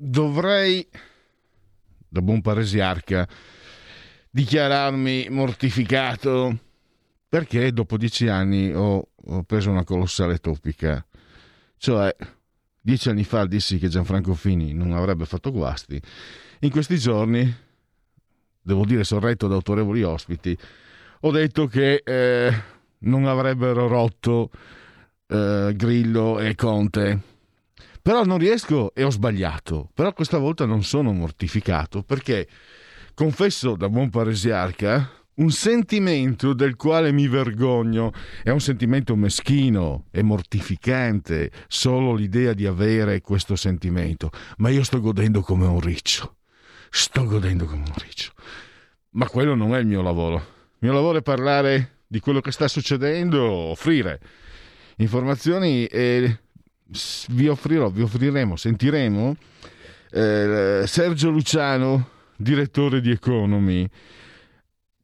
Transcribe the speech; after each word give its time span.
Dovrei, 0.00 0.86
da 2.08 2.22
buon 2.22 2.40
paresiarca, 2.40 3.28
dichiararmi 4.30 5.26
mortificato 5.30 6.56
perché 7.28 7.72
dopo 7.72 7.96
dieci 7.96 8.28
anni 8.28 8.72
ho, 8.72 9.08
ho, 9.14 9.42
preso 9.42 9.70
una 9.70 9.84
colossale 9.84 10.38
topica. 10.38 11.04
Cioè, 11.76 12.14
dieci 12.80 13.08
anni 13.10 13.24
fa 13.24 13.44
dissi 13.44 13.78
che 13.78 13.88
Gianfranco 13.88 14.34
Fini 14.34 14.72
non 14.72 14.92
avrebbe 14.92 15.26
fatto 15.26 15.50
guasti. 15.50 16.00
In 16.60 16.70
questi 16.70 16.96
giorni, 16.96 17.54
devo 18.62 18.84
dire 18.84 19.04
sorretto 19.04 19.48
da 19.48 19.56
autorevoli 19.56 20.02
ospiti, 20.02 20.56
ho 21.20 21.30
detto 21.30 21.66
che 21.66 22.02
eh, 22.04 22.62
non 23.00 23.26
avrebbero 23.26 23.88
rotto 23.88 24.50
eh, 25.26 25.72
Grillo 25.74 26.38
e 26.38 26.54
Conte 26.54 27.36
però 28.08 28.24
non 28.24 28.38
riesco 28.38 28.94
e 28.94 29.04
ho 29.04 29.10
sbagliato. 29.10 29.90
Però 29.92 30.14
questa 30.14 30.38
volta 30.38 30.64
non 30.64 30.82
sono 30.82 31.12
mortificato 31.12 32.02
perché, 32.02 32.48
confesso 33.12 33.76
da 33.76 33.90
buon 33.90 34.08
paresiarca, 34.08 35.10
un 35.34 35.50
sentimento 35.50 36.54
del 36.54 36.74
quale 36.74 37.12
mi 37.12 37.28
vergogno 37.28 38.14
è 38.42 38.48
un 38.48 38.60
sentimento 38.60 39.14
meschino 39.14 40.06
e 40.10 40.22
mortificante, 40.22 41.50
solo 41.68 42.14
l'idea 42.14 42.54
di 42.54 42.64
avere 42.64 43.20
questo 43.20 43.56
sentimento, 43.56 44.30
ma 44.56 44.70
io 44.70 44.84
sto 44.84 45.02
godendo 45.02 45.42
come 45.42 45.66
un 45.66 45.78
riccio. 45.78 46.36
Sto 46.88 47.26
godendo 47.26 47.66
come 47.66 47.82
un 47.82 47.94
riccio. 47.94 48.32
Ma 49.10 49.28
quello 49.28 49.54
non 49.54 49.74
è 49.74 49.80
il 49.80 49.86
mio 49.86 50.00
lavoro. 50.00 50.36
Il 50.36 50.78
mio 50.78 50.94
lavoro 50.94 51.18
è 51.18 51.22
parlare 51.22 51.98
di 52.06 52.20
quello 52.20 52.40
che 52.40 52.52
sta 52.52 52.68
succedendo, 52.68 53.44
offrire 53.44 54.18
informazioni 54.98 55.84
e 55.86 56.38
vi 57.30 57.48
offrirò, 57.48 57.90
vi 57.90 58.02
offriremo, 58.02 58.56
sentiremo 58.56 59.36
eh, 60.10 60.84
Sergio 60.86 61.30
Luciano, 61.30 62.08
direttore 62.36 63.00
di 63.00 63.10
Economy. 63.10 63.86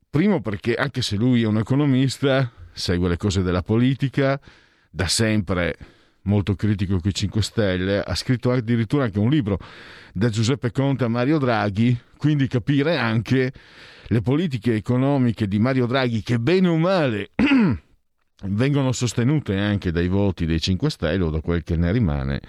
Primo 0.09 0.41
perché 0.41 0.75
anche 0.75 1.03
se 1.03 1.17
lui 1.17 1.43
è 1.43 1.47
un 1.47 1.59
economista, 1.59 2.51
segue 2.73 3.09
le 3.09 3.17
cose 3.17 3.43
della 3.43 3.63
politica, 3.63 4.41
da 4.91 5.09
sempre 5.09 5.77
molto 6.23 6.55
critico 6.55 7.01
con 7.01 7.11
i 7.11 7.15
5 7.15 7.43
Stelle, 7.43 8.01
ha 8.01 8.15
scritto 8.15 8.51
addirittura 8.51 9.05
anche 9.05 9.19
un 9.19 9.29
libro 9.29 9.59
da 10.13 10.29
Giuseppe 10.31 10.71
Conte 10.71 11.05
a 11.05 11.09
Mario 11.09 11.39
Draghi, 11.39 11.99
quindi 12.17 12.47
capire 12.47 12.97
anche 12.97 13.53
le 14.07 14.21
politiche 14.21 14.75
economiche 14.75 15.49
di 15.49 15.59
Mario 15.59 15.87
Draghi 15.87 16.23
che 16.23 16.39
bene 16.39 16.69
o 16.69 16.77
male 16.77 17.31
vengono 18.47 18.93
sostenute 18.93 19.57
anche 19.57 19.91
dai 19.91 20.09
voti 20.09 20.47
dei 20.47 20.61
5 20.61 20.91
Stelle 20.91 21.25
o 21.25 21.31
da 21.31 21.41
quel 21.41 21.63
che 21.63 21.77
ne 21.77 21.93
rimane, 21.93 22.41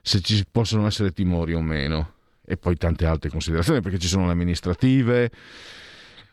se 0.00 0.20
ci 0.20 0.44
possono 0.50 0.86
essere 0.86 1.12
timori 1.12 1.54
o 1.54 1.60
meno. 1.60 2.14
E 2.48 2.56
poi 2.56 2.76
tante 2.76 3.06
altre 3.06 3.28
considerazioni, 3.28 3.80
perché 3.80 3.98
ci 3.98 4.06
sono 4.06 4.26
le 4.26 4.32
amministrative. 4.32 5.30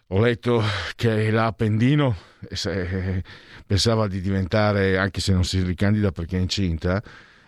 Ho 0.08 0.20
letto 0.20 0.62
che 0.96 1.32
l'Appendino 1.32 2.16
eh, 2.50 3.24
pensava 3.66 4.08
di 4.08 4.22
diventare, 4.22 4.98
anche 5.00 5.22
se 5.22 5.34
non 5.34 5.44
si 5.44 5.64
ricandida 5.64 6.12
perché 6.12 6.38
è 6.38 6.40
incinta, 6.40 7.02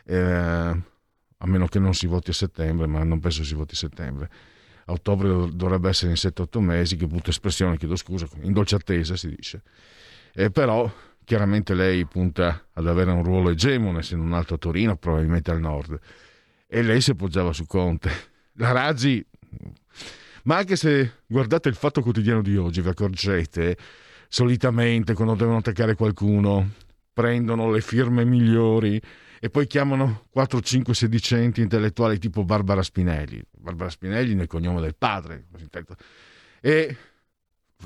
eh, 0.03 0.17
a 0.17 1.45
meno 1.45 1.67
che 1.67 1.77
non 1.77 1.93
si 1.93 2.07
voti 2.07 2.31
a 2.31 2.33
settembre, 2.33 2.87
ma 2.87 3.03
non 3.03 3.19
penso 3.19 3.43
si 3.43 3.53
voti 3.53 3.75
a 3.75 3.77
settembre. 3.77 4.29
A 4.85 4.93
ottobre 4.93 5.49
dovrebbe 5.53 5.89
essere 5.89 6.11
in 6.11 6.17
7-8 6.17 6.59
mesi, 6.59 6.95
che 6.95 7.05
brutta 7.05 7.29
espressione, 7.29 7.77
chiedo 7.77 7.95
scusa, 7.95 8.27
in 8.41 8.53
dolce 8.53 8.75
attesa 8.75 9.15
si 9.15 9.29
dice. 9.29 9.61
Eh, 10.33 10.49
però 10.49 10.91
Chiaramente 11.25 11.73
lei 11.73 12.05
punta 12.05 12.67
ad 12.71 12.87
avere 12.87 13.11
un 13.11 13.23
ruolo 13.23 13.49
egemone, 13.49 14.03
se 14.03 14.15
non 14.15 14.31
altro 14.33 14.55
a 14.55 14.57
Torino, 14.59 14.95
probabilmente 14.95 15.49
al 15.49 15.59
nord. 15.59 15.99
E 16.67 16.81
lei 16.83 17.01
si 17.01 17.11
appoggiava 17.11 17.51
su 17.51 17.65
Conte. 17.65 18.11
La 18.53 18.71
Raggi, 18.71 19.25
ma 20.43 20.57
anche 20.57 20.75
se 20.75 21.23
guardate 21.25 21.67
il 21.67 21.75
fatto 21.75 22.01
quotidiano 22.01 22.43
di 22.43 22.55
oggi, 22.55 22.81
vi 22.81 22.89
accorgete, 22.89 23.75
solitamente 24.27 25.13
quando 25.15 25.33
devono 25.33 25.57
attaccare 25.57 25.95
qualcuno, 25.95 26.73
prendono 27.11 27.71
le 27.71 27.81
firme 27.81 28.23
migliori 28.23 29.01
e 29.39 29.49
poi 29.49 29.67
chiamano 29.67 30.27
4-5 30.35 30.91
sedicenti 30.91 31.61
intellettuali 31.61 32.19
tipo 32.19 32.43
Barbara 32.43 32.83
Spinelli. 32.83 33.41
Barbara 33.51 33.89
Spinelli 33.89 34.35
nel 34.35 34.47
cognome 34.47 34.79
del 34.81 34.95
padre. 34.95 35.45
E 36.61 36.97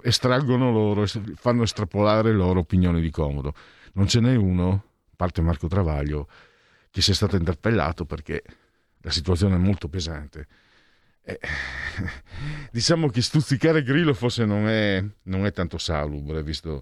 estraggono 0.03 0.71
loro, 0.71 1.05
fanno 1.35 1.63
estrapolare 1.63 2.31
loro 2.31 2.59
opinioni 2.59 3.01
di 3.01 3.09
comodo. 3.09 3.53
Non 3.93 4.07
ce 4.07 4.19
n'è 4.19 4.35
uno, 4.35 4.83
parte 5.15 5.41
Marco 5.41 5.67
Travaglio, 5.67 6.27
che 6.89 7.01
sia 7.01 7.13
stato 7.13 7.35
interpellato 7.35 8.05
perché 8.05 8.43
la 9.01 9.11
situazione 9.11 9.55
è 9.55 9.59
molto 9.59 9.87
pesante. 9.87 10.47
Eh, 11.21 11.39
diciamo 12.71 13.09
che 13.09 13.21
stuzzicare 13.21 13.83
Grillo 13.83 14.13
forse 14.13 14.45
non 14.45 14.67
è, 14.67 15.03
non 15.23 15.45
è 15.45 15.51
tanto 15.51 15.77
salubre, 15.77 16.43
visto 16.43 16.81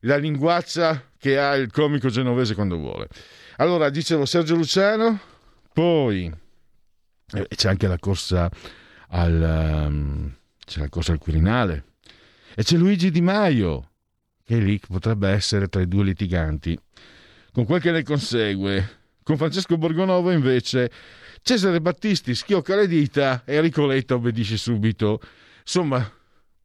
la 0.00 0.16
linguaccia 0.16 1.10
che 1.18 1.38
ha 1.38 1.54
il 1.54 1.70
comico 1.70 2.08
genovese 2.08 2.54
quando 2.54 2.76
vuole. 2.76 3.08
Allora, 3.56 3.90
dicevo 3.90 4.24
Sergio 4.24 4.54
Luciano, 4.54 5.20
poi 5.72 6.32
eh, 7.32 7.46
c'è 7.48 7.68
anche 7.68 7.86
la 7.86 7.98
corsa 7.98 8.50
al, 9.08 9.86
um, 9.86 10.34
c'è 10.64 10.80
la 10.80 10.88
corsa 10.88 11.12
al 11.12 11.18
Quirinale, 11.18 11.84
e 12.60 12.62
c'è 12.62 12.76
Luigi 12.76 13.10
Di 13.10 13.22
Maio, 13.22 13.88
che 14.44 14.58
lì 14.58 14.78
potrebbe 14.86 15.30
essere 15.30 15.68
tra 15.68 15.80
i 15.80 15.88
due 15.88 16.04
litiganti. 16.04 16.78
Con 17.52 17.64
quel 17.64 17.80
che 17.80 17.90
ne 17.90 18.02
consegue, 18.02 18.98
con 19.22 19.38
Francesco 19.38 19.78
Borgonovo 19.78 20.30
invece 20.30 20.90
Cesare 21.40 21.80
Battisti 21.80 22.34
schiocca 22.34 22.76
le 22.76 22.86
dita 22.86 23.44
e 23.46 23.54
Enrico 23.54 23.86
Letta 23.86 24.12
obbedisce 24.12 24.58
subito. 24.58 25.22
Insomma, 25.60 26.06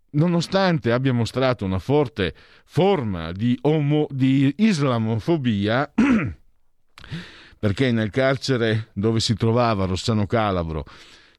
nonostante 0.09 0.91
abbia 0.91 1.13
mostrato 1.13 1.63
una 1.63 1.79
forte 1.79 2.35
forma 2.65 3.31
di, 3.31 3.57
omo, 3.61 4.05
di 4.09 4.53
islamofobia, 4.57 5.93
perché 7.57 7.93
nel 7.93 8.09
carcere 8.09 8.89
dove 8.91 9.21
si 9.21 9.33
trovava 9.35 9.85
Rossano 9.85 10.25
Calabro 10.25 10.83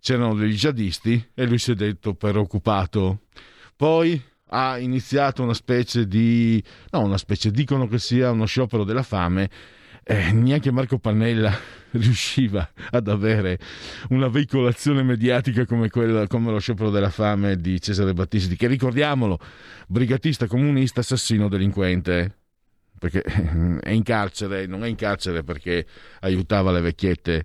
c'erano 0.00 0.34
degli 0.34 0.55
jihadisti 0.55 1.33
e 1.34 1.44
lui 1.44 1.59
si 1.59 1.73
è 1.73 1.75
detto 1.75 2.15
preoccupato. 2.15 3.25
Poi 3.77 4.34
ha 4.49 4.79
iniziato 4.79 5.43
una 5.43 5.55
specie 5.55 6.06
di... 6.06 6.62
no, 6.91 7.00
una 7.00 7.19
specie, 7.19 7.50
dicono 7.50 7.88
che 7.88 7.99
sia 7.99 8.31
uno 8.31 8.47
sciopero 8.47 8.85
della 8.85 9.03
fame, 9.03 9.50
eh, 10.05 10.31
neanche 10.31 10.70
Marco 10.70 10.99
Pannella 10.99 11.53
riusciva 11.93 12.69
ad 12.91 13.09
avere 13.09 13.59
una 14.11 14.29
veicolazione 14.29 15.03
mediatica 15.03 15.67
come, 15.67 15.88
quella, 15.88 16.29
come 16.29 16.53
lo 16.53 16.61
sciopero 16.61 16.91
della 16.91 17.11
fame 17.11 17.56
di 17.56 17.81
Cesare 17.81 18.12
Battisti, 18.12 18.55
che 18.55 18.69
ricordiamolo, 18.69 19.38
brigatista 19.88 20.47
comunista, 20.47 21.00
assassino, 21.00 21.49
delinquente, 21.49 22.37
perché 22.99 23.23
è 23.23 23.91
in 23.91 24.03
carcere, 24.05 24.67
non 24.67 24.85
è 24.85 24.88
in 24.88 24.97
carcere 24.97 25.43
perché 25.43 25.87
aiutava 26.20 26.70
le 26.70 26.81
vecchiette 26.81 27.44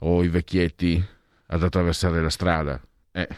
o 0.00 0.24
i 0.24 0.28
vecchietti 0.28 1.02
ad 1.46 1.62
attraversare 1.62 2.20
la 2.20 2.30
strada. 2.30 2.80
Eh, 3.12 3.28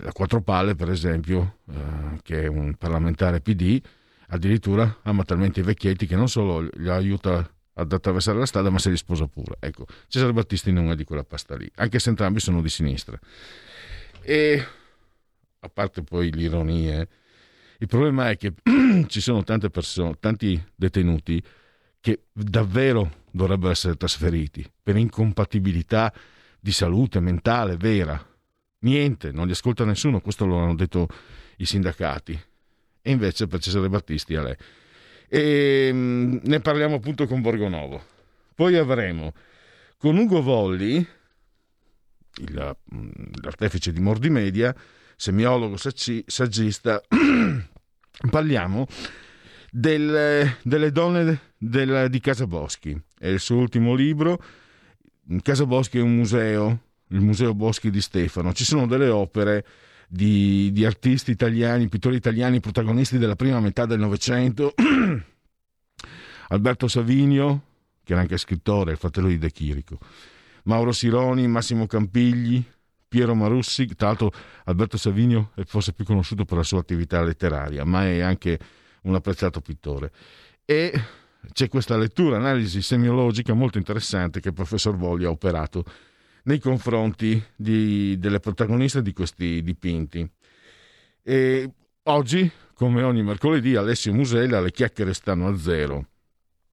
la 0.00 0.12
Quattro 0.12 0.42
Palle, 0.42 0.74
per 0.74 0.90
esempio, 0.90 1.58
eh, 1.70 2.18
che 2.22 2.42
è 2.42 2.46
un 2.46 2.74
parlamentare 2.74 3.40
PD, 3.40 3.80
addirittura 4.28 4.98
ama 5.02 5.22
talmente 5.24 5.60
i 5.60 5.62
vecchietti 5.62 6.06
che 6.06 6.16
non 6.16 6.28
solo 6.28 6.68
li 6.74 6.88
aiuta 6.88 7.48
ad 7.78 7.92
attraversare 7.92 8.38
la 8.38 8.46
strada, 8.46 8.70
ma 8.70 8.78
se 8.78 8.90
li 8.90 8.96
sposa 8.96 9.26
pure. 9.26 9.56
Ecco, 9.60 9.86
Cesare 10.08 10.32
Battisti 10.32 10.72
non 10.72 10.90
è 10.90 10.94
di 10.94 11.04
quella 11.04 11.24
pasta 11.24 11.56
lì, 11.56 11.70
anche 11.76 11.98
se 11.98 12.08
entrambi 12.08 12.40
sono 12.40 12.62
di 12.62 12.68
sinistra. 12.68 13.18
E 14.22 14.66
a 15.60 15.68
parte 15.68 16.02
poi 16.02 16.32
l'ironia, 16.32 17.06
Il 17.78 17.88
problema 17.88 18.30
è 18.30 18.38
che 18.38 18.54
ci 19.06 19.20
sono 19.20 19.44
tante 19.44 19.68
persone, 19.68 20.16
tanti 20.18 20.62
detenuti 20.74 21.42
che 22.00 22.26
davvero 22.32 23.24
dovrebbero 23.30 23.70
essere 23.70 23.96
trasferiti 23.96 24.64
per 24.82 24.96
incompatibilità 24.96 26.12
di 26.58 26.72
salute 26.72 27.20
mentale 27.20 27.76
vera. 27.76 28.24
Niente, 28.86 29.32
non 29.32 29.46
li 29.46 29.52
ascolta 29.52 29.84
nessuno, 29.84 30.20
questo 30.20 30.46
lo 30.46 30.58
hanno 30.58 30.76
detto 30.76 31.08
i 31.56 31.66
sindacati. 31.66 32.40
E 33.02 33.10
invece 33.10 33.48
per 33.48 33.60
Cesare 33.60 33.88
Battisti 33.88 34.36
a 34.36 34.42
lei. 34.42 34.56
E 35.28 35.90
mm, 35.92 36.36
ne 36.42 36.60
parliamo 36.60 36.94
appunto 36.94 37.26
con 37.26 37.40
Borgonovo. 37.40 38.00
Poi 38.54 38.76
avremo 38.76 39.34
con 39.98 40.16
Ugo 40.16 40.40
Volli, 40.40 41.04
il, 42.36 42.76
mm, 42.94 43.10
l'artefice 43.42 43.90
di 43.90 43.98
Mordimedia, 43.98 44.72
semiologo, 45.16 45.76
saggista, 45.76 47.02
parliamo 48.30 48.86
del, 49.68 50.58
delle 50.62 50.92
donne 50.92 51.40
del, 51.58 52.08
di 52.08 52.20
Casa 52.20 52.46
Boschi. 52.46 52.96
È 53.18 53.26
il 53.26 53.40
suo 53.40 53.56
ultimo 53.56 53.94
libro. 53.94 54.40
Casa 55.42 55.66
Boschi 55.66 55.98
è 55.98 56.02
un 56.02 56.14
museo, 56.14 56.82
il 57.08 57.20
Museo 57.20 57.54
Boschi 57.54 57.90
di 57.90 58.00
Stefano. 58.00 58.52
Ci 58.52 58.64
sono 58.64 58.86
delle 58.86 59.08
opere 59.08 59.64
di, 60.08 60.70
di 60.72 60.84
artisti 60.84 61.30
italiani, 61.30 61.88
pittori 61.88 62.16
italiani, 62.16 62.60
protagonisti 62.60 63.18
della 63.18 63.36
prima 63.36 63.60
metà 63.60 63.86
del 63.86 63.98
Novecento. 63.98 64.74
Alberto 66.48 66.88
Savinio, 66.88 67.62
che 68.04 68.12
era 68.12 68.22
anche 68.22 68.36
scrittore, 68.36 68.92
il 68.92 68.98
fratello 68.98 69.28
di 69.28 69.38
De 69.38 69.50
Chirico. 69.50 69.98
Mauro 70.64 70.92
Sironi, 70.92 71.46
Massimo 71.46 71.86
Campigli, 71.86 72.64
Piero 73.08 73.34
Marussi, 73.34 73.86
tra 73.94 74.08
l'altro 74.08 74.32
Alberto 74.64 74.96
Savinio 74.96 75.52
è 75.54 75.62
forse 75.64 75.92
più 75.92 76.04
conosciuto 76.04 76.44
per 76.44 76.56
la 76.56 76.62
sua 76.64 76.80
attività 76.80 77.22
letteraria, 77.22 77.84
ma 77.84 78.04
è 78.04 78.20
anche 78.20 78.58
un 79.02 79.14
apprezzato 79.14 79.60
pittore. 79.60 80.10
E 80.64 80.92
c'è 81.52 81.68
questa 81.68 81.96
lettura, 81.96 82.36
analisi 82.36 82.82
semiologica 82.82 83.54
molto 83.54 83.78
interessante 83.78 84.40
che 84.40 84.48
il 84.48 84.54
professor 84.54 84.96
Vogli 84.96 85.24
ha 85.24 85.30
operato 85.30 85.84
nei 86.46 86.58
confronti 86.58 87.42
di, 87.54 88.18
delle 88.18 88.40
protagoniste 88.40 89.02
di 89.02 89.12
questi 89.12 89.62
dipinti. 89.62 90.28
E 91.22 91.70
oggi, 92.04 92.50
come 92.74 93.02
ogni 93.02 93.22
mercoledì, 93.22 93.76
Alessio 93.76 94.12
Musella 94.12 94.60
le 94.60 94.72
chiacchiere 94.72 95.14
stanno 95.14 95.48
a 95.48 95.56
zero. 95.56 96.08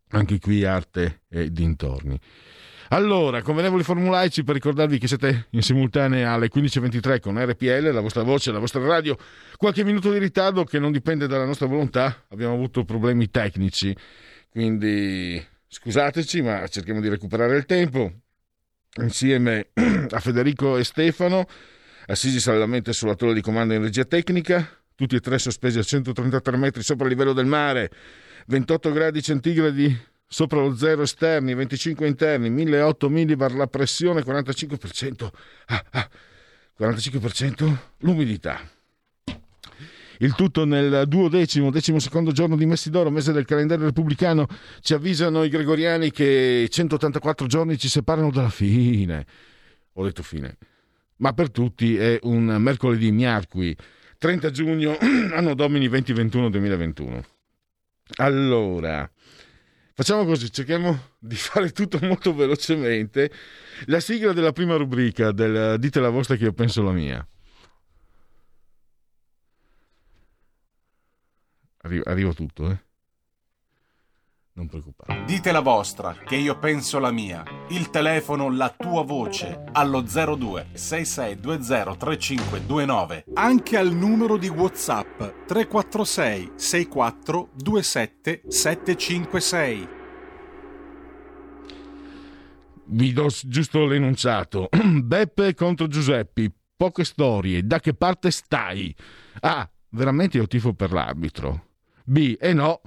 Anche 0.09 0.39
qui 0.39 0.63
arte 0.63 1.21
e 1.27 1.51
dintorni. 1.51 2.19
Allora, 2.89 3.41
convenevoli 3.41 3.81
formulaici 3.81 4.43
per 4.43 4.53
ricordarvi 4.53 4.99
che 4.99 5.07
siete 5.07 5.47
in 5.51 5.63
simultanea 5.63 6.33
alle 6.33 6.49
15.23 6.53 7.19
con 7.19 7.43
RPL, 7.43 7.91
la 7.91 8.01
vostra 8.01 8.21
voce, 8.21 8.51
la 8.51 8.59
vostra 8.59 8.85
radio. 8.85 9.17
Qualche 9.57 9.83
minuto 9.83 10.11
di 10.11 10.19
ritardo 10.19 10.63
che 10.63 10.77
non 10.77 10.91
dipende 10.91 11.25
dalla 11.25 11.45
nostra 11.45 11.65
volontà, 11.65 12.25
abbiamo 12.29 12.53
avuto 12.53 12.83
problemi 12.83 13.31
tecnici, 13.31 13.95
quindi 14.51 15.43
scusateci, 15.67 16.43
ma 16.43 16.67
cerchiamo 16.67 17.01
di 17.01 17.09
recuperare 17.09 17.57
il 17.57 17.65
tempo. 17.65 18.11
Insieme 19.01 19.69
a 20.11 20.19
Federico 20.19 20.77
e 20.77 20.83
Stefano, 20.83 21.45
assisi 22.07 22.39
saldamente 22.39 22.93
sulla 22.93 23.15
torre 23.15 23.33
di 23.33 23.41
comando 23.41 23.73
in 23.73 23.81
regia 23.81 24.05
tecnica, 24.05 24.67
tutti 24.95 25.15
e 25.15 25.19
tre 25.19 25.39
sospesi 25.39 25.79
a 25.79 25.83
133 25.83 26.57
metri 26.57 26.83
sopra 26.83 27.05
il 27.05 27.11
livello 27.11 27.33
del 27.33 27.45
mare, 27.45 27.89
28 28.47 28.91
gradi 28.91 29.21
centigradi 29.21 30.11
sopra 30.27 30.59
lo 30.59 30.75
zero 30.75 31.03
esterni, 31.03 31.53
25 31.53 32.07
interni, 32.07 32.49
1008 32.49 33.09
millibar 33.09 33.53
la 33.53 33.67
pressione, 33.67 34.21
45%, 34.21 35.29
ah, 35.67 35.85
ah, 35.91 36.09
45% 36.79 37.77
l'umidità. 37.99 38.59
Il 40.23 40.35
tutto 40.35 40.63
nel 40.63 41.03
duodecimo, 41.05 41.69
decimo 41.69 41.99
secondo 41.99 42.31
giorno 42.31 42.55
di 42.55 42.65
Messidoro, 42.65 43.11
mese 43.11 43.33
del 43.33 43.43
calendario 43.43 43.83
repubblicano, 43.87 44.47
ci 44.79 44.93
avvisano 44.93 45.43
i 45.43 45.49
gregoriani 45.49 46.11
che 46.11 46.65
184 46.71 47.45
giorni 47.45 47.77
ci 47.77 47.89
separano 47.89 48.31
dalla 48.31 48.49
fine. 48.49 49.25
Ho 49.91 50.05
detto 50.05 50.23
fine. 50.23 50.57
Ma 51.17 51.33
per 51.33 51.51
tutti 51.51 51.97
è 51.97 52.19
un 52.21 52.45
mercoledì 52.45 53.11
miarqui, 53.11 53.75
30 54.17 54.49
giugno, 54.51 54.97
anno 55.35 55.55
domini 55.55 55.89
2021-2021. 55.89 57.23
Allora, 58.15 59.11
Facciamo 59.95 60.25
così, 60.25 60.51
cerchiamo 60.51 61.11
di 61.19 61.35
fare 61.35 61.69
tutto 61.71 61.99
molto 62.01 62.33
velocemente. 62.33 63.29
La 63.85 63.99
sigla 63.99 64.33
della 64.33 64.51
prima 64.51 64.75
rubrica 64.75 65.31
del 65.31 65.77
Dite 65.77 65.99
la 65.99 66.09
vostra 66.09 66.35
che 66.35 66.45
io 66.45 66.53
penso 66.53 66.81
la 66.81 66.91
mia. 66.91 67.27
Arrivo, 71.85 72.03
arrivo 72.05 72.33
tutto, 72.33 72.69
eh. 72.69 72.77
Non 74.55 74.67
preoccupare. 74.67 75.23
Dite 75.25 75.51
la 75.51 75.61
vostra, 75.61 76.13
che 76.13 76.35
io 76.35 76.59
penso 76.59 76.99
la 76.99 77.11
mia. 77.11 77.43
Il 77.69 77.89
telefono, 77.89 78.51
la 78.51 78.69
tua 78.69 79.03
voce, 79.03 79.63
allo 79.71 80.01
02 80.01 80.67
6620 80.73 81.97
3529. 81.97 83.25
Anche 83.33 83.77
al 83.77 83.91
numero 83.91 84.37
di 84.37 84.47
WhatsApp 84.47 85.17
346 85.47 86.51
64 86.55 87.49
27 87.55 88.43
756. 88.47 89.87
Vi 92.85 93.11
do 93.11 93.27
giusto 93.43 93.85
l'enunciato. 93.87 94.69
Beppe 95.01 95.55
contro 95.55 95.87
Giuseppi. 95.87 96.53
Poche 96.75 97.03
storie. 97.05 97.65
Da 97.65 97.79
che 97.79 97.95
parte 97.95 98.29
stai? 98.29 98.95
A. 99.39 99.67
Veramente 99.89 100.37
io 100.37 100.45
tifo 100.45 100.73
per 100.73 100.91
l'arbitro. 100.91 101.71
B. 102.03 102.37
E 102.39 102.49
eh 102.49 102.53
no, 102.53 102.81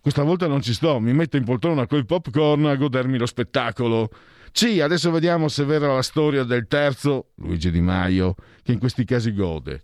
questa 0.00 0.22
volta 0.22 0.46
non 0.46 0.62
ci 0.62 0.72
sto, 0.72 0.98
mi 0.98 1.12
metto 1.12 1.36
in 1.36 1.44
poltrona 1.44 1.86
coi 1.86 2.04
popcorn 2.04 2.66
a 2.66 2.76
godermi 2.76 3.18
lo 3.18 3.26
spettacolo. 3.26 4.10
C, 4.52 4.80
adesso 4.82 5.10
vediamo 5.10 5.48
se 5.48 5.62
è 5.62 5.66
vera 5.66 5.92
la 5.92 6.02
storia 6.02 6.42
del 6.42 6.66
terzo, 6.66 7.32
Luigi 7.36 7.70
Di 7.70 7.80
Maio, 7.80 8.34
che 8.62 8.72
in 8.72 8.78
questi 8.78 9.04
casi 9.04 9.32
gode. 9.32 9.82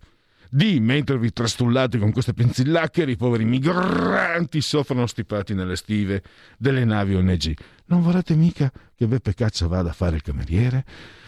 D, 0.49 0.77
mentre 0.79 1.17
vi 1.17 1.31
trastullate 1.31 1.97
con 1.97 2.11
queste 2.11 2.33
penzillacchere, 2.33 3.11
i 3.11 3.15
poveri 3.15 3.45
migranti 3.45 4.61
soffrono 4.61 5.05
stipati 5.05 5.53
nelle 5.53 5.75
stive 5.75 6.23
delle 6.57 6.85
navi 6.85 7.15
ONG. 7.15 7.53
Non 7.85 8.01
vorrete 8.01 8.33
mica 8.35 8.71
che 8.95 9.07
Beppe 9.07 9.33
Caccia 9.33 9.67
vada 9.67 9.89
a 9.89 9.93
fare 9.93 10.15
il 10.15 10.21
cameriere? 10.21 10.85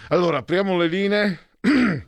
Allora, 0.10 0.38
apriamo 0.38 0.78
le 0.78 0.88
linee. 0.88 1.40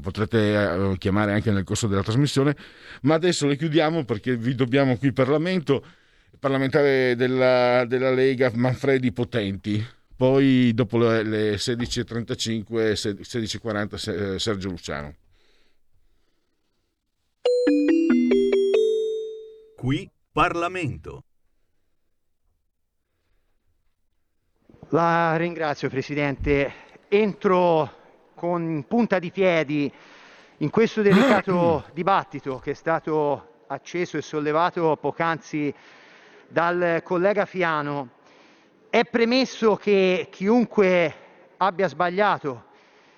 potrete 0.00 0.38
eh, 0.38 0.94
chiamare 0.98 1.32
anche 1.32 1.50
nel 1.50 1.64
corso 1.64 1.86
della 1.86 2.02
trasmissione, 2.02 2.56
ma 3.02 3.14
adesso 3.14 3.46
le 3.46 3.56
chiudiamo 3.56 4.04
perché 4.04 4.36
vi 4.36 4.54
dobbiamo 4.54 4.96
qui 4.96 5.12
Parlamento, 5.12 5.84
parlamentare 6.38 7.14
della, 7.16 7.84
della 7.86 8.10
Lega 8.12 8.50
Manfredi 8.54 9.12
Potenti, 9.12 9.84
poi 10.16 10.72
dopo 10.74 10.98
le, 10.98 11.22
le 11.22 11.54
16.35 11.56 13.16
16.40 13.20 14.36
Sergio 14.36 14.68
Luciano. 14.68 15.14
Qui 19.76 20.10
Parlamento. 20.32 21.24
La 24.90 25.36
ringrazio 25.36 25.88
Presidente. 25.88 26.72
Entro 27.08 27.95
con 28.36 28.84
punta 28.86 29.18
di 29.18 29.30
piedi 29.30 29.90
in 30.58 30.68
questo 30.68 31.00
delicato 31.00 31.84
dibattito 31.94 32.58
che 32.58 32.72
è 32.72 32.74
stato 32.74 33.64
acceso 33.68 34.18
e 34.18 34.22
sollevato 34.22 34.98
poc'anzi 35.00 35.74
dal 36.46 37.00
collega 37.02 37.46
Fiano, 37.46 38.10
è 38.90 39.04
premesso 39.04 39.76
che 39.76 40.28
chiunque 40.30 41.14
abbia 41.56 41.88
sbagliato 41.88 42.64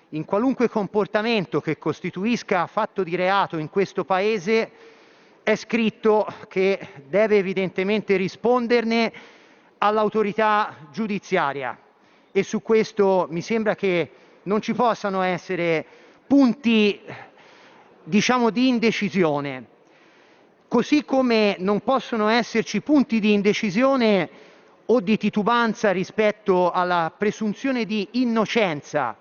in 0.09 0.23
qualunque 0.23 0.69
comportamento 0.69 1.59
che 1.59 1.77
costituisca 1.77 2.65
fatto 2.65 3.03
di 3.03 3.15
reato 3.17 3.57
in 3.57 3.69
questo 3.69 4.05
Paese, 4.05 4.71
è 5.43 5.55
scritto 5.55 6.25
che 6.47 6.79
deve 7.07 7.37
evidentemente 7.37 8.15
risponderne 8.15 9.11
all'autorità 9.79 10.75
giudiziaria. 10.91 11.77
E 12.31 12.41
su 12.43 12.61
questo 12.61 13.27
mi 13.29 13.41
sembra 13.41 13.75
che 13.75 14.11
non 14.43 14.61
ci 14.61 14.73
possano 14.73 15.21
essere 15.21 15.85
punti 16.25 16.99
diciamo 18.03 18.49
di 18.49 18.67
indecisione, 18.67 19.65
così 20.67 21.03
come 21.03 21.55
non 21.59 21.81
possono 21.81 22.27
esserci 22.29 22.81
punti 22.81 23.19
di 23.19 23.33
indecisione 23.33 24.29
o 24.85 24.99
di 25.01 25.17
titubanza 25.17 25.91
rispetto 25.91 26.71
alla 26.71 27.11
presunzione 27.15 27.85
di 27.85 28.07
innocenza 28.13 29.15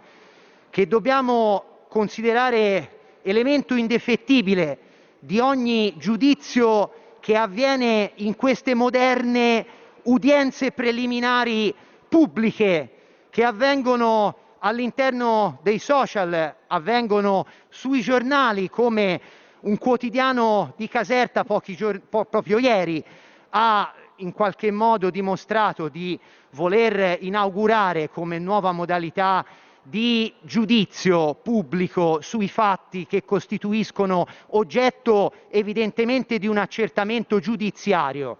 che 0.70 0.86
dobbiamo 0.86 1.64
considerare 1.88 2.96
elemento 3.22 3.74
indefettibile 3.74 4.78
di 5.18 5.40
ogni 5.40 5.94
giudizio 5.98 6.92
che 7.20 7.36
avviene 7.36 8.12
in 8.16 8.36
queste 8.36 8.74
moderne 8.74 9.66
udienze 10.04 10.72
preliminari 10.72 11.74
pubbliche 12.08 12.90
che 13.28 13.44
avvengono 13.44 14.36
all'interno 14.60 15.58
dei 15.62 15.78
social, 15.78 16.54
avvengono 16.66 17.46
sui 17.68 18.00
giornali 18.00 18.68
come 18.68 19.20
un 19.60 19.76
quotidiano 19.78 20.72
di 20.76 20.88
Caserta 20.88 21.44
proprio 21.44 22.58
ieri 22.58 23.04
ha 23.50 23.92
in 24.16 24.32
qualche 24.32 24.70
modo 24.70 25.10
dimostrato 25.10 25.88
di 25.88 26.18
voler 26.50 27.18
inaugurare 27.22 28.08
come 28.08 28.38
nuova 28.38 28.72
modalità 28.72 29.44
di 29.82 30.32
giudizio 30.42 31.34
pubblico 31.34 32.20
sui 32.20 32.48
fatti 32.48 33.06
che 33.06 33.24
costituiscono 33.24 34.26
oggetto 34.48 35.32
evidentemente 35.50 36.38
di 36.38 36.46
un 36.46 36.58
accertamento 36.58 37.38
giudiziario. 37.38 38.38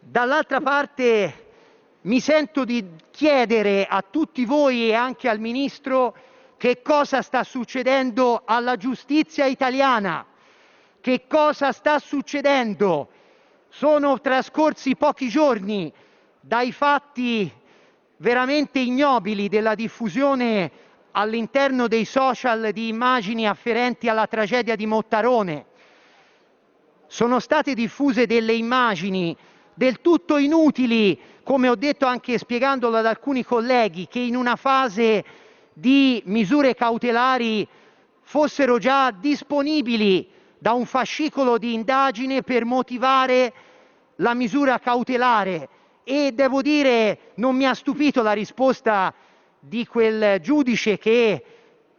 Dall'altra 0.00 0.60
parte 0.60 1.47
mi 2.02 2.20
sento 2.20 2.64
di 2.64 2.84
chiedere 3.10 3.86
a 3.86 4.04
tutti 4.08 4.44
voi 4.44 4.88
e 4.88 4.94
anche 4.94 5.28
al 5.28 5.40
Ministro 5.40 6.14
che 6.56 6.80
cosa 6.80 7.22
sta 7.22 7.42
succedendo 7.42 8.42
alla 8.44 8.76
giustizia 8.76 9.46
italiana, 9.46 10.24
che 11.00 11.26
cosa 11.26 11.72
sta 11.72 11.98
succedendo. 11.98 13.08
Sono 13.68 14.20
trascorsi 14.20 14.96
pochi 14.96 15.28
giorni 15.28 15.92
dai 16.40 16.72
fatti 16.72 17.50
veramente 18.18 18.78
ignobili 18.78 19.48
della 19.48 19.74
diffusione 19.74 20.70
all'interno 21.12 21.88
dei 21.88 22.04
social 22.04 22.70
di 22.72 22.88
immagini 22.88 23.46
afferenti 23.46 24.08
alla 24.08 24.26
tragedia 24.26 24.76
di 24.76 24.86
Mottarone. 24.86 25.66
Sono 27.06 27.40
state 27.40 27.74
diffuse 27.74 28.26
delle 28.26 28.52
immagini 28.52 29.36
del 29.78 30.00
tutto 30.00 30.38
inutili, 30.38 31.16
come 31.44 31.68
ho 31.68 31.76
detto 31.76 32.04
anche 32.04 32.36
spiegandolo 32.36 32.96
ad 32.96 33.06
alcuni 33.06 33.44
colleghi, 33.44 34.08
che 34.08 34.18
in 34.18 34.34
una 34.34 34.56
fase 34.56 35.24
di 35.72 36.20
misure 36.26 36.74
cautelari 36.74 37.66
fossero 38.22 38.78
già 38.78 39.12
disponibili 39.12 40.28
da 40.58 40.72
un 40.72 40.84
fascicolo 40.84 41.58
di 41.58 41.74
indagine 41.74 42.42
per 42.42 42.64
motivare 42.64 43.52
la 44.16 44.34
misura 44.34 44.80
cautelare. 44.80 45.68
E 46.02 46.32
devo 46.34 46.60
dire 46.60 47.32
non 47.34 47.54
mi 47.54 47.64
ha 47.64 47.74
stupito 47.74 48.20
la 48.20 48.32
risposta 48.32 49.14
di 49.60 49.86
quel 49.86 50.40
giudice 50.40 50.98
che 50.98 51.44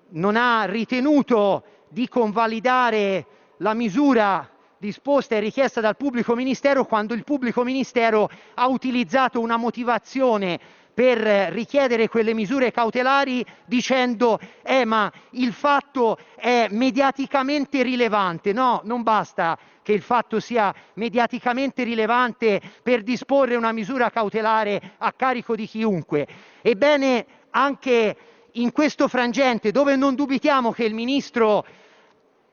non 0.10 0.36
ha 0.36 0.66
ritenuto 0.66 1.64
di 1.88 2.10
convalidare 2.10 3.26
la 3.58 3.74
misura 3.74 4.50
disposta 4.80 5.36
e 5.36 5.40
richiesta 5.40 5.82
dal 5.82 5.98
pubblico 5.98 6.34
ministero 6.36 6.86
quando 6.86 7.14
il 7.14 7.26
pubblico 7.26 7.64
ministero 7.64 8.30
ha 8.56 8.68
utilizzato 8.68 9.40
una 9.42 9.58
motivazione 9.58 10.60
per 10.94 11.20
richiedere 11.52 12.10
quelle 12.10 12.34
misure 12.34 12.72
cautelari 12.72 13.46
dicendo 13.66 14.40
eh 14.64 14.84
ma 14.86 15.12
il 15.32 15.54
fatto 15.54 16.18
è 16.36 16.68
mediaticamente 16.72 17.84
rilevante. 17.84 18.54
No, 18.54 18.82
non 18.84 19.04
basta 19.04 19.58
che 19.82 19.94
il 19.94 20.02
fatto 20.02 20.40
sia 20.40 20.74
mediaticamente 20.94 21.84
rilevante 21.84 22.62
per 22.84 23.04
disporre 23.04 23.56
una 23.56 23.72
misura 23.72 24.10
cautelare 24.10 24.94
a 24.98 25.14
carico 25.14 25.56
di 25.56 25.68
chiunque. 25.68 26.28
Ebbene, 26.62 27.26
anche 27.52 28.16
in 28.54 28.72
questo 28.72 29.08
frangente, 29.08 29.72
dove 29.72 29.96
non 29.96 30.16
dubitiamo 30.16 30.72
che 30.72 30.84
il 30.84 30.94
ministro 30.94 31.66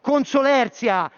Consolerzia, 0.01 1.11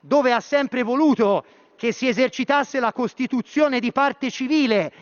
dove 0.00 0.32
ha 0.32 0.40
sempre 0.40 0.82
voluto 0.82 1.44
che 1.76 1.92
si 1.92 2.08
esercitasse 2.08 2.80
la 2.80 2.92
Costituzione 2.92 3.80
di 3.80 3.92
parte 3.92 4.30
civile 4.30 4.92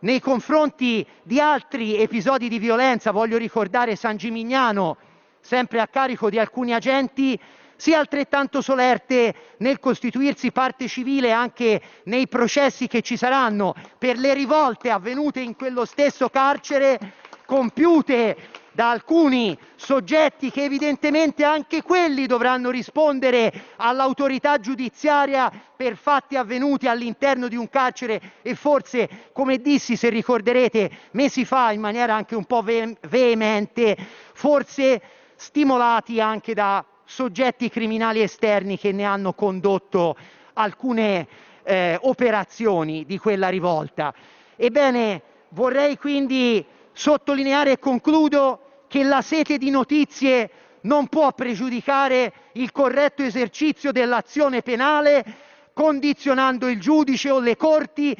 nei 0.00 0.20
confronti 0.20 1.06
di 1.22 1.40
altri 1.40 1.96
episodi 1.96 2.48
di 2.48 2.58
violenza, 2.58 3.12
voglio 3.12 3.36
ricordare 3.36 3.96
San 3.96 4.16
Gimignano, 4.16 4.96
sempre 5.40 5.80
a 5.80 5.86
carico 5.86 6.28
di 6.28 6.38
alcuni 6.38 6.74
agenti, 6.74 7.38
sia 7.76 7.98
altrettanto 7.98 8.60
solerte 8.60 9.34
nel 9.58 9.80
costituirsi 9.80 10.52
parte 10.52 10.86
civile 10.86 11.32
anche 11.32 11.80
nei 12.04 12.28
processi 12.28 12.86
che 12.86 13.02
ci 13.02 13.16
saranno 13.16 13.74
per 13.98 14.18
le 14.18 14.34
rivolte 14.34 14.90
avvenute 14.90 15.40
in 15.40 15.56
quello 15.56 15.84
stesso 15.84 16.28
carcere, 16.28 16.98
compiute 17.44 18.36
da 18.72 18.90
alcuni 18.90 19.56
soggetti 19.76 20.50
che 20.50 20.64
evidentemente 20.64 21.44
anche 21.44 21.82
quelli 21.82 22.26
dovranno 22.26 22.70
rispondere 22.70 23.52
all'autorità 23.76 24.58
giudiziaria 24.58 25.52
per 25.76 25.96
fatti 25.96 26.36
avvenuti 26.36 26.88
all'interno 26.88 27.48
di 27.48 27.56
un 27.56 27.68
carcere 27.68 28.20
e 28.42 28.54
forse, 28.54 29.08
come 29.32 29.58
dissi, 29.58 29.96
se 29.96 30.08
ricorderete, 30.08 30.90
mesi 31.12 31.44
fa 31.44 31.72
in 31.72 31.80
maniera 31.80 32.14
anche 32.14 32.34
un 32.34 32.44
po' 32.44 32.62
veemente, 32.62 33.96
forse 34.32 35.02
stimolati 35.36 36.20
anche 36.20 36.54
da 36.54 36.84
soggetti 37.04 37.68
criminali 37.68 38.22
esterni 38.22 38.78
che 38.78 38.92
ne 38.92 39.04
hanno 39.04 39.34
condotto 39.34 40.16
alcune 40.54 41.26
eh, 41.64 41.98
operazioni 42.00 43.04
di 43.04 43.18
quella 43.18 43.48
rivolta. 43.48 44.14
Ebbene, 44.56 45.22
vorrei 45.50 45.98
quindi 45.98 46.64
sottolineare 46.92 47.72
e 47.72 47.78
concludo 47.78 48.61
che 48.92 49.04
la 49.04 49.22
sete 49.22 49.56
di 49.56 49.70
notizie 49.70 50.50
non 50.82 51.06
può 51.06 51.32
pregiudicare 51.32 52.50
il 52.52 52.72
corretto 52.72 53.22
esercizio 53.22 53.90
dell'azione 53.90 54.60
penale, 54.60 55.24
condizionando 55.72 56.68
il 56.68 56.78
giudice 56.78 57.30
o 57.30 57.40
le 57.40 57.56
corti 57.56 58.14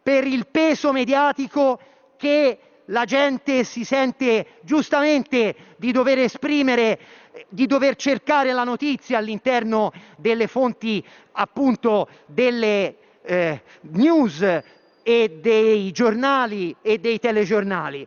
per 0.00 0.24
il 0.24 0.46
peso 0.46 0.92
mediatico 0.92 1.80
che 2.16 2.58
la 2.84 3.04
gente 3.04 3.64
si 3.64 3.84
sente 3.84 4.60
giustamente 4.60 5.74
di 5.76 5.90
dover 5.90 6.18
esprimere 6.18 7.00
di 7.48 7.66
dover 7.66 7.96
cercare 7.96 8.52
la 8.52 8.62
notizia 8.62 9.18
all'interno 9.18 9.90
delle 10.18 10.46
fonti 10.46 11.04
appunto 11.32 12.08
delle 12.26 12.94
eh, 13.22 13.60
news 13.80 14.40
e 15.02 15.38
dei 15.40 15.90
giornali 15.90 16.76
e 16.80 16.98
dei 16.98 17.18
telegiornali. 17.18 18.06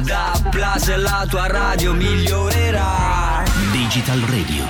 DAB 0.00 0.50
Plus 0.50 0.88
e 0.88 0.96
la 0.96 1.26
tua 1.28 1.46
radio 1.46 1.92
migliorerà 1.92 3.42
Digital 3.72 4.20
Radio 4.20 4.64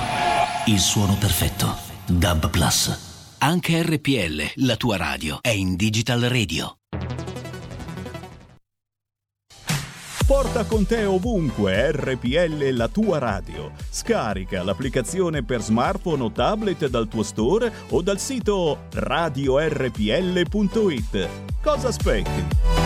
Il 0.65 0.79
suono 0.79 1.15
perfetto 1.15 1.77
DAB 2.05 2.49
Plus 2.49 3.05
anche 3.39 3.83
RPL, 3.83 4.63
la 4.65 4.75
tua 4.77 4.97
radio, 4.97 5.37
è 5.41 5.49
in 5.49 5.75
Digital 5.75 6.21
Radio. 6.21 6.77
Porta 10.25 10.65
con 10.65 10.87
te 10.87 11.05
ovunque 11.05 11.91
RPL 11.91 12.69
la 12.71 12.87
tua 12.87 13.19
radio. 13.19 13.71
Scarica 13.89 14.63
l'applicazione 14.63 15.43
per 15.43 15.61
smartphone 15.61 16.23
o 16.23 16.31
tablet 16.31 16.87
dal 16.87 17.07
tuo 17.07 17.21
store 17.21 17.71
o 17.89 18.01
dal 18.01 18.19
sito 18.19 18.85
radiorpl.it. 18.91 20.09
Cosa 21.61 21.89
aspetti? 21.89 22.76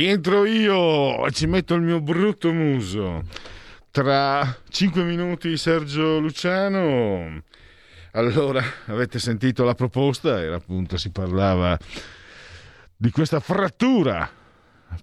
Rientro 0.00 0.46
io 0.46 1.26
e 1.26 1.30
ci 1.30 1.46
metto 1.46 1.74
il 1.74 1.82
mio 1.82 2.00
brutto 2.00 2.50
muso. 2.52 3.22
Tra 3.90 4.58
cinque 4.70 5.02
minuti 5.02 5.58
Sergio 5.58 6.18
Luciano. 6.18 7.42
Allora, 8.12 8.62
avete 8.86 9.18
sentito 9.18 9.62
la 9.62 9.74
proposta? 9.74 10.40
Era 10.40 10.56
appunto, 10.56 10.96
si 10.96 11.10
parlava 11.10 11.76
di 12.96 13.10
questa 13.10 13.40
frattura 13.40 14.28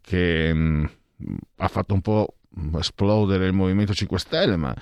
che 0.01 0.51
mh, 0.51 0.89
ha 1.57 1.67
fatto 1.67 1.93
un 1.93 2.01
po' 2.01 2.33
esplodere 2.79 3.45
il 3.45 3.53
Movimento 3.53 3.93
5 3.93 4.17
Stelle, 4.17 4.55
ma 4.55 4.73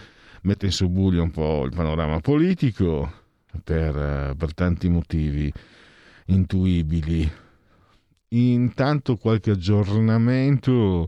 mette 0.44 0.66
in 0.66 0.72
subbuglio 0.72 1.24
un 1.24 1.32
po' 1.32 1.66
il 1.66 1.76
panorama 1.76 2.22
politico 2.22 3.12
per, 3.64 4.34
per 4.38 4.54
tanti 4.54 4.88
motivi 4.88 5.52
intuibili. 6.28 7.44
Intanto 8.36 9.16
qualche 9.16 9.52
aggiornamento 9.52 11.08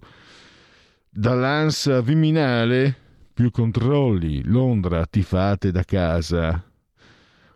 dall'ANSA 1.09 1.99
Viminale, 1.99 2.95
più 3.33 3.51
controlli, 3.51 4.43
Londra 4.45 5.05
tifate 5.05 5.71
da 5.71 5.83
casa. 5.83 6.63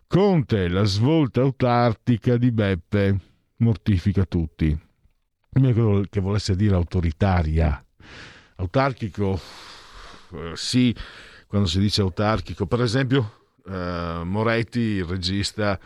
Conte, 0.06 0.68
la 0.68 0.84
svolta 0.84 1.40
autartica 1.40 2.36
di 2.36 2.52
Beppe, 2.52 3.18
mortifica 3.56 4.26
tutti. 4.26 4.78
Che 5.50 6.20
volesse 6.20 6.54
dire 6.54 6.74
autoritaria. 6.74 7.82
Autarchico, 8.56 9.40
eh, 10.34 10.52
sì, 10.54 10.94
quando 11.46 11.66
si 11.66 11.80
dice 11.80 12.02
autarchico, 12.02 12.66
per 12.66 12.82
esempio 12.82 13.46
eh, 13.66 14.20
Moretti, 14.22 14.80
il 14.80 15.04
regista, 15.04 15.80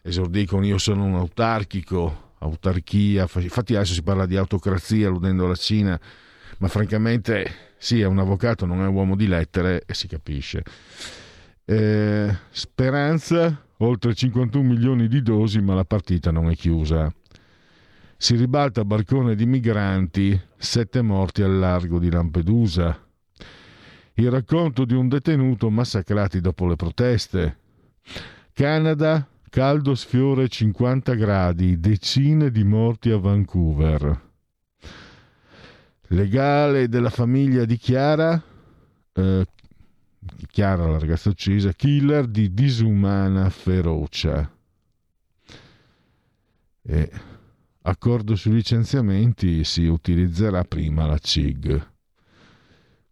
esordì 0.00 0.46
con 0.46 0.64
io 0.64 0.78
sono 0.78 1.02
un 1.02 1.16
autarchico, 1.16 2.21
autarchia, 2.42 3.22
infatti 3.22 3.74
adesso 3.74 3.94
si 3.94 4.02
parla 4.02 4.26
di 4.26 4.36
autocrazia 4.36 5.08
alludendo 5.08 5.44
alla 5.44 5.54
Cina, 5.54 5.98
ma 6.58 6.68
francamente 6.68 7.70
sì, 7.82 8.00
è 8.00 8.06
un 8.06 8.20
avvocato, 8.20 8.64
non 8.64 8.80
è 8.80 8.86
un 8.86 8.94
uomo 8.94 9.16
di 9.16 9.26
lettere 9.26 9.82
e 9.84 9.94
si 9.94 10.06
capisce. 10.06 10.62
Eh, 11.64 12.36
speranza, 12.50 13.66
oltre 13.78 14.14
51 14.14 14.62
milioni 14.62 15.08
di 15.08 15.20
dosi, 15.20 15.60
ma 15.60 15.74
la 15.74 15.84
partita 15.84 16.30
non 16.30 16.48
è 16.48 16.54
chiusa. 16.54 17.12
Si 18.16 18.36
ribalta 18.36 18.84
barcone 18.84 19.34
di 19.34 19.46
migranti, 19.46 20.40
sette 20.56 21.02
morti 21.02 21.42
al 21.42 21.58
largo 21.58 21.98
di 21.98 22.08
Lampedusa. 22.08 23.04
Il 24.14 24.30
racconto 24.30 24.84
di 24.84 24.94
un 24.94 25.08
detenuto 25.08 25.68
massacrati 25.68 26.40
dopo 26.40 26.68
le 26.68 26.76
proteste. 26.76 27.56
Canada, 28.52 29.26
caldo 29.52 29.94
sfiore 29.94 30.48
50 30.48 31.12
gradi, 31.12 31.78
decine 31.78 32.50
di 32.50 32.64
morti 32.64 33.10
a 33.10 33.18
Vancouver. 33.18 34.30
Legale 36.06 36.88
della 36.88 37.10
famiglia 37.10 37.66
di 37.66 37.76
Chiara, 37.76 38.42
eh, 39.12 39.46
Chiara 40.50 40.86
la 40.86 40.98
ragazza 40.98 41.28
uccisa, 41.28 41.74
killer 41.74 42.28
di 42.28 42.54
disumana 42.54 43.50
ferocia. 43.50 44.50
E 46.80 47.10
accordo 47.82 48.34
sui 48.36 48.54
licenziamenti 48.54 49.64
si 49.64 49.84
utilizzerà 49.84 50.64
prima 50.64 51.04
la 51.04 51.18
CIG. 51.18 51.90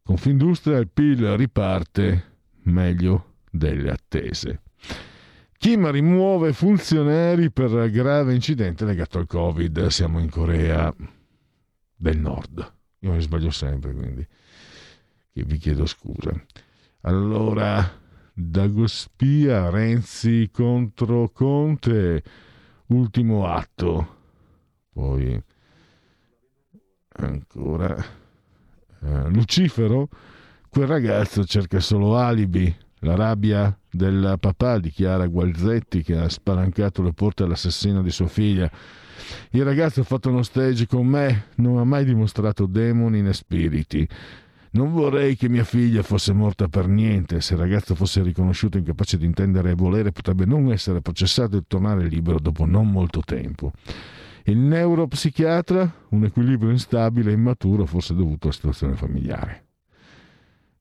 Confindustria 0.03 0.79
il 0.79 0.89
PIL 0.89 1.37
riparte 1.37 2.37
meglio 2.63 3.35
delle 3.51 3.91
attese. 3.91 4.63
Kim 5.61 5.91
rimuove 5.91 6.55
funzionari 6.55 7.51
per 7.51 7.91
grave 7.91 8.33
incidente 8.33 8.87
legato 8.87 9.19
al 9.19 9.27
Covid. 9.27 9.89
Siamo 9.89 10.19
in 10.19 10.31
Corea 10.31 10.91
del 11.95 12.19
Nord. 12.19 12.77
Io 13.01 13.13
mi 13.13 13.21
sbaglio 13.21 13.51
sempre, 13.51 13.93
quindi 13.93 14.27
vi 15.35 15.59
chiedo 15.59 15.85
scusa. 15.85 16.33
Allora, 17.03 17.87
Dagospia, 18.33 19.69
Renzi 19.69 20.49
contro 20.51 21.29
Conte, 21.29 22.23
ultimo 22.87 23.47
atto. 23.47 24.17
Poi 24.95 25.45
ancora 27.17 28.03
eh, 29.03 29.29
Lucifero, 29.29 30.09
quel 30.71 30.87
ragazzo 30.87 31.45
cerca 31.45 31.81
solo 31.81 32.17
alibi. 32.17 32.75
La 33.01 33.15
rabbia 33.15 33.77
del 33.91 34.37
papà 34.39 34.79
di 34.79 34.91
Chiara 34.91 35.27
Gualzetti 35.27 36.03
che 36.03 36.17
ha 36.17 36.29
spalancato 36.29 37.03
le 37.03 37.13
porte 37.13 37.45
all'assassino 37.45 38.03
di 38.03 38.11
sua 38.11 38.27
figlia. 38.27 38.71
Il 39.51 39.65
ragazzo 39.65 40.01
ha 40.01 40.05
fatto 40.05 40.29
uno 40.29 40.43
stage 40.43 40.87
con 40.87 41.07
me, 41.07 41.47
non 41.57 41.79
ha 41.79 41.85
mai 41.85 42.05
dimostrato 42.05 42.67
demoni 42.67 43.23
né 43.23 43.33
spiriti. 43.33 44.07
Non 44.73 44.93
vorrei 44.93 45.35
che 45.35 45.49
mia 45.49 45.65
figlia 45.65 46.03
fosse 46.03 46.33
morta 46.33 46.69
per 46.69 46.87
niente. 46.87 47.41
Se 47.41 47.55
il 47.55 47.61
ragazzo 47.61 47.95
fosse 47.95 48.23
riconosciuto 48.23 48.79
incapace 48.79 49.17
di 49.17 49.25
intendere 49.25 49.71
e 49.71 49.75
volere, 49.75 50.13
potrebbe 50.13 50.45
non 50.45 50.71
essere 50.71 51.01
processato 51.01 51.57
e 51.57 51.65
tornare 51.67 52.07
libero 52.07 52.39
dopo 52.39 52.67
non 52.67 52.89
molto 52.91 53.21
tempo. 53.25 53.73
Il 54.45 54.59
neuropsichiatra, 54.59 55.93
un 56.11 56.25
equilibrio 56.25 56.71
instabile 56.71 57.31
e 57.31 57.35
immaturo, 57.35 57.87
forse 57.87 58.15
dovuto 58.15 58.47
alla 58.47 58.55
situazione 58.55 58.95
familiare. 58.95 59.65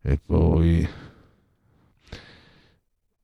E 0.02 0.20
poi 0.24 0.88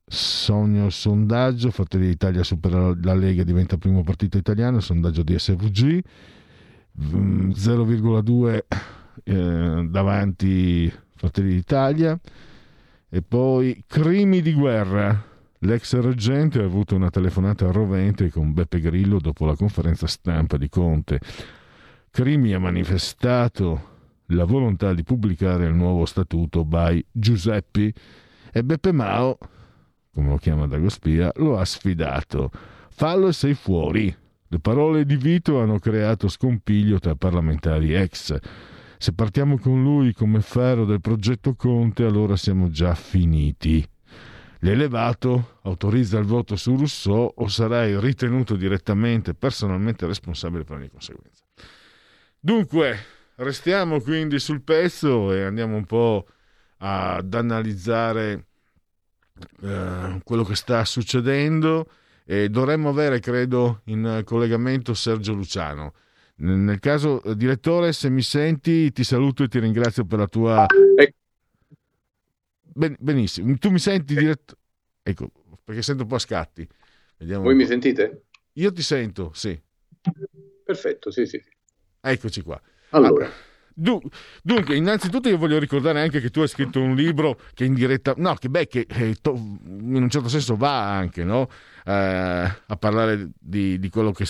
sogno 0.08 0.88
sondaggio, 0.90 1.70
Fratelli 1.72 2.06
d'Italia 2.06 2.44
supera 2.44 2.94
la 3.02 3.14
Lega, 3.14 3.42
diventa 3.42 3.76
primo 3.76 4.02
partito 4.02 4.38
italiano, 4.38 4.78
sondaggio 4.78 5.22
di 5.22 5.36
SVG, 5.36 6.00
0,2 6.98 8.64
eh, 9.24 9.86
davanti 9.90 10.92
Fratelli 11.16 11.54
d'Italia 11.54 12.18
e 13.08 13.22
poi 13.22 13.82
crimi 13.86 14.42
di 14.42 14.52
guerra. 14.52 15.34
L'ex 15.60 15.98
reggente 15.98 16.60
ha 16.60 16.64
avuto 16.64 16.94
una 16.94 17.10
telefonata 17.10 17.70
rovente 17.72 18.30
con 18.30 18.52
Beppe 18.52 18.78
Grillo 18.78 19.18
dopo 19.18 19.46
la 19.46 19.56
conferenza 19.56 20.06
stampa 20.06 20.56
di 20.56 20.68
Conte. 20.68 21.18
Crimi 22.10 22.52
ha 22.52 22.60
manifestato 22.60 23.94
la 24.26 24.44
volontà 24.44 24.94
di 24.94 25.02
pubblicare 25.02 25.66
il 25.66 25.74
nuovo 25.74 26.04
statuto 26.04 26.64
by 26.64 27.04
Giuseppi 27.10 27.92
e 28.52 28.64
Beppe 28.64 28.92
Mao, 28.92 29.38
come 30.16 30.30
lo 30.30 30.38
chiama 30.38 30.66
Dagospia, 30.66 31.30
lo 31.36 31.58
ha 31.58 31.64
sfidato. 31.66 32.50
Fallo 32.88 33.28
e 33.28 33.34
sei 33.34 33.52
fuori. 33.52 34.16
Le 34.48 34.58
parole 34.60 35.04
di 35.04 35.16
Vito 35.16 35.60
hanno 35.60 35.78
creato 35.78 36.28
scompiglio 36.28 36.98
tra 36.98 37.14
parlamentari 37.14 37.94
ex. 37.94 38.34
Se 38.96 39.12
partiamo 39.12 39.58
con 39.58 39.82
lui 39.82 40.14
come 40.14 40.40
ferro 40.40 40.86
del 40.86 41.02
progetto 41.02 41.54
Conte, 41.54 42.04
allora 42.04 42.34
siamo 42.34 42.70
già 42.70 42.94
finiti. 42.94 43.86
L'elevato 44.60 45.58
autorizza 45.64 46.16
il 46.16 46.24
voto 46.24 46.56
su 46.56 46.74
Rousseau 46.74 47.30
o 47.34 47.46
sarai 47.48 48.00
ritenuto 48.00 48.56
direttamente, 48.56 49.34
personalmente 49.34 50.06
responsabile 50.06 50.64
per 50.64 50.76
ogni 50.76 50.88
conseguenza. 50.88 51.44
Dunque, 52.40 52.98
restiamo 53.34 54.00
quindi 54.00 54.38
sul 54.38 54.62
pezzo 54.62 55.30
e 55.34 55.42
andiamo 55.42 55.76
un 55.76 55.84
po' 55.84 56.26
ad 56.78 57.34
analizzare 57.34 58.46
eh, 59.62 60.20
quello 60.24 60.44
che 60.44 60.54
sta 60.54 60.84
succedendo 60.84 61.88
e 62.24 62.48
dovremmo 62.48 62.88
avere, 62.88 63.20
credo, 63.20 63.82
in 63.84 64.22
collegamento 64.24 64.94
Sergio 64.94 65.32
Luciano. 65.32 65.94
Nel 66.36 66.80
caso, 66.80 67.22
eh, 67.22 67.36
direttore, 67.36 67.92
se 67.92 68.10
mi 68.10 68.22
senti, 68.22 68.92
ti 68.92 69.04
saluto 69.04 69.42
e 69.42 69.48
ti 69.48 69.58
ringrazio 69.58 70.04
per 70.04 70.18
la 70.18 70.26
tua... 70.26 70.66
Ben, 72.62 72.94
benissimo, 72.98 73.56
tu 73.56 73.70
mi 73.70 73.78
senti 73.78 74.14
diretto... 74.14 74.56
Ecco, 75.02 75.30
perché 75.64 75.82
sento 75.82 76.02
un 76.02 76.08
po' 76.08 76.16
a 76.16 76.18
scatti. 76.18 76.68
Vediamo 77.16 77.44
Voi 77.44 77.54
mi 77.54 77.64
sentite? 77.64 78.24
Io 78.54 78.72
ti 78.72 78.82
sento, 78.82 79.30
sì. 79.34 79.58
Perfetto, 80.64 81.10
sì, 81.10 81.26
sì. 81.26 81.42
Eccoci 82.00 82.42
qua. 82.42 82.60
Allora. 82.90 83.30
Dunque, 83.76 84.74
innanzitutto 84.74 85.28
io 85.28 85.36
voglio 85.36 85.58
ricordare 85.58 86.00
anche 86.00 86.20
che 86.20 86.30
tu 86.30 86.40
hai 86.40 86.48
scritto 86.48 86.80
un 86.80 86.94
libro 86.94 87.38
che 87.52 87.64
in 87.64 87.74
diretta, 87.74 88.14
no, 88.16 88.34
che 88.34 88.48
beh, 88.48 88.66
che 88.66 88.86
eh, 88.88 89.16
to, 89.20 89.34
in 89.34 90.02
un 90.02 90.08
certo 90.08 90.28
senso 90.28 90.56
va 90.56 90.96
anche 90.96 91.24
no? 91.24 91.48
eh, 91.84 91.92
a 91.92 92.76
parlare 92.78 93.30
di, 93.38 93.78
di 93.78 93.88
quello 93.90 94.12
che, 94.12 94.26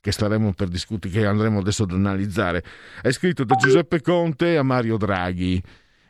che 0.00 0.12
staremo 0.12 0.54
per 0.54 0.68
discutere, 0.68 1.12
che 1.12 1.26
andremo 1.26 1.58
adesso 1.58 1.82
ad 1.82 1.90
analizzare. 1.90 2.64
Hai 3.02 3.12
scritto 3.12 3.44
da 3.44 3.54
Giuseppe 3.56 4.00
Conte 4.00 4.56
a 4.56 4.62
Mario 4.62 4.96
Draghi. 4.96 5.62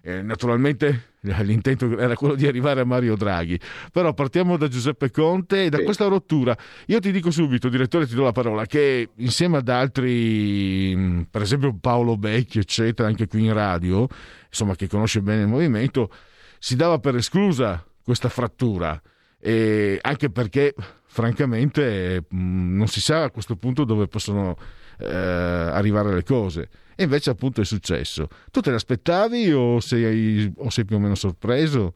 Eh, 0.02 0.22
naturalmente 0.22 1.14
l'intento 1.42 1.98
era 1.98 2.14
quello 2.14 2.34
di 2.34 2.46
arrivare 2.46 2.80
a 2.80 2.84
Mario 2.84 3.16
Draghi, 3.16 3.58
però 3.92 4.12
partiamo 4.14 4.56
da 4.56 4.68
Giuseppe 4.68 5.10
Conte 5.10 5.64
e 5.64 5.68
da 5.68 5.78
sì. 5.78 5.84
questa 5.84 6.06
rottura. 6.06 6.56
Io 6.86 6.98
ti 7.00 7.12
dico 7.12 7.30
subito, 7.30 7.68
direttore, 7.68 8.06
ti 8.06 8.14
do 8.14 8.22
la 8.22 8.32
parola, 8.32 8.66
che 8.66 9.10
insieme 9.16 9.58
ad 9.58 9.68
altri, 9.68 10.94
mm, 10.94 11.22
per 11.30 11.42
esempio 11.42 11.76
Paolo 11.80 12.16
Becchio, 12.16 12.60
eccetera, 12.60 13.08
anche 13.08 13.26
qui 13.26 13.44
in 13.44 13.52
radio, 13.52 14.06
insomma, 14.48 14.74
che 14.74 14.88
conosce 14.88 15.20
bene 15.20 15.42
il 15.42 15.48
movimento, 15.48 16.10
si 16.58 16.76
dava 16.76 16.98
per 16.98 17.16
esclusa 17.16 17.84
questa 18.02 18.28
frattura, 18.28 19.00
e 19.38 19.98
anche 20.00 20.30
perché 20.30 20.74
francamente 21.04 22.24
mm, 22.34 22.76
non 22.76 22.88
si 22.88 23.00
sa 23.00 23.24
a 23.24 23.30
questo 23.30 23.56
punto 23.56 23.84
dove 23.84 24.06
possono 24.06 24.56
eh, 24.98 25.06
arrivare 25.06 26.10
alle 26.10 26.24
cose. 26.24 26.68
E 26.96 27.02
invece 27.02 27.28
appunto 27.28 27.60
è 27.60 27.64
successo. 27.64 28.26
Tu 28.50 28.60
te 28.60 28.70
l'aspettavi 28.70 29.52
o 29.52 29.80
sei, 29.80 30.50
o 30.56 30.70
sei 30.70 30.86
più 30.86 30.96
o 30.96 30.98
meno 30.98 31.14
sorpreso? 31.14 31.92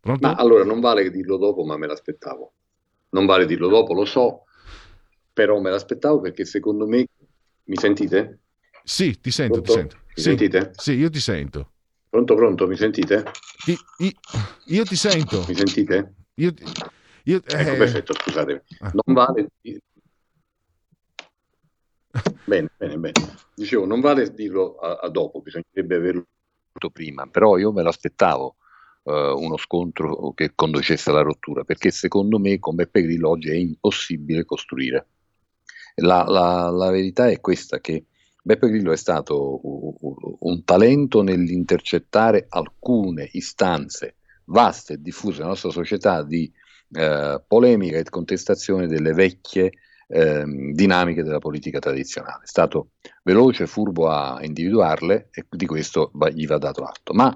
Pronto? 0.00 0.26
Ma 0.26 0.34
allora 0.34 0.64
non 0.64 0.80
vale 0.80 1.10
dirlo 1.10 1.36
dopo, 1.36 1.62
ma 1.64 1.76
me 1.76 1.86
l'aspettavo. 1.86 2.52
Non 3.10 3.26
vale 3.26 3.44
dirlo 3.44 3.68
dopo, 3.68 3.92
lo 3.92 4.06
so, 4.06 4.46
però 5.32 5.60
me 5.60 5.70
l'aspettavo 5.70 6.20
perché 6.20 6.44
secondo 6.44 6.86
me... 6.86 7.06
Mi 7.64 7.76
sentite? 7.76 8.40
Sì, 8.82 9.20
ti 9.20 9.30
sento, 9.30 9.60
pronto? 9.60 9.72
ti 9.72 9.78
sento. 9.78 9.96
Mi 9.96 10.12
sì, 10.14 10.22
sentite? 10.22 10.70
Sì, 10.74 10.92
io 10.94 11.10
ti 11.10 11.20
sento. 11.20 11.72
Pronto, 12.08 12.34
pronto, 12.34 12.66
mi 12.66 12.76
sentite? 12.76 13.24
Ti, 13.64 13.76
io, 13.98 14.10
io, 14.64 14.84
ti 14.84 14.96
sento. 14.96 15.44
Mi 15.46 15.54
sentite? 15.54 16.14
Io, 16.34 16.52
io, 17.24 17.36
ecco, 17.44 17.72
eh... 17.72 17.76
perfetto, 17.76 18.14
scusatemi. 18.14 18.60
Ah. 18.80 18.90
Non 18.92 19.14
vale... 19.14 19.48
bene, 22.44 22.70
bene, 22.76 22.96
bene. 22.98 23.12
Dicevo, 23.54 23.86
non 23.86 24.00
vale 24.00 24.32
dirlo 24.32 24.76
a, 24.76 24.98
a 25.02 25.08
dopo, 25.08 25.40
bisognerebbe 25.40 25.96
averlo 25.96 26.26
prima, 26.92 27.26
però 27.26 27.56
io 27.58 27.72
me 27.72 27.82
l'aspettavo 27.82 28.56
Uh, 29.04 29.36
uno 29.36 29.56
scontro 29.56 30.32
che 30.32 30.52
conducesse 30.54 31.10
alla 31.10 31.22
rottura, 31.22 31.64
perché 31.64 31.90
secondo 31.90 32.38
me 32.38 32.60
con 32.60 32.76
Beppe 32.76 33.02
Grillo 33.02 33.30
oggi 33.30 33.50
è 33.50 33.54
impossibile 33.54 34.44
costruire. 34.44 35.08
La, 35.96 36.22
la, 36.22 36.70
la, 36.70 36.88
verità 36.88 37.28
è 37.28 37.40
questa, 37.40 37.80
che 37.80 38.04
Beppe 38.40 38.68
Grillo 38.68 38.92
è 38.92 38.96
stato 38.96 39.58
un, 39.64 40.14
un 40.38 40.62
talento 40.62 41.22
nell'intercettare 41.22 42.46
alcune 42.48 43.28
istanze 43.32 44.18
vaste 44.44 44.92
e 44.92 45.02
diffuse 45.02 45.38
nella 45.38 45.48
nostra 45.48 45.70
società 45.70 46.22
di 46.22 46.52
eh, 46.92 47.42
polemica 47.46 47.98
e 47.98 48.04
contestazione 48.04 48.86
delle 48.86 49.14
vecchie 49.14 49.72
eh, 50.12 50.44
dinamiche 50.44 51.22
della 51.22 51.38
politica 51.38 51.78
tradizionale. 51.78 52.42
È 52.44 52.46
stato 52.46 52.90
veloce, 53.22 53.66
furbo 53.66 54.10
a 54.10 54.38
individuarle 54.42 55.28
e 55.32 55.46
di 55.48 55.66
questo 55.66 56.10
gli 56.32 56.46
va 56.46 56.58
dato 56.58 56.84
atto. 56.84 57.14
Ma 57.14 57.34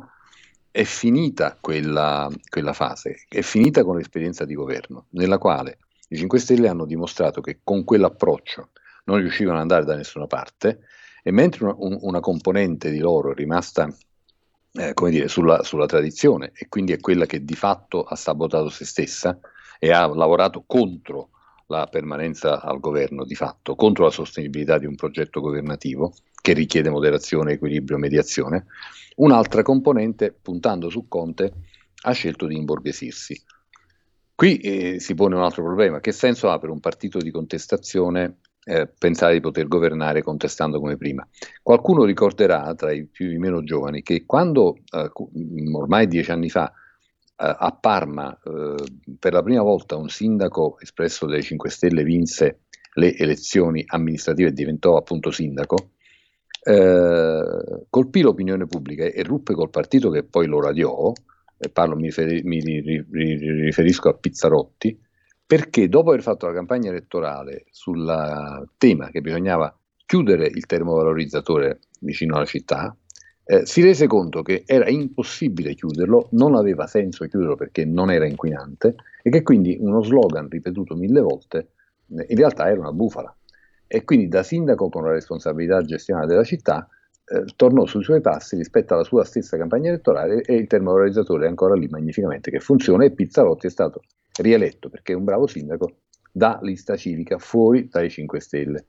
è 0.71 0.85
finita 0.85 1.57
quella, 1.59 2.29
quella 2.51 2.75
fase, 2.75 3.25
è 3.29 3.41
finita 3.41 3.83
con 3.83 3.97
l'esperienza 3.97 4.45
di 4.45 4.55
governo, 4.55 5.07
nella 5.11 5.39
quale 5.39 5.79
i 6.09 6.17
5 6.17 6.39
Stelle 6.39 6.69
hanno 6.69 6.85
dimostrato 6.85 7.41
che 7.41 7.61
con 7.65 7.83
quell'approccio 7.83 8.71
non 9.05 9.19
riuscivano 9.19 9.57
ad 9.57 9.63
andare 9.63 9.85
da 9.87 9.97
nessuna 9.97 10.27
parte 10.27 10.81
e 11.23 11.31
mentre 11.31 11.65
una, 11.65 11.75
un, 11.79 11.99
una 12.03 12.21
componente 12.21 12.91
di 12.91 12.99
loro 12.99 13.33
è 13.33 13.35
rimasta 13.35 13.89
eh, 14.73 14.93
come 14.93 15.11
dire, 15.11 15.29
sulla, 15.29 15.63
sulla, 15.63 15.87
tradizione 15.87 16.53
e 16.55 16.69
quindi 16.69 16.93
è 16.93 17.01
quella 17.01 17.25
che 17.25 17.43
di 17.43 17.55
fatto 17.55 18.03
ha 18.03 18.15
sabotato 18.15 18.69
se 18.69 18.85
stessa 18.85 19.39
e 19.79 19.91
ha 19.91 20.07
lavorato 20.07 20.65
contro 20.67 21.31
la 21.67 21.87
permanenza 21.87 22.61
al 22.61 22.81
governo 22.81 23.25
di 23.25 23.35
fatto, 23.35 23.75
contro 23.75 24.05
la 24.05 24.11
sostenibilità 24.11 24.79
di 24.79 24.87
un 24.87 24.95
progetto 24.95 25.41
governativo 25.41 26.15
che 26.41 26.53
richiede 26.53 26.91
moderazione, 26.91 27.53
equilibrio, 27.53 27.99
mediazione, 27.99 28.67
Un'altra 29.17 29.63
componente, 29.63 30.33
puntando 30.33 30.91
su 30.91 31.09
Conte, 31.09 31.53
ha 32.03 32.13
scelto 32.13 32.47
di 32.47 32.57
imborghesirsi. 32.57 33.41
Qui 34.35 34.59
eh, 34.59 35.01
si 35.01 35.15
pone 35.15 35.35
un 35.35 35.43
altro 35.43 35.63
problema. 35.63 36.01
Che 36.01 36.13
senso 36.13 36.51
ha 36.51 36.59
per 36.59 36.69
un 36.69 36.81
partito 36.81 37.19
di 37.19 37.31
contestazione 37.31 38.41
eh, 38.65 38.87
pensare 38.87 39.33
di 39.33 39.41
poter 39.41 39.69
governare 39.69 40.23
contestando 40.23 40.79
come 40.81 40.99
prima? 40.99 41.27
Qualcuno 41.63 42.05
ricorderà, 42.05 42.75
tra 42.75 42.93
i 42.93 43.07
più 43.07 43.31
e 43.31 43.35
i 43.35 43.39
meno 43.39 43.65
giovani, 43.65 44.03
che 44.03 44.27
quando 44.27 44.77
eh, 44.93 45.11
ormai 45.73 46.07
dieci 46.07 46.31
anni 46.31 46.51
fa 46.51 46.71
a 47.37 47.77
Parma 47.79 48.39
eh, 48.43 48.75
per 49.19 49.33
la 49.33 49.43
prima 49.43 49.63
volta 49.63 49.97
un 49.97 50.09
sindaco 50.09 50.79
espresso 50.81 51.27
dai 51.27 51.43
5 51.43 51.69
Stelle 51.69 52.03
vinse 52.03 52.61
le 52.95 53.15
elezioni 53.15 53.85
amministrative 53.87 54.49
e 54.49 54.53
diventò 54.53 54.97
appunto 54.97 55.31
sindaco, 55.31 55.91
eh, 56.63 57.85
colpì 57.91 58.23
l'opinione 58.23 58.67
pubblica 58.67 59.05
e 59.05 59.23
ruppe 59.23 59.53
col 59.53 59.69
partito 59.69 60.09
che 60.11 60.25
poi 60.25 60.47
lo 60.47 60.61
radiò, 60.63 61.13
e 61.59 61.69
parlo, 61.69 61.95
mi, 61.95 62.05
riferi, 62.05 62.43
mi 62.43 62.61
riferisco 62.61 64.09
a 64.09 64.15
Pizzarotti, 64.15 64.99
perché 65.45 65.89
dopo 65.89 66.11
aver 66.11 66.23
fatto 66.23 66.47
la 66.47 66.55
campagna 66.55 66.91
elettorale 66.91 67.67
sul 67.71 68.67
tema 68.79 69.11
che 69.11 69.21
bisognava 69.21 69.79
chiudere 70.07 70.47
il 70.47 70.65
termovalorizzatore 70.67 71.81
vicino 72.01 72.37
alla 72.37 72.47
città, 72.47 72.97
eh, 73.49 73.65
si 73.65 73.81
rese 73.81 74.09
conto 74.09 74.43
che 74.43 74.65
era 74.67 74.89
impossibile 74.89 75.75
chiuderlo, 75.75 76.29
non 76.33 76.57
aveva 76.57 76.89
senso 76.89 77.27
chiuderlo 77.27 77.55
perché 77.55 77.85
non 77.85 78.11
era 78.11 78.27
inquinante 78.27 78.97
e 79.23 79.31
che 79.31 79.43
quindi 79.43 79.77
uno 79.81 80.03
slogan 80.03 80.49
ripetuto 80.49 80.97
mille 80.97 81.21
volte 81.21 81.69
eh, 82.17 82.27
in 82.29 82.37
realtà 82.37 82.69
era 82.69 82.81
una 82.81 82.93
bufala 82.93 83.35
e 83.87 84.03
quindi 84.03 84.27
da 84.27 84.43
sindaco 84.43 84.89
con 84.89 85.05
la 85.05 85.13
responsabilità 85.13 85.81
gestionale 85.83 86.27
della 86.27 86.43
città 86.43 86.89
eh, 87.25 87.45
tornò 87.55 87.87
sui 87.87 88.03
suoi 88.03 88.21
passi 88.21 88.57
rispetto 88.57 88.95
alla 88.95 89.05
sua 89.05 89.25
stessa 89.25 89.57
campagna 89.57 89.91
elettorale 89.91 90.43
e 90.43 90.55
il 90.57 90.67
termovalorizzatore 90.67 91.47
è 91.47 91.49
ancora 91.49 91.75
lì 91.75 91.87
magnificamente 91.87 92.51
che 92.51 92.59
funziona 92.59 93.05
e 93.05 93.13
Pizzarotti 93.13 93.69
è 93.69 93.71
stato 93.71 94.03
rieletto 94.41 94.89
perché 94.89 95.13
è 95.13 95.17
un 95.17 95.25
bravo 95.25 95.47
sindaco 95.47 95.99
da 96.33 96.59
lista 96.63 96.97
civica 96.97 97.39
fuori 97.39 97.89
dai 97.89 98.11
5 98.11 98.41
Stelle. 98.41 98.87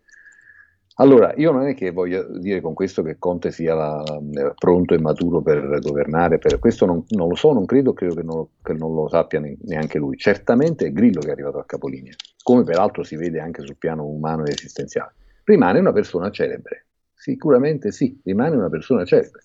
Allora, 1.00 1.32
io 1.36 1.52
non 1.52 1.68
è 1.68 1.76
che 1.76 1.92
voglio 1.92 2.26
dire 2.40 2.60
con 2.60 2.74
questo 2.74 3.04
che 3.04 3.20
Conte 3.20 3.52
sia 3.52 3.76
la, 3.76 4.04
eh, 4.04 4.54
pronto 4.58 4.96
e 4.96 5.00
maturo 5.00 5.42
per 5.42 5.80
governare, 5.80 6.40
per 6.40 6.58
questo 6.58 6.88
non, 6.88 7.04
non, 7.10 7.28
lo 7.28 7.36
so, 7.36 7.54
non 7.54 7.68
credo, 7.68 7.94
credo 7.94 8.16
che 8.16 8.24
non, 8.24 8.48
che 8.64 8.74
non 8.74 8.96
lo 8.96 9.08
sappia 9.08 9.40
neanche 9.40 10.00
lui. 10.00 10.18
Certamente 10.18 10.88
è 10.88 10.92
Grillo 10.92 11.20
che 11.20 11.28
è 11.28 11.32
arrivato 11.32 11.60
a 11.60 11.66
capolinea, 11.66 12.16
come 12.42 12.64
peraltro 12.64 13.04
si 13.04 13.16
vede 13.16 13.40
anche 13.40 13.62
sul 13.62 13.78
piano 13.78 14.06
umano 14.06 14.42
ed 14.42 14.54
esistenziale. 14.54 15.14
Rimane 15.44 15.78
una 15.78 15.92
persona 15.92 16.32
celebre, 16.32 16.88
sicuramente 17.14 17.92
sì, 17.92 18.20
rimane 18.24 18.56
una 18.56 18.70
persona 18.70 19.06
celebre, 19.06 19.44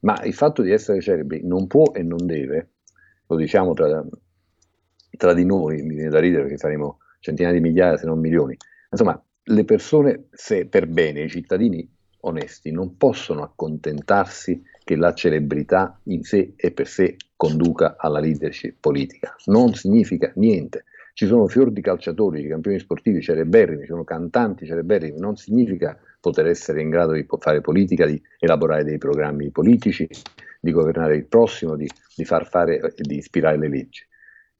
ma 0.00 0.20
il 0.24 0.34
fatto 0.34 0.62
di 0.62 0.72
essere 0.72 1.00
celebri 1.00 1.46
non 1.46 1.68
può 1.68 1.92
e 1.94 2.02
non 2.02 2.26
deve, 2.26 2.70
lo 3.28 3.36
diciamo 3.36 3.72
tra, 3.72 4.04
tra 5.16 5.32
di 5.32 5.44
noi, 5.44 5.80
mi 5.82 5.94
viene 5.94 6.10
da 6.10 6.18
ridere 6.18 6.42
perché 6.42 6.58
saremo 6.58 6.98
centinaia 7.20 7.54
di 7.54 7.60
migliaia 7.60 7.96
se 7.96 8.06
non 8.06 8.18
milioni, 8.18 8.56
insomma 8.90 9.22
le 9.50 9.64
persone, 9.64 10.24
se 10.30 10.66
per 10.66 10.86
bene, 10.86 11.22
i 11.22 11.28
cittadini 11.28 11.86
onesti, 12.20 12.70
non 12.70 12.96
possono 12.96 13.42
accontentarsi 13.42 14.62
che 14.84 14.96
la 14.96 15.14
celebrità 15.14 15.98
in 16.04 16.22
sé 16.22 16.52
e 16.56 16.70
per 16.72 16.86
sé 16.86 17.16
conduca 17.36 17.96
alla 17.98 18.18
leadership 18.18 18.76
politica. 18.80 19.34
Non 19.46 19.74
significa 19.74 20.30
niente. 20.36 20.84
Ci 21.14 21.26
sono 21.26 21.48
fior 21.48 21.70
di 21.72 21.80
calciatori, 21.80 22.42
di 22.42 22.48
campioni 22.48 22.78
sportivi 22.78 23.20
celeberrimi, 23.22 23.82
ci 23.82 23.88
sono 23.88 24.04
cantanti 24.04 24.66
celeberrimi, 24.66 25.18
non 25.18 25.36
significa 25.36 25.98
poter 26.20 26.46
essere 26.46 26.80
in 26.80 26.90
grado 26.90 27.12
di 27.12 27.26
fare 27.38 27.60
politica, 27.60 28.06
di 28.06 28.20
elaborare 28.38 28.84
dei 28.84 28.98
programmi 28.98 29.50
politici, 29.50 30.08
di 30.60 30.70
governare 30.72 31.16
il 31.16 31.26
prossimo, 31.26 31.74
di, 31.74 31.88
di 32.14 32.24
far 32.24 32.46
fare, 32.48 32.92
di 32.96 33.16
ispirare 33.16 33.58
le 33.58 33.68
leggi. 33.68 34.06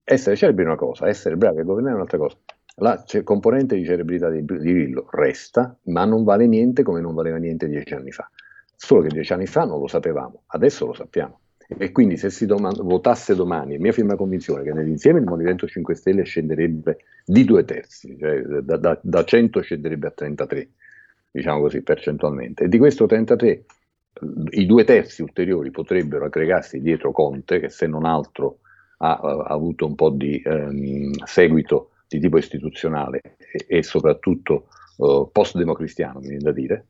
Essere 0.02 0.34
celebri 0.34 0.64
è 0.64 0.66
una 0.66 0.76
cosa, 0.76 1.06
essere 1.06 1.36
bravi 1.36 1.60
a 1.60 1.64
governare 1.64 1.92
è 1.92 1.96
un'altra 1.96 2.18
cosa. 2.18 2.36
La 2.80 3.04
componente 3.24 3.76
di 3.76 3.84
cerebralità 3.84 4.30
di, 4.30 4.44
di 4.44 4.72
Grillo 4.72 5.08
resta, 5.10 5.76
ma 5.84 6.04
non 6.04 6.24
vale 6.24 6.46
niente 6.46 6.82
come 6.82 7.00
non 7.00 7.14
valeva 7.14 7.36
niente 7.36 7.68
dieci 7.68 7.94
anni 7.94 8.12
fa. 8.12 8.30
Solo 8.76 9.02
che 9.02 9.08
dieci 9.08 9.32
anni 9.32 9.46
fa 9.46 9.64
non 9.64 9.80
lo 9.80 9.88
sapevamo, 9.88 10.44
adesso 10.46 10.86
lo 10.86 10.94
sappiamo. 10.94 11.40
E 11.76 11.92
quindi 11.92 12.16
se 12.16 12.30
si 12.30 12.46
domanda, 12.46 12.82
votasse 12.82 13.34
domani, 13.34 13.74
è 13.74 13.78
mia 13.78 13.92
firma 13.92 14.16
convinzione 14.16 14.62
che 14.62 14.72
nell'insieme 14.72 15.18
il 15.18 15.26
Movimento 15.26 15.66
5 15.66 15.94
Stelle 15.94 16.22
scenderebbe 16.22 16.98
di 17.26 17.44
due 17.44 17.64
terzi, 17.64 18.16
cioè 18.18 18.40
da, 18.40 18.76
da, 18.76 18.98
da 19.02 19.24
100 19.24 19.60
scenderebbe 19.60 20.06
a 20.06 20.10
33, 20.12 20.68
diciamo 21.30 21.60
così 21.60 21.82
percentualmente. 21.82 22.64
E 22.64 22.68
di 22.68 22.78
questo 22.78 23.06
33 23.06 23.64
i 24.50 24.66
due 24.66 24.84
terzi 24.84 25.22
ulteriori 25.22 25.70
potrebbero 25.70 26.24
aggregarsi 26.24 26.80
dietro 26.80 27.12
Conte, 27.12 27.60
che 27.60 27.68
se 27.68 27.86
non 27.86 28.04
altro 28.04 28.60
ha, 28.98 29.16
ha 29.16 29.42
avuto 29.44 29.86
un 29.86 29.94
po' 29.94 30.10
di 30.10 30.40
ehm, 30.44 31.12
seguito 31.24 31.90
di 32.08 32.18
tipo 32.18 32.38
istituzionale 32.38 33.20
e, 33.36 33.66
e 33.68 33.82
soprattutto 33.82 34.68
uh, 34.96 35.30
post-democristiano, 35.30 36.20
mi 36.20 36.28
viene 36.28 36.42
da 36.42 36.52
dire, 36.52 36.86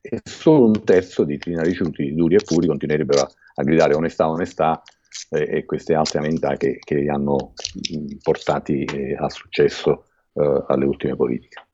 e 0.00 0.20
solo 0.24 0.66
un 0.66 0.84
terzo 0.84 1.24
di 1.24 1.38
Ricciuti, 1.42 2.14
duri 2.14 2.36
e 2.36 2.44
puri, 2.44 2.66
continuerebbero 2.66 3.20
a, 3.20 3.30
a 3.56 3.62
gridare 3.62 3.94
onestà, 3.94 4.30
onestà 4.30 4.82
eh, 5.30 5.58
e 5.58 5.64
queste 5.66 5.94
altre 5.94 6.20
amenità 6.20 6.56
che, 6.56 6.78
che 6.78 6.94
li 6.94 7.08
hanno 7.08 7.52
portati 8.22 8.84
eh, 8.84 9.14
al 9.14 9.30
successo 9.30 10.06
eh, 10.32 10.64
alle 10.68 10.84
ultime 10.86 11.16
politiche. 11.16 11.66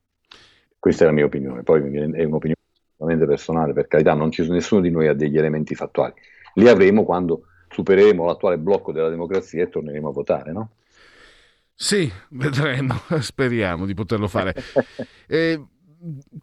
Questa 0.78 1.04
è 1.04 1.06
la 1.06 1.12
mia 1.12 1.24
opinione, 1.24 1.62
poi 1.62 1.80
è 1.80 2.24
un'opinione 2.24 2.54
assolutamente 2.96 3.26
personale, 3.26 3.72
per 3.72 3.86
carità, 3.86 4.14
non 4.14 4.30
ci, 4.30 4.48
nessuno 4.48 4.80
di 4.80 4.90
noi 4.90 5.08
ha 5.08 5.14
degli 5.14 5.36
elementi 5.36 5.74
fattuali. 5.74 6.14
Li 6.54 6.68
avremo 6.68 7.04
quando 7.04 7.46
supereremo 7.68 8.24
l'attuale 8.24 8.58
blocco 8.58 8.92
della 8.92 9.08
democrazia 9.08 9.62
e 9.62 9.68
torneremo 9.68 10.08
a 10.08 10.12
votare, 10.12 10.52
no? 10.52 10.70
Sì, 11.78 12.10
vedremo, 12.30 13.00
speriamo 13.20 13.86
di 13.86 13.94
poterlo 13.94 14.28
fare. 14.28 14.54
E 15.28 15.60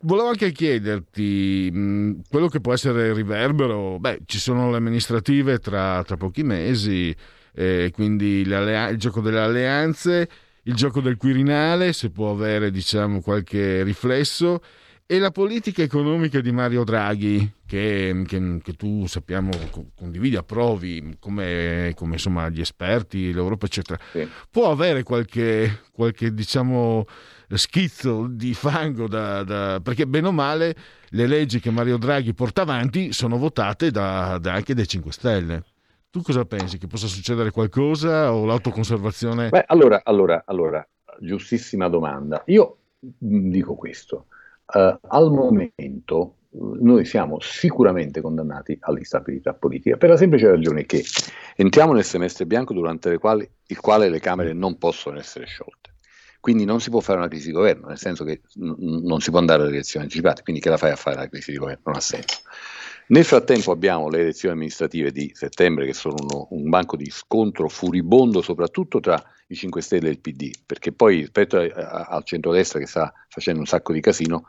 volevo 0.01 0.27
anche 0.27 0.51
chiederti 0.51 1.69
mh, 1.71 2.21
quello 2.29 2.47
che 2.49 2.59
può 2.59 2.73
essere 2.73 3.07
il 3.07 3.13
riverbero. 3.15 3.97
Beh, 3.97 4.19
ci 4.25 4.37
sono 4.37 4.69
le 4.69 4.77
amministrative 4.77 5.59
tra, 5.59 6.03
tra 6.03 6.17
pochi 6.17 6.43
mesi, 6.43 7.15
eh, 7.53 7.89
quindi 7.93 8.41
il 8.41 8.95
gioco 8.97 9.21
delle 9.21 9.39
alleanze. 9.39 10.29
il 10.63 10.73
gioco 10.75 10.99
del 11.01 11.15
Quirinale, 11.17 11.93
se 11.93 12.09
può 12.11 12.31
avere 12.31 12.71
diciamo, 12.71 13.21
qualche 13.21 13.83
riflesso, 13.83 14.61
e 15.05 15.19
la 15.19 15.31
politica 15.31 15.81
economica 15.81 16.39
di 16.39 16.51
Mario 16.51 16.83
Draghi, 16.83 17.51
che, 17.65 18.23
che, 18.25 18.59
che 18.63 18.73
tu 18.73 19.05
sappiamo 19.05 19.51
condividi, 19.95 20.35
approvi 20.35 21.17
come, 21.19 21.91
come 21.95 22.13
insomma, 22.13 22.49
gli 22.49 22.61
esperti, 22.61 23.33
l'Europa, 23.33 23.65
eccetera, 23.65 23.99
sì. 24.11 24.27
può 24.49 24.71
avere 24.71 25.03
qualche, 25.03 25.81
qualche 25.91 26.33
diciamo, 26.33 27.05
schizzo 27.53 28.27
di 28.27 28.53
fango 28.53 29.07
da, 29.07 29.43
da, 29.43 29.79
perché 29.83 30.07
bene 30.07 30.27
o 30.27 30.31
male 30.31 30.75
le 31.09 31.27
leggi 31.27 31.59
che 31.59 31.69
Mario 31.69 31.97
Draghi 31.97 32.33
porta 32.33 32.61
avanti 32.61 33.11
sono 33.11 33.37
votate 33.37 33.91
da, 33.91 34.37
da 34.39 34.53
anche 34.53 34.73
dai 34.73 34.87
5 34.87 35.11
Stelle. 35.11 35.63
Tu 36.09 36.21
cosa 36.21 36.45
pensi? 36.45 36.77
Che 36.77 36.87
possa 36.87 37.07
succedere 37.07 37.51
qualcosa 37.51 38.33
o 38.33 38.45
l'autoconservazione? 38.45 39.49
Beh, 39.49 39.65
allora, 39.67 40.01
allora, 40.03 40.43
allora, 40.45 40.87
giustissima 41.19 41.89
domanda. 41.89 42.43
Io 42.45 42.77
dico 42.99 43.73
questo. 43.75 44.27
Uh, 44.65 44.97
al 45.07 45.31
momento 45.31 46.37
noi 46.53 47.05
siamo 47.05 47.39
sicuramente 47.39 48.21
condannati 48.21 48.77
all'instabilità 48.81 49.53
politica 49.53 49.97
per 49.97 50.09
la 50.09 50.17
semplice 50.17 50.49
ragione 50.49 50.85
che 50.85 51.03
entriamo 51.55 51.93
nel 51.93 52.03
semestre 52.03 52.45
bianco 52.45 52.73
durante 52.73 53.17
quali, 53.17 53.47
il 53.67 53.79
quale 53.79 54.09
le 54.09 54.19
Camere 54.19 54.53
non 54.53 54.77
possono 54.77 55.17
essere 55.17 55.45
sciolte. 55.45 55.91
Quindi 56.39 56.65
non 56.65 56.81
si 56.81 56.89
può 56.89 56.99
fare 56.99 57.19
una 57.19 57.29
crisi 57.29 57.47
di 57.47 57.53
governo, 57.53 57.87
nel 57.87 57.97
senso 57.97 58.25
che 58.25 58.41
n- 58.55 59.05
non 59.05 59.21
si 59.21 59.29
può 59.29 59.39
andare 59.39 59.61
alle 59.61 59.71
elezioni 59.71 60.05
anticipate, 60.05 60.43
quindi 60.43 60.61
che 60.61 60.69
la 60.69 60.77
fai 60.77 60.91
a 60.91 60.97
fare 60.97 61.15
la 61.15 61.29
crisi 61.29 61.51
di 61.51 61.57
governo? 61.57 61.83
Non 61.85 61.95
ha 61.95 62.01
senso. 62.01 62.41
Nel 63.07 63.25
frattempo 63.25 63.71
abbiamo 63.71 64.07
le 64.07 64.21
elezioni 64.21 64.55
amministrative 64.55 65.11
di 65.11 65.29
settembre 65.33 65.85
che 65.85 65.93
sono 65.93 66.15
uno, 66.19 66.47
un 66.51 66.69
banco 66.69 66.95
di 66.95 67.09
scontro 67.09 67.67
furibondo 67.67 68.41
soprattutto 68.41 69.01
tra 69.01 69.21
i 69.47 69.55
5 69.55 69.81
Stelle 69.81 70.07
e 70.07 70.11
il 70.11 70.19
PD, 70.19 70.51
perché 70.65 70.93
poi 70.93 71.17
rispetto 71.17 71.57
a, 71.57 71.65
a, 71.65 72.05
al 72.05 72.23
centrodestra 72.23 72.79
che 72.79 72.87
sta 72.87 73.13
facendo 73.27 73.59
un 73.59 73.65
sacco 73.65 73.91
di 73.91 73.99
casino 73.99 74.45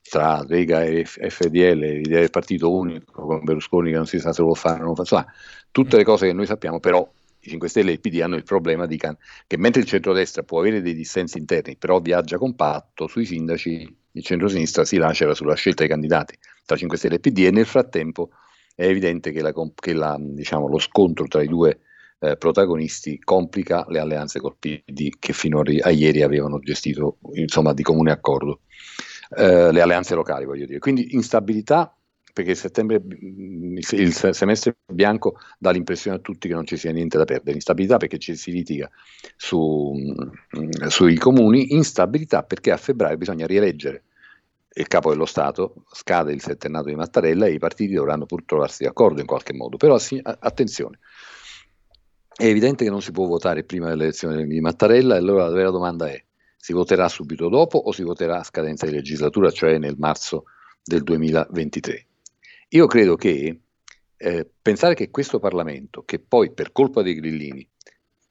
tra 0.00 0.42
Lega 0.48 0.84
e 0.84 1.04
FDL, 1.04 1.78
l'idea 1.78 2.20
del 2.20 2.30
partito 2.30 2.72
unico 2.72 3.26
con 3.26 3.44
Berlusconi 3.44 3.90
che 3.90 3.96
non 3.96 4.06
si 4.06 4.18
sa 4.18 4.32
se 4.32 4.40
lo 4.40 4.54
fare 4.54 4.80
o 4.80 4.86
non 4.86 4.94
lo 4.96 5.04
fa, 5.04 5.26
tutte 5.70 5.98
le 5.98 6.04
cose 6.04 6.26
che 6.26 6.32
noi 6.32 6.46
sappiamo, 6.46 6.80
però 6.80 7.06
i 7.40 7.50
5 7.50 7.68
Stelle 7.68 7.90
e 7.90 7.92
il 7.94 8.00
PD 8.00 8.22
hanno 8.22 8.36
il 8.36 8.42
problema 8.42 8.86
di 8.86 8.96
can- 8.96 9.18
che 9.46 9.58
mentre 9.58 9.82
il 9.82 9.86
centrodestra 9.86 10.42
può 10.44 10.60
avere 10.60 10.80
dei 10.80 10.94
dissensi 10.94 11.36
interni, 11.36 11.76
però 11.76 12.00
viaggia 12.00 12.38
compatto, 12.38 13.06
sui 13.06 13.26
sindaci 13.26 13.96
il 14.12 14.24
centrosinistra 14.24 14.86
si 14.86 14.96
lacera 14.96 15.34
sulla 15.34 15.54
scelta 15.54 15.82
dei 15.82 15.90
candidati 15.90 16.36
tra 16.68 16.76
5 16.76 16.98
Stelle 16.98 17.14
e 17.14 17.20
PD 17.20 17.38
e 17.46 17.50
nel 17.50 17.64
frattempo 17.64 18.28
è 18.74 18.84
evidente 18.84 19.32
che, 19.32 19.40
la, 19.40 19.54
che 19.74 19.94
la, 19.94 20.18
diciamo, 20.20 20.68
lo 20.68 20.78
scontro 20.78 21.26
tra 21.26 21.42
i 21.42 21.48
due 21.48 21.80
eh, 22.20 22.36
protagonisti 22.36 23.18
complica 23.20 23.86
le 23.88 23.98
alleanze 23.98 24.38
col 24.38 24.56
PD 24.58 25.14
che 25.18 25.32
fino 25.32 25.60
a, 25.60 25.90
ieri 25.90 26.22
avevano 26.22 26.58
gestito 26.58 27.16
insomma, 27.32 27.72
di 27.72 27.82
comune 27.82 28.12
accordo 28.12 28.60
eh, 29.34 29.72
le 29.72 29.80
alleanze 29.80 30.14
locali, 30.14 30.44
voglio 30.44 30.66
dire. 30.66 30.78
Quindi 30.78 31.14
instabilità 31.14 31.90
perché 32.34 32.54
settembre, 32.54 33.02
il 33.02 34.12
semestre 34.12 34.76
bianco 34.92 35.38
dà 35.58 35.70
l'impressione 35.70 36.18
a 36.18 36.20
tutti 36.20 36.48
che 36.48 36.54
non 36.54 36.66
ci 36.66 36.76
sia 36.76 36.92
niente 36.92 37.16
da 37.16 37.24
perdere, 37.24 37.56
instabilità 37.56 37.96
perché 37.96 38.18
ci 38.18 38.36
si 38.36 38.52
litiga 38.52 38.88
su, 39.36 39.92
sui 40.86 41.16
comuni, 41.16 41.72
instabilità 41.72 42.44
perché 42.44 42.70
a 42.70 42.76
febbraio 42.76 43.16
bisogna 43.16 43.46
rieleggere 43.46 44.04
il 44.74 44.86
capo 44.86 45.10
dello 45.10 45.26
Stato, 45.26 45.84
scade 45.92 46.32
il 46.32 46.40
settennato 46.40 46.88
di 46.88 46.94
Mattarella 46.94 47.46
e 47.46 47.52
i 47.52 47.58
partiti 47.58 47.94
dovranno 47.94 48.26
pur 48.26 48.44
trovarsi 48.44 48.84
d'accordo 48.84 49.20
in 49.20 49.26
qualche 49.26 49.52
modo. 49.52 49.76
Però 49.76 49.96
attenzione, 50.22 50.98
è 52.34 52.44
evidente 52.44 52.84
che 52.84 52.90
non 52.90 53.02
si 53.02 53.10
può 53.10 53.26
votare 53.26 53.64
prima 53.64 53.88
dell'elezione 53.88 54.46
di 54.46 54.60
Mattarella 54.60 55.14
e 55.14 55.18
allora 55.18 55.48
la 55.48 55.54
vera 55.54 55.70
domanda 55.70 56.08
è, 56.08 56.22
si 56.56 56.72
voterà 56.72 57.08
subito 57.08 57.48
dopo 57.48 57.78
o 57.78 57.92
si 57.92 58.02
voterà 58.02 58.38
a 58.38 58.44
scadenza 58.44 58.86
di 58.86 58.92
legislatura, 58.92 59.50
cioè 59.50 59.78
nel 59.78 59.96
marzo 59.98 60.44
del 60.84 61.02
2023? 61.02 62.06
Io 62.68 62.86
credo 62.86 63.16
che 63.16 63.60
eh, 64.16 64.50
pensare 64.60 64.94
che 64.94 65.10
questo 65.10 65.38
Parlamento, 65.38 66.02
che 66.04 66.18
poi 66.18 66.52
per 66.52 66.70
colpa 66.70 67.02
dei 67.02 67.14
grillini, 67.14 67.68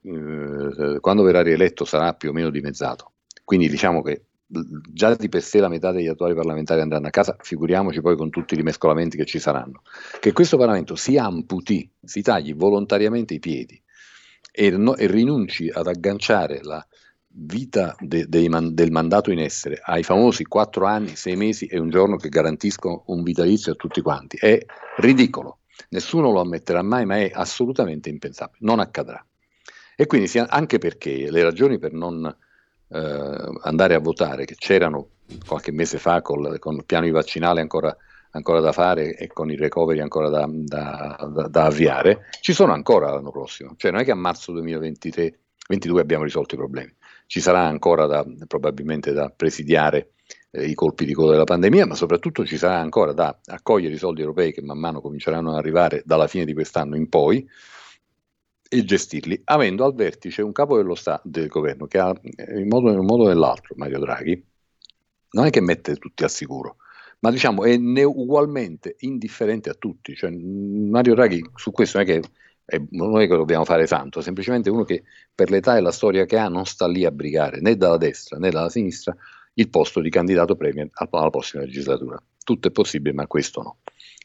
eh, 0.04 1.00
quando 1.02 1.24
verrà 1.24 1.42
rieletto 1.42 1.84
sarà 1.84 2.14
più 2.14 2.30
o 2.30 2.34
meno 2.34 2.50
dimezzato, 2.50 3.14
quindi 3.44 3.68
diciamo 3.68 4.02
che 4.02 4.27
già 4.48 5.14
di 5.16 5.28
per 5.28 5.42
sé 5.42 5.60
la 5.60 5.68
metà 5.68 5.92
degli 5.92 6.08
attuali 6.08 6.34
parlamentari 6.34 6.82
andranno 6.82 7.08
a 7.08 7.12
casa, 7.12 7.36
figuriamoci 7.40 8.02
poi 8.02 8.16
con 8.16 8.30
tutti 8.30 8.54
i 8.54 8.58
rimescolamenti 8.58 9.18
che 9.18 9.26
ci 9.26 9.40
saranno. 9.40 9.82
Che 10.20 10.32
questo 10.32 10.58
Parlamento 10.58 10.96
si 10.96 11.18
amputi, 11.18 11.90
si 12.04 12.22
tagli 12.22 12.56
volontariamente 12.56 13.34
i 13.34 13.40
piedi 13.40 13.82
e, 14.52 14.72
no, 14.72 14.96
e 14.96 15.08
rinunci 15.08 15.70
ad 15.70 15.88
agganciare 15.88 16.62
la 16.64 16.86
vita 17.40 17.96
de, 18.00 18.26
de, 18.28 18.48
del 18.50 18.92
mandato 18.92 19.32
in 19.32 19.40
essere 19.40 19.80
ai 19.84 20.02
famosi 20.04 20.46
quattro 20.46 20.86
anni, 20.86 21.16
sei 21.16 21.36
mesi 21.36 21.68
e 21.68 21.78
un 21.78 21.90
giorno 21.90 22.16
che 22.16 22.30
garantiscono 22.30 23.04
un 23.08 23.22
vitalizio 23.22 23.74
a 23.74 23.76
tutti 23.76 24.02
quanti 24.02 24.38
è 24.40 24.58
ridicolo. 24.98 25.60
Nessuno 25.90 26.32
lo 26.32 26.40
ammetterà 26.40 26.82
mai, 26.82 27.06
ma 27.06 27.18
è 27.18 27.30
assolutamente 27.32 28.10
impensabile. 28.10 28.58
Non 28.62 28.80
accadrà. 28.80 29.24
E 29.96 30.06
quindi 30.08 30.32
anche 30.48 30.80
perché 30.80 31.30
le 31.30 31.44
ragioni 31.44 31.78
per 31.78 31.94
non 31.94 32.36
eh, 32.90 33.52
andare 33.62 33.96
a 33.96 34.00
votare, 34.00 34.46
che 34.46 34.56
c'erano 34.56 35.10
qualche 35.46 35.72
mese 35.72 35.98
fa 35.98 36.22
col, 36.22 36.58
con 36.60 36.76
il 36.76 36.86
piano 36.86 37.10
vaccinale 37.12 37.62
ancora, 37.62 37.96
ancora, 38.32 38.60
da 38.60 38.72
fare 38.72 39.16
e 39.16 39.28
con 39.28 39.52
i 39.52 39.56
recovery 39.56 40.00
ancora 40.00 40.30
da, 40.30 40.48
da, 40.50 41.30
da, 41.32 41.48
da, 41.48 41.64
avviare, 41.66 42.28
ci 42.42 42.54
sono 42.54 42.74
ancora 42.74 43.12
l'anno 43.12 43.32
prossimo. 43.32 43.74
Cioè 43.76 43.92
non 43.92 44.02
è 44.02 44.04
che 44.04 44.12
a 44.12 44.16
marzo 44.16 44.52
2023 44.52 45.40
2022 45.68 46.02
abbiamo 46.02 46.24
risolto 46.24 46.56
i 46.56 46.58
problemi. 46.58 46.94
Ci 47.26 47.42
sarà 47.42 47.66
ancora 47.66 48.26
probabilmente 48.48 49.12
da 49.12 49.32
presidiare 49.36 50.12
eh, 50.52 50.66
i 50.66 50.74
colpi 50.74 51.06
di 51.06 51.14
coda 51.14 51.32
della 51.32 51.44
pandemia, 51.44 51.86
ma 51.86 51.96
soprattutto 51.96 52.46
ci 52.46 52.58
sarà 52.58 52.80
ancora 52.80 53.12
da 53.12 53.38
accogliere 53.46 53.94
i 53.94 53.98
soldi 53.98 54.22
europei 54.22 54.54
che 54.54 54.62
man 54.62 54.80
mano 54.80 55.02
cominceranno 55.02 55.52
ad 55.52 55.58
arrivare 55.58 56.04
dalla 56.06 56.28
fine 56.28 56.46
di 56.46 56.54
quest'anno 56.54 56.96
in 56.96 57.10
poi 57.10 57.48
e 58.70 58.84
gestirli, 58.84 59.42
avendo 59.46 59.86
al 59.86 59.94
vertice 59.94 60.42
un 60.42 60.52
capo 60.52 60.78
dello 60.78 60.96
Stato, 60.96 61.28
del 61.28 61.48
governo 61.48 61.88
che 61.88 62.00
ha 62.00 62.14
in, 62.56 62.68
modo, 62.68 62.92
in 62.92 63.00
un 63.00 63.06
modo 63.06 63.24
o 63.24 63.28
nell'altro, 63.28 63.76
Mario 63.78 64.00
Draghi, 64.00 64.46
non 65.32 65.46
è 65.46 65.50
che 65.50 65.62
mette 65.62 65.96
tutti 65.96 66.24
al 66.24 66.30
sicuro, 66.30 66.78
ma 67.20 67.32
diciamo 67.32 67.64
è 67.64 67.78
ne- 67.78 68.04
ugualmente 68.04 68.96
indifferente 69.00 69.70
a 69.70 69.74
tutti. 69.74 70.16
Cioè, 70.16 70.30
Mario 70.32 71.16
Draghi 71.16 71.44
su 71.56 71.72
questo 71.72 71.98
non 71.98 72.08
è 72.08 72.10
che 72.10 72.28
è, 72.66 72.82
non 72.92 73.20
è 73.20 73.28
che 73.28 73.36
dobbiamo 73.36 73.64
fare 73.64 73.88
tanto, 73.88 74.22
semplicemente 74.22 74.70
uno 74.70 74.84
che 74.84 75.04
per 75.34 75.50
l'età 75.50 75.78
e 75.78 75.82
la 75.82 75.92
storia 75.92 76.26
che 76.26 76.38
ha 76.38 76.50
non 76.50 76.66
sta 76.66 76.88
lì 76.88 77.06
a 77.06 77.12
brigare 77.12 77.62
né 77.62 77.78
dalla 77.78 77.98
destra 77.98 78.38
né 78.38 78.50
dalla 78.50 78.70
sinistra 78.70 79.16
il 79.54 79.70
posto 79.70 80.02
di 80.02 80.10
candidato 80.10 80.56
premier 80.56 80.90
alla 80.92 81.30
prossima 81.30 81.64
legislatura. 81.64 82.22
Tutto 82.44 82.68
è 82.68 82.72
possibile, 82.72 83.14
ma 83.14 83.26
questo 83.28 83.62
no. 83.62 83.78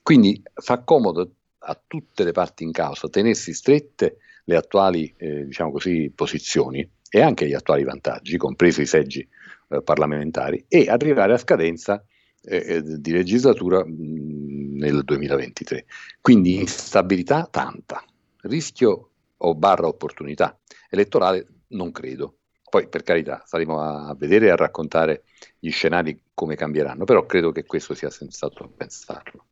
Quindi 0.03 0.43
fa 0.53 0.83
comodo 0.83 1.31
a 1.59 1.81
tutte 1.87 2.25
le 2.25 2.33
parti 2.33 2.65
in 2.65 2.73
causa 2.73 3.09
tenersi 3.09 3.55
strette 3.55 4.19
le 4.45 4.57
attuali 4.57 5.13
eh, 5.17 5.47
diciamo 5.47 5.73
così, 5.73 6.11
posizioni 6.15 6.89
e 7.09 7.21
anche 7.21 7.47
gli 7.47 7.55
attuali 7.55 7.85
vantaggi, 7.85 8.37
compresi 8.37 8.83
i 8.83 8.87
seggi 8.87 9.27
eh, 9.69 9.83
parlamentari, 9.83 10.65
e 10.69 10.89
arrivare 10.89 11.35
a 11.35 11.39
scadenza 11.39 12.05
eh, 12.43 12.57
eh 12.57 12.83
di 12.83 13.13
legislatura 13.13 13.85
mh, 13.85 14.77
nel 14.79 15.05
2023. 15.05 15.85
Quindi 16.21 16.57
instabilità 16.57 17.47
tanta, 17.51 18.05
rischio 18.43 19.11
o 19.37 19.55
barra 19.55 19.87
opportunità 19.87 20.59
elettorale 20.89 21.47
non 21.69 21.91
credo. 21.91 22.37
Poi 22.69 22.89
per 22.89 23.03
carità 23.03 23.43
staremo 23.45 23.81
a 23.81 24.15
vedere 24.17 24.47
e 24.47 24.51
a 24.51 24.57
raccontare 24.57 25.25
gli 25.59 25.71
scenari 25.71 26.19
come 26.33 26.57
cambieranno, 26.57 27.05
però 27.05 27.27
credo 27.27 27.53
che 27.53 27.65
questo 27.65 27.95
sia 27.95 28.11
sensato 28.11 28.73
pensarlo. 28.75 29.47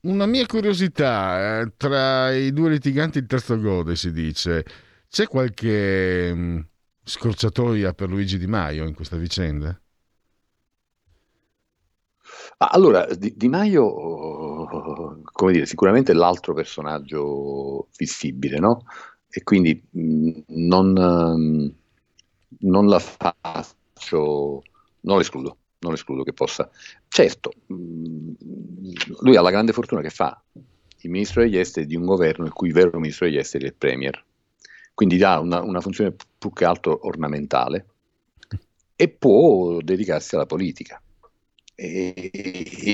Una 0.00 0.26
mia 0.26 0.46
curiosità, 0.46 1.60
eh, 1.60 1.72
tra 1.76 2.30
i 2.32 2.52
due 2.52 2.70
litiganti 2.70 3.18
il 3.18 3.26
terzo 3.26 3.58
gode 3.60 3.96
si 3.96 4.12
dice, 4.12 4.64
c'è 5.08 5.26
qualche 5.26 6.32
mh, 6.34 6.68
scorciatoia 7.04 7.92
per 7.94 8.08
Luigi 8.08 8.38
Di 8.38 8.46
Maio 8.46 8.86
in 8.86 8.94
questa 8.94 9.16
vicenda? 9.16 9.78
Allora, 12.58 13.06
Di, 13.14 13.34
Di 13.36 13.48
Maio, 13.48 13.84
come 15.32 15.52
dire, 15.52 15.66
sicuramente 15.66 16.12
è 16.12 16.14
l'altro 16.14 16.54
personaggio 16.54 17.88
fissibile, 17.92 18.58
no? 18.58 18.84
E 19.28 19.42
quindi 19.42 19.80
mh, 19.90 20.40
non, 20.48 20.92
mh, 20.92 21.74
non 22.60 22.86
la 22.88 22.98
faccio, 22.98 24.62
non 25.00 25.18
l'escludo 25.18 25.58
non 25.80 25.92
escludo 25.92 26.22
che 26.22 26.32
possa. 26.32 26.68
Certo, 27.08 27.52
mm, 27.72 28.32
lui 29.20 29.36
ha 29.36 29.40
la 29.40 29.50
grande 29.50 29.72
fortuna 29.72 30.00
che 30.00 30.10
fa 30.10 30.40
il 31.02 31.10
ministro 31.10 31.42
degli 31.42 31.56
esteri 31.56 31.86
di 31.86 31.96
un 31.96 32.04
governo 32.04 32.44
il 32.44 32.52
cui 32.52 32.72
vero 32.72 32.98
ministro 32.98 33.26
degli 33.26 33.36
esteri 33.36 33.64
è 33.64 33.68
il 33.68 33.74
premier, 33.74 34.24
quindi 34.94 35.22
ha 35.22 35.38
una, 35.38 35.62
una 35.62 35.80
funzione 35.80 36.14
più 36.38 36.52
che 36.52 36.64
altro 36.64 37.06
ornamentale 37.06 37.86
e 38.96 39.08
può 39.08 39.78
dedicarsi 39.80 40.34
alla 40.34 40.46
politica. 40.46 41.00
E 41.80 42.32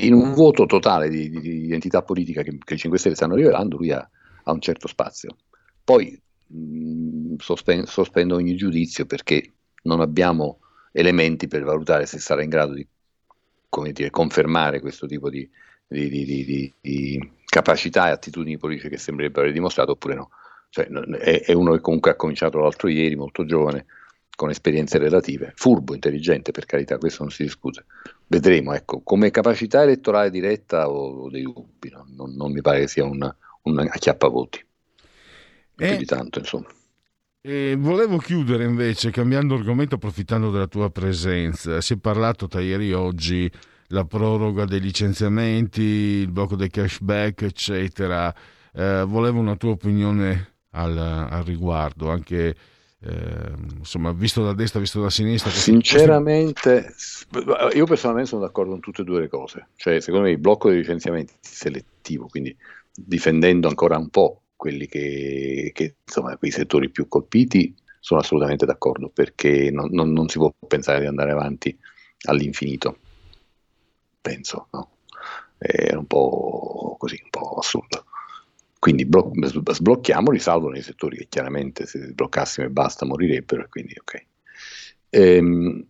in 0.03 0.13
un 0.13 0.35
voto 0.35 0.67
totale 0.67 1.09
di, 1.09 1.31
di, 1.31 1.65
identità 1.65 2.03
politica 2.03 2.43
che, 2.43 2.59
che, 2.63 2.75
i 2.75 2.79
5 2.79 2.99
Stelle 2.99 3.15
stanno 3.15 3.35
rivelando, 3.35 3.79
lui 3.79 3.91
ha, 3.91 4.07
ha 4.43 4.53
un 4.53 4.61
certo 4.61 4.87
spazio. 4.87 5.39
Poi 5.83 6.21
mh, 6.49 6.59
mm, 6.59 7.35
sospen- 7.39 7.87
sospendo 7.87 8.35
ogni 8.35 8.55
giudizio 8.55 9.07
perché 9.07 9.55
non 9.85 10.01
abbiamo 10.01 10.59
elementi 10.97 11.49
per 11.49 11.65
valutare 11.65 12.07
se 12.07 12.19
sarà 12.19 12.43
in 12.43 12.49
grado 12.49 12.75
di 12.75 12.87
come 13.69 13.91
dire, 13.91 14.11
confermare 14.11 14.79
questo 14.79 15.07
tipo 15.07 15.29
di, 15.29 15.49
di, 15.89 16.09
di, 16.09 16.73
di, 16.81 17.33
capacità 17.45 18.09
e 18.09 18.13
attitudini 18.13 18.57
politiche 18.57 18.91
che 18.91 18.99
sembrerebbe 18.99 19.41
aver 19.41 19.53
dimostrato 19.53 19.93
oppure 19.93 20.15
no. 20.15 20.31
Cioè, 20.71 20.87
è, 20.87 21.43
è, 21.43 21.53
uno 21.53 21.73
che 21.73 21.81
comunque 21.81 22.13
ha 22.13 22.17
cominciato 22.17 22.59
l'altro 22.59 22.89
ieri, 22.89 23.17
molto 23.17 23.45
giovane, 23.45 23.87
con 24.37 24.51
esperienze 24.51 24.99
relative, 24.99 25.53
furbo, 25.57 25.95
intelligente, 25.95 26.53
per 26.53 26.67
carità, 26.67 26.99
questo 26.99 27.23
non 27.25 27.33
si 27.33 27.43
discute. 27.43 27.85
Vedremo, 28.27 28.73
ecco, 28.73 29.01
come 29.01 29.31
capacità 29.31 29.83
elettorale 29.83 30.31
diretta 30.31 30.89
ho 30.89 31.29
dei 31.29 31.43
dubbi, 31.43 31.91
no? 31.91 32.07
non, 32.17 32.35
non, 32.35 32.53
mi 32.53 32.61
pare 32.61 32.81
che 32.81 32.89
sia 32.89 33.05
un, 33.05 33.35
un 33.63 33.79
acchiappavoti. 33.79 34.67
Più 35.75 35.87
Eh, 35.87 35.97
di 35.97 36.05
tanto, 36.05 36.39
insomma. 36.39 36.69
E 37.47 37.77
volevo 37.79 38.17
chiudere 38.17 38.65
invece 38.65 39.11
cambiando 39.11 39.55
argomento 39.55 39.97
approfittando 39.97 40.51
della 40.51 40.67
tua 40.67 40.89
presenza. 40.89 41.83
Si 41.83 41.93
è 41.93 41.99
parlato 41.99 42.49
tra 42.49 42.63
ieri 42.63 42.89
e 42.89 42.95
oggi 42.95 43.51
la 43.89 44.07
proroga 44.07 44.65
dei 44.65 44.81
licenziamenti, 44.81 45.83
il 45.83 46.31
blocco 46.31 46.57
dei 46.57 46.71
cashback, 46.71 47.43
eccetera. 47.43 48.35
Eh, 48.73 49.05
volevo 49.07 49.41
una 49.41 49.57
tua 49.57 49.73
opinione 49.73 50.55
al, 50.71 50.97
al 50.97 51.43
riguardo, 51.45 52.09
anche 52.09 52.57
eh, 52.99 53.53
insomma, 53.77 54.13
visto 54.13 54.43
da 54.43 54.55
destra, 54.55 54.81
visto 54.81 55.03
da 55.03 55.11
sinistra. 55.11 55.51
Sinceramente, 55.51 56.95
io 57.75 57.85
personalmente 57.85 58.31
sono 58.31 58.41
d'accordo 58.41 58.71
con 58.71 58.81
tutte 58.81 59.03
e 59.03 59.05
due 59.05 59.21
le 59.21 59.29
cose. 59.29 59.69
Cioè, 59.77 60.01
secondo 60.01 60.25
me 60.25 60.33
il 60.33 60.39
blocco 60.39 60.71
dei 60.71 60.79
licenziamenti 60.79 61.35
selettivo, 61.41 62.27
quindi 62.27 62.57
difendendo 62.91 63.69
ancora 63.69 63.99
un 63.99 64.09
po' 64.09 64.44
quelli 64.65 64.87
che, 64.87 65.73
che, 65.75 65.97
insomma, 66.07 66.39
quei 66.39 66.51
settori 66.51 66.89
più 66.89 67.07
colpiti, 67.07 67.75
sono 68.01 68.21
assolutamente 68.21 68.65
d'accordo, 68.65 69.11
perché 69.11 69.71
non, 69.71 69.89
non- 69.91 70.11
non 70.13 70.27
si 70.29 70.39
può 70.39 70.51
pensare 70.67 71.01
di 71.01 71.07
andare 71.07 71.33
avanti 71.33 71.77
all'infinito. 72.29 72.97
Penso, 74.21 74.69
no? 74.73 74.91
È 75.59 75.95
un 75.95 76.07
po' 76.07 76.97
così, 76.99 77.21
un 77.23 77.31
po' 77.31 77.57
assurdo. 77.59 78.07
Quindi 78.79 79.05
blo- 79.05 79.31
sb- 79.43 79.71
sblocchiamoli, 79.71 80.39
salvo 80.39 80.69
nei 80.71 80.83
settori 80.83 81.17
che 81.19 81.27
chiaramente 81.29 81.87
se 81.87 81.99
li 81.99 82.13
bloccassimo 82.15 82.67
e 82.67 82.71
basta 82.71 83.05
morirebbero, 83.07 83.67
quindi 83.69 83.95
ok. 83.99 84.27
Ehm, 85.11 85.87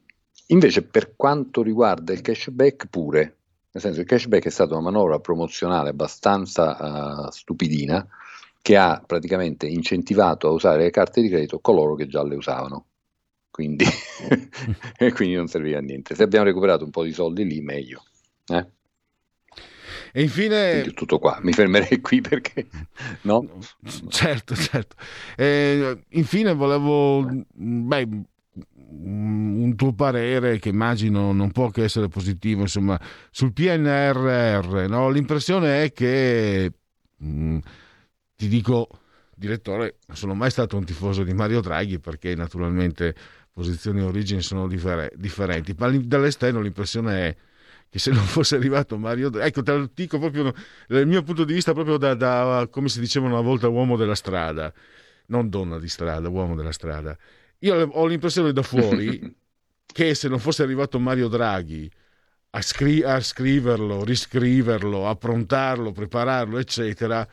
invece 0.49 0.83
per 0.83 1.15
quanto 1.17 1.63
riguarda 1.63 2.13
il 2.13 2.21
cashback 2.21 2.87
pure, 2.87 3.37
nel 3.71 3.83
senso 3.83 4.01
il 4.01 4.07
cashback 4.07 4.45
è 4.47 4.51
stata 4.51 4.75
una 4.75 4.91
manovra 4.91 5.19
promozionale 5.19 5.91
abbastanza 5.91 7.29
eh, 7.29 7.33
stupidina 7.33 8.07
che 8.65 8.79
ha 8.79 9.03
praticamente 9.07 9.67
incentivato 9.67 10.49
a 10.49 10.53
usare 10.53 10.85
le 10.85 10.91
carte 10.91 11.21
di 11.21 11.29
credito 11.29 11.59
coloro 11.59 11.95
che 11.97 12.07
già 12.07 12.25
le 12.25 12.35
usavano. 12.35 12.87
Quindi, 13.51 13.85
e 14.97 15.13
quindi 15.13 15.35
non 15.35 15.49
serviva 15.49 15.77
a 15.77 15.83
niente. 15.83 16.15
Se 16.15 16.23
abbiamo 16.23 16.47
recuperato 16.47 16.83
un 16.83 16.91
po' 16.91 17.05
di 17.05 17.13
soldi 17.13 17.45
lì, 17.45 17.61
meglio. 17.61 18.03
eh? 18.47 18.67
E 20.15 20.23
infine... 20.23 20.71
Quindi 20.81 20.95
tutto 20.95 21.19
qua, 21.19 21.41
mi 21.43 21.53
fermerei 21.53 22.01
qui 22.01 22.23
perché... 22.23 22.67
No? 23.25 23.47
Certo, 24.09 24.55
certo. 24.55 24.97
Eh, 25.37 26.03
infine 26.13 26.55
volevo, 26.55 27.23
beh, 27.53 28.09
un 28.87 29.75
tuo 29.77 29.93
parere 29.93 30.59
che 30.59 30.71
immagino 30.71 31.33
non 31.33 31.51
può 31.51 31.69
che 31.69 31.83
essere 31.83 32.09
positivo, 32.09 32.63
insomma, 32.63 32.99
sul 33.31 33.53
PNRR. 33.53 34.87
No? 34.89 35.11
L'impressione 35.11 35.85
è 35.85 35.93
che, 35.93 36.73
mh, 37.19 37.59
ti 38.37 38.49
dico, 38.49 38.89
direttore, 39.35 39.97
non 40.07 40.17
sono 40.17 40.35
mai 40.35 40.51
stato 40.51 40.77
un 40.77 40.85
tifoso 40.85 41.23
di 41.23 41.33
Mario 41.33 41.61
Draghi 41.61 41.99
perché 41.99 42.35
naturalmente 42.35 43.15
posizioni 43.53 44.01
e 44.01 44.03
origini 44.03 44.43
sono 44.43 44.67
differ- 44.67 45.15
differenti, 45.17 45.75
ma 45.79 45.91
dall'esterno 45.91 46.61
l'impressione 46.61 47.29
è 47.29 47.37
che 47.89 47.99
se 47.99 48.11
non 48.11 48.25
fosse 48.25 48.57
arrivato 48.57 48.99
Mario 48.99 49.31
Draghi, 49.31 49.49
ecco 49.49 49.63
te 49.63 49.73
lo 49.73 49.91
dico 49.95 50.19
proprio 50.19 50.53
dal 50.89 51.07
mio 51.07 51.23
punto 51.23 51.45
di 51.45 51.55
vista 51.55 51.73
proprio 51.73 51.97
da, 51.97 52.15
da, 52.15 52.69
come 52.71 52.89
si 52.89 52.99
diceva 53.01 53.27
una 53.27 53.41
volta 53.41 53.69
uomo 53.69 53.97
della 53.97 54.17
strada, 54.17 54.73
non 55.27 55.49
donna 55.49 55.79
di 55.79 55.89
strada, 55.89 56.29
uomo 56.29 56.57
della 56.57 56.73
strada. 56.73 57.17
Io 57.61 57.75
ho 57.75 58.07
l'impressione 58.07 58.53
da 58.53 58.63
fuori 58.63 59.37
che 59.87 60.15
se 60.15 60.29
non 60.29 60.41
fosse 60.41 60.63
arrivato 60.65 60.99
Mario 60.99 61.29
Draghi 61.29 61.91
a, 62.51 62.61
scri- 62.61 63.05
a 63.05 63.21
scriverlo, 63.21 64.05
riscriverlo, 64.05 65.09
approntarlo, 65.09 65.93
prepararlo, 65.93 66.59
eccetera, 66.59 67.27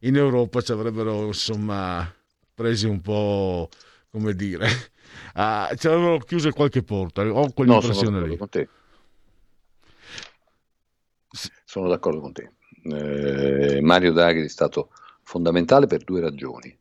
in 0.00 0.16
Europa 0.16 0.60
ci 0.60 0.72
avrebbero 0.72 1.26
insomma 1.26 2.12
presi 2.54 2.86
un 2.86 3.00
po' 3.00 3.68
come 4.10 4.34
dire, 4.34 4.66
ah, 5.34 5.70
ci 5.76 5.86
avrebbero 5.86 6.18
chiuso 6.18 6.50
qualche 6.52 6.82
porta. 6.82 7.22
Ho 7.22 7.24
No, 7.24 7.30
sono 7.32 7.52
quell'impressione 7.52 8.26
lì. 8.26 8.36
con 8.36 8.48
te. 8.48 8.68
Sono 11.64 11.88
d'accordo 11.88 12.20
con 12.20 12.32
te. 12.32 12.52
Eh, 12.82 13.80
Mario 13.82 14.12
Draghi 14.12 14.42
è 14.42 14.48
stato 14.48 14.90
fondamentale 15.22 15.86
per 15.86 16.04
due 16.04 16.20
ragioni. 16.20 16.76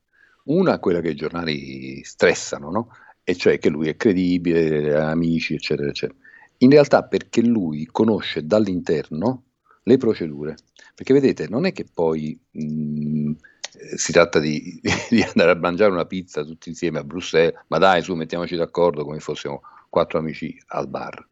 Una, 0.46 0.80
quella 0.80 1.02
che 1.02 1.10
i 1.10 1.16
giornali 1.16 2.02
stressano, 2.04 2.72
no? 2.72 2.90
e 3.30 3.36
cioè 3.36 3.60
che 3.60 3.68
lui 3.68 3.90
è 3.90 3.98
credibile, 3.98 4.96
ha 4.96 5.10
amici, 5.10 5.54
eccetera, 5.54 5.90
eccetera. 5.90 6.18
In 6.60 6.70
realtà 6.70 7.04
perché 7.04 7.42
lui 7.42 7.86
conosce 7.86 8.46
dall'interno 8.46 9.44
le 9.84 9.98
procedure. 9.98 10.56
Perché 10.98 11.14
vedete, 11.14 11.48
non 11.48 11.66
è 11.66 11.72
che 11.74 11.86
poi 11.94 12.40
mh, 12.52 13.32
eh, 13.32 13.98
si 13.98 14.12
tratta 14.12 14.40
di, 14.40 14.80
di 15.10 15.22
andare 15.22 15.52
a 15.52 15.56
mangiare 15.56 15.92
una 15.92 16.06
pizza 16.06 16.44
tutti 16.44 16.70
insieme 16.70 16.98
a 17.00 17.04
Bruxelles, 17.04 17.54
ma 17.68 17.78
dai, 17.78 18.02
su, 18.02 18.16
mettiamoci 18.16 18.56
d'accordo 18.56 19.04
come 19.06 19.20
fossimo 19.20 19.62
quattro 19.90 20.18
amici 20.20 20.58
al 20.68 20.88
bar. 20.88 21.24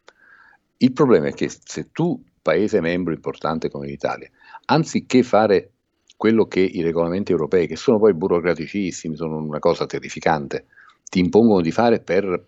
Il 0.78 0.92
problema 0.94 1.28
è 1.28 1.34
che 1.34 1.50
se 1.50 1.92
tu, 1.92 2.22
paese 2.42 2.80
membro 2.80 3.14
importante 3.14 3.70
come 3.70 3.88
l'Italia, 3.88 4.30
anziché 4.66 5.24
fare 5.24 5.72
quello 6.16 6.46
che 6.48 6.60
i 6.60 6.82
regolamenti 6.84 7.32
europei, 7.32 7.66
che 7.68 7.76
sono 7.76 7.98
poi 7.98 8.14
burocraticissimi, 8.14 9.16
sono 9.16 9.38
una 9.38 9.60
cosa 9.60 9.86
terrificante, 9.88 10.68
ti 11.10 11.20
impongono 11.20 11.62
di 11.62 11.72
fare 11.72 12.00
per, 12.02 12.46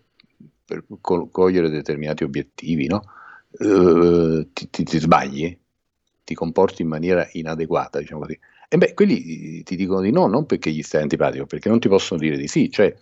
per 0.64 0.84
co- 1.00 1.28
cogliere 1.28 1.68
determinati 1.68 2.22
obiettivi, 2.24 2.86
no? 2.86 3.02
Eh, 3.50 4.48
ti, 4.52 4.70
ti- 4.70 4.84
ti 4.84 4.98
sbagli, 4.98 5.58
ti 6.28 6.34
comporti 6.34 6.82
in 6.82 6.88
maniera 6.88 7.26
inadeguata, 7.32 7.98
diciamo 8.00 8.20
così. 8.20 8.38
E 8.68 8.76
beh, 8.76 8.92
quelli 8.92 9.62
ti 9.62 9.76
dicono 9.76 10.02
di 10.02 10.10
no, 10.10 10.26
non 10.26 10.44
perché 10.44 10.70
gli 10.70 10.82
stai 10.82 11.00
antipatico, 11.00 11.46
perché 11.46 11.70
non 11.70 11.80
ti 11.80 11.88
possono 11.88 12.20
dire 12.20 12.36
di 12.36 12.48
sì, 12.48 12.70
cioè 12.70 12.94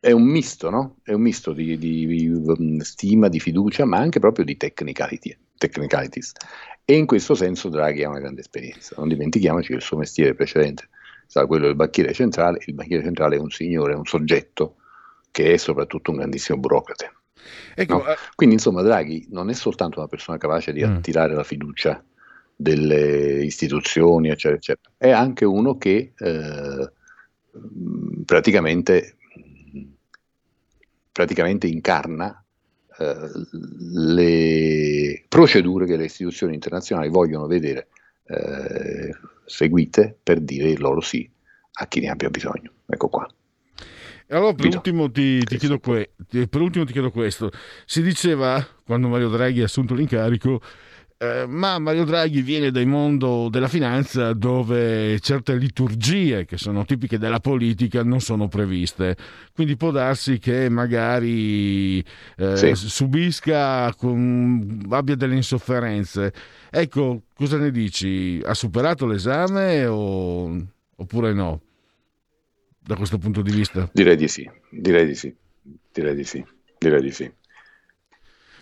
è 0.00 0.12
un 0.12 0.22
misto, 0.22 0.70
no? 0.70 0.96
È 1.02 1.12
un 1.12 1.20
misto 1.20 1.52
di, 1.52 1.76
di- 1.76 2.06
di, 2.06 2.26
um, 2.26 2.78
stima, 2.78 3.28
di 3.28 3.38
fiducia, 3.38 3.84
ma 3.84 3.98
anche 3.98 4.18
proprio 4.18 4.46
di 4.46 4.56
technicality- 4.56 5.36
technicalities. 5.58 6.32
E 6.86 6.96
in 6.96 7.04
questo 7.04 7.34
senso 7.34 7.68
Draghi 7.68 8.02
ha 8.02 8.08
una 8.08 8.18
grande 8.18 8.40
esperienza. 8.40 8.94
Non 8.96 9.08
dimentichiamoci 9.08 9.68
che 9.68 9.74
il 9.74 9.82
suo 9.82 9.98
mestiere 9.98 10.34
precedente 10.34 10.88
sarà 11.26 11.46
quello 11.46 11.66
del 11.66 11.76
banchiere 11.76 12.14
centrale. 12.14 12.60
Il 12.64 12.72
banchiere 12.72 13.02
centrale 13.02 13.36
è 13.36 13.38
un 13.38 13.50
signore, 13.50 13.92
è 13.92 13.96
un 13.96 14.06
soggetto 14.06 14.76
che 15.30 15.52
è 15.52 15.56
soprattutto 15.58 16.12
un 16.12 16.16
grandissimo 16.16 16.58
burocrate. 16.58 17.12
Ecco, 17.74 17.98
no? 17.98 18.04
Quindi, 18.34 18.54
insomma, 18.54 18.80
Draghi 18.80 19.26
non 19.30 19.50
è 19.50 19.52
soltanto 19.52 19.98
una 19.98 20.08
persona 20.08 20.38
capace 20.38 20.72
di 20.72 20.82
Mm. 20.82 20.96
attirare 20.96 21.34
la 21.34 21.44
fiducia 21.44 22.02
delle 22.60 23.42
istituzioni, 23.42 24.28
eccetera, 24.28 24.56
eccetera, 24.56 24.94
è 24.98 25.10
anche 25.10 25.46
uno 25.46 25.78
che 25.78 26.12
eh, 26.16 26.92
praticamente, 28.26 29.16
praticamente 31.10 31.66
incarna 31.66 32.44
eh, 32.98 33.30
le 34.04 35.24
procedure 35.26 35.86
che 35.86 35.96
le 35.96 36.04
istituzioni 36.04 36.52
internazionali 36.52 37.08
vogliono 37.08 37.46
vedere 37.46 37.88
eh, 38.26 39.10
seguite 39.46 40.18
per 40.22 40.40
dire 40.40 40.68
il 40.68 40.80
loro 40.80 41.00
sì 41.00 41.28
a 41.72 41.86
chi 41.86 42.00
ne 42.00 42.10
abbia 42.10 42.28
bisogno. 42.28 42.72
Ecco 42.86 43.08
qua. 43.08 43.26
E 44.26 44.36
Allora, 44.36 44.52
per 44.52 44.66
ultimo, 44.66 45.10
ti, 45.10 45.42
ti 45.44 45.56
chiedo 45.56 45.80
que- 45.80 46.10
per 46.28 46.60
ultimo 46.60 46.84
ti 46.84 46.92
chiedo 46.92 47.10
questo. 47.10 47.50
Si 47.86 48.02
diceva, 48.02 48.64
quando 48.84 49.08
Mario 49.08 49.30
Draghi 49.30 49.62
ha 49.62 49.64
assunto 49.64 49.94
l'incarico, 49.94 50.60
eh, 51.22 51.44
ma 51.46 51.78
Mario 51.78 52.04
Draghi 52.04 52.40
viene 52.40 52.70
dal 52.70 52.86
mondo 52.86 53.50
della 53.50 53.68
finanza 53.68 54.32
dove 54.32 55.20
certe 55.20 55.54
liturgie 55.56 56.46
che 56.46 56.56
sono 56.56 56.86
tipiche 56.86 57.18
della 57.18 57.40
politica 57.40 58.02
non 58.02 58.20
sono 58.20 58.48
previste. 58.48 59.16
Quindi 59.52 59.76
può 59.76 59.90
darsi 59.90 60.38
che 60.38 60.70
magari 60.70 62.02
eh, 62.38 62.56
Sì. 62.56 62.74
subisca, 62.74 63.92
con- 63.96 64.86
abbia 64.88 65.14
delle 65.14 65.34
insofferenze. 65.34 66.32
Ecco, 66.70 67.24
cosa 67.34 67.58
ne 67.58 67.70
dici? 67.70 68.40
Ha 68.42 68.54
superato 68.54 69.04
l'esame 69.06 69.84
o- 69.84 70.56
oppure 70.96 71.34
no? 71.34 71.60
Da 72.82 72.96
questo 72.96 73.18
punto 73.18 73.42
di 73.42 73.50
vista? 73.52 73.90
Direi 73.92 74.16
di 74.16 74.26
sì, 74.26 74.50
direi 74.70 75.04
di 75.04 75.14
sì, 75.14 75.36
direi 75.92 76.14
di 76.14 76.24
sì, 76.24 76.42
direi 76.78 77.02
di 77.02 77.10
sì. 77.12 77.30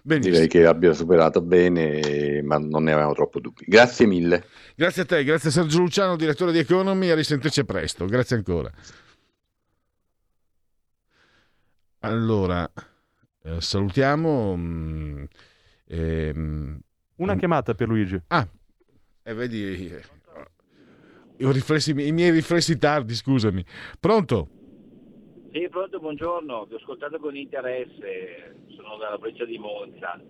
Benissimo. 0.08 0.32
Direi 0.36 0.48
che 0.48 0.64
abbia 0.64 0.94
superato 0.94 1.42
bene, 1.42 2.40
ma 2.40 2.56
non 2.56 2.84
ne 2.84 2.92
avevamo 2.92 3.12
troppo 3.12 3.40
dubbi. 3.40 3.64
Grazie 3.66 4.06
mille. 4.06 4.42
Grazie 4.74 5.02
a 5.02 5.04
te, 5.04 5.22
grazie 5.22 5.50
a 5.50 5.52
Sergio 5.52 5.80
Luciano, 5.80 6.16
direttore 6.16 6.50
di 6.50 6.58
Economy, 6.58 7.10
a 7.10 7.14
risentirci 7.14 7.62
presto. 7.66 8.06
Grazie 8.06 8.36
ancora. 8.36 8.72
Allora, 12.00 12.70
eh, 13.42 13.60
salutiamo. 13.60 14.56
mh, 14.56 15.28
ehm, 15.88 16.80
Una 17.16 17.36
chiamata 17.36 17.74
per 17.74 17.88
Luigi. 17.88 18.18
Ah, 18.28 18.48
e 19.22 19.34
vedi, 19.34 19.90
eh, 19.90 20.02
i, 21.36 21.52
riflessi- 21.52 21.90
i 21.90 22.12
miei 22.12 22.30
riflessi 22.30 22.78
tardi, 22.78 23.14
scusami. 23.14 23.62
Pronto? 24.00 24.48
Sì, 25.50 25.66
pronto, 25.70 25.98
buongiorno, 25.98 26.66
vi 26.66 26.74
ho 26.74 26.76
ascoltato 26.76 27.18
con 27.18 27.34
interesse, 27.34 28.64
sono 28.66 28.98
dalla 28.98 29.16
provincia 29.16 29.46
di 29.46 29.56
Monza. 29.56 30.20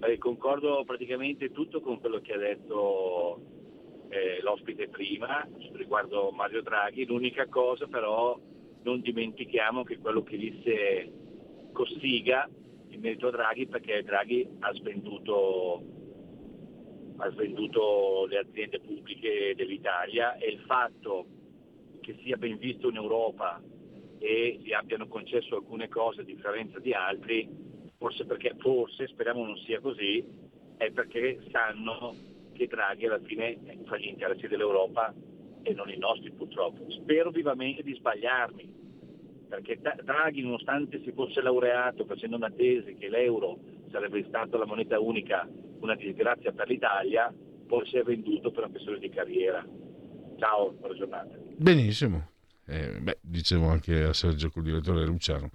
Eh, 0.00 0.16
concordo 0.16 0.84
praticamente 0.86 1.52
tutto 1.52 1.82
con 1.82 2.00
quello 2.00 2.20
che 2.20 2.32
ha 2.32 2.38
detto 2.38 3.42
eh, 4.08 4.40
l'ospite 4.40 4.88
prima 4.88 5.46
riguardo 5.74 6.30
Mario 6.30 6.62
Draghi. 6.62 7.04
L'unica 7.04 7.46
cosa 7.46 7.86
però 7.88 8.40
non 8.84 9.02
dimentichiamo 9.02 9.84
che 9.84 9.98
quello 9.98 10.22
che 10.22 10.38
disse 10.38 11.12
Cossiga 11.72 12.48
in 12.88 13.00
merito 13.00 13.26
a 13.26 13.32
Draghi 13.32 13.66
perché 13.66 14.02
Draghi 14.02 14.48
ha 14.60 14.72
svenduto, 14.72 15.82
ha 17.18 17.30
svenduto 17.32 18.24
le 18.30 18.38
aziende 18.38 18.80
pubbliche 18.80 19.52
dell'Italia 19.54 20.38
e 20.38 20.48
il 20.52 20.60
fatto 20.60 21.26
che 22.00 22.16
sia 22.22 22.38
ben 22.38 22.56
visto 22.56 22.88
in 22.88 22.96
Europa 22.96 23.60
e 24.18 24.58
gli 24.62 24.72
abbiano 24.72 25.06
concesso 25.06 25.56
alcune 25.56 25.88
cose 25.88 26.22
a 26.22 26.24
differenza 26.24 26.78
di 26.78 26.92
altri, 26.92 27.48
forse 27.98 28.24
perché, 28.24 28.54
forse, 28.58 29.06
speriamo 29.08 29.44
non 29.44 29.56
sia 29.58 29.80
così, 29.80 30.24
è 30.76 30.90
perché 30.90 31.40
sanno 31.50 32.14
che 32.52 32.66
Draghi 32.66 33.06
alla 33.06 33.20
fine 33.20 33.58
fa 33.84 33.96
gli 33.98 34.06
interessi 34.06 34.46
dell'Europa 34.46 35.14
e 35.62 35.72
non 35.74 35.88
i 35.88 35.96
nostri 35.96 36.30
purtroppo. 36.30 36.90
Spero 36.90 37.30
vivamente 37.30 37.82
di 37.82 37.94
sbagliarmi, 37.94 38.72
perché 39.48 39.78
Draghi 40.02 40.42
nonostante 40.42 41.00
si 41.02 41.12
fosse 41.12 41.40
laureato 41.40 42.04
facendo 42.04 42.36
una 42.36 42.50
tesi 42.50 42.94
che 42.94 43.08
l'euro 43.08 43.58
sarebbe 43.90 44.24
stata 44.28 44.56
la 44.56 44.66
moneta 44.66 44.98
unica, 45.00 45.48
una 45.80 45.94
disgrazia 45.94 46.52
per 46.52 46.68
l'Italia, 46.68 47.32
poi 47.66 47.86
si 47.86 47.96
è 47.96 48.02
venduto 48.02 48.50
per 48.50 48.64
una 48.64 48.72
questione 48.72 48.98
di 48.98 49.08
carriera. 49.08 49.64
Ciao, 50.36 50.72
buona 50.72 50.94
giornata. 50.94 51.36
Benissimo. 51.56 52.33
Eh, 52.66 52.98
beh, 53.00 53.18
dicevo 53.20 53.68
anche 53.68 54.02
a 54.04 54.12
Sergio, 54.12 54.50
col 54.50 54.62
direttore 54.62 55.04
Luciano, 55.04 55.50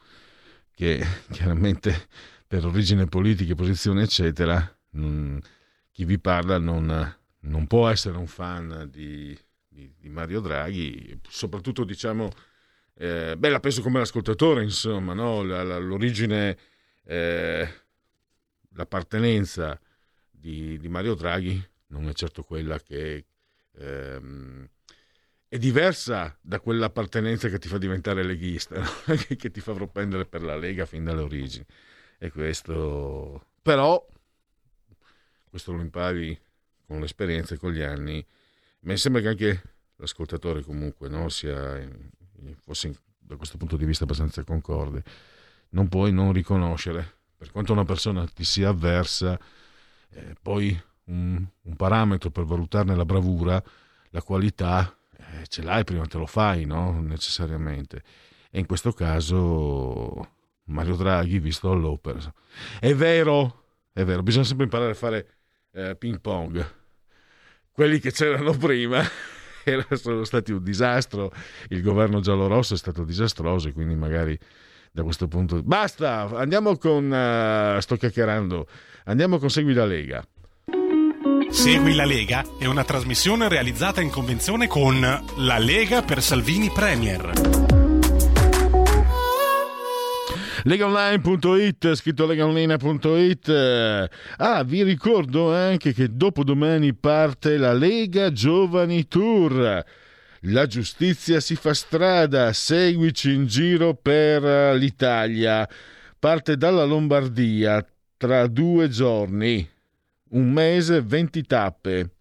che 0.71 1.03
chiaramente 1.31 2.07
per 2.47 2.65
origine 2.65 3.05
politica, 3.07 3.55
posizione, 3.55 4.03
eccetera, 4.03 4.77
non- 4.91 5.39
chi 5.91 6.05
vi 6.05 6.19
parla 6.19 6.57
non, 6.59 7.17
non 7.41 7.67
può 7.67 7.87
essere 7.89 8.17
un 8.17 8.27
fan 8.27 8.87
di, 8.91 9.37
di- 9.67 9.91
di 9.97 10.09
Mario 10.09 10.39
Draghi, 10.39 11.19
soprattutto 11.27 11.83
diciamo, 11.83 12.31
eh, 12.95 13.35
beh, 13.37 13.49
la 13.49 13.59
penso 13.59 13.81
come 13.81 13.99
l'ascoltatore, 13.99 14.63
insomma, 14.63 15.13
no? 15.13 15.43
La- 15.43 15.63
la- 15.63 15.77
l'origine, 15.79 16.57
eh, 17.05 17.67
l'appartenenza 18.73 19.79
di, 20.29 20.77
di 20.79 20.87
Mario 20.89 21.15
Draghi 21.15 21.61
non 21.87 22.07
è 22.07 22.13
certo 22.13 22.43
quella 22.43 22.79
che 22.79 23.25
ehm, 23.77 24.69
è 25.49 25.57
diversa 25.57 26.37
da 26.39 26.59
quell'appartenenza 26.59 27.49
che 27.49 27.57
ti 27.57 27.67
fa 27.67 27.79
diventare 27.79 28.23
leghista, 28.23 28.79
no? 28.79 28.87
che, 29.35 29.49
ti 29.49 29.59
fa 29.59 29.73
propendere 29.73 30.25
per 30.25 30.43
la 30.43 30.55
Lega 30.55 30.85
fin 30.85 31.03
dalle 31.03 31.23
origini. 31.23 31.65
E 32.19 32.29
questo, 32.29 33.47
però, 33.59 34.05
questo 35.49 35.71
lo 35.71 35.81
impari 35.81 36.39
con 36.85 36.99
l'esperienza 36.99 37.55
e 37.55 37.57
con 37.57 37.71
gli 37.71 37.81
anni. 37.81 38.23
Mi 38.81 38.95
sembra 38.95 39.21
che 39.21 39.27
anche 39.27 39.63
l'ascoltatore 39.95 40.61
comunque 40.61 41.09
no, 41.09 41.29
sia 41.29 41.79
in- 41.79 42.11
fosse 42.61 42.95
da 43.17 43.35
questo 43.35 43.57
punto 43.57 43.75
di 43.75 43.85
vista 43.85 44.03
abbastanza 44.03 44.43
concorde. 44.43 45.03
Non 45.69 45.87
puoi 45.87 46.11
non 46.11 46.31
riconoscere, 46.31 47.21
per 47.35 47.51
quanto 47.51 47.73
una 47.73 47.85
persona 47.85 48.27
ti 48.27 48.43
sia 48.43 48.69
avversa, 48.69 49.39
eh, 50.11 50.35
poi 50.39 50.79
un, 51.05 51.43
un 51.61 51.75
parametro 51.75 52.29
per 52.29 52.43
valutarne 52.43 52.95
la 52.95 53.05
bravura, 53.05 53.61
la 54.09 54.21
qualità, 54.21 54.95
eh, 55.19 55.47
ce 55.47 55.61
l'hai 55.61 55.83
prima 55.83 56.05
te 56.05 56.17
lo 56.17 56.25
fai, 56.25 56.65
no? 56.65 57.01
Necessariamente. 57.01 58.03
E 58.49 58.59
in 58.59 58.65
questo 58.65 58.91
caso 58.93 60.27
Mario 60.65 60.95
Draghi 60.95 61.39
visto 61.39 61.71
all'opera. 61.71 62.19
È 62.79 62.93
vero, 62.93 63.63
è 63.91 64.03
vero, 64.03 64.23
bisogna 64.23 64.45
sempre 64.45 64.65
imparare 64.65 64.91
a 64.91 64.95
fare 64.95 65.27
eh, 65.73 65.95
ping 65.95 66.19
pong. 66.19 66.77
Quelli 67.71 67.99
che 67.99 68.11
c'erano 68.11 68.51
prima 68.51 69.03
sono 69.91 70.23
stati 70.23 70.51
un 70.51 70.63
disastro, 70.63 71.31
il 71.69 71.81
governo 71.81 72.19
giallo-rosso 72.19 72.73
è 72.73 72.77
stato 72.77 73.03
disastroso 73.03 73.67
e 73.67 73.73
quindi 73.73 73.95
magari 73.95 74.37
da 74.91 75.03
questo 75.03 75.27
punto... 75.27 75.61
Basta, 75.63 76.29
andiamo 76.35 76.77
con... 76.77 77.13
eh, 77.13 77.77
sto 77.81 77.95
chiacchierando, 77.95 78.67
andiamo 79.05 79.37
con 79.37 79.49
Segui 79.49 79.73
la 79.73 79.85
Lega. 79.85 80.25
Segui 81.51 81.95
la 81.95 82.05
Lega 82.05 82.45
è 82.57 82.65
una 82.65 82.83
trasmissione 82.83 83.49
realizzata 83.49 84.01
in 84.01 84.09
convenzione 84.09 84.67
con 84.67 84.99
La 84.99 85.57
Lega 85.57 86.03
per 86.03 86.21
Salvini 86.21 86.69
Premier. 86.69 87.31
Legaonline.it, 90.63 91.95
scritto 91.95 92.25
legaonline.it. 92.25 94.09
Ah, 94.37 94.63
vi 94.63 94.83
ricordo 94.83 95.53
anche 95.53 95.93
che 95.93 96.15
dopodomani 96.15 96.93
parte 96.93 97.57
la 97.57 97.73
Lega 97.73 98.31
Giovani 98.31 99.07
Tour. 99.07 99.83
La 100.43 100.65
giustizia 100.67 101.39
si 101.39 101.55
fa 101.55 101.73
strada, 101.73 102.53
seguici 102.53 103.33
in 103.33 103.47
giro 103.47 103.95
per 103.95 104.75
l'Italia. 104.75 105.67
Parte 106.17 106.57
dalla 106.57 106.83
Lombardia 106.83 107.85
tra 108.15 108.47
due 108.47 108.89
giorni, 108.89 109.67
un 110.29 110.51
mese, 110.51 111.01
20 111.01 111.43
tappe. 111.43 112.11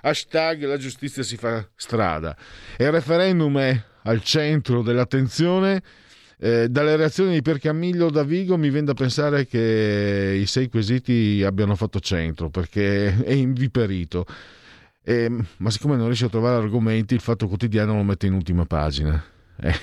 Hashtag 0.00 0.64
la 0.64 0.76
giustizia 0.76 1.22
si 1.22 1.36
fa 1.36 1.66
strada. 1.74 2.36
E 2.76 2.84
il 2.84 2.92
referendum 2.92 3.58
è 3.58 3.82
al 4.02 4.22
centro 4.22 4.82
dell'attenzione. 4.82 5.82
Eh, 6.40 6.68
dalle 6.68 6.94
reazioni 6.94 7.32
di 7.32 7.42
Piercamillo 7.42 8.10
da 8.10 8.22
Vigo 8.22 8.56
mi 8.56 8.70
viene 8.70 8.86
da 8.86 8.94
pensare 8.94 9.46
che 9.46 10.38
i 10.40 10.46
sei 10.46 10.68
quesiti 10.68 11.42
abbiano 11.44 11.74
fatto 11.74 11.98
centro 11.98 12.48
perché 12.48 13.24
è 13.24 13.32
inviperito. 13.32 14.24
Eh, 15.02 15.28
ma 15.56 15.70
siccome 15.70 15.96
non 15.96 16.06
riesce 16.06 16.26
a 16.26 16.28
trovare 16.28 16.62
argomenti, 16.62 17.14
il 17.14 17.20
Fatto 17.20 17.48
Quotidiano 17.48 17.94
lo 17.94 18.02
mette 18.02 18.26
in 18.26 18.34
ultima 18.34 18.66
pagina. 18.66 19.22
Eh. 19.60 19.74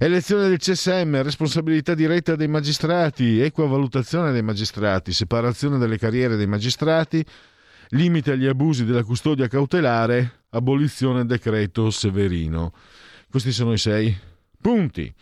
Elezione 0.00 0.48
del 0.48 0.58
CSM, 0.58 1.22
responsabilità 1.22 1.92
diretta 1.92 2.36
dei 2.36 2.46
magistrati, 2.46 3.40
equa 3.40 3.66
valutazione 3.66 4.30
dei 4.30 4.42
magistrati, 4.42 5.12
separazione 5.12 5.76
delle 5.76 5.98
carriere 5.98 6.36
dei 6.36 6.46
magistrati, 6.46 7.24
limite 7.88 8.30
agli 8.30 8.46
abusi 8.46 8.84
della 8.84 9.02
custodia 9.02 9.48
cautelare, 9.48 10.44
abolizione 10.50 11.26
decreto 11.26 11.90
Severino. 11.90 12.72
Questi 13.28 13.50
sono 13.50 13.72
i 13.72 13.78
sei 13.78 14.16
punti. 14.60 15.12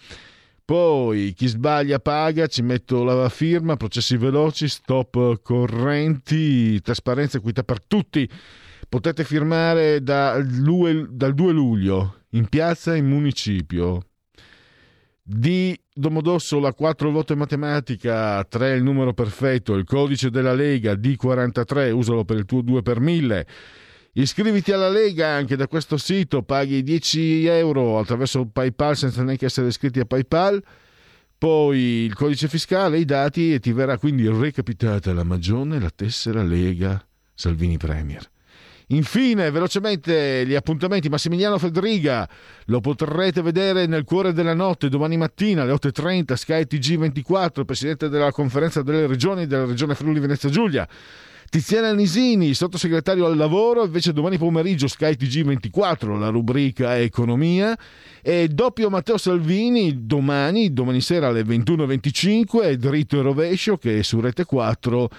Poi 0.62 1.32
chi 1.32 1.46
sbaglia 1.46 1.98
paga, 1.98 2.46
ci 2.46 2.60
metto 2.60 3.02
la 3.02 3.30
firma, 3.30 3.76
processi 3.76 4.18
veloci, 4.18 4.68
stop 4.68 5.40
correnti, 5.40 6.82
trasparenza 6.82 7.38
e 7.38 7.40
equità 7.40 7.62
per 7.62 7.82
tutti. 7.82 8.28
Potete 8.90 9.24
firmare 9.24 10.02
dal 10.02 10.46
2, 10.46 11.06
dal 11.12 11.32
2 11.32 11.52
luglio 11.52 12.24
in 12.32 12.46
piazza 12.48 12.92
e 12.92 12.98
in 12.98 13.06
municipio. 13.06 14.02
Di 15.28 15.76
Domodossola 15.92 16.72
4 16.72 17.10
voto 17.10 17.32
in 17.32 17.40
matematica, 17.40 18.44
3 18.44 18.74
il 18.74 18.84
numero 18.84 19.12
perfetto, 19.12 19.74
il 19.74 19.82
codice 19.82 20.30
della 20.30 20.52
Lega 20.52 20.92
D43, 20.92 21.90
usalo 21.90 22.24
per 22.24 22.36
il 22.36 22.44
tuo 22.44 22.62
2 22.62 22.80
per 22.82 23.00
1000. 23.00 23.46
Iscriviti 24.12 24.70
alla 24.70 24.88
Lega 24.88 25.26
anche 25.26 25.56
da 25.56 25.66
questo 25.66 25.96
sito, 25.96 26.44
paghi 26.44 26.84
10 26.84 27.44
euro 27.46 27.98
attraverso 27.98 28.46
PayPal 28.46 28.96
senza 28.96 29.24
neanche 29.24 29.46
essere 29.46 29.66
iscritti 29.66 29.98
a 29.98 30.04
PayPal. 30.04 30.62
Poi 31.36 31.76
il 31.76 32.14
codice 32.14 32.46
fiscale, 32.46 33.00
i 33.00 33.04
dati 33.04 33.52
e 33.52 33.58
ti 33.58 33.72
verrà 33.72 33.98
quindi 33.98 34.28
recapitata 34.28 35.12
la 35.12 35.24
magione, 35.24 35.80
la 35.80 35.90
tessera 35.90 36.44
Lega 36.44 37.04
Salvini 37.34 37.78
Premier. 37.78 38.30
Infine, 38.90 39.50
velocemente, 39.50 40.44
gli 40.46 40.54
appuntamenti 40.54 41.08
Massimiliano 41.08 41.58
Fedriga 41.58 42.28
lo 42.66 42.80
potrete 42.80 43.42
vedere 43.42 43.86
nel 43.86 44.04
cuore 44.04 44.32
della 44.32 44.54
notte 44.54 44.88
domani 44.88 45.16
mattina 45.16 45.62
alle 45.62 45.72
8.30 45.72 46.34
Sky 46.34 46.62
TG24, 46.70 47.64
presidente 47.64 48.08
della 48.08 48.30
conferenza 48.30 48.82
delle 48.82 49.08
regioni 49.08 49.48
della 49.48 49.64
regione 49.64 49.96
Friuli 49.96 50.20
Venezia 50.20 50.50
Giulia. 50.50 50.86
Tiziana 51.50 51.92
Nisini, 51.92 52.54
sottosegretario 52.54 53.26
al 53.26 53.36
lavoro, 53.36 53.84
invece 53.84 54.12
domani 54.12 54.38
pomeriggio 54.38 54.86
Sky 54.86 55.14
TG24, 55.14 56.16
la 56.16 56.28
rubrica 56.28 56.96
Economia, 56.96 57.76
e 58.22 58.46
doppio 58.46 58.88
Matteo 58.88 59.16
Salvini 59.16 60.06
domani, 60.06 60.72
domani 60.72 61.00
sera 61.00 61.26
alle 61.26 61.42
21.25, 61.42 62.74
dritto 62.74 63.18
e 63.18 63.22
rovescio 63.22 63.78
che 63.78 63.98
è 63.98 64.02
su 64.02 64.20
Rete 64.20 64.44
4, 64.44 65.10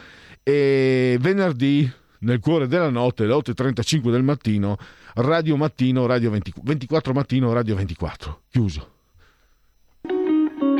e 0.43 1.17
venerdì 1.19 1.89
nel 2.19 2.39
cuore 2.39 2.67
della 2.67 2.89
notte, 2.89 3.23
alle 3.23 3.33
8.35 3.33 4.11
del 4.11 4.23
mattino, 4.23 4.77
Radio 5.15 5.57
Mattino, 5.57 6.05
Radio 6.05 6.29
20 6.31 6.53
24 6.63 7.13
Mattino, 7.13 7.53
Radio 7.53 7.75
24. 7.75 8.41
Chiuso. 8.49 8.91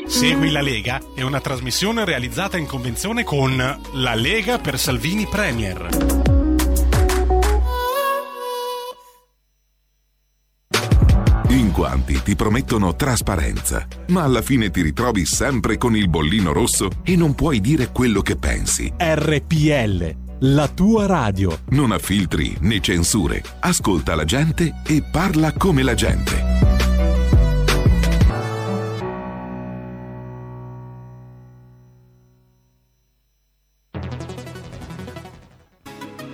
Segui 0.06 0.52
la 0.52 0.62
Lega 0.62 1.02
è 1.14 1.22
una 1.22 1.42
trasmissione 1.42 2.06
realizzata 2.06 2.58
in 2.58 2.66
convenzione 2.66 3.24
con 3.24 3.58
La 3.58 4.16
Lega 4.16 4.58
per 4.58 4.80
Salvini 4.80 5.28
Premier. 5.28 5.90
In 11.50 11.72
quanti 11.72 12.22
ti 12.24 12.36
promettono 12.36 12.96
trasparenza, 12.96 13.86
ma 14.08 14.24
alla 14.24 14.42
fine 14.42 14.70
ti 14.70 14.82
ritrovi 14.82 15.26
sempre 15.26 15.78
con 15.78 15.96
il 15.96 16.08
bollino 16.08 16.54
rosso 16.54 16.90
e 17.04 17.16
non 17.16 17.36
puoi 17.36 17.60
dire 17.60 17.92
quello 17.92 18.22
che 18.22 18.38
pensi. 18.38 18.94
RPL, 18.98 20.27
la 20.40 20.68
tua 20.68 21.06
radio. 21.06 21.60
Non 21.70 21.92
ha 21.92 21.98
filtri 21.98 22.56
né 22.62 22.80
censure. 22.80 23.44
Ascolta 23.60 24.16
la 24.16 24.26
gente 24.26 24.82
e 24.86 25.04
parla 25.04 25.54
come 25.54 25.84
la 25.84 25.94
gente. 25.94 26.46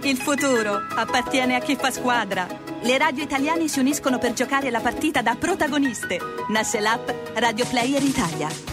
Il 0.03 0.17
futuro 0.17 0.81
appartiene 0.95 1.55
a 1.55 1.59
chi 1.59 1.77
fa 1.77 1.89
squadra. 1.89 2.45
Le 2.81 2.97
radio 2.97 3.23
italiane 3.23 3.69
si 3.69 3.79
uniscono 3.79 4.17
per 4.17 4.33
giocare 4.33 4.69
la 4.69 4.81
partita 4.81 5.21
da 5.21 5.35
protagoniste. 5.35 6.19
Nasce 6.49 6.81
l'app 6.81 7.09
Radio 7.35 7.65
Player 7.65 8.03
Italia. 8.03 8.72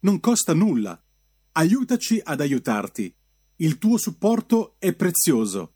non 0.00 0.20
costa 0.20 0.54
nulla. 0.54 1.00
Aiutaci 1.52 2.20
ad 2.22 2.40
aiutarti. 2.40 3.14
Il 3.56 3.78
tuo 3.78 3.96
supporto 3.96 4.76
è 4.78 4.92
prezioso. 4.94 5.72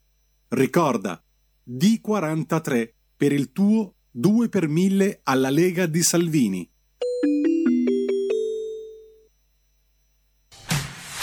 Ricorda, 0.48 1.22
D43 1.68 2.92
per 3.16 3.32
il 3.32 3.52
tuo 3.52 3.94
2 4.10 4.48
per 4.48 4.68
1000 4.68 5.20
alla 5.24 5.50
Lega 5.50 5.86
di 5.86 6.02
Salvini. 6.02 6.70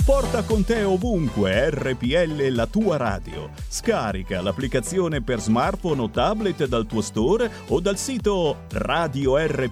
Porta 0.09 0.43
con 0.43 0.65
te 0.65 0.83
ovunque 0.83 1.69
RPL 1.69 2.47
la 2.51 2.65
tua 2.65 2.97
radio. 2.97 3.51
Scarica 3.67 4.41
l'applicazione 4.41 5.21
per 5.21 5.39
smartphone 5.39 6.01
o 6.01 6.09
tablet 6.09 6.65
dal 6.65 6.87
tuo 6.87 7.01
store 7.01 7.51
o 7.67 7.79
dal 7.79 7.97
sito 7.97 8.65
radiorpl.it. 8.71 9.67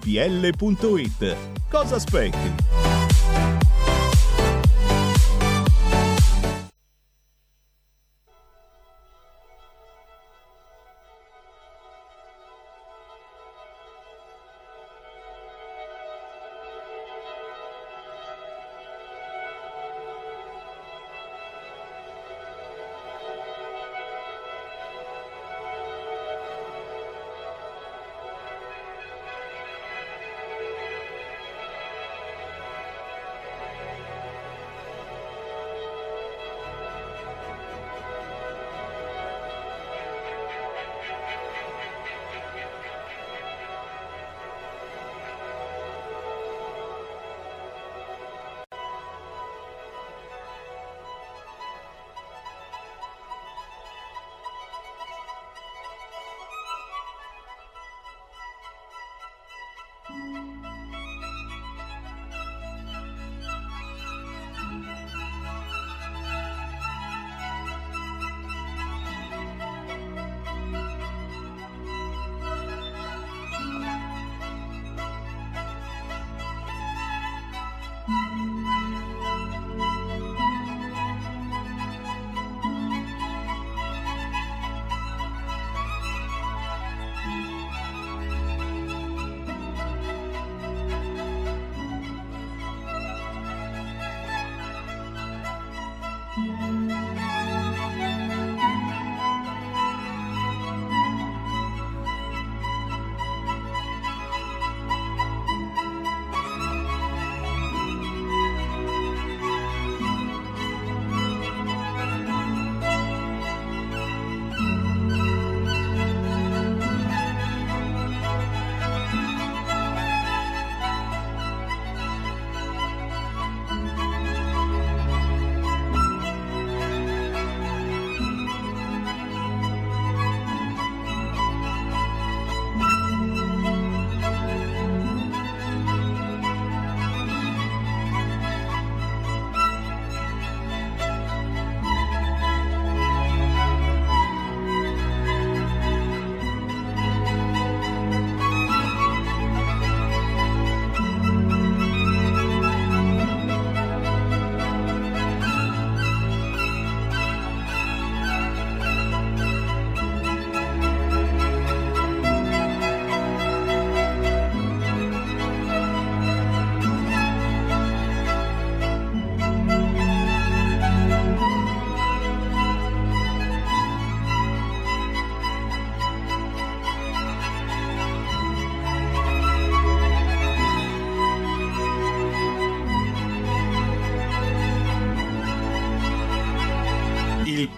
Cosa 1.68 1.96
aspetti? 1.96 2.87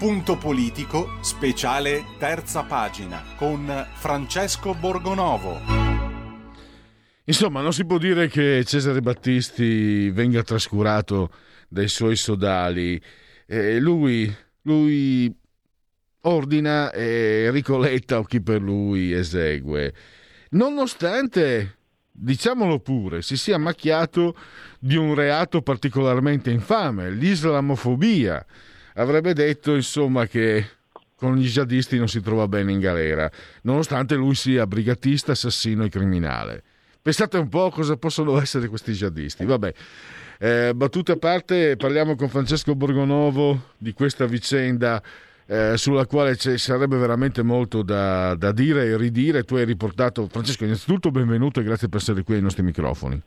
Punto 0.00 0.38
politico, 0.38 1.18
speciale 1.20 2.06
terza 2.18 2.62
pagina 2.62 3.22
con 3.36 3.86
Francesco 3.92 4.72
Borgonovo. 4.72 5.60
Insomma, 7.24 7.60
non 7.60 7.74
si 7.74 7.84
può 7.84 7.98
dire 7.98 8.26
che 8.28 8.64
Cesare 8.64 9.02
Battisti 9.02 10.08
venga 10.08 10.42
trascurato 10.42 11.30
dai 11.68 11.88
suoi 11.88 12.16
sodali. 12.16 12.98
Eh, 13.44 13.78
lui, 13.78 14.34
lui 14.62 15.30
ordina 16.22 16.90
e 16.92 17.44
Enrico 17.48 17.76
Letta 17.76 18.20
o 18.20 18.22
chi 18.22 18.40
per 18.40 18.62
lui 18.62 19.12
esegue. 19.12 19.92
Nonostante, 20.52 21.76
diciamolo 22.10 22.78
pure, 22.80 23.20
si 23.20 23.36
sia 23.36 23.58
macchiato 23.58 24.34
di 24.78 24.96
un 24.96 25.14
reato 25.14 25.60
particolarmente 25.60 26.50
infame, 26.50 27.10
l'islamofobia. 27.10 28.46
Avrebbe 29.00 29.32
detto, 29.32 29.74
insomma, 29.74 30.26
che 30.26 30.64
con 31.14 31.36
gli 31.36 31.46
jihadisti 31.46 31.96
non 31.96 32.06
si 32.06 32.20
trova 32.20 32.46
bene 32.48 32.72
in 32.72 32.80
galera, 32.80 33.30
nonostante 33.62 34.14
lui 34.14 34.34
sia 34.34 34.66
brigatista, 34.66 35.32
assassino 35.32 35.84
e 35.84 35.88
criminale. 35.88 36.62
Pensate 37.00 37.38
un 37.38 37.48
po' 37.48 37.70
cosa 37.70 37.96
possono 37.96 38.38
essere 38.38 38.68
questi 38.68 38.92
jihadisti. 38.92 39.46
Vabbè, 39.46 39.72
eh, 40.38 40.72
battute 40.74 41.12
a 41.12 41.16
parte, 41.16 41.76
parliamo 41.76 42.14
con 42.14 42.28
Francesco 42.28 42.74
Borgonovo 42.74 43.72
di 43.78 43.94
questa 43.94 44.26
vicenda 44.26 45.02
eh, 45.46 45.78
sulla 45.78 46.04
quale 46.04 46.36
ci 46.36 46.58
sarebbe 46.58 46.98
veramente 46.98 47.42
molto 47.42 47.82
da, 47.82 48.34
da, 48.34 48.52
dire 48.52 48.84
e 48.84 48.98
ridire. 48.98 49.44
Tu 49.44 49.56
hai 49.56 49.64
riportato, 49.64 50.26
Francesco, 50.28 50.64
innanzitutto 50.64 51.10
benvenuto 51.10 51.60
e 51.60 51.62
grazie 51.62 51.88
per 51.88 52.00
essere 52.00 52.22
qui 52.22 52.34
ai 52.34 52.42
nostri 52.42 52.62
microfoni. 52.62 53.18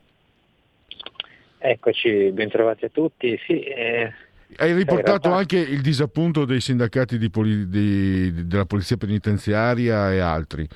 Eccoci, 1.58 2.30
bentrovati 2.32 2.86
a 2.86 2.90
tutti. 2.90 3.40
Sì, 3.46 3.60
eh, 3.62 4.14
hai 4.58 4.74
riportato 4.74 5.30
realtà... 5.30 5.36
anche 5.36 5.58
il 5.58 5.82
disappunto 5.82 6.46
dei 6.46 6.62
sindacati 6.62 7.18
di 7.18 7.30
poli- 7.30 7.68
di, 7.68 8.48
della 8.48 8.66
polizia 8.66 8.98
penitenziaria 8.98 10.12
e 10.12 10.20
altri. 10.20 10.68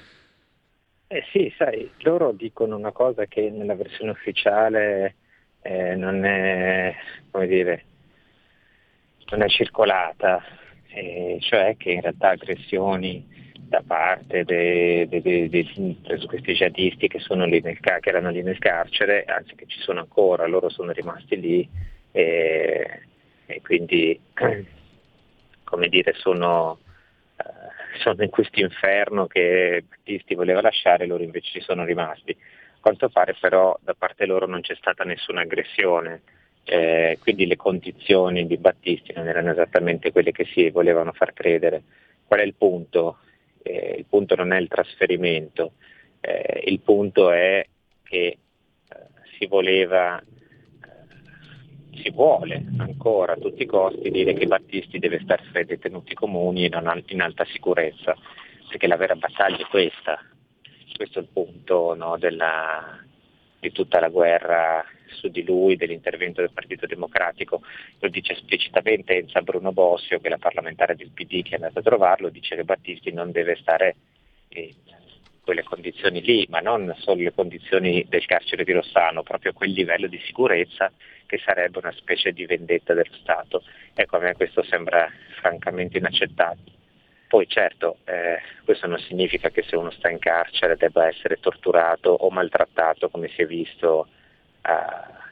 Eh 1.09 1.24
sì, 1.32 1.53
sai, 1.57 1.89
loro 1.99 2.34
dicono 2.34 2.76
una 2.76 2.91
cosa 2.91 3.26
che 3.26 3.49
nella 3.49 3.76
versione 3.76 4.11
ufficiale 4.11 5.15
eh, 5.61 5.95
non 5.95 6.26
è, 6.26 6.93
come 7.32 7.47
dire, 7.47 7.84
non 9.30 9.41
è 9.41 9.47
circolata, 9.47 10.43
eh, 10.89 11.38
cioè 11.39 11.76
che 11.78 11.91
in 11.91 12.01
realtà 12.01 12.30
aggressioni 12.30 13.26
da 13.68 13.84
parte 13.86 14.43
di 14.43 15.68
questi 16.26 16.53
jihadisti 16.53 17.07
che, 17.07 17.20
nel, 17.30 17.80
che, 17.80 17.99
erano 18.03 18.30
lì 18.30 18.41
nel 18.41 18.59
carcere, 18.59 19.26
anzi 19.26 19.55
che 19.55 19.65
ci 19.68 19.80
sono 19.80 19.99
ancora, 19.99 20.47
loro 20.47 20.70
sono 20.70 20.91
rimasti 20.91 21.39
lì 21.39 21.70
e, 22.11 23.01
e 23.47 23.61
quindi 23.61 24.19
come 25.67 25.89
dire, 25.89 26.13
sono, 26.13 26.79
uh, 27.35 27.99
sono 27.99 28.23
in 28.23 28.29
questo 28.29 28.59
inferno 28.61 29.27
che 29.27 29.83
Battisti 29.87 30.33
voleva 30.33 30.61
lasciare, 30.61 31.05
loro 31.05 31.23
invece 31.23 31.51
ci 31.51 31.61
sono 31.61 31.83
rimasti. 31.83 32.31
A 32.31 32.79
quanto 32.79 33.09
pare 33.09 33.35
però 33.37 33.77
da 33.81 33.93
parte 33.93 34.25
loro 34.25 34.45
non 34.45 34.61
c'è 34.61 34.75
stata 34.75 35.03
nessuna 35.03 35.41
aggressione, 35.41 36.21
eh, 36.63 37.17
quindi 37.21 37.47
le 37.47 37.57
condizioni 37.57 38.47
di 38.47 38.57
Battisti 38.57 39.11
non 39.13 39.27
erano 39.27 39.51
esattamente 39.51 40.11
quelle 40.11 40.31
che 40.31 40.45
si 40.45 40.69
volevano 40.69 41.11
far 41.11 41.33
credere. 41.33 41.83
Qual 42.25 42.39
è 42.39 42.43
il 42.43 42.55
punto? 42.55 43.19
Eh, 43.61 43.95
il 43.97 44.05
punto 44.05 44.35
non 44.35 44.53
è 44.53 44.59
il 44.59 44.69
trasferimento, 44.69 45.73
eh, 46.21 46.63
il 46.65 46.79
punto 46.79 47.31
è 47.31 47.65
che 48.03 48.17
eh, 48.17 48.37
si 49.37 49.47
voleva, 49.47 50.17
eh, 50.19 50.23
si 52.01 52.09
vuole 52.09 52.63
ancora 52.77 53.33
a 53.33 53.37
tutti 53.37 53.63
i 53.63 53.65
costi 53.65 54.09
dire 54.09 54.33
che 54.33 54.45
Battisti 54.45 54.99
deve 54.99 55.19
stare 55.21 55.43
fra 55.51 55.59
i 55.59 55.65
detenuti 55.65 56.13
comuni 56.13 56.65
e 56.65 56.69
non 56.69 57.03
in 57.07 57.21
alta 57.21 57.45
sicurezza, 57.45 58.15
perché 58.67 58.87
la 58.87 58.97
vera 58.97 59.15
battaglia 59.15 59.57
è 59.57 59.69
questa, 59.69 60.19
questo 60.95 61.19
è 61.19 61.21
il 61.21 61.29
punto 61.31 61.93
no, 61.95 62.17
della, 62.17 62.99
di 63.59 63.71
tutta 63.71 63.99
la 63.99 64.09
guerra 64.09 64.85
su 65.09 65.29
di 65.29 65.43
lui, 65.43 65.75
dell'intervento 65.75 66.41
del 66.41 66.51
Partito 66.51 66.85
Democratico. 66.85 67.61
Lo 67.99 68.09
dice 68.09 68.33
esplicitamente 68.33 69.15
Enza 69.15 69.41
Bruno 69.41 69.71
Bossio, 69.71 70.19
che 70.19 70.27
è 70.27 70.29
la 70.29 70.37
parlamentare 70.37 70.95
del 70.95 71.11
PD 71.11 71.43
che 71.43 71.51
è 71.51 71.55
andata 71.55 71.79
a 71.79 71.83
trovarlo, 71.83 72.29
dice 72.29 72.55
che 72.55 72.63
Battisti 72.63 73.11
non 73.11 73.31
deve 73.31 73.55
stare 73.55 73.95
in 74.49 74.73
quelle 75.41 75.63
condizioni 75.63 76.21
lì, 76.21 76.45
ma 76.49 76.59
non 76.59 76.93
solo 76.97 77.21
le 77.21 77.33
condizioni 77.33 78.05
del 78.09 78.25
carcere 78.25 78.65
di 78.65 78.73
Rossano, 78.73 79.23
proprio 79.23 79.53
quel 79.53 79.71
livello 79.71 80.07
di 80.07 80.19
sicurezza 80.25 80.91
che 81.28 81.38
sarebbe 81.38 81.78
una 81.78 81.91
specie 81.91 82.32
di 82.32 82.45
vendetta 82.47 82.95
dello 82.95 83.13
Stato. 83.21 83.63
Ecco, 83.93 84.15
a 84.15 84.19
me 84.19 84.34
questo 84.34 84.63
sembra 84.63 85.07
francamente 85.39 85.99
inaccettabile. 85.99 86.75
Poi 87.28 87.45
certo, 87.47 87.97
eh, 88.05 88.39
questo 88.63 88.88
non 88.88 88.97
significa 88.99 89.49
che 89.49 89.61
se 89.61 89.75
uno 89.75 89.91
sta 89.91 90.09
in 90.09 90.17
carcere 90.17 90.78
debba 90.78 91.07
essere 91.07 91.39
torturato 91.39 92.09
o 92.09 92.30
maltrattato 92.30 93.09
come 93.09 93.28
si 93.28 93.41
è 93.41 93.45
visto 93.45 94.07
a, 94.61 95.30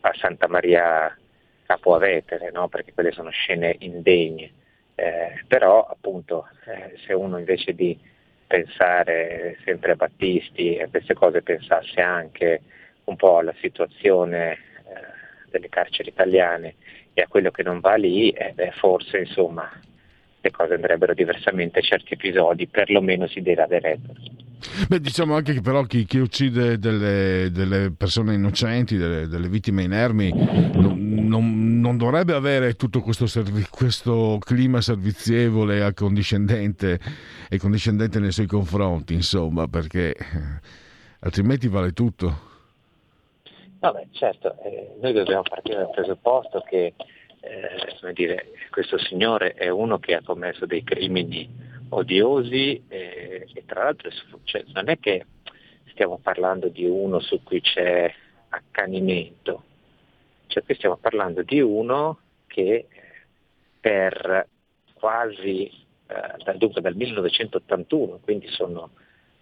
a 0.00 0.12
Santa 0.14 0.46
Maria 0.46 1.16
Capo 1.64 1.94
Avetere, 1.94 2.50
no? 2.50 2.68
perché 2.68 2.92
quelle 2.92 3.12
sono 3.12 3.30
scene 3.30 3.76
indegne. 3.78 4.52
Eh, 4.94 5.42
però 5.48 5.86
appunto 5.86 6.46
eh, 6.66 6.98
se 7.06 7.14
uno 7.14 7.38
invece 7.38 7.74
di 7.74 7.98
pensare 8.46 9.56
sempre 9.64 9.92
a 9.92 9.96
Battisti 9.96 10.76
e 10.76 10.82
a 10.82 10.88
queste 10.88 11.14
cose 11.14 11.40
pensasse 11.40 12.02
anche 12.02 12.60
un 13.04 13.16
po' 13.16 13.38
alla 13.38 13.54
situazione 13.58 14.58
delle 15.52 15.68
carceri 15.68 16.08
italiane 16.08 16.74
e 17.14 17.22
a 17.22 17.28
quello 17.28 17.50
che 17.50 17.62
non 17.62 17.78
va 17.78 17.94
lì, 17.94 18.30
eh, 18.30 18.52
beh, 18.54 18.72
forse 18.72 19.18
insomma 19.18 19.70
le 20.44 20.50
cose 20.50 20.74
andrebbero 20.74 21.14
diversamente, 21.14 21.82
certi 21.82 22.14
episodi 22.14 22.66
perlomeno 22.66 23.28
si 23.28 23.40
deraderebbero. 23.40 24.18
Beh, 24.88 25.00
diciamo 25.00 25.34
anche 25.34 25.54
che 25.54 25.60
però 25.60 25.82
chi, 25.84 26.04
chi 26.04 26.18
uccide 26.18 26.78
delle, 26.78 27.50
delle, 27.52 27.92
persone 27.96 28.34
innocenti, 28.34 28.96
delle, 28.96 29.26
delle 29.26 29.48
vittime 29.48 29.82
inermi, 29.82 30.32
non, 30.74 31.26
non, 31.26 31.80
non, 31.80 31.96
dovrebbe 31.96 32.32
avere 32.32 32.74
tutto 32.74 33.00
questo, 33.00 33.26
servi, 33.26 33.66
questo, 33.68 34.38
clima 34.40 34.80
servizievole 34.80 35.78
e 35.78 35.80
accondiscendente 35.80 36.98
e 37.48 37.58
condiscendente 37.58 38.18
nei 38.20 38.32
suoi 38.32 38.46
confronti, 38.46 39.14
insomma, 39.14 39.66
perché 39.66 40.14
eh, 40.14 40.60
altrimenti 41.20 41.68
vale 41.68 41.92
tutto. 41.92 42.50
Vabbè, 43.82 44.06
certo, 44.12 44.56
eh, 44.62 44.94
noi 45.00 45.12
dobbiamo 45.12 45.42
partire 45.42 45.78
dal 45.78 45.90
presupposto 45.90 46.60
che 46.60 46.94
eh, 47.40 48.12
dire, 48.12 48.52
questo 48.70 48.96
signore 48.96 49.54
è 49.54 49.70
uno 49.70 49.98
che 49.98 50.14
ha 50.14 50.22
commesso 50.22 50.66
dei 50.66 50.84
crimini 50.84 51.52
odiosi 51.88 52.84
eh, 52.86 53.48
e 53.52 53.64
tra 53.66 53.82
l'altro 53.82 54.08
cioè, 54.44 54.62
non 54.72 54.88
è 54.88 55.00
che 55.00 55.26
stiamo 55.90 56.18
parlando 56.18 56.68
di 56.68 56.84
uno 56.84 57.18
su 57.18 57.42
cui 57.42 57.60
c'è 57.60 58.14
accanimento, 58.50 59.64
cioè 60.46 60.62
qui 60.62 60.76
stiamo 60.76 60.96
parlando 60.98 61.42
di 61.42 61.60
uno 61.60 62.20
che 62.46 62.86
per 63.80 64.46
quasi, 64.92 65.68
eh, 66.06 66.56
dunque 66.56 66.80
dal 66.80 66.94
1981, 66.94 68.20
quindi 68.22 68.46
sono 68.46 68.90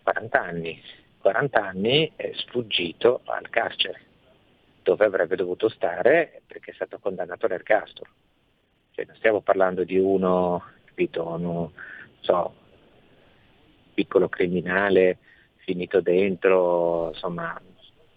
40 0.02 0.40
anni, 0.40 0.82
40 1.18 1.62
anni 1.62 2.10
è 2.16 2.30
sfuggito 2.32 3.20
al 3.26 3.50
carcere 3.50 4.08
dove 4.82 5.04
avrebbe 5.04 5.36
dovuto 5.36 5.68
stare 5.68 6.42
perché 6.46 6.70
è 6.70 6.74
stato 6.74 6.98
condannato 6.98 7.46
all'ergastolo. 7.46 8.10
Cioè, 8.92 9.04
non 9.06 9.16
stiamo 9.16 9.40
parlando 9.40 9.84
di 9.84 9.98
uno, 9.98 10.62
capito, 10.84 11.26
uno, 11.26 11.72
so, 12.20 12.54
piccolo 13.94 14.28
criminale 14.28 15.18
finito 15.56 16.00
dentro, 16.00 17.08
insomma, 17.08 17.60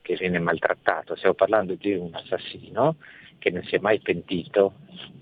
che 0.01 0.15
viene 0.15 0.39
maltrattato, 0.39 1.15
stiamo 1.15 1.35
parlando 1.35 1.75
di 1.75 1.93
un 1.93 2.09
assassino 2.13 2.97
che 3.37 3.49
non 3.49 3.63
si 3.63 3.75
è 3.75 3.79
mai 3.79 3.99
pentito, 3.99 4.73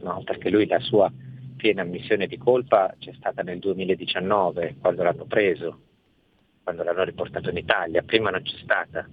no? 0.02 0.22
perché 0.24 0.50
lui 0.50 0.68
la 0.68 0.80
sua 0.80 1.12
piena 1.56 1.82
ammissione 1.82 2.28
di 2.28 2.38
colpa 2.38 2.94
c'è 3.00 3.14
stata 3.14 3.42
nel 3.42 3.60
2019, 3.60 4.78
quando 4.80 5.04
l'hanno 5.04 5.26
preso, 5.26 5.80
quando 6.64 6.84
l'hanno 6.84 7.04
riportato 7.04 7.50
in 7.50 7.58
Italia, 7.58 8.02
prima 8.04 8.30
non 8.30 8.42
c'è 8.42 8.58
stata 8.62 9.08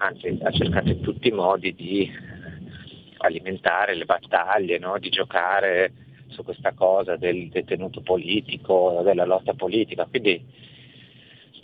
anzi 0.00 0.38
ha 0.42 0.50
cercato 0.50 0.88
in 0.88 1.00
tutti 1.00 1.28
i 1.28 1.32
modi 1.32 1.74
di 1.74 2.10
alimentare 3.18 3.94
le 3.94 4.04
battaglie, 4.06 4.78
no? 4.78 4.98
di 4.98 5.10
giocare 5.10 5.92
su 6.28 6.42
questa 6.42 6.72
cosa 6.72 7.16
del 7.16 7.48
detenuto 7.48 8.00
politico, 8.00 9.02
della 9.04 9.24
lotta 9.24 9.52
politica. 9.54 10.06
Quindi 10.06 10.42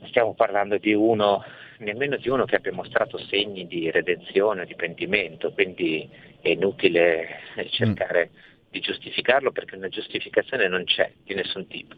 stiamo 0.07 0.35
parlando 0.35 0.77
di 0.77 0.93
uno, 0.93 1.43
nemmeno 1.79 2.17
di 2.17 2.29
uno 2.29 2.45
che 2.45 2.57
abbia 2.57 2.73
mostrato 2.73 3.17
segni 3.19 3.67
di 3.67 3.91
redenzione, 3.91 4.67
di 4.67 4.75
pentimento, 4.75 5.53
quindi 5.53 6.09
è 6.41 6.51
inutile 6.51 7.41
cercare 7.71 8.31
mm. 8.33 8.71
di 8.71 8.81
giustificarlo 8.81 9.51
perché 9.51 9.77
una 9.77 9.89
giustificazione 9.89 10.69
non 10.69 10.85
c'è 10.85 11.11
di 11.25 11.35
nessun 11.35 11.67
tipo. 11.69 11.95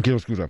Chiedo 0.00 0.18
scusa. 0.18 0.48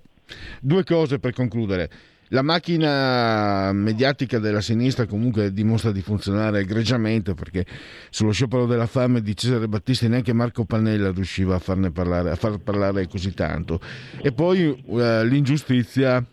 Due 0.61 0.85
cose 0.85 1.19
per 1.19 1.33
concludere. 1.33 1.91
La 2.31 2.43
macchina 2.43 3.71
mediatica 3.73 4.41
della 4.41 4.61
sinistra 4.61 5.07
comunque 5.07 5.53
dimostra 5.53 5.93
di 5.93 6.03
funzionare 6.03 6.61
egregiamente 6.61 7.35
perché 7.35 7.65
sullo 8.11 8.33
sciopero 8.33 8.67
della 8.67 8.87
fame 8.87 9.23
di 9.23 9.37
Cesare 9.37 9.69
Battisti 9.69 10.09
neanche 10.09 10.33
Marco 10.33 10.65
Pannella 10.65 11.13
riusciva 11.13 11.55
a, 11.55 11.59
farne 11.61 11.93
parlare, 11.93 12.31
a 12.31 12.35
far 12.35 12.59
parlare 12.59 13.07
così 13.07 13.33
tanto. 13.33 13.81
E 14.21 14.33
poi 14.33 14.83
eh, 14.89 15.25
l'ingiustizia 15.25 16.25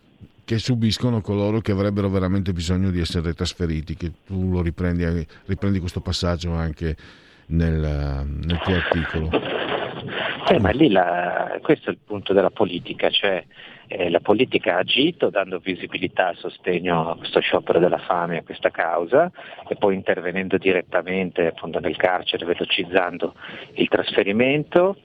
che 0.44 0.58
subiscono 0.58 1.20
coloro 1.20 1.60
che 1.60 1.70
avrebbero 1.70 2.10
veramente 2.10 2.52
bisogno 2.52 2.90
di 2.90 2.98
essere 2.98 3.32
trasferiti, 3.32 3.94
che 3.94 4.10
tu 4.26 4.50
lo 4.50 4.62
riprendi, 4.62 5.26
riprendi 5.46 5.78
questo 5.78 6.00
passaggio 6.00 6.52
anche 6.52 6.96
nel, 7.46 8.26
nel 8.26 8.60
tuo 8.64 8.74
articolo. 8.74 9.73
Eh, 10.46 10.58
ma 10.58 10.70
lì 10.70 10.90
la, 10.90 11.58
questo 11.62 11.88
è 11.88 11.92
il 11.92 11.98
punto 12.04 12.34
della 12.34 12.50
politica, 12.50 13.08
cioè 13.08 13.42
eh, 13.86 14.10
la 14.10 14.20
politica 14.20 14.74
ha 14.74 14.78
agito 14.78 15.30
dando 15.30 15.58
visibilità 15.58 16.28
al 16.28 16.36
sostegno 16.36 17.10
a 17.10 17.16
questo 17.16 17.40
sciopero 17.40 17.78
della 17.78 17.98
fame, 17.98 18.38
a 18.38 18.42
questa 18.42 18.70
causa 18.70 19.30
e 19.66 19.76
poi 19.76 19.94
intervenendo 19.94 20.58
direttamente 20.58 21.46
appunto, 21.46 21.80
nel 21.80 21.96
carcere, 21.96 22.44
velocizzando 22.44 23.34
il 23.74 23.88
trasferimento. 23.88 24.96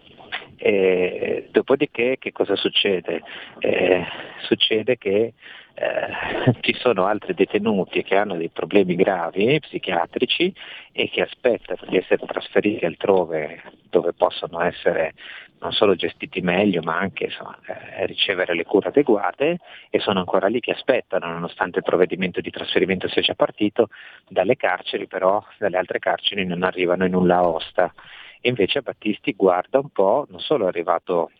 E, 0.61 1.47
dopodiché 1.51 2.17
che 2.19 2.31
cosa 2.33 2.55
succede? 2.55 3.23
Eh, 3.59 4.05
succede 4.41 4.97
che 4.97 5.33
eh, 5.73 6.53
ci 6.59 6.73
sono 6.73 7.05
altri 7.05 7.33
detenuti 7.33 8.03
che 8.03 8.17
hanno 8.17 8.35
dei 8.35 8.49
problemi 8.49 8.95
gravi 8.95 9.59
psichiatrici 9.61 10.53
e 10.91 11.09
che 11.09 11.21
aspettano 11.21 11.79
di 11.87 11.95
essere 11.95 12.25
trasferiti 12.25 12.83
altrove 12.83 13.61
dove 13.89 14.11
possono 14.13 14.61
essere 14.61 15.13
non 15.61 15.71
solo 15.71 15.95
gestiti 15.95 16.41
meglio 16.41 16.81
ma 16.81 16.97
anche 16.97 17.25
insomma, 17.25 17.57
eh, 17.65 18.05
ricevere 18.05 18.53
le 18.55 18.65
cure 18.65 18.89
adeguate 18.89 19.59
e 19.89 19.99
sono 19.99 20.19
ancora 20.19 20.47
lì 20.47 20.59
che 20.59 20.71
aspettano 20.71 21.27
nonostante 21.27 21.79
il 21.79 21.85
provvedimento 21.85 22.41
di 22.41 22.49
trasferimento 22.49 23.07
sia 23.07 23.21
già 23.21 23.33
partito, 23.33 23.87
dalle 24.27 24.55
carceri 24.55 25.07
però, 25.07 25.43
dalle 25.57 25.77
altre 25.77 25.99
carceri 25.99 26.45
non 26.45 26.63
arrivano 26.63 27.05
in 27.05 27.11
nulla 27.11 27.47
osta. 27.47 27.93
E 28.41 28.49
invece 28.49 28.81
Battisti 28.81 29.33
guarda 29.33 29.79
un 29.79 29.89
po', 29.89 30.25
non 30.29 30.39
solo 30.39 30.65
è 30.65 30.67
arrivato 30.67 31.31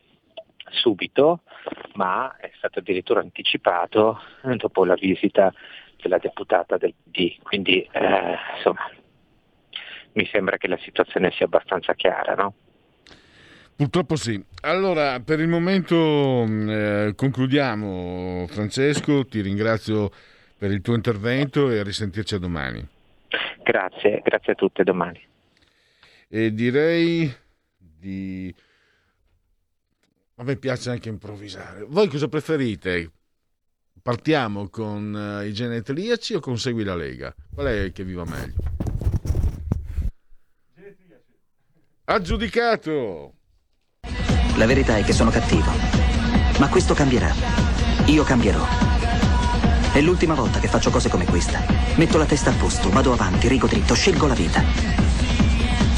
subito, 0.72 1.41
ma 1.93 2.36
è 2.38 2.52
stato 2.58 2.80
addirittura 2.80 3.22
anticipato 3.22 4.20
dopo 4.58 4.86
la 4.86 4.95
visita 4.95 5.54
della 6.02 6.18
deputata 6.18 6.78
del 6.78 6.93
PD. 6.93 7.38
Quindi 7.41 7.82
eh, 7.91 8.36
insomma 8.56 8.89
mi 10.14 10.26
sembra 10.32 10.58
che 10.58 10.68
la 10.68 10.78
situazione 10.78 11.32
sia 11.32 11.45
abbastanza 11.45 11.93
chiara, 11.93 12.36
no? 12.36 12.54
Purtroppo 13.76 14.18
sì. 14.18 14.43
Allora, 14.64 15.22
per 15.22 15.39
il 15.39 15.47
momento 15.47 16.43
eh, 16.43 17.14
concludiamo. 17.16 18.45
Francesco, 18.47 19.26
ti 19.26 19.39
ringrazio 19.39 20.12
per 20.58 20.72
il 20.72 20.82
tuo 20.82 20.95
intervento 20.95 21.70
e 21.70 21.80
a 21.80 21.84
risentirci 21.84 22.36
a 22.36 22.39
domani. 22.39 22.86
Grazie, 23.64 24.20
grazie 24.22 24.52
a 24.52 24.56
tutti, 24.56 24.84
domani. 24.84 25.28
E 26.32 26.53
direi 26.53 27.34
di... 27.75 28.53
A 30.36 30.43
me 30.43 30.55
piace 30.57 30.91
anche 30.91 31.09
improvvisare. 31.09 31.84
Voi 31.88 32.07
cosa 32.07 32.27
preferite? 32.27 33.11
Partiamo 33.99 34.69
con 34.69 35.11
uh, 35.13 35.43
i 35.43 35.51
genetriaci 35.51 36.36
o 36.36 36.39
con 36.39 36.59
Segui 36.59 36.84
la 36.84 36.95
Lega? 36.95 37.36
Qual 37.51 37.65
è 37.65 37.91
che 37.91 38.03
vi 38.03 38.13
va 38.13 38.25
meglio? 38.25 38.55
Aggiudicato! 42.05 43.34
La 44.55 44.65
verità 44.67 44.97
è 44.97 45.03
che 45.03 45.13
sono 45.13 45.32
cattivo. 45.32 45.71
Ma 46.59 46.69
questo 46.69 46.93
cambierà. 46.93 47.34
Io 48.05 48.23
cambierò. 48.23 48.65
È 49.91 49.99
l'ultima 50.01 50.36
volta 50.36 50.59
che 50.59 50.67
faccio 50.67 50.91
cose 50.91 51.09
come 51.09 51.25
questa. 51.25 51.59
Metto 51.95 52.17
la 52.19 52.25
testa 52.25 52.51
a 52.51 52.55
posto, 52.55 52.89
vado 52.89 53.13
avanti, 53.13 53.47
rigo 53.47 53.65
dritto, 53.65 53.95
scelgo 53.95 54.27
la 54.27 54.36
vita. 54.36 55.18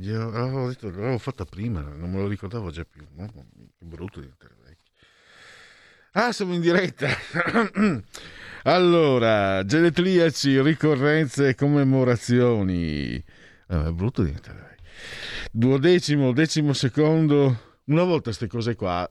io 0.00 0.28
avevo 0.28 0.68
detto, 0.68 0.90
l'avevo 0.90 1.18
fatta 1.18 1.44
prima, 1.44 1.80
non 1.80 2.10
me 2.10 2.18
lo 2.18 2.28
ricordavo 2.28 2.70
già 2.70 2.84
più. 2.84 3.06
Mamma 3.14 3.44
mia, 3.54 3.66
che 3.78 3.84
brutto 3.84 4.20
di 4.20 4.26
vecchio. 4.26 4.50
Ah, 6.14 6.30
siamo 6.30 6.52
in 6.52 6.60
diretta. 6.60 7.08
allora, 8.64 9.64
genetriaci, 9.64 10.60
ricorrenze 10.60 11.48
e 11.48 11.54
commemorazioni. 11.54 13.22
Ah, 13.68 13.86
è 13.86 13.92
brutto 13.92 14.22
diventare 14.22 14.58
vecchio. 14.58 14.90
Duodecimo, 15.52 16.32
decimo 16.32 16.74
secondo. 16.74 17.78
Una 17.84 18.02
volta 18.02 18.24
queste 18.24 18.46
cose 18.46 18.74
qua 18.74 19.10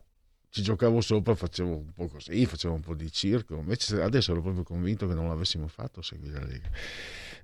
ci 0.52 0.62
giocavo 0.62 1.02
sopra, 1.02 1.34
facevo 1.34 1.76
un 1.76 1.92
po' 1.92 2.08
così, 2.08 2.46
facevo 2.46 2.76
un 2.76 2.82
po' 2.82 2.94
di 2.94 3.12
circo. 3.12 3.56
Invece 3.56 4.00
adesso 4.00 4.32
ero 4.34 4.42
proprio 4.42 4.64
convinto 4.64 5.08
che 5.08 5.16
non 5.16 5.28
l'avessimo 5.28 5.68
fatto 5.68 6.04
seguire 6.04 6.40
la 6.40 6.46
Lega. 6.46 6.70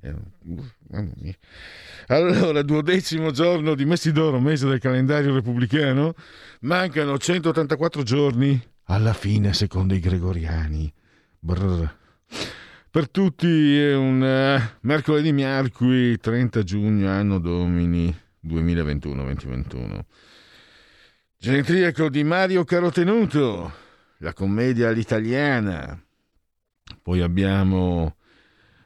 Eh. 0.02 1.38
Allora, 2.08 2.62
duodecimo 2.62 3.32
giorno 3.32 3.76
di 3.76 3.86
Messidoro, 3.86 4.40
mese 4.40 4.68
del 4.68 4.80
calendario 4.80 5.34
repubblicano, 5.34 6.14
mancano 6.62 7.18
184 7.18 8.04
giorni 8.04 8.62
alla 8.90 9.14
fine 9.14 9.54
secondo 9.54 9.94
i 9.94 10.00
gregoriani. 10.00 10.92
Brr. 11.40 11.96
Per 12.90 13.10
tutti 13.10 13.78
è 13.78 13.94
un 13.96 14.22
uh, 14.22 14.78
mercoledì 14.82 15.32
miarqui 15.32 16.18
30 16.18 16.64
giugno 16.64 17.10
anno 17.10 17.40
domini 17.40 18.16
2021-2021. 18.46 20.00
Genetriaco 21.38 22.10
di 22.10 22.24
Mario 22.24 22.64
Carotenuto, 22.64 23.72
la 24.20 24.34
commedia 24.34 24.90
all'italiana. 24.90 26.02
Poi 27.02 27.22
abbiamo 27.22 28.17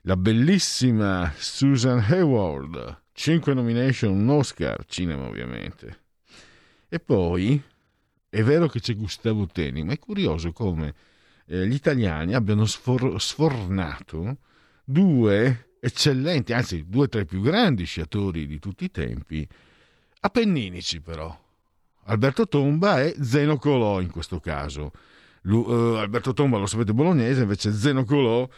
la 0.01 0.17
bellissima 0.17 1.31
Susan 1.37 1.99
Hayward, 1.99 3.03
5 3.13 3.53
nomination, 3.53 4.11
un 4.11 4.29
Oscar, 4.29 4.85
cinema 4.85 5.27
ovviamente. 5.27 5.99
E 6.89 6.99
poi 6.99 7.61
è 8.29 8.43
vero 8.43 8.67
che 8.67 8.79
c'è 8.79 8.95
Gustavo 8.95 9.45
Teni, 9.45 9.83
ma 9.83 9.93
è 9.93 9.99
curioso 9.99 10.51
come 10.51 10.93
eh, 11.45 11.67
gli 11.67 11.73
italiani 11.73 12.33
abbiano 12.33 12.65
sfor- 12.65 13.19
sfornato 13.19 14.37
due 14.83 15.75
eccellenti, 15.79 16.53
anzi 16.53 16.85
due 16.87 17.07
tra 17.07 17.21
i 17.21 17.25
più 17.25 17.41
grandi 17.41 17.85
sciatori 17.85 18.47
di 18.47 18.59
tutti 18.59 18.85
i 18.85 18.91
tempi, 18.91 19.47
appenninici 20.21 21.01
però. 21.01 21.37
Alberto 22.05 22.47
Tomba 22.47 23.03
e 23.03 23.15
Zeno 23.21 23.57
Colò 23.57 24.01
in 24.01 24.09
questo 24.09 24.39
caso. 24.39 24.91
Lu- 25.43 25.67
uh, 25.67 25.95
Alberto 25.95 26.33
Tomba 26.33 26.57
lo 26.57 26.65
sapete 26.65 26.93
bolognese, 26.93 27.43
invece 27.43 27.71
Zeno 27.71 28.03
Colò 28.03 28.49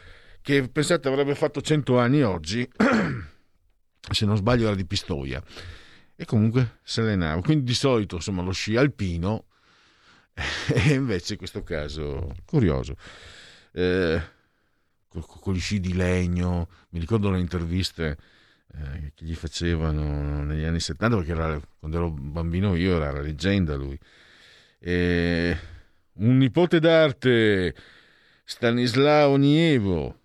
che 0.44 0.68
pensate 0.68 1.08
avrebbe 1.08 1.36
fatto 1.36 1.62
100 1.62 1.98
anni 1.98 2.22
oggi, 2.22 2.70
se 4.12 4.26
non 4.26 4.36
sbaglio 4.36 4.68
era 4.68 4.76
di 4.76 4.86
Pistoia, 4.86 5.42
e 6.16 6.26
comunque 6.26 6.80
se 6.84 7.02
allenava. 7.02 7.42
Quindi 7.42 7.64
di 7.64 7.74
solito 7.74 8.16
insomma 8.16 8.44
lo 8.44 8.52
sci 8.52 8.76
alpino, 8.76 9.46
e 10.36 10.94
invece 10.94 11.34
in 11.34 11.38
questo 11.40 11.64
caso 11.64 12.36
curioso. 12.46 12.98
Eh, 13.72 14.22
con, 15.08 15.24
con 15.26 15.54
gli 15.54 15.60
sci 15.60 15.80
di 15.80 15.94
legno, 15.94 16.68
mi 16.90 17.00
ricordo 17.00 17.32
le 17.32 17.40
interviste 17.40 18.18
eh, 18.74 19.14
che 19.16 19.24
gli 19.24 19.36
facevano 19.36 20.44
negli 20.44 20.66
anni 20.66 20.82
70, 20.82 21.16
perché 21.16 21.32
era, 21.32 21.60
quando 21.80 21.98
ero 21.98 22.12
bambino 22.12 22.76
io 22.76 22.98
era 22.98 23.14
la 23.14 23.22
leggenda 23.22 23.76
lui. 23.76 23.98
E, 24.78 25.58
un 26.16 26.38
nipote 26.38 26.80
d'arte, 26.82 27.74
Stanislao 28.44 29.38
Nievo, 29.38 30.23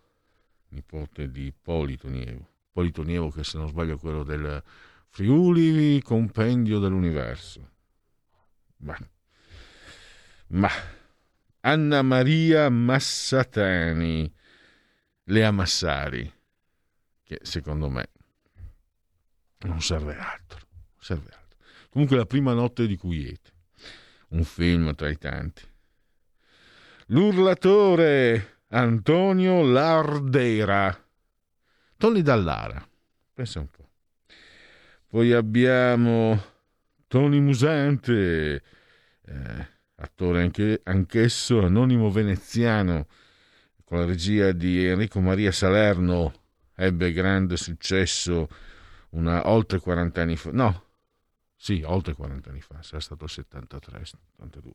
nipote 0.68 1.30
di 1.30 1.52
Polito 1.52 2.08
Nievo. 2.08 2.46
Polito 2.70 3.02
Nievo 3.02 3.30
che 3.30 3.44
se 3.44 3.58
non 3.58 3.68
sbaglio 3.68 3.94
è 3.94 3.98
quello 3.98 4.22
del 4.22 4.62
Friuli 5.08 6.00
Compendio 6.02 6.78
dell'Universo. 6.78 7.70
Ma, 8.78 8.96
ma 10.48 10.70
Anna 11.60 12.02
Maria 12.02 12.68
Massatani, 12.68 14.32
Lea 15.24 15.50
Massari, 15.50 16.32
che 17.24 17.40
secondo 17.42 17.88
me 17.88 18.08
non 19.60 19.80
serve 19.80 20.16
altro. 20.16 20.66
Serve 20.98 21.30
altro. 21.32 21.58
Comunque 21.90 22.16
la 22.16 22.26
prima 22.26 22.52
notte 22.52 22.86
di 22.86 22.96
Quiete, 22.96 23.52
un 24.28 24.44
film 24.44 24.94
tra 24.94 25.08
i 25.08 25.18
tanti. 25.18 25.62
L'urlatore 27.06 28.57
Antonio 28.70 29.62
Lardera, 29.62 30.94
Tony 31.96 32.20
Dallara, 32.20 32.86
pensa 33.32 33.60
un 33.60 33.68
po'. 33.68 33.88
Poi 35.06 35.32
abbiamo 35.32 36.38
Tony 37.06 37.40
Musante, 37.40 38.62
eh, 39.24 39.68
attore 39.96 40.42
anche, 40.42 40.82
anch'esso, 40.84 41.64
anonimo 41.64 42.10
veneziano, 42.10 43.06
con 43.84 44.00
la 44.00 44.04
regia 44.04 44.52
di 44.52 44.84
Enrico 44.84 45.20
Maria 45.20 45.50
Salerno, 45.50 46.34
ebbe 46.74 47.12
grande 47.12 47.56
successo 47.56 48.48
una, 49.10 49.48
oltre 49.48 49.78
40 49.78 50.20
anni 50.20 50.36
fa. 50.36 50.50
No, 50.52 50.84
sì, 51.56 51.82
oltre 51.86 52.12
40 52.12 52.50
anni 52.50 52.60
fa, 52.60 52.82
sarà 52.82 53.00
stato 53.00 53.24
il 53.24 53.30
73, 53.30 54.04
72. 54.04 54.72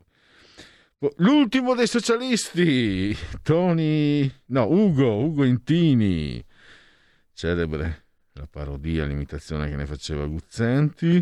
L'ultimo 1.18 1.76
dei 1.76 1.88
socialisti, 1.88 3.14
Tony, 3.42 4.32
no, 4.46 4.72
Ugo, 4.72 5.18
Ugo 5.18 5.44
Intini, 5.44 6.42
celebre 7.34 8.06
la 8.32 8.48
parodia, 8.50 9.04
l'imitazione 9.04 9.70
che 9.70 9.76
ne 9.76 9.86
faceva 9.86 10.26
Guzzanti. 10.26 11.22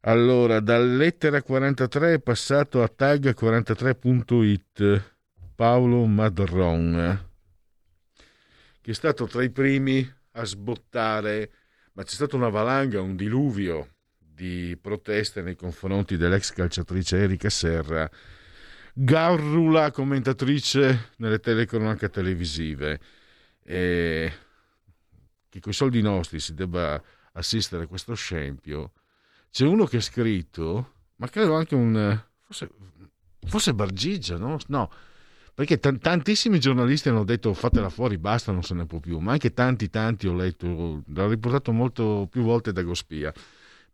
Allora, 0.00 0.60
da 0.60 0.78
lettera 0.78 1.42
43 1.42 2.14
è 2.14 2.20
passato 2.20 2.82
a 2.82 2.90
tag43.it 2.96 5.12
Paolo 5.54 6.06
Madron, 6.06 7.28
che 8.80 8.90
è 8.90 8.94
stato 8.94 9.26
tra 9.26 9.42
i 9.42 9.50
primi 9.50 10.10
a 10.32 10.44
sbottare, 10.44 11.50
ma 11.92 12.04
c'è 12.04 12.14
stata 12.14 12.36
una 12.36 12.48
valanga, 12.48 13.02
un 13.02 13.16
diluvio 13.16 13.93
di 14.34 14.76
proteste 14.80 15.42
nei 15.42 15.54
confronti 15.54 16.16
dell'ex 16.16 16.52
calciatrice 16.52 17.18
Erika 17.18 17.48
Serra, 17.48 18.10
garrula 18.92 19.90
commentatrice 19.92 21.10
nelle 21.18 21.38
telecronache 21.38 22.10
televisive, 22.10 23.00
e 23.62 24.32
che 25.48 25.60
con 25.60 25.70
i 25.70 25.74
soldi 25.74 26.02
nostri 26.02 26.40
si 26.40 26.54
debba 26.54 27.00
assistere 27.32 27.84
a 27.84 27.86
questo 27.86 28.14
scempio. 28.14 28.92
C'è 29.50 29.64
uno 29.66 29.84
che 29.84 29.98
ha 29.98 30.00
scritto, 30.00 30.94
ma 31.16 31.28
credo 31.28 31.54
anche 31.54 31.76
un... 31.76 32.20
forse, 32.42 32.68
forse 33.46 33.72
Bargigia, 33.72 34.36
no? 34.36 34.58
No, 34.66 34.90
perché 35.54 35.78
t- 35.78 35.98
tantissimi 35.98 36.58
giornalisti 36.58 37.08
hanno 37.08 37.22
detto 37.22 37.54
fatela 37.54 37.88
fuori, 37.88 38.18
basta, 38.18 38.50
non 38.50 38.64
se 38.64 38.74
ne 38.74 38.86
può 38.86 38.98
più, 38.98 39.18
ma 39.20 39.32
anche 39.32 39.52
tanti, 39.52 39.88
tanti 39.90 40.26
ho 40.26 40.34
letto, 40.34 41.04
l'ho 41.06 41.28
riportato 41.28 41.70
molto 41.70 42.26
più 42.28 42.42
volte 42.42 42.72
da 42.72 42.82
Gospia, 42.82 43.32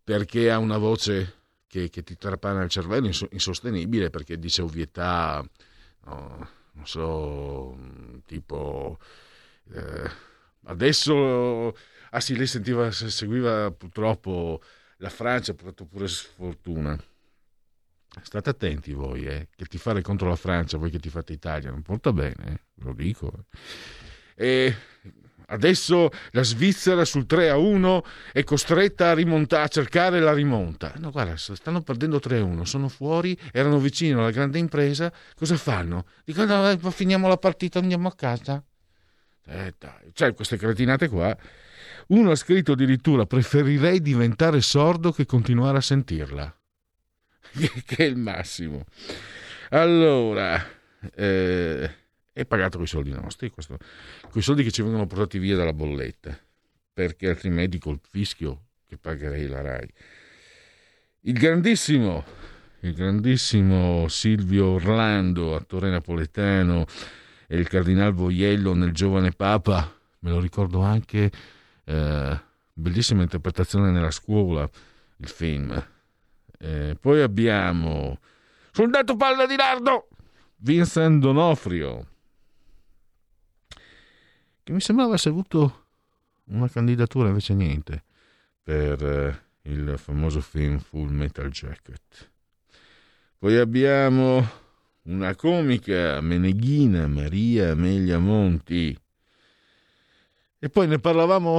perché 0.03 0.51
ha 0.51 0.59
una 0.59 0.79
voce 0.79 1.39
che, 1.67 1.89
che 1.89 2.03
ti 2.03 2.17
trapana 2.17 2.63
il 2.63 2.71
cervello 2.71 3.11
insostenibile, 3.31 4.11
perché 4.11 4.39
dice 4.39 4.63
ovvietà, 4.63 5.45
no, 6.05 6.49
non 6.73 6.87
so, 6.87 7.77
tipo... 8.27 8.99
Eh, 9.73 10.11
adesso... 10.65 11.75
Ah 12.11 12.21
sì, 12.21 12.37
lei 12.37 12.49
sentiva, 12.49 12.91
seguiva 12.91 13.71
purtroppo 13.71 14.61
la 14.97 15.11
Francia, 15.11 15.55
pure 15.55 16.09
sfortuna 16.09 16.99
State 18.23 18.51
attenti 18.51 18.93
voi, 18.93 19.25
eh, 19.25 19.49
che 19.55 19.67
ti 19.67 19.79
fare 19.79 20.03
contro 20.03 20.29
la 20.29 20.37
Francia, 20.37 20.77
voi 20.79 20.91
che 20.91 20.99
ti 20.99 21.09
fate 21.09 21.33
Italia, 21.33 21.71
non 21.71 21.83
porta 21.83 22.13
bene, 22.13 22.45
eh, 22.47 22.61
lo 22.83 22.93
dico. 22.93 23.45
E 24.35 24.75
adesso 25.51 26.11
la 26.31 26.43
Svizzera 26.43 27.05
sul 27.05 27.27
3 27.27 27.51
a 27.51 27.57
1 27.57 28.05
è 28.33 28.43
costretta 28.43 29.11
a, 29.11 29.15
rimontare, 29.15 29.65
a 29.65 29.69
cercare 29.69 30.21
la 30.21 30.33
rimonta. 30.33 30.93
No, 30.97 31.11
guarda, 31.11 31.37
stanno 31.37 31.83
perdendo 31.83 32.19
3 32.19 32.39
a 32.39 32.45
1, 32.45 32.65
sono 32.65 32.89
fuori, 32.89 33.39
erano 33.53 33.79
vicino 33.79 34.21
alla 34.21 34.31
grande 34.31 34.59
impresa, 34.59 35.13
cosa 35.37 35.57
fanno? 35.57 36.07
Dicono, 36.25 36.75
no, 36.75 36.91
finiamo 36.91 37.29
la 37.29 37.37
partita, 37.37 37.79
andiamo 37.79 38.09
a 38.09 38.15
casa. 38.15 38.63
Eh, 39.47 39.75
dai, 39.79 40.11
cioè, 40.13 40.35
queste 40.35 40.57
cretinate 40.57 41.09
qua. 41.09 41.37
Uno 42.09 42.31
ha 42.31 42.37
scritto 42.37 42.73
addirittura, 42.73 43.27
preferirei 43.27 44.01
diventare 44.01 44.61
sordo 44.61 45.13
che 45.13 45.27
continuare 45.27 45.79
a 45.79 45.83
sentirla. 45.83 46.55
che 47.87 47.97
è 47.97 48.03
il 48.03 48.17
massimo. 48.17 48.85
Allora, 49.71 50.65
eh, 51.15 51.91
è 52.33 52.45
pagato 52.45 52.77
con 52.77 52.87
i 52.87 52.89
soldi 52.89 53.11
nostri, 53.11 53.51
con 53.51 53.65
i 54.35 54.43
soldi 54.43 54.63
che 54.63 54.71
ci 54.71 54.83
vengono 54.83 55.07
portati 55.07 55.39
via 55.39 55.57
dalla 55.57 55.73
bolletta, 55.73 56.39
perché 56.93 57.29
altrimenti 57.29 57.79
col 57.79 58.01
fischio 58.03 58.67
che 58.87 58.97
pagherei 58.97 59.47
la 59.47 59.61
RAI. 59.61 59.93
Il 61.23 61.39
grandissimo, 61.39 62.25
il 62.81 62.95
grandissimo 62.95 64.09
Silvio 64.09 64.67
Orlando, 64.67 65.55
attore 65.55 65.91
napoletano, 65.91 66.87
e 67.47 67.57
il 67.57 67.69
cardinal 67.69 68.13
Voiello 68.13 68.75
nel 68.75 68.93
Giovane 68.93 69.33
Papa, 69.33 69.93
me 70.21 70.31
lo 70.31 70.41
ricordo 70.41 70.81
anche, 70.81 71.31
eh, 71.85 72.41
bellissima 72.73 73.23
interpretazione 73.23 73.91
nella 73.91 74.13
scuola, 74.13 74.69
il 75.17 75.29
film 75.29 75.99
eh, 76.63 76.95
poi 77.01 77.23
abbiamo 77.23 78.19
Soldato 78.71 79.17
Palla 79.17 79.47
di 79.47 79.57
Nardo, 79.57 80.09
Vincent 80.57 81.21
Donofrio, 81.21 82.07
che 84.71 84.77
mi 84.77 84.81
sembrava 84.81 85.11
avesse 85.11 85.29
avuto 85.29 85.87
una 86.45 86.69
candidatura, 86.69 87.27
invece 87.29 87.55
niente, 87.55 88.05
per 88.63 89.03
eh, 89.03 89.43
il 89.63 89.95
famoso 89.99 90.41
film 90.41 90.79
Full 90.79 91.11
Metal 91.11 91.51
Jacket. 91.51 92.31
Poi 93.37 93.57
abbiamo 93.57 94.49
una 95.03 95.35
comica 95.35 96.21
meneghina 96.21 97.09
Maria 97.09 97.73
Amelia 97.73 98.19
Monti. 98.19 98.97
E 100.63 100.69
poi 100.69 100.87
ne 100.87 100.99
parlavamo 101.01 101.59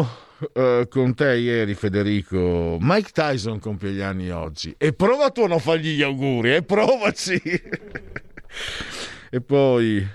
uh, 0.54 0.88
con 0.88 1.14
te 1.14 1.36
ieri, 1.36 1.74
Federico. 1.74 2.78
Mike 2.80 3.10
Tyson 3.12 3.60
compie 3.60 3.92
gli 3.92 4.02
anni 4.02 4.30
oggi. 4.30 4.74
E 4.78 4.94
prova 4.94 5.32
tu 5.32 5.42
a 5.42 5.48
non 5.48 5.60
fargli 5.60 5.96
gli 5.96 6.02
auguri, 6.02 6.56
e 6.56 6.64
provaci. 6.64 7.42
e 9.32 9.42
poi, 9.42 10.08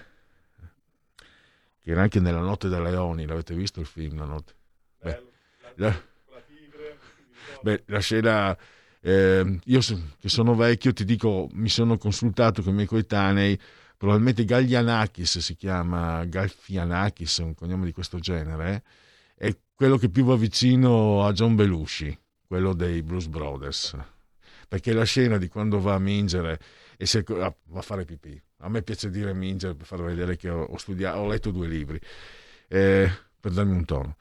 che 1.87 1.93
era 1.93 2.03
anche 2.03 2.18
nella 2.18 2.41
notte 2.41 2.68
dei 2.68 2.82
leoni, 2.82 3.26
l'avete 3.26 3.55
visto 3.55 3.78
il 3.78 3.87
film? 3.87 4.18
La 4.18 4.24
notte? 4.24 4.55
Beh, 5.01 5.22
la, 5.76 6.03
beh, 7.62 7.84
la 7.87 8.01
scena. 8.01 8.59
Eh, 8.99 9.61
io 9.66 9.80
che 10.18 10.28
sono 10.28 10.57
vecchio 10.57 10.93
ti 10.93 11.05
dico, 11.05 11.49
mi 11.53 11.68
sono 11.68 11.97
consultato 11.97 12.61
con 12.62 12.72
i 12.72 12.74
miei 12.74 12.89
coetanei, 12.89 13.57
probabilmente 13.97 14.45
Gaglianakis 14.45 15.39
si 15.39 15.55
chiama, 15.55 16.24
Galfianakis, 16.24 17.37
un 17.37 17.55
cognome 17.55 17.84
di 17.84 17.93
questo 17.93 18.18
genere, 18.18 18.82
eh? 19.37 19.47
è 19.47 19.57
quello 19.72 19.97
che 19.97 20.09
più 20.09 20.24
va 20.24 20.34
vicino 20.34 21.24
a 21.24 21.32
John 21.32 21.55
Belushi, 21.55 22.18
quello 22.49 22.72
dei 22.72 23.01
Blues 23.05 23.28
Brothers, 23.28 23.97
perché 24.66 24.93
la 24.93 25.05
scena 25.05 25.37
di 25.37 25.47
quando 25.47 25.78
va 25.78 25.95
a 25.95 26.01
mingere 26.01 26.59
e 26.97 27.07
si, 27.07 27.22
va 27.28 27.55
a 27.74 27.82
fare 27.82 28.05
pipì. 28.05 28.43
A 28.59 28.69
me 28.69 28.83
piace 28.83 29.11
dire 29.11 29.35
mingere 29.35 29.75
per 29.75 29.87
far 29.87 30.03
vedere 30.03 30.37
che 30.37 30.49
ho, 30.49 30.63
ho 30.63 30.77
studiato, 30.79 31.19
ho 31.19 31.27
letto 31.27 31.51
due 31.51 31.69
libri, 31.69 32.01
eh, 32.69 33.11
per 33.39 33.53
darmi 33.53 33.73
un 33.73 33.85
tono. 33.85 34.17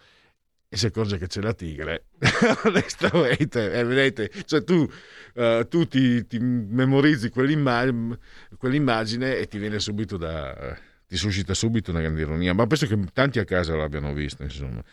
E 0.67 0.77
si 0.77 0.87
accorge 0.87 1.17
che 1.17 1.27
c'è 1.27 1.41
la 1.41 1.53
tigre, 1.53 2.07
onestamente, 2.65 3.71
eh, 3.71 3.83
vedete, 3.83 4.29
cioè 4.45 4.63
tu, 4.63 4.87
uh, 5.35 5.65
tu 5.67 5.87
ti, 5.87 6.25
ti, 6.27 6.37
memorizzi 6.39 7.29
quell'immagine, 7.29 8.17
quell'immagine 8.57 9.37
e 9.37 9.47
ti 9.47 9.57
viene 9.57 9.79
subito 9.79 10.17
da 10.17 10.77
ti 11.07 11.17
suscita 11.17 11.53
subito 11.53 11.91
una 11.91 12.01
grande 12.01 12.21
ironia, 12.21 12.53
ma 12.53 12.65
penso 12.67 12.87
che 12.87 12.97
tanti 13.13 13.39
a 13.39 13.45
casa 13.45 13.75
l'abbiano 13.75 14.13
visto, 14.13 14.43
insomma. 14.43 14.83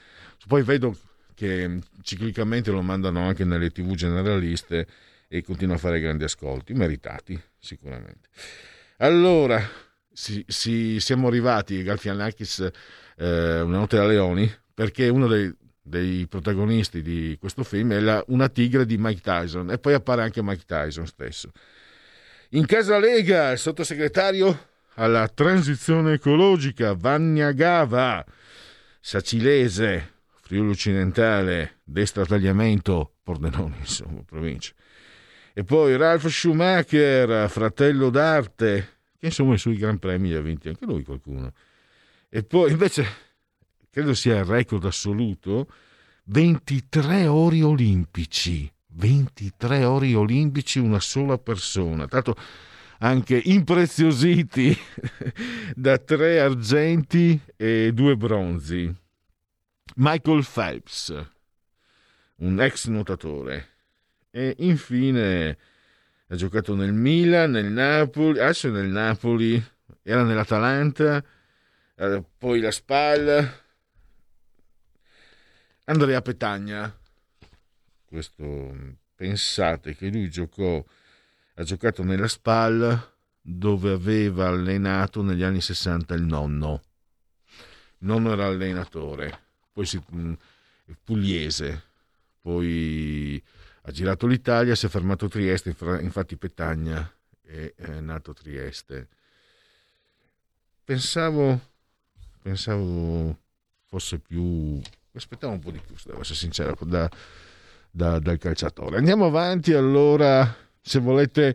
Poi 0.46 0.62
vedo 0.62 0.96
che 1.34 1.80
ciclicamente 2.02 2.70
lo 2.70 2.82
mandano 2.82 3.26
anche 3.26 3.44
nelle 3.44 3.70
tv 3.70 3.94
generaliste 3.94 4.86
e 5.28 5.42
continua 5.42 5.76
a 5.76 5.78
fare 5.78 6.00
grandi 6.00 6.24
ascolti, 6.24 6.74
meritati 6.74 7.40
sicuramente. 7.58 8.28
Allora, 9.02 9.60
si, 10.12 10.44
si, 10.46 11.00
siamo 11.00 11.26
arrivati, 11.26 11.82
Galfianakis, 11.82 12.70
eh, 13.16 13.60
Una 13.60 13.78
notte 13.78 13.96
da 13.96 14.06
leoni, 14.06 14.48
perché 14.72 15.08
uno 15.08 15.26
dei, 15.26 15.52
dei 15.82 16.28
protagonisti 16.28 17.02
di 17.02 17.36
questo 17.40 17.64
film 17.64 17.94
è 17.94 17.98
la, 17.98 18.22
una 18.28 18.48
tigre 18.48 18.86
di 18.86 18.96
Mike 18.98 19.20
Tyson 19.20 19.72
e 19.72 19.78
poi 19.78 19.94
appare 19.94 20.22
anche 20.22 20.40
Mike 20.40 20.62
Tyson 20.64 21.06
stesso. 21.08 21.50
In 22.50 22.64
casa 22.64 23.00
Lega, 23.00 23.50
il 23.50 23.58
sottosegretario 23.58 24.68
alla 24.94 25.26
transizione 25.26 26.12
ecologica, 26.12 26.94
Vania 26.94 27.50
Gava, 27.50 28.24
Sacilese, 29.00 30.12
Friuli 30.42 30.70
Occidentale, 30.70 31.80
destra 31.82 32.24
tagliamento, 32.24 33.14
Pordenone, 33.24 33.78
insomma, 33.80 34.22
provincia. 34.24 34.72
E 35.54 35.64
poi 35.64 35.96
Ralph 35.98 36.28
Schumacher, 36.28 37.50
fratello 37.50 38.08
d'arte, 38.08 38.91
che 39.22 39.28
insomma 39.28 39.56
sui 39.56 39.76
Gran 39.76 40.00
Premi 40.00 40.30
li 40.30 40.34
ha 40.34 40.40
vinti 40.40 40.68
anche 40.68 40.84
lui 40.84 41.04
qualcuno. 41.04 41.52
E 42.28 42.42
poi 42.42 42.72
invece, 42.72 43.06
credo 43.88 44.14
sia 44.14 44.38
il 44.38 44.44
record 44.44 44.84
assoluto, 44.84 45.68
23 46.24 47.28
ori 47.28 47.62
olimpici. 47.62 48.68
23 48.94 49.84
ori 49.84 50.12
olimpici 50.14 50.80
una 50.80 50.98
sola 50.98 51.38
persona. 51.38 52.08
Tanto 52.08 52.34
anche 52.98 53.40
impreziositi 53.44 54.76
da 55.76 55.98
tre 55.98 56.40
argenti 56.40 57.40
e 57.56 57.92
due 57.94 58.16
bronzi. 58.16 58.92
Michael 59.94 60.44
Phelps, 60.52 61.26
un 62.38 62.60
ex 62.60 62.88
nuotatore. 62.88 63.68
E 64.32 64.56
infine 64.58 65.56
ha 66.32 66.34
giocato 66.34 66.74
nel 66.74 66.94
Milan, 66.94 67.50
nel 67.50 67.70
Napoli, 67.70 68.40
adesso 68.40 68.70
nel 68.70 68.86
Napoli, 68.86 69.62
era 70.02 70.22
nell'Atalanta, 70.22 71.22
eh, 71.94 72.24
poi 72.38 72.60
la 72.60 72.70
SPAL. 72.70 73.60
Andrea 75.84 76.22
Petagna, 76.22 76.98
questo 78.06 78.74
pensate 79.14 79.94
che 79.94 80.08
lui 80.08 80.30
giocò 80.30 80.82
ha 81.54 81.62
giocato 81.64 82.02
nella 82.02 82.28
SPAL 82.28 83.10
dove 83.42 83.92
aveva 83.92 84.48
allenato 84.48 85.20
negli 85.22 85.42
anni 85.42 85.60
60 85.60 86.14
il 86.14 86.22
nonno. 86.22 86.82
Il 87.98 88.06
nonno 88.06 88.32
era 88.32 88.46
allenatore, 88.46 89.38
poi 89.70 89.84
si, 89.84 90.02
mm, 90.14 90.32
pugliese, 91.04 91.82
poi 92.40 93.42
ha 93.82 93.90
girato 93.90 94.26
l'Italia, 94.26 94.74
si 94.74 94.86
è 94.86 94.88
fermato 94.88 95.28
Trieste, 95.28 95.74
infatti 96.00 96.36
Petagna 96.36 97.10
è, 97.42 97.72
è 97.74 98.00
nato 98.00 98.32
Trieste. 98.32 99.08
Pensavo, 100.84 101.60
pensavo 102.40 103.38
fosse 103.86 104.18
più... 104.18 104.80
aspettavo 105.12 105.52
un 105.52 105.60
po' 105.60 105.70
di 105.70 105.80
più, 105.84 105.94
devo 106.04 106.20
essere 106.20 106.38
sincero, 106.38 106.76
da, 106.82 107.10
da, 107.90 108.18
dal 108.18 108.38
calciatore. 108.38 108.96
Andiamo 108.96 109.26
avanti 109.26 109.72
allora 109.74 110.56
se 110.80 110.98
volete 110.98 111.54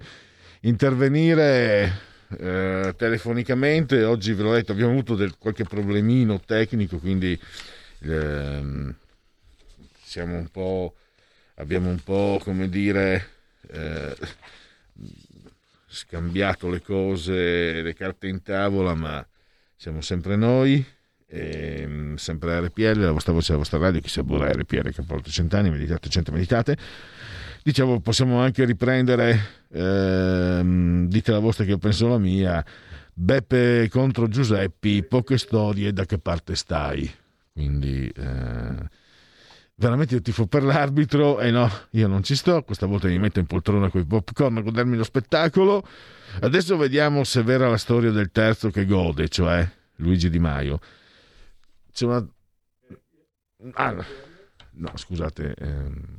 intervenire 0.62 2.00
eh, 2.38 2.94
telefonicamente, 2.98 4.04
oggi 4.04 4.34
ve 4.34 4.44
l'ho 4.44 4.54
detto, 4.54 4.72
abbiamo 4.72 4.92
avuto 4.92 5.16
del, 5.16 5.38
qualche 5.38 5.64
problemino 5.64 6.40
tecnico, 6.40 6.98
quindi 6.98 7.40
eh, 8.00 8.94
siamo 10.04 10.38
un 10.38 10.48
po', 10.50 10.96
abbiamo 11.58 11.90
un 11.90 12.00
po', 12.04 12.40
come 12.42 12.70
dire, 12.70 13.28
eh, 13.70 14.16
scambiato 15.88 16.70
le 16.70 16.82
cose, 16.82 17.82
le 17.82 17.94
carte 17.94 18.28
in 18.28 18.42
tavola, 18.42 18.96
ma 18.96 19.26
siamo 19.76 20.02
sempre 20.02 20.36
noi. 20.36 20.84
E, 21.30 21.82
ehm, 21.82 22.16
sempre 22.16 22.60
RPL, 22.62 23.02
la 23.02 23.12
vostra 23.12 23.34
voce, 23.34 23.52
la 23.52 23.58
vostra 23.58 23.78
radio, 23.78 24.00
chi 24.00 24.08
sa 24.08 24.24
pure 24.24 24.52
RPL 24.54 24.92
che 24.92 25.02
ha 25.02 25.04
portato 25.06 25.30
cent'anni, 25.30 25.70
meditate, 25.70 26.08
cento 26.08 26.32
meditate 26.32 26.78
Dicevo, 27.68 28.00
possiamo 28.00 28.40
anche 28.40 28.64
riprendere, 28.64 29.66
ehm, 29.74 31.10
dite 31.10 31.32
la 31.34 31.40
vostra 31.40 31.66
che 31.66 31.72
io 31.72 31.78
penso 31.78 32.08
la 32.08 32.18
mia, 32.18 32.64
Beppe 33.14 33.90
contro 33.90 34.30
Giuseppi, 34.30 35.04
poche 35.04 35.38
storie, 35.38 35.92
da 35.92 36.06
che 36.06 36.18
parte 36.18 36.56
stai? 36.56 37.14
Quindi... 37.52 38.08
Eh, 38.08 39.06
veramente 39.80 40.16
io 40.16 40.22
tifo 40.22 40.48
per 40.48 40.64
l'arbitro 40.64 41.40
e 41.40 41.52
no, 41.52 41.70
io 41.92 42.08
non 42.08 42.24
ci 42.24 42.36
sto, 42.36 42.64
questa 42.64 42.88
volta 42.88 43.08
mi 43.08 43.20
metto 43.20 43.40
in 43.40 43.46
poltrona 43.46 43.90
con 43.90 44.02
i 44.02 44.06
popcorn 44.06 44.58
a 44.58 44.62
godermi 44.62 44.98
lo 44.98 45.04
spettacolo. 45.04 45.84
Adesso 46.42 46.78
vediamo 46.78 47.24
se 47.24 47.42
è 47.42 47.44
vera 47.44 47.70
la 47.70 47.78
storia 47.78 48.12
del 48.12 48.32
terzo 48.32 48.70
che 48.70 48.86
gode, 48.86 49.30
cioè 49.30 49.68
Luigi 49.98 50.30
Di 50.30 50.40
Maio. 50.40 50.80
C'è 51.92 52.06
una... 52.06 52.28
Ah, 53.74 53.96
no, 54.72 54.92
scusate, 54.96 55.54
ehm... 55.56 56.16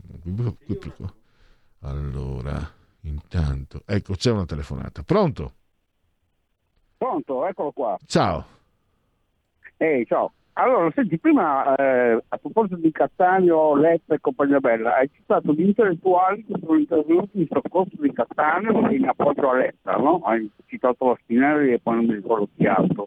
Allora, 1.80 2.58
intanto, 3.02 3.82
ecco, 3.86 4.14
c'è 4.14 4.30
una 4.30 4.44
telefonata. 4.44 5.02
Pronto? 5.02 5.54
Pronto, 6.96 7.46
eccolo 7.46 7.70
qua. 7.72 7.96
Ciao. 8.06 8.46
Ehi, 9.76 10.04
ciao. 10.06 10.32
Allora, 10.58 10.90
senti, 10.92 11.20
prima 11.20 11.76
eh, 11.76 12.20
a 12.28 12.36
proposito 12.36 12.74
di 12.76 12.90
Cattaneo, 12.90 13.76
Letta 13.76 14.14
e 14.14 14.20
compagnia 14.20 14.58
bella, 14.58 14.96
hai 14.96 15.08
citato 15.14 15.52
gli 15.52 15.60
intellettuali 15.60 16.44
che 16.44 16.54
sono 16.60 16.76
intervenuti 16.76 17.38
in 17.38 17.46
soccorso 17.48 17.94
di 18.00 18.12
Cattaneo 18.12 18.88
e 18.88 18.96
in 18.96 19.06
appoggio 19.06 19.50
a 19.50 19.54
Letta, 19.54 19.92
no? 19.92 20.20
Hai 20.24 20.50
citato 20.66 21.10
la 21.10 21.18
Spinelli 21.22 21.74
e 21.74 21.78
poi 21.78 21.94
non 21.94 22.06
mi 22.06 22.14
ricordo 22.14 22.48
chi 22.56 22.66
altro. 22.66 23.06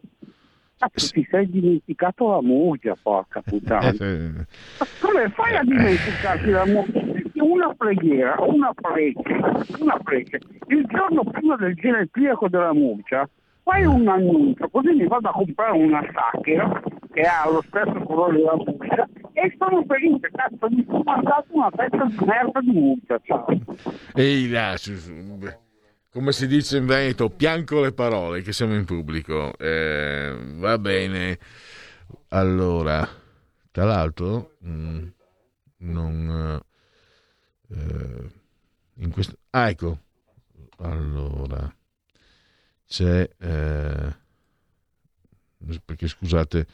Cazzo, 0.78 1.10
ti 1.12 1.28
sei 1.30 1.50
dimenticato 1.50 2.30
la 2.30 2.40
Murgia, 2.40 2.96
porca 3.00 3.42
puttana. 3.42 3.92
Ma 3.98 4.86
come 4.98 5.28
fai 5.28 5.54
a 5.54 5.62
dimenticarti 5.62 6.48
la 6.48 6.64
Murgia? 6.64 7.00
Una 7.34 7.74
preghiera, 7.74 8.36
una 8.38 8.72
prece, 8.72 9.76
una 9.78 9.98
prece. 10.02 10.40
Il 10.68 10.86
giorno 10.86 11.22
prima 11.24 11.56
del 11.56 11.74
genetriaco 11.74 12.48
della 12.48 12.72
Murgia 12.72 13.28
fai 13.62 13.84
un 13.84 14.08
annuncio, 14.08 14.68
così 14.68 14.92
mi 14.92 15.06
vado 15.06 15.28
a 15.28 15.32
comprare 15.32 15.72
una 15.72 16.02
sacchera 16.12 16.82
che 17.12 17.22
ha 17.22 17.48
lo 17.48 17.62
stesso 17.66 18.04
colore 18.04 18.36
della 18.36 18.56
Murgia 18.56 19.08
e 19.32 19.54
sono 19.58 19.84
felice, 19.86 20.30
cazzo, 20.32 20.68
mi 20.70 20.84
sono 20.86 21.02
mandato 21.04 21.46
una 21.50 21.70
pezza 21.70 22.04
di 22.04 22.24
merda 22.24 22.60
di 22.60 23.02
ciao. 23.24 23.46
Ehi 24.14 24.48
là, 24.48 24.76
come 26.10 26.32
si 26.32 26.46
dice 26.46 26.76
in 26.76 26.86
Veneto, 26.86 27.30
pianco 27.30 27.80
le 27.80 27.92
parole 27.92 28.42
che 28.42 28.52
siamo 28.52 28.74
in 28.74 28.84
pubblico. 28.84 29.56
Eh, 29.56 30.36
va 30.56 30.76
bene. 30.78 31.38
Allora, 32.28 33.08
tra 33.70 33.84
l'altro, 33.84 34.56
mh, 34.58 34.70
mm, 34.70 35.08
non... 35.78 36.60
Eh, 37.70 38.30
in 38.96 39.10
questo... 39.10 39.36
Ah, 39.50 39.70
ecco. 39.70 39.98
Allora, 40.80 41.74
c'è... 42.86 43.28
Eh, 43.38 44.20
perché 45.84 46.08
scusate, 46.08 46.66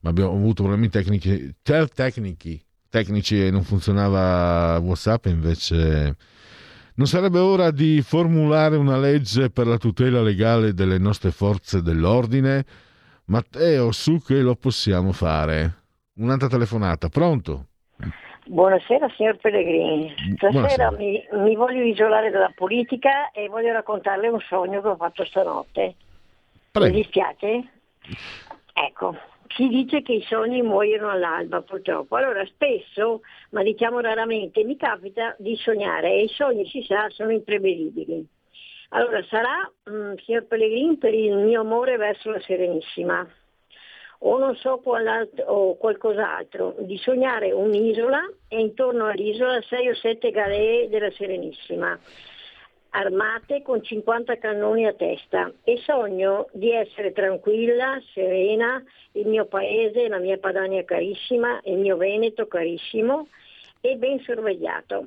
ma 0.00 0.10
abbiamo 0.10 0.32
avuto 0.32 0.62
problemi 0.62 0.88
tecnici, 0.88 1.54
tecnici, 1.62 2.62
tecnici 2.88 3.44
e 3.44 3.50
non 3.50 3.64
funzionava 3.64 4.78
WhatsApp, 4.78 5.26
invece 5.26 6.16
non 6.94 7.06
sarebbe 7.06 7.38
ora 7.38 7.70
di 7.70 8.02
formulare 8.02 8.76
una 8.76 8.98
legge 8.98 9.50
per 9.50 9.66
la 9.66 9.76
tutela 9.76 10.22
legale 10.22 10.74
delle 10.74 10.98
nostre 10.98 11.30
forze 11.30 11.82
dell'ordine? 11.82 12.64
Matteo, 13.26 13.92
su 13.92 14.20
che 14.22 14.40
lo 14.40 14.56
possiamo 14.56 15.12
fare? 15.12 15.82
Un'altra 16.14 16.48
telefonata, 16.48 17.08
pronto? 17.08 17.68
Buonasera 18.50 19.08
signor 19.10 19.36
Pellegrini, 19.36 20.12
stasera 20.34 20.90
mi, 20.90 21.24
mi, 21.34 21.54
voglio 21.54 21.84
isolare 21.84 22.30
dalla 22.30 22.52
politica 22.52 23.30
e 23.30 23.46
voglio 23.46 23.72
raccontarle 23.72 24.26
un 24.26 24.40
sogno 24.40 24.82
che 24.82 24.88
ho 24.88 24.96
fatto 24.96 25.24
stanotte. 25.24 25.94
Prego. 26.72 26.92
Mi 26.92 27.00
dispiace? 27.00 27.70
Ecco, 28.72 29.16
si 29.54 29.68
dice 29.68 30.02
che 30.02 30.14
i 30.14 30.22
sogni 30.22 30.62
muoiono 30.62 31.10
all'alba 31.10 31.62
purtroppo. 31.62 32.16
Allora 32.16 32.44
spesso, 32.46 33.20
ma 33.50 33.62
diciamo 33.62 34.00
raramente, 34.00 34.64
mi 34.64 34.76
capita 34.76 35.36
di 35.38 35.54
sognare 35.54 36.10
e 36.10 36.24
i 36.24 36.28
sogni 36.28 36.66
si 36.66 36.82
sa 36.82 37.08
sono 37.10 37.30
imprevedibili. 37.30 38.26
Allora 38.88 39.22
sarà, 39.28 39.70
mh, 39.84 39.92
mm, 39.92 40.14
signor 40.24 40.46
Pellegrini, 40.46 40.96
per 40.96 41.14
il 41.14 41.36
mio 41.36 41.60
amore 41.60 41.96
verso 41.96 42.30
la 42.30 42.40
Serenissima 42.40 43.24
o 44.22 44.38
non 44.38 44.54
so 44.56 44.80
o 45.46 45.76
qualcos'altro, 45.76 46.74
di 46.80 46.98
sognare 46.98 47.52
un'isola 47.52 48.20
e 48.48 48.60
intorno 48.60 49.06
all'isola 49.06 49.60
sei 49.62 49.88
o 49.88 49.94
sette 49.94 50.30
galee 50.30 50.88
della 50.88 51.10
Serenissima 51.10 51.98
armate 52.90 53.62
con 53.62 53.82
50 53.82 54.38
cannoni 54.38 54.86
a 54.86 54.92
testa 54.92 55.52
e 55.62 55.78
sogno 55.84 56.48
di 56.52 56.72
essere 56.72 57.12
tranquilla, 57.12 58.00
serena, 58.12 58.82
il 59.12 59.26
mio 59.26 59.46
paese, 59.46 60.08
la 60.08 60.18
mia 60.18 60.38
Padania 60.38 60.84
carissima, 60.84 61.60
il 61.64 61.78
mio 61.78 61.96
Veneto 61.96 62.46
carissimo 62.46 63.28
e 63.80 63.96
ben 63.96 64.20
sorvegliato. 64.20 65.06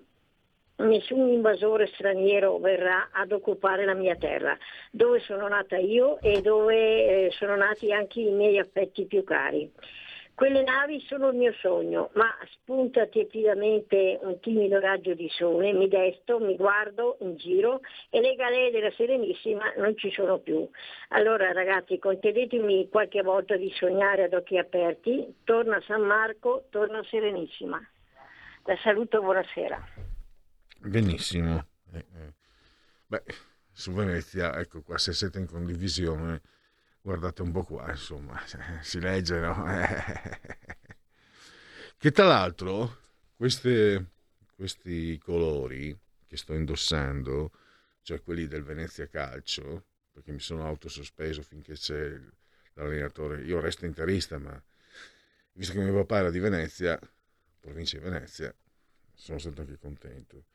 Nessun 0.75 1.29
invasore 1.29 1.87
straniero 1.93 2.57
verrà 2.57 3.09
ad 3.11 3.31
occupare 3.31 3.85
la 3.85 3.93
mia 3.93 4.15
terra, 4.15 4.57
dove 4.91 5.19
sono 5.19 5.47
nata 5.47 5.77
io 5.77 6.19
e 6.19 6.41
dove 6.41 7.27
eh, 7.27 7.31
sono 7.31 7.55
nati 7.55 7.93
anche 7.93 8.21
i 8.21 8.31
miei 8.31 8.57
affetti 8.57 9.05
più 9.05 9.23
cari. 9.23 9.71
Quelle 10.35 10.63
navi 10.63 10.99
sono 11.01 11.29
il 11.29 11.35
mio 11.35 11.53
sogno, 11.53 12.09
ma 12.13 12.25
spunta 12.53 13.05
tiepidamente 13.05 14.17
un 14.23 14.39
timido 14.39 14.79
raggio 14.79 15.13
di 15.13 15.29
sole, 15.29 15.73
mi 15.73 15.87
desto, 15.87 16.39
mi 16.39 16.55
guardo 16.55 17.17
in 17.19 17.35
giro 17.35 17.81
e 18.09 18.19
le 18.19 18.33
galee 18.33 18.71
della 18.71 18.89
Serenissima 18.91 19.71
non 19.77 19.95
ci 19.95 20.09
sono 20.11 20.39
più. 20.39 20.67
Allora 21.09 21.51
ragazzi, 21.51 21.99
concedetemi 21.99 22.89
qualche 22.89 23.21
volta 23.21 23.55
di 23.57 23.71
sognare 23.75 24.23
ad 24.23 24.33
occhi 24.33 24.57
aperti, 24.57 25.35
torna 25.43 25.79
San 25.81 26.01
Marco, 26.01 26.65
torna 26.71 27.03
Serenissima. 27.03 27.79
La 28.65 28.75
saluto, 28.77 29.21
buonasera. 29.21 30.12
Benissimo. 30.85 31.65
Eh, 31.91 32.05
eh. 32.13 32.33
Beh, 33.07 33.23
su 33.71 33.93
Venezia, 33.93 34.59
ecco 34.59 34.81
qua, 34.81 34.97
se 34.97 35.13
siete 35.13 35.39
in 35.39 35.45
condivisione 35.45 36.41
guardate 37.01 37.41
un 37.41 37.51
po' 37.51 37.63
qua, 37.63 37.89
insomma, 37.89 38.41
si 38.81 38.99
legge, 38.99 39.39
no? 39.39 39.63
che 41.97 42.11
tra 42.11 42.25
l'altro 42.25 42.99
queste, 43.35 44.11
questi 44.55 45.17
colori 45.19 45.97
che 46.27 46.37
sto 46.37 46.53
indossando, 46.53 47.51
cioè 48.01 48.21
quelli 48.21 48.47
del 48.47 48.63
Venezia 48.63 49.07
Calcio, 49.07 49.85
perché 50.11 50.31
mi 50.31 50.39
sono 50.39 50.65
autosospeso 50.65 51.41
finché 51.43 51.73
c'è 51.73 52.19
l'allenatore, 52.73 53.43
io 53.43 53.59
resto 53.61 53.85
interista, 53.85 54.37
ma 54.37 54.61
visto 55.53 55.73
che 55.73 55.79
mio 55.79 55.93
papà 55.93 56.19
era 56.19 56.29
di 56.29 56.39
Venezia, 56.39 56.99
provincia 57.59 57.97
di 57.97 58.03
Venezia, 58.03 58.53
sono 59.13 59.37
stato 59.37 59.61
anche 59.61 59.77
contento. 59.77 60.45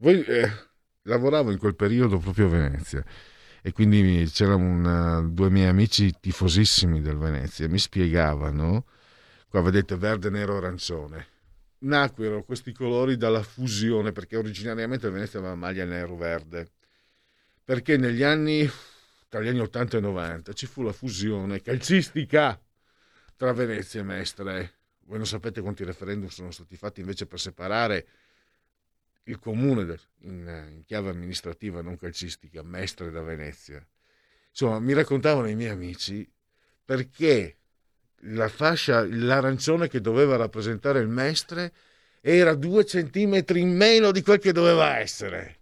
Voi, 0.00 0.22
eh, 0.22 0.48
lavoravo 1.02 1.50
in 1.50 1.58
quel 1.58 1.74
periodo 1.74 2.18
proprio 2.18 2.46
a 2.46 2.50
Venezia 2.50 3.04
e 3.60 3.72
quindi 3.72 4.30
c'erano 4.32 5.28
due 5.28 5.50
miei 5.50 5.66
amici 5.66 6.14
tifosissimi 6.20 7.00
del 7.00 7.16
Venezia, 7.16 7.68
mi 7.68 7.80
spiegavano, 7.80 8.86
qua 9.48 9.60
vedete 9.60 9.96
verde, 9.96 10.30
nero, 10.30 10.56
arancione, 10.56 11.26
nacquero 11.78 12.44
questi 12.44 12.72
colori 12.72 13.16
dalla 13.16 13.42
fusione, 13.42 14.12
perché 14.12 14.36
originariamente 14.36 15.06
il 15.06 15.12
Venezia 15.12 15.40
aveva 15.40 15.56
maglia 15.56 15.84
nero-verde, 15.84 16.70
perché 17.64 17.96
negli 17.96 18.22
anni, 18.22 18.70
tra 19.28 19.40
gli 19.40 19.48
anni 19.48 19.58
80 19.58 19.96
e 19.96 20.00
90, 20.00 20.52
ci 20.52 20.66
fu 20.66 20.82
la 20.82 20.92
fusione 20.92 21.60
calcistica 21.60 22.56
tra 23.34 23.52
Venezia 23.52 24.00
e 24.00 24.04
Mestre. 24.04 24.74
Voi 25.06 25.16
non 25.16 25.26
sapete 25.26 25.60
quanti 25.60 25.82
referendum 25.82 26.28
sono 26.28 26.52
stati 26.52 26.76
fatti 26.76 27.00
invece 27.00 27.26
per 27.26 27.40
separare 27.40 28.06
il 29.28 29.38
comune 29.38 29.98
in, 30.22 30.82
chiave 30.86 31.10
amministrativa, 31.10 31.82
non 31.82 31.96
calcistica, 31.96 32.62
Mestre 32.62 33.10
da 33.10 33.22
Venezia. 33.22 33.84
Insomma, 34.50 34.80
mi 34.80 34.92
raccontavano 34.92 35.48
i 35.48 35.54
miei 35.54 35.70
amici 35.70 36.28
perché 36.84 37.56
la 38.22 38.48
fascia, 38.48 39.06
l'arancione 39.06 39.88
che 39.88 40.00
doveva 40.00 40.36
rappresentare 40.36 41.00
il 41.00 41.08
Mestre 41.08 41.72
era 42.20 42.54
due 42.54 42.84
centimetri 42.84 43.60
in 43.60 43.76
meno 43.76 44.10
di 44.10 44.22
quel 44.22 44.38
che 44.38 44.52
doveva 44.52 44.98
essere. 44.98 45.56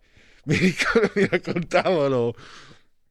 Mi, 0.44 0.56
ricordo, 0.56 1.10
mi 1.16 1.26
raccontavano, 1.26 2.32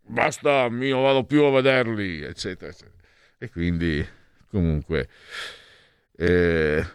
basta, 0.02 0.68
io 0.68 1.02
vado 1.02 1.26
più 1.26 1.44
a 1.44 1.52
vederli, 1.52 2.23
eccetera, 2.23 2.72
eccetera. 2.72 3.03
E 3.38 3.49
quindi, 3.49 4.07
comunque, 4.49 5.10
eh, 6.15 6.86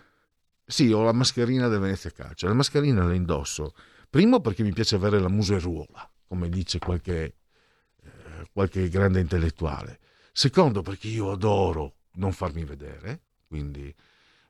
sì, 0.70 0.92
ho 0.92 1.02
la 1.02 1.12
mascherina 1.12 1.66
del 1.66 1.80
Venezia 1.80 2.10
Calcio. 2.10 2.46
La 2.46 2.54
mascherina 2.54 3.04
la 3.04 3.14
indosso, 3.14 3.74
primo 4.08 4.40
perché 4.40 4.62
mi 4.62 4.72
piace 4.72 4.94
avere 4.94 5.18
la 5.18 5.28
museruola, 5.28 6.08
come 6.28 6.48
dice 6.48 6.78
qualche, 6.78 7.34
eh, 8.02 8.48
qualche 8.52 8.88
grande 8.88 9.18
intellettuale. 9.18 9.98
Secondo 10.32 10.82
perché 10.82 11.08
io 11.08 11.32
adoro 11.32 11.96
non 12.14 12.32
farmi 12.32 12.64
vedere, 12.64 13.22
quindi 13.48 13.92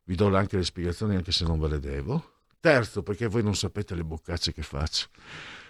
vi 0.04 0.14
do 0.14 0.34
anche 0.36 0.58
le 0.58 0.64
spiegazioni 0.64 1.16
anche 1.16 1.32
se 1.32 1.44
non 1.44 1.58
ve 1.58 1.68
le 1.68 1.80
devo. 1.80 2.32
Terzo, 2.60 3.02
perché 3.02 3.26
voi 3.26 3.42
non 3.42 3.54
sapete 3.54 3.94
le 3.94 4.04
boccacce 4.04 4.52
che 4.52 4.62
faccio, 4.62 5.06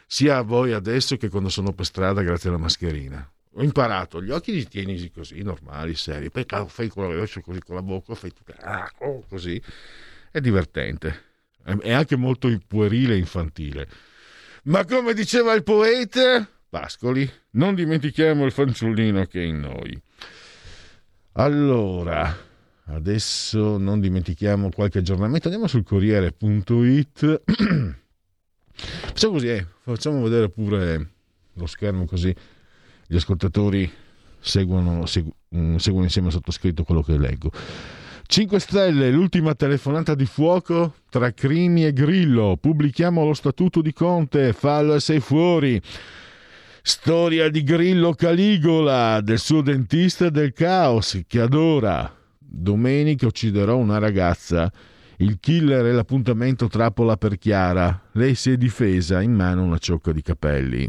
sia 0.07 0.39
a 0.39 0.43
voi 0.43 0.73
adesso 0.73 1.17
che 1.17 1.29
quando 1.29 1.49
sono 1.49 1.73
per 1.73 1.87
strada 1.87 2.23
grazie 2.23 2.49
alla 2.49 2.59
mascherina. 2.59 3.31
Ho 3.55 3.63
imparato, 3.63 4.21
gli 4.21 4.31
occhi 4.31 4.53
li 4.53 4.67
tieni 4.67 5.11
così, 5.13 5.43
normali, 5.43 5.95
seri, 5.95 6.31
poi 6.31 6.45
fai 6.67 6.89
con 6.89 7.09
la, 7.09 7.21
così 7.21 7.61
con 7.61 7.75
la 7.77 7.83
bocca, 7.83 8.17
fai 8.17 8.33
ah, 8.63 8.91
oh, 8.99 9.25
così. 9.29 9.63
È 10.31 10.41
divertente, 10.41 11.23
è 11.81 11.93
anche 11.93 12.17
molto 12.17 12.49
puerile 12.67 13.15
e 13.15 13.19
infantile. 13.19 13.89
Ma 14.65 14.85
come 14.85 15.15
diceva 15.15 15.53
il 15.55 15.63
poeta 15.63 16.47
Pascoli, 16.69 17.29
non 17.53 17.75
dimentichiamo 17.75 18.45
il 18.45 18.53
fanciullino 18.53 19.25
che 19.27 19.41
è 19.41 19.45
in 19.45 19.61
noi. 19.61 20.01
Allora, 21.33 22.37
adesso 22.87 23.77
non 23.77 24.01
dimentichiamo 24.01 24.71
qualche 24.71 24.99
aggiornamento. 24.99 25.49
Andiamo 25.49 25.67
sul 25.67 25.83
Corriere.it. 25.83 27.43
Facciamo 28.73 29.33
così, 29.33 29.49
eh, 29.49 29.67
facciamo 29.83 30.23
vedere 30.23 30.49
pure 30.49 31.09
lo 31.55 31.67
schermo 31.67 32.07
così 32.07 32.35
gli 33.11 33.17
ascoltatori 33.17 33.93
seguono, 34.39 35.05
segu- 35.05 35.35
mm, 35.55 35.77
seguono 35.77 36.05
insieme 36.05 36.29
al 36.29 36.33
sottoscritto 36.35 36.85
quello 36.85 37.03
che 37.03 37.19
leggo. 37.19 37.51
5 38.31 38.61
Stelle, 38.61 39.11
l'ultima 39.11 39.57
telefonata 39.57 40.15
di 40.15 40.25
fuoco 40.25 40.95
tra 41.11 41.33
Crimi 41.33 41.85
e 41.85 41.93
Grillo. 41.93 42.57
Pubblichiamo 42.61 43.25
lo 43.25 43.35
statuto 43.35 43.83
di 43.83 43.93
Conte, 43.93 44.53
fallo 44.53 44.95
e 44.95 45.01
sei 45.01 45.19
fuori. 45.19 45.83
Storia 46.81 47.49
di 47.49 47.65
Grillo 47.65 48.13
Caligola, 48.13 49.21
del 49.21 49.41
suo 49.41 49.63
dentista 49.63 50.31
del 50.31 50.53
caos 50.53 51.23
che 51.27 51.41
adora. 51.41 52.09
Domenica 52.39 53.27
ucciderò 53.27 53.77
una 53.77 53.99
ragazza. 53.99 54.71
Il 55.17 55.41
killer 55.41 55.87
è 55.87 55.91
l'appuntamento 55.91 56.69
trappola 56.69 57.17
per 57.17 57.37
Chiara. 57.37 58.01
Lei 58.13 58.37
si 58.37 58.53
è 58.53 58.57
difesa, 58.57 59.21
in 59.21 59.35
mano 59.35 59.65
una 59.65 59.79
ciocca 59.79 60.13
di 60.13 60.23
capelli. 60.23 60.89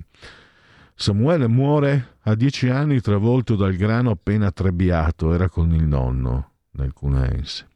Samuele 0.94 1.48
muore 1.48 2.18
a 2.22 2.36
dieci 2.36 2.70
anni 2.70 3.02
travolto 3.02 3.56
dal 3.56 3.74
grano 3.74 4.12
appena 4.12 4.52
trebbiato. 4.52 5.34
Era 5.34 5.50
con 5.50 5.74
il 5.74 5.88
nonno 5.88 6.51
nel 6.72 6.94
Cuneense. 6.94 7.68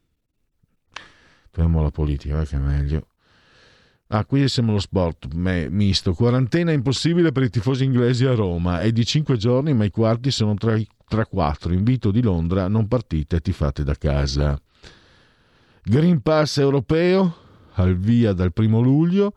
Torniamo 1.51 1.80
alla 1.80 1.91
politica, 1.91 2.43
che 2.43 2.55
è 2.55 2.59
meglio. 2.59 3.07
Ah, 4.07 4.23
qui 4.26 4.47
siamo 4.47 4.72
allo 4.72 4.80
sport 4.80 5.34
misto. 5.34 6.13
Quarantena 6.13 6.72
impossibile 6.72 7.31
per 7.31 7.43
i 7.43 7.49
tifosi 7.49 7.85
inglesi 7.85 8.26
a 8.26 8.35
Roma. 8.35 8.81
È 8.81 8.91
di 8.91 9.05
cinque 9.05 9.38
giorni, 9.38 9.73
ma 9.73 9.84
i 9.84 9.89
quarti 9.89 10.31
sono 10.31 10.53
tra, 10.55 10.77
tra 11.07 11.26
quattro. 11.26 11.73
Invito 11.73 12.11
di 12.11 12.22
Londra, 12.22 12.67
non 12.67 12.88
partite, 12.88 13.39
tifate 13.39 13.84
da 13.84 13.95
casa. 13.95 14.59
Green 15.84 16.22
Pass 16.22 16.57
europeo, 16.57 17.35
al 17.73 17.97
via 17.97 18.34
dal 18.34 18.53
primo 18.53 18.80
luglio. 18.80 19.34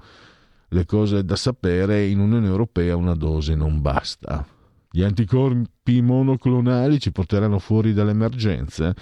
Le 0.69 0.85
cose 0.85 1.25
da 1.25 1.37
sapere, 1.37 2.05
in 2.05 2.19
Unione 2.19 2.47
Europea 2.47 2.95
una 2.95 3.15
dose 3.15 3.55
non 3.55 3.81
basta. 3.81 4.47
Gli 4.91 5.03
anticorpi 5.03 6.03
monoclonali 6.03 6.99
ci 7.01 7.11
porteranno 7.11 7.59
fuori 7.59 7.95
dall'emergenza. 7.95 8.95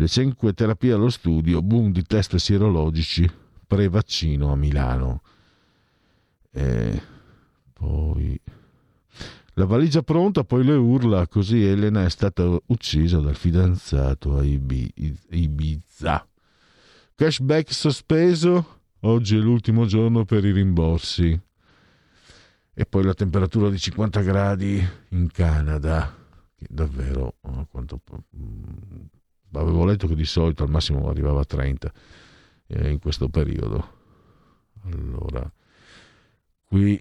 Le 0.00 0.08
cinque 0.08 0.54
terapie 0.54 0.94
allo 0.94 1.10
studio, 1.10 1.60
boom 1.60 1.92
di 1.92 2.02
test 2.02 2.34
sierologici 2.36 3.30
pre-vaccino 3.66 4.50
a 4.50 4.56
Milano. 4.56 5.20
E 6.50 7.02
poi 7.74 8.40
la 9.52 9.66
valigia 9.66 10.00
pronta, 10.00 10.42
poi 10.42 10.64
le 10.64 10.72
urla, 10.72 11.26
così 11.26 11.62
Elena 11.62 12.06
è 12.06 12.08
stata 12.08 12.58
uccisa 12.68 13.18
dal 13.18 13.36
fidanzato 13.36 14.38
a 14.38 14.42
Ibiza. 14.42 16.26
Cashback 17.14 17.70
sospeso, 17.70 18.80
oggi 19.00 19.36
è 19.36 19.38
l'ultimo 19.38 19.84
giorno 19.84 20.24
per 20.24 20.46
i 20.46 20.52
rimborsi. 20.52 21.38
E 22.72 22.86
poi 22.86 23.04
la 23.04 23.12
temperatura 23.12 23.68
di 23.68 23.78
50 23.78 24.22
gradi 24.22 24.82
in 25.10 25.30
Canada, 25.30 26.16
che 26.56 26.64
davvero, 26.70 27.34
oh, 27.42 27.66
quanto, 27.70 28.00
mm, 28.34 29.18
avevo 29.52 29.84
letto 29.84 30.06
che 30.06 30.14
di 30.14 30.24
solito 30.24 30.62
al 30.62 30.70
massimo 30.70 31.08
arrivava 31.08 31.40
a 31.40 31.44
30 31.44 31.92
eh, 32.68 32.90
in 32.90 32.98
questo 32.98 33.28
periodo. 33.28 33.98
Allora, 34.84 35.50
qui 36.64 36.98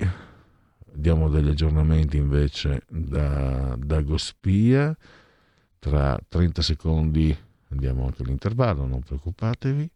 diamo 0.92 1.30
degli 1.30 1.50
aggiornamenti 1.50 2.18
invece 2.18 2.84
da, 2.90 3.76
da 3.78 4.02
Gospia. 4.02 4.96
Tra 5.80 6.20
30 6.28 6.62
secondi 6.62 7.36
andiamo 7.70 8.06
anche 8.06 8.24
all'intervallo, 8.24 8.86
non 8.86 9.02
preoccupatevi. 9.02 9.90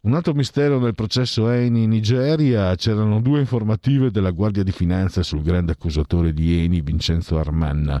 Un 0.00 0.14
altro 0.14 0.32
mistero 0.32 0.78
nel 0.78 0.94
processo 0.94 1.50
Eni 1.50 1.82
in 1.82 1.90
Nigeria, 1.90 2.74
c'erano 2.76 3.20
due 3.20 3.40
informative 3.40 4.12
della 4.12 4.30
Guardia 4.30 4.62
di 4.62 4.70
Finanza 4.70 5.24
sul 5.24 5.42
grande 5.42 5.72
accusatore 5.72 6.32
di 6.32 6.62
Eni, 6.62 6.80
Vincenzo 6.80 7.36
Armanna, 7.36 8.00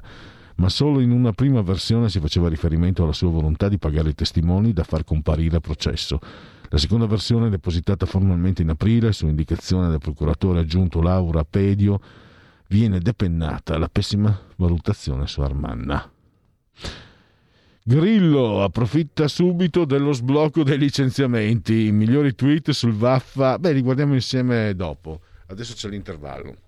ma 0.58 0.68
solo 0.68 1.00
in 1.00 1.10
una 1.10 1.32
prima 1.32 1.62
versione 1.62 2.08
si 2.08 2.20
faceva 2.20 2.48
riferimento 2.48 3.02
alla 3.02 3.12
sua 3.12 3.30
volontà 3.30 3.68
di 3.68 3.78
pagare 3.78 4.10
i 4.10 4.14
testimoni 4.14 4.72
da 4.72 4.84
far 4.84 5.04
comparire 5.04 5.56
a 5.56 5.60
processo. 5.60 6.18
La 6.70 6.78
seconda 6.78 7.06
versione, 7.06 7.48
depositata 7.48 8.06
formalmente 8.06 8.62
in 8.62 8.68
aprile 8.68 9.12
su 9.12 9.26
indicazione 9.26 9.88
del 9.88 9.98
procuratore 9.98 10.60
aggiunto 10.60 11.00
Laura 11.00 11.44
Pedio, 11.44 12.00
viene 12.68 12.98
depennata 12.98 13.78
la 13.78 13.88
pessima 13.88 14.36
valutazione 14.56 15.26
su 15.26 15.40
Armanna. 15.40 16.10
Grillo 17.84 18.62
approfitta 18.62 19.28
subito 19.28 19.86
dello 19.86 20.12
sblocco 20.12 20.62
dei 20.62 20.76
licenziamenti. 20.76 21.86
I 21.86 21.92
migliori 21.92 22.34
tweet 22.34 22.72
sul 22.72 22.92
Vaffa. 22.92 23.58
Beh, 23.58 23.72
li 23.72 23.80
guardiamo 23.80 24.12
insieme 24.12 24.74
dopo. 24.74 25.20
Adesso 25.46 25.72
c'è 25.72 25.88
l'intervallo. 25.88 26.67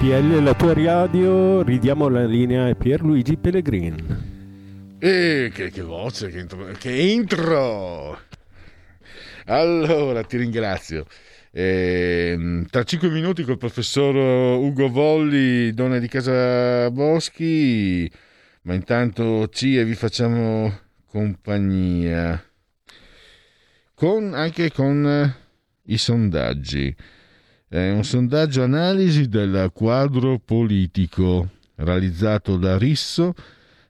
RPL, 0.00 0.42
la 0.42 0.54
tua 0.54 0.72
radio, 0.72 1.60
ridiamo 1.60 2.08
la 2.08 2.24
linea 2.24 2.70
a 2.70 2.74
Pierluigi 2.74 3.36
Pellegrin. 3.36 4.96
E 4.98 5.50
che, 5.52 5.70
che 5.70 5.82
voce, 5.82 6.30
che 6.30 6.38
intro, 6.38 6.64
che 6.78 6.90
intro! 6.90 8.18
Allora, 9.44 10.22
ti 10.22 10.38
ringrazio. 10.38 11.04
Ehm, 11.52 12.64
tra 12.70 12.82
cinque 12.84 13.10
minuti 13.10 13.42
col 13.42 13.58
professor 13.58 14.14
Ugo 14.14 14.88
Volli, 14.88 15.74
donna 15.74 15.98
di 15.98 16.08
casa 16.08 16.90
Boschi, 16.90 18.10
ma 18.62 18.72
intanto 18.72 19.48
ci 19.48 19.76
e 19.76 19.84
vi 19.84 19.94
facciamo 19.94 20.80
compagnia. 21.08 22.42
Con, 23.92 24.32
anche 24.32 24.72
con 24.72 25.06
eh, 25.06 25.34
i 25.92 25.98
sondaggi. 25.98 26.96
È 27.72 27.88
un 27.88 28.02
sondaggio 28.02 28.64
analisi 28.64 29.28
del 29.28 29.70
quadro 29.72 30.40
politico 30.40 31.50
realizzato 31.76 32.56
da 32.56 32.76
Risso, 32.76 33.32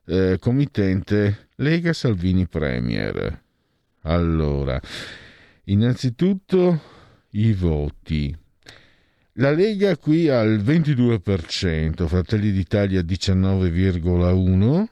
eh, 0.05 0.37
committente 0.39 1.47
Lega 1.55 1.91
Salvini 1.91 2.47
Premier. 2.47 3.41
Allora, 4.01 4.79
innanzitutto 5.63 6.79
i 7.31 7.53
voti. 7.53 8.37
La 9.33 9.49
Lega 9.49 9.97
qui 9.97 10.29
al 10.29 10.59
22%, 10.59 12.05
Fratelli 12.05 12.51
d'Italia 12.51 13.01
19,1%, 13.01 14.85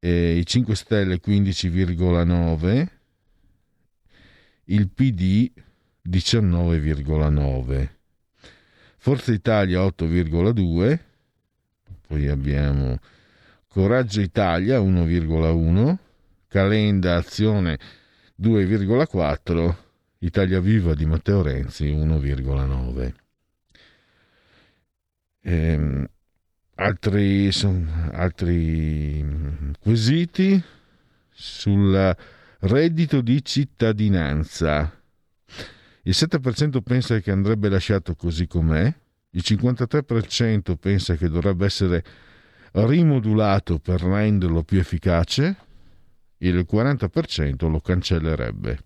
e 0.00 0.38
i 0.38 0.44
5 0.44 0.74
Stelle 0.74 1.20
15,9%, 1.24 2.88
il 4.64 4.88
PD 4.88 5.52
19,9%, 6.08 7.88
Forza 8.98 9.32
Italia 9.32 9.80
8,2%, 9.80 10.98
poi 12.06 12.28
abbiamo 12.28 12.98
Coraggio 13.68 14.20
Italia 14.20 14.78
1,1%, 14.78 15.96
Calenda 16.48 17.16
Azione 17.16 17.78
2,4%, 18.40 19.74
Italia 20.18 20.60
Viva 20.60 20.94
di 20.94 21.06
Matteo 21.06 21.42
Renzi 21.42 21.90
1,9%. 21.90 23.14
Ehm, 25.42 26.08
altri, 26.76 27.50
altri 28.12 29.24
quesiti? 29.80 30.62
Sul 31.30 32.16
reddito 32.60 33.20
di 33.20 33.44
cittadinanza. 33.44 35.02
Il 36.06 36.12
7% 36.14 36.82
pensa 36.82 37.18
che 37.20 37.30
andrebbe 37.30 37.70
lasciato 37.70 38.14
così 38.14 38.46
com'è, 38.46 38.94
il 39.30 39.42
53% 39.42 40.76
pensa 40.76 41.16
che 41.16 41.28
dovrebbe 41.28 41.64
essere 41.64 42.04
rimodulato 42.72 43.78
per 43.78 44.02
renderlo 44.02 44.62
più 44.64 44.78
efficace, 44.78 45.56
il 46.38 46.66
40% 46.70 47.70
lo 47.70 47.80
cancellerebbe. 47.80 48.78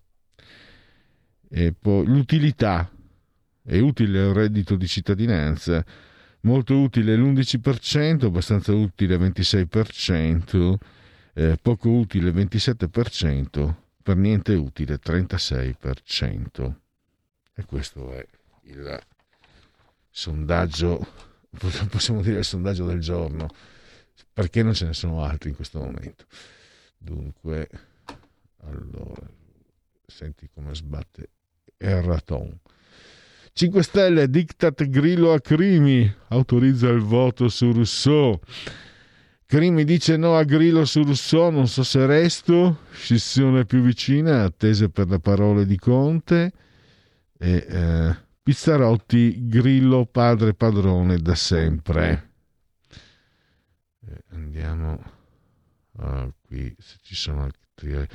E 1.51 1.73
poi 1.73 2.07
l'utilità. 2.07 2.89
È 3.62 3.78
utile 3.78 4.28
il 4.28 4.32
reddito 4.32 4.77
di 4.77 4.86
cittadinanza? 4.86 5.85
Molto 6.43 6.78
utile 6.78 7.16
l'11%, 7.16 8.27
abbastanza 8.27 8.73
utile 8.73 9.16
il 9.16 9.20
26%, 9.20 10.74
eh, 11.35 11.59
poco 11.61 11.90
utile 11.90 12.28
il 12.28 12.35
27%, 12.35 13.74
per 14.03 14.16
niente 14.16 14.55
utile 14.55 14.95
il 14.95 15.01
36%. 15.05 16.74
E 17.59 17.64
questo 17.64 18.12
è 18.12 18.24
il 18.66 19.01
sondaggio, 20.09 21.05
possiamo 21.90 22.22
dire 22.22 22.39
il 22.39 22.44
sondaggio 22.44 22.86
del 22.86 23.01
giorno, 23.01 23.48
perché 24.32 24.62
non 24.62 24.74
ce 24.74 24.86
ne 24.86 24.94
sono 24.94 25.24
altri 25.24 25.48
in 25.48 25.56
questo 25.56 25.80
momento. 25.80 26.26
Dunque, 26.97 27.68
allora, 28.62 29.28
senti 30.06 30.48
come 30.55 30.72
sbatte 30.72 31.30
Erraton. 31.76 32.60
5 33.55 33.82
Stelle, 33.82 34.30
diktat 34.30 34.89
Grillo 34.89 35.32
a 35.32 35.40
Crimi, 35.40 36.09
autorizza 36.28 36.89
il 36.90 37.01
voto 37.01 37.48
su 37.48 37.72
Rousseau. 37.72 38.39
Crimi 39.47 39.82
dice 39.82 40.16
no 40.16 40.36
a 40.36 40.44
Grillo 40.44 40.85
su 40.85 41.02
Rousseau, 41.02 41.51
non 41.51 41.66
so 41.66 41.82
se 41.82 42.06
resto, 42.06 42.82
scissione 42.93 43.64
più 43.64 43.80
vicina, 43.80 44.44
attese 44.44 44.90
per 44.90 45.09
le 45.09 45.18
parole 45.18 45.66
di 45.66 45.76
Conte. 45.76 46.52
E, 47.39 47.66
eh, 47.69 48.16
Pizzarotti, 48.43 49.47
Grillo 49.47 50.06
padre 50.06 50.55
padrone 50.55 51.19
da 51.19 51.35
sempre. 51.35 52.31
E 54.06 54.24
andiamo 54.31 55.02
ah, 55.98 56.28
qui, 56.47 56.74
se 56.78 56.97
ci 57.02 57.15
sono 57.15 57.43
altri... 57.44 58.06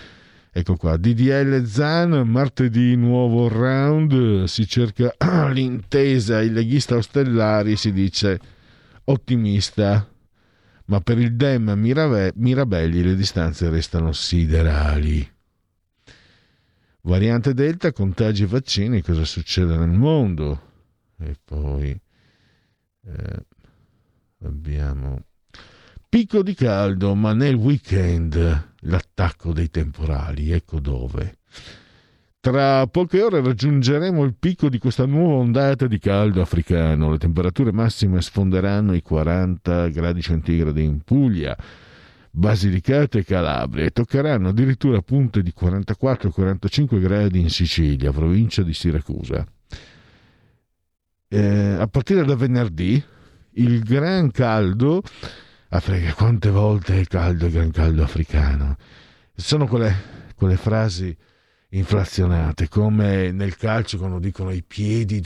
Ecco 0.55 0.75
qua, 0.75 0.97
DDL 0.97 1.65
Zan, 1.65 2.27
martedì 2.29 2.95
nuovo 2.95 3.47
round, 3.47 4.43
si 4.43 4.67
cerca 4.67 5.13
l'intesa, 5.51 6.41
il 6.41 6.53
leghista 6.53 6.95
Ostellari 6.95 7.75
si 7.75 7.91
dice 7.91 8.39
ottimista, 9.05 10.07
ma 10.85 10.99
per 10.99 11.17
il 11.17 11.35
Dem 11.35 11.71
Mirabelli 11.71 13.01
le 13.01 13.15
distanze 13.15 13.69
restano 13.69 14.11
siderali. 14.11 15.32
Variante 17.05 17.53
Delta, 17.53 17.91
contagi 17.91 18.43
e 18.43 18.45
vaccini, 18.45 19.01
cosa 19.01 19.25
succede 19.25 19.75
nel 19.75 19.89
mondo? 19.89 20.61
E 21.19 21.35
poi 21.43 21.89
eh, 21.89 23.45
abbiamo 24.43 25.25
picco 26.07 26.41
di 26.41 26.53
caldo, 26.53 27.13
ma 27.13 27.33
nel 27.33 27.55
weekend 27.55 28.69
l'attacco 28.81 29.51
dei 29.51 29.69
temporali, 29.69 30.51
ecco 30.51 30.79
dove. 30.79 31.39
Tra 32.39 32.87
poche 32.87 33.21
ore 33.21 33.41
raggiungeremo 33.41 34.23
il 34.23 34.35
picco 34.39 34.69
di 34.69 34.77
questa 34.77 35.05
nuova 35.05 35.41
ondata 35.41 35.87
di 35.87 35.99
caldo 35.99 36.41
africano. 36.41 37.11
Le 37.11 37.17
temperature 37.17 37.73
massime 37.73 38.21
sfonderanno 38.21 38.93
i 38.93 39.01
40 39.01 39.89
gradi 39.89 40.21
centigradi 40.21 40.83
in 40.85 41.01
Puglia, 41.01 41.57
Basilicata 42.35 43.19
e 43.19 43.23
Calabria 43.23 43.85
e 43.85 43.91
toccheranno 43.91 44.49
addirittura 44.49 45.01
punte 45.01 45.43
di 45.43 45.53
44-45 45.55 46.99
gradi 46.99 47.39
in 47.39 47.51
Sicilia, 47.51 48.11
provincia 48.11 48.63
di 48.63 48.73
Siracusa. 48.73 49.45
Eh, 51.27 51.75
a 51.79 51.87
partire 51.87 52.25
da 52.25 52.35
venerdì 52.35 53.01
il 53.51 53.83
gran 53.83 54.31
caldo 54.31 55.03
Africa, 55.69 56.13
quante 56.13 56.49
volte 56.49 57.01
è 57.01 57.05
caldo 57.05 57.45
il 57.45 57.51
gran 57.51 57.71
caldo 57.71 58.01
africano? 58.01 58.77
Sono 59.35 59.67
quelle, 59.67 59.95
quelle 60.35 60.57
frasi 60.57 61.15
inflazionate, 61.69 62.67
come 62.67 63.31
nel 63.31 63.57
calcio 63.57 63.99
quando 63.99 64.17
dicono 64.17 64.51
i 64.51 64.63
piedi 64.63 65.19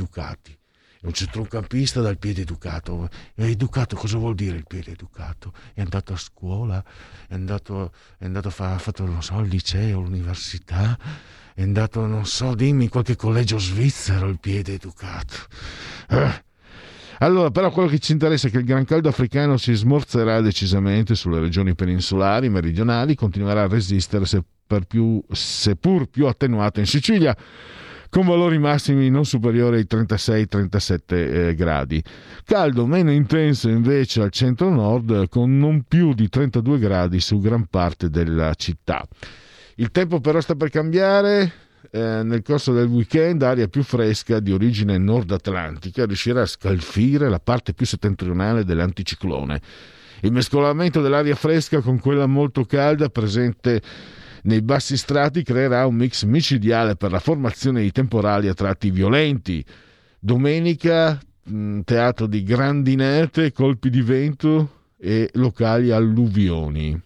educati. 0.98 1.06
Un 1.06 1.14
centrocampista 1.14 2.02
dal 2.02 2.18
piede 2.18 2.42
educato. 2.42 3.10
E 3.36 3.50
educato 3.50 3.96
cosa 3.96 4.18
vuol 4.18 4.36
dire 4.36 4.58
il 4.58 4.66
piede 4.68 4.92
educato? 4.92 5.54
È 5.74 5.82
andato 5.82 6.14
a 6.14 6.18
scuola, 6.18 6.84
è 7.28 7.34
andato, 7.34 7.92
è 8.18 8.26
andato 8.26 8.48
a 8.48 8.52
fare, 8.52 8.82
ha 8.84 9.04
non 9.04 9.22
so, 9.22 9.40
il 9.40 9.50
liceo, 9.50 10.02
l'università, 10.02 10.98
è 11.54 11.62
andato, 11.62 12.06
non 12.06 12.26
so, 12.26 12.56
dimmi, 12.56 12.86
in 12.86 12.90
qualche 12.90 13.16
collegio 13.16 13.58
svizzero 13.60 14.28
il 14.28 14.40
piede 14.40 14.74
educato. 14.74 15.36
Eh, 16.10 16.46
allora, 17.20 17.50
però 17.50 17.72
quello 17.72 17.90
che 17.90 17.98
ci 17.98 18.12
interessa 18.12 18.48
è 18.48 18.52
che 18.52 18.58
il 18.58 18.66
gran 18.66 18.86
caldo 18.86 19.10
africano 19.10 19.58
si 19.58 19.74
smorzerà 19.74 20.40
decisamente 20.42 21.16
sulle 21.16 21.40
regioni 21.40 21.74
peninsulari, 21.74 22.48
meridionali, 22.48 23.16
continuerà 23.16 23.64
a 23.64 23.68
resistere 23.68 24.26
seppur 24.26 24.86
più, 24.86 25.24
seppur 25.32 26.06
più 26.08 26.28
attenuato 26.28 26.80
in 26.80 26.86
Sicilia 26.86 27.36
con 28.10 28.26
valori 28.26 28.58
massimi 28.58 29.10
non 29.10 29.26
superiori 29.26 29.78
ai 29.78 29.88
36-37 29.90 31.00
eh, 31.08 31.56
gradi. 31.56 32.04
Caldo 32.44 32.86
meno 32.86 33.12
intenso 33.12 33.70
invece 33.70 34.22
al 34.22 34.32
centro-nord 34.32 35.30
con 35.30 35.58
non 35.58 35.84
più 35.88 36.14
di 36.14 36.30
32 36.30 36.80
gradi 36.80 37.20
su 37.20 37.40
gran 37.40 37.66
parte 37.68 38.10
della 38.10 38.54
città. 38.56 39.06
Il 39.76 39.92
tempo 39.92 40.20
però 40.20 40.42
sta 40.42 40.56
per 40.56 40.70
cambiare, 40.70 41.52
eh, 41.92 42.22
nel 42.24 42.42
corso 42.42 42.74
del 42.74 42.88
weekend 42.88 43.44
aria 43.44 43.68
più 43.68 43.84
fresca 43.84 44.40
di 44.40 44.52
origine 44.52 44.98
nord-atlantica 44.98 46.06
riuscirà 46.06 46.42
a 46.42 46.46
scalfire 46.46 47.30
la 47.30 47.40
parte 47.40 47.74
più 47.74 47.86
settentrionale 47.86 48.66
dell'anticiclone. 48.66 49.62
Il 50.22 50.32
mescolamento 50.32 51.02
dell'aria 51.02 51.36
fresca 51.36 51.80
con 51.82 52.00
quella 52.00 52.26
molto 52.26 52.66
calda 52.66 53.10
presente 53.10 53.82
nei 54.44 54.62
bassi 54.62 54.98
strati 54.98 55.44
creerà 55.44 55.86
un 55.86 55.96
mix 55.96 56.24
micidiale 56.24 56.96
per 56.96 57.12
la 57.12 57.20
formazione 57.20 57.82
di 57.82 57.92
temporali 57.92 58.48
a 58.48 58.54
tratti 58.54 58.92
violenti. 58.92 59.64
Domenica 60.20 61.20
mh, 61.44 61.82
teatro 61.82 62.28
di 62.28 62.44
grandinate, 62.44 63.52
colpi 63.52 63.90
di 63.90 64.02
vento 64.02 64.86
e 64.98 65.30
locali 65.34 65.92
alluvioni. 65.92 67.00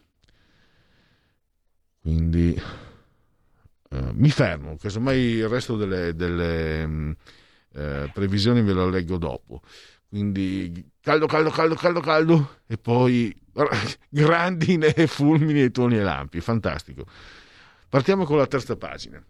Quindi 2.01 2.61
Uh, 3.91 4.11
mi 4.13 4.29
fermo, 4.29 4.77
casomai 4.77 5.19
il 5.19 5.49
resto 5.49 5.75
delle, 5.75 6.15
delle 6.15 6.83
um, 6.85 7.13
uh, 7.73 8.09
previsioni 8.13 8.61
ve 8.61 8.71
lo 8.71 8.87
leggo 8.87 9.17
dopo. 9.17 9.61
Quindi 10.11 10.91
caldo, 10.99 11.25
caldo, 11.25 11.49
caldo, 11.51 11.75
caldo, 11.75 12.01
caldo 12.01 12.49
e 12.67 12.77
poi 12.77 13.33
grandine, 14.11 14.91
fulmini 15.07 15.61
e 15.61 15.71
tuoni 15.71 15.95
e 15.95 16.01
lampi. 16.01 16.41
Fantastico. 16.41 17.05
Partiamo 17.87 18.25
con 18.25 18.35
la 18.37 18.45
terza 18.45 18.75
pagina. 18.75 19.23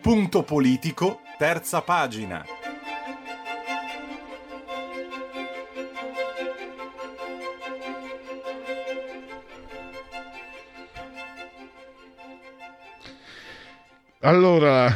Punto 0.00 0.42
politico, 0.42 1.20
terza 1.36 1.82
pagina. 1.82 2.44
Allora, 14.20 14.88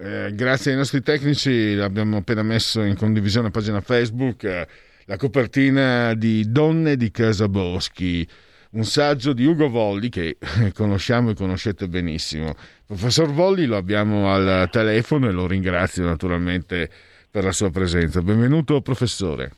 eh, 0.00 0.32
grazie 0.34 0.72
ai 0.72 0.76
nostri 0.76 1.02
tecnici 1.02 1.76
abbiamo 1.80 2.18
appena 2.18 2.42
messo 2.42 2.82
in 2.82 2.96
condivisione 2.96 3.48
a 3.48 3.50
pagina 3.50 3.80
Facebook 3.80 4.44
eh, 4.44 4.66
la 5.06 5.16
copertina 5.16 6.14
di 6.14 6.50
Donne 6.50 6.96
di 6.96 7.10
Casa 7.10 7.48
Boschi, 7.48 8.26
un 8.70 8.84
saggio 8.84 9.32
di 9.32 9.44
Ugo 9.44 9.68
Volli 9.68 10.08
che 10.08 10.36
conosciamo 10.74 11.30
e 11.30 11.34
conoscete 11.34 11.88
benissimo. 11.88 12.54
Professor 12.86 13.30
Volli 13.32 13.66
lo 13.66 13.76
abbiamo 13.76 14.32
al 14.32 14.68
telefono 14.70 15.28
e 15.28 15.32
lo 15.32 15.46
ringrazio 15.46 16.04
naturalmente 16.04 16.88
per 17.30 17.44
la 17.44 17.52
sua 17.52 17.70
presenza. 17.70 18.22
Benvenuto 18.22 18.80
professore. 18.80 19.52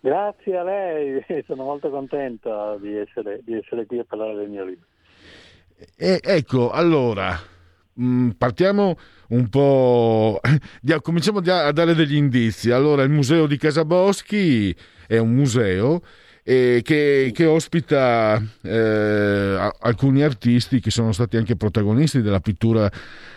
Grazie 0.00 0.56
a 0.56 0.64
lei, 0.64 1.24
sono 1.46 1.64
molto 1.64 1.90
contento 1.90 2.78
di 2.80 2.96
essere, 2.96 3.40
di 3.44 3.54
essere 3.54 3.86
qui 3.86 3.98
a 3.98 4.04
parlare 4.04 4.34
del 4.34 4.48
mio 4.48 4.64
libro. 4.64 4.86
E, 5.96 6.20
ecco, 6.22 6.70
allora, 6.70 7.38
Mm, 8.00 8.30
partiamo 8.30 8.96
un 9.28 9.48
po', 9.48 10.40
cominciamo 11.02 11.38
a 11.38 11.72
dare 11.72 11.94
degli 11.94 12.16
indizi. 12.16 12.70
Allora, 12.70 13.02
il 13.02 13.10
museo 13.10 13.46
di 13.46 13.58
Casaboschi 13.58 14.74
è 15.06 15.18
un 15.18 15.34
museo 15.34 16.02
eh, 16.44 16.80
che, 16.82 17.30
che, 17.32 17.44
ospita 17.44 18.42
eh, 18.62 19.72
alcuni 19.80 20.22
artisti 20.22 20.80
che 20.80 20.90
sono 20.90 21.12
stati 21.12 21.36
anche 21.36 21.56
protagonisti 21.56 22.20
della 22.20 22.40
pittura 22.40 22.90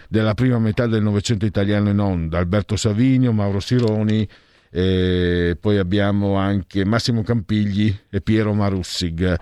della 0.08 0.34
prima 0.34 0.60
metà 0.60 0.88
del 0.88 1.04
Novecento 1.04 1.46
italiano 1.46 1.90
e 1.90 1.94
non, 1.94 2.30
da 2.30 2.38
Alberto 2.38 2.76
Savigno, 2.76 3.32
Mauro 3.32 3.60
Sironi, 3.60 4.28
eh, 4.72 5.58
poi 5.60 5.78
abbiamo 5.78 6.36
anche 6.36 6.86
Massimo 6.86 7.24
Campigli 7.24 7.96
e 8.10 8.22
Piero 8.22 8.54
Marussig. 8.54 9.36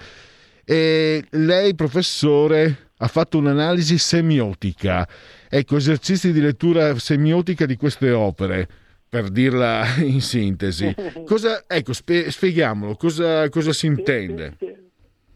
E 0.66 1.26
lei, 1.32 1.76
professore, 1.76 2.90
ha 2.98 3.08
fatto 3.08 3.38
un'analisi 3.38 3.98
semiotica, 3.98 5.08
ecco, 5.50 5.76
esercizi 5.76 6.32
di 6.32 6.40
lettura 6.40 6.98
semiotica 6.98 7.66
di 7.66 7.76
queste 7.76 8.12
opere, 8.12 8.68
per 9.14 9.30
dirla 9.30 9.84
in 10.02 10.22
sintesi. 10.22 10.92
Cosa, 11.24 11.66
ecco, 11.68 11.94
spie- 11.94 12.32
spieghiamolo, 12.32 12.96
cosa, 12.96 13.48
cosa 13.50 13.72
si 13.72 13.86
intende? 13.86 14.58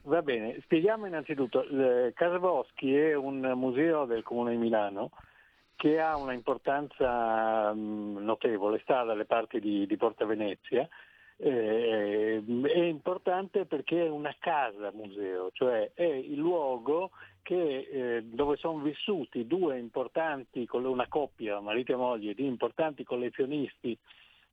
Va 0.02 0.24
bene, 0.24 0.58
spieghiamo 0.64 1.06
innanzitutto. 1.06 1.64
Casa 2.16 2.40
Boschi 2.40 2.96
è 2.96 3.14
un 3.14 3.40
museo 3.56 4.06
del 4.06 4.24
Comune 4.24 4.52
di 4.52 4.58
Milano 4.58 5.12
che 5.76 6.00
ha 6.00 6.18
una 6.18 6.34
importanza 6.34 7.72
notevole, 7.72 8.80
sta 8.82 9.04
dalle 9.04 9.26
parti 9.26 9.60
di, 9.60 9.86
di 9.86 9.96
Porta 9.96 10.26
Venezia 10.26 10.90
eh, 11.38 12.44
è 12.44 12.80
importante 12.80 13.66
perché 13.66 14.06
è 14.06 14.10
una 14.10 14.36
casa 14.40 14.92
museo, 14.92 15.50
cioè 15.54 15.92
è 15.94 16.04
il 16.04 16.38
luogo 16.38 17.12
che, 17.48 17.88
eh, 17.90 18.24
dove 18.24 18.58
sono 18.58 18.80
vissuti 18.80 19.48
due 19.48 19.80
importanti, 19.80 20.68
una 20.70 21.08
coppia, 21.08 21.62
marito 21.62 21.94
e 21.94 21.96
moglie, 21.96 22.34
di 22.34 22.46
importanti 22.46 23.06
collezionisti 23.06 23.98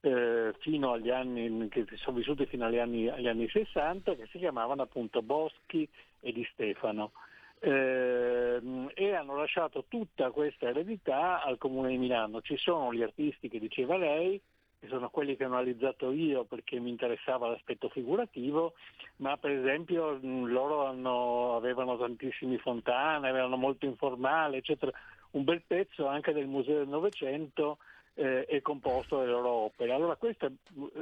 eh, 0.01 0.55
fino 0.61 0.93
agli 0.93 1.11
anni, 1.11 1.67
che 1.71 1.87
sono 1.95 2.19
vissuti 2.19 2.47
fino 2.47 2.67
agli 2.67 2.79
anni, 2.79 3.09
agli 3.09 3.27
anni 3.27 3.49
60, 3.49 4.15
che 4.15 4.29
si 4.31 4.39
chiamavano 4.39 4.83
appunto 4.83 5.23
Boschi 5.23 5.89
e 6.21 6.31
Di 6.31 6.47
Stefano. 6.53 7.11
Eh, 7.59 8.61
e 8.95 9.13
hanno 9.13 9.37
lasciato 9.39 9.87
tutta 9.89 10.31
questa 10.31 10.69
eredità 10.69 11.43
al 11.43 11.59
Comune 11.59 11.89
di 11.89 11.99
Milano. 11.99 12.43
Ci 12.43 12.57
sono 12.57 12.95
gli 12.95 13.03
artisti 13.03 13.49
che 13.49 13.59
diceva 13.59 13.97
lei, 13.97 14.41
che 14.85 14.91
sono 14.91 15.09
quelli 15.09 15.35
che 15.37 15.45
ho 15.45 15.49
analizzato 15.49 16.13
io 16.13 16.45
perché 16.45 16.79
mi 16.79 16.91
interessava 16.91 17.49
l'aspetto 17.49 17.89
figurativo, 17.89 18.75
ma 19.17 19.37
per 19.39 19.53
esempio 19.53 20.19
loro 20.21 20.85
hanno, 20.85 21.57
avevano 21.57 21.97
tantissimi 21.97 22.59
fontane, 22.59 23.31
avevano 23.31 23.57
molto 23.57 23.87
informale, 23.87 24.59
eccetera. 24.59 24.93
Un 25.33 25.45
bel 25.45 25.63
pezzo 25.67 26.07
anche 26.07 26.33
del 26.33 26.47
Museo 26.47 26.79
del 26.79 26.89
Novecento 26.89 27.79
eh, 28.15 28.45
è 28.45 28.61
composto 28.61 29.17
dalle 29.17 29.31
loro 29.31 29.49
opere. 29.49 29.93
Allora 29.93 30.17
questa 30.17 30.47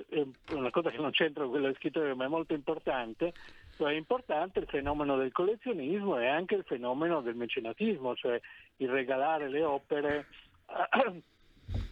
è 0.09 0.25
una 0.53 0.71
cosa 0.71 0.91
che 0.91 0.99
non 0.99 1.11
c'entra 1.11 1.43
con 1.43 1.51
quello 1.51 1.67
del 1.67 1.77
scrittore, 1.77 2.15
ma 2.15 2.25
è 2.25 2.29
molto 2.29 2.55
importante, 2.55 3.33
cioè 3.77 3.93
è 3.93 3.97
importante 3.97 4.61
il 4.61 4.67
fenomeno 4.67 5.17
del 5.17 5.33
collezionismo 5.33 6.19
e 6.19 6.29
anche 6.29 6.55
il 6.55 6.65
fenomeno 6.65 7.21
del 7.21 7.35
mecenatismo, 7.35 8.15
cioè 8.15 8.41
il 8.77 8.89
regalare 8.89 9.49
le 9.49 9.65
opere 9.65 10.27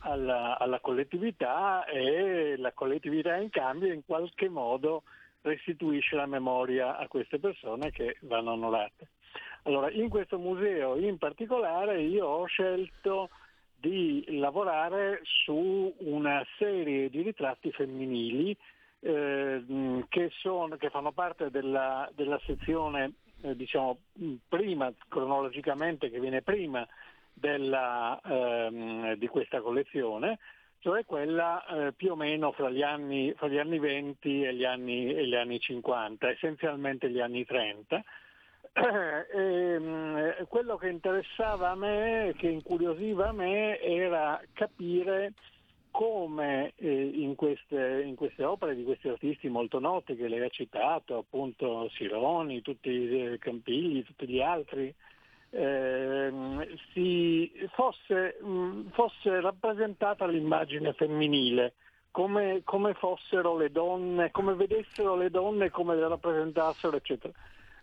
alla, 0.00 0.58
alla 0.58 0.80
collettività 0.80 1.84
e 1.84 2.56
la 2.56 2.72
collettività 2.72 3.36
in 3.36 3.50
cambio 3.50 3.92
in 3.92 4.04
qualche 4.04 4.48
modo 4.48 5.02
restituisce 5.42 6.16
la 6.16 6.26
memoria 6.26 6.96
a 6.96 7.08
queste 7.08 7.38
persone 7.38 7.90
che 7.90 8.16
vanno 8.20 8.52
onorate. 8.52 9.08
Allora, 9.64 9.90
in 9.90 10.08
questo 10.08 10.38
museo 10.38 10.96
in 10.96 11.18
particolare 11.18 12.00
io 12.00 12.26
ho 12.26 12.46
scelto 12.46 13.30
di 13.78 14.24
lavorare 14.38 15.20
su 15.22 15.92
una 15.98 16.44
serie 16.58 17.08
di 17.08 17.22
ritratti 17.22 17.70
femminili 17.72 18.56
eh, 19.00 20.04
che, 20.08 20.30
sono, 20.40 20.76
che, 20.76 20.90
fanno 20.90 21.12
parte 21.12 21.50
della, 21.50 22.08
della 22.14 22.38
sezione, 22.44 23.12
eh, 23.42 23.56
diciamo, 23.56 23.98
prima 24.48 24.92
cronologicamente, 25.08 26.10
che 26.10 26.20
viene 26.20 26.42
prima 26.42 26.86
della, 27.40 28.20
ehm, 28.22 29.14
di 29.14 29.26
questa 29.26 29.60
collezione, 29.60 30.38
cioè 30.80 31.04
quella 31.04 31.64
eh, 31.66 31.92
più 31.92 32.12
o 32.12 32.16
meno 32.16 32.52
fra 32.52 32.70
gli, 32.70 32.82
anni, 32.82 33.32
fra 33.36 33.48
gli 33.48 33.58
anni 33.58 33.78
20 33.78 34.44
e 34.44 34.54
gli 34.54 34.64
anni, 34.64 35.12
e 35.14 35.26
gli 35.26 35.34
anni, 35.34 35.58
50, 35.58 36.28
essenzialmente 36.30 37.10
gli 37.10 37.20
anni 37.20 37.44
30. 37.44 38.04
E, 38.72 39.26
ehm, 39.34 40.46
quello 40.46 40.76
che 40.76 40.88
interessava 40.88 41.70
a 41.70 41.74
me, 41.74 42.34
che 42.36 42.48
incuriosiva 42.48 43.28
a 43.28 43.32
me, 43.32 43.80
era 43.80 44.40
capire 44.52 45.32
come 45.90 46.72
eh, 46.76 47.10
in, 47.14 47.34
queste, 47.34 48.02
in, 48.04 48.14
queste, 48.14 48.44
opere 48.44 48.76
di 48.76 48.84
questi 48.84 49.08
artisti 49.08 49.48
molto 49.48 49.80
noti 49.80 50.14
che 50.14 50.28
lei 50.28 50.42
ha 50.42 50.48
citato, 50.48 51.18
appunto 51.18 51.88
Sironi, 51.90 52.62
tutti 52.62 53.22
eh, 53.22 53.38
Campigli, 53.38 54.04
tutti 54.04 54.26
gli 54.26 54.40
altri, 54.40 54.94
eh, 55.50 56.78
si 56.92 57.52
fosse, 57.72 58.38
mh, 58.40 58.90
fosse, 58.92 59.40
rappresentata 59.40 60.26
l'immagine 60.26 60.92
femminile, 60.92 61.74
come, 62.10 62.62
come, 62.64 62.94
fossero 62.94 63.56
le 63.56 63.70
donne, 63.70 64.30
come 64.30 64.54
vedessero 64.54 65.16
le 65.16 65.30
donne, 65.30 65.70
come 65.70 65.96
le 65.96 66.08
rappresentassero, 66.08 66.96
eccetera. 66.96 67.32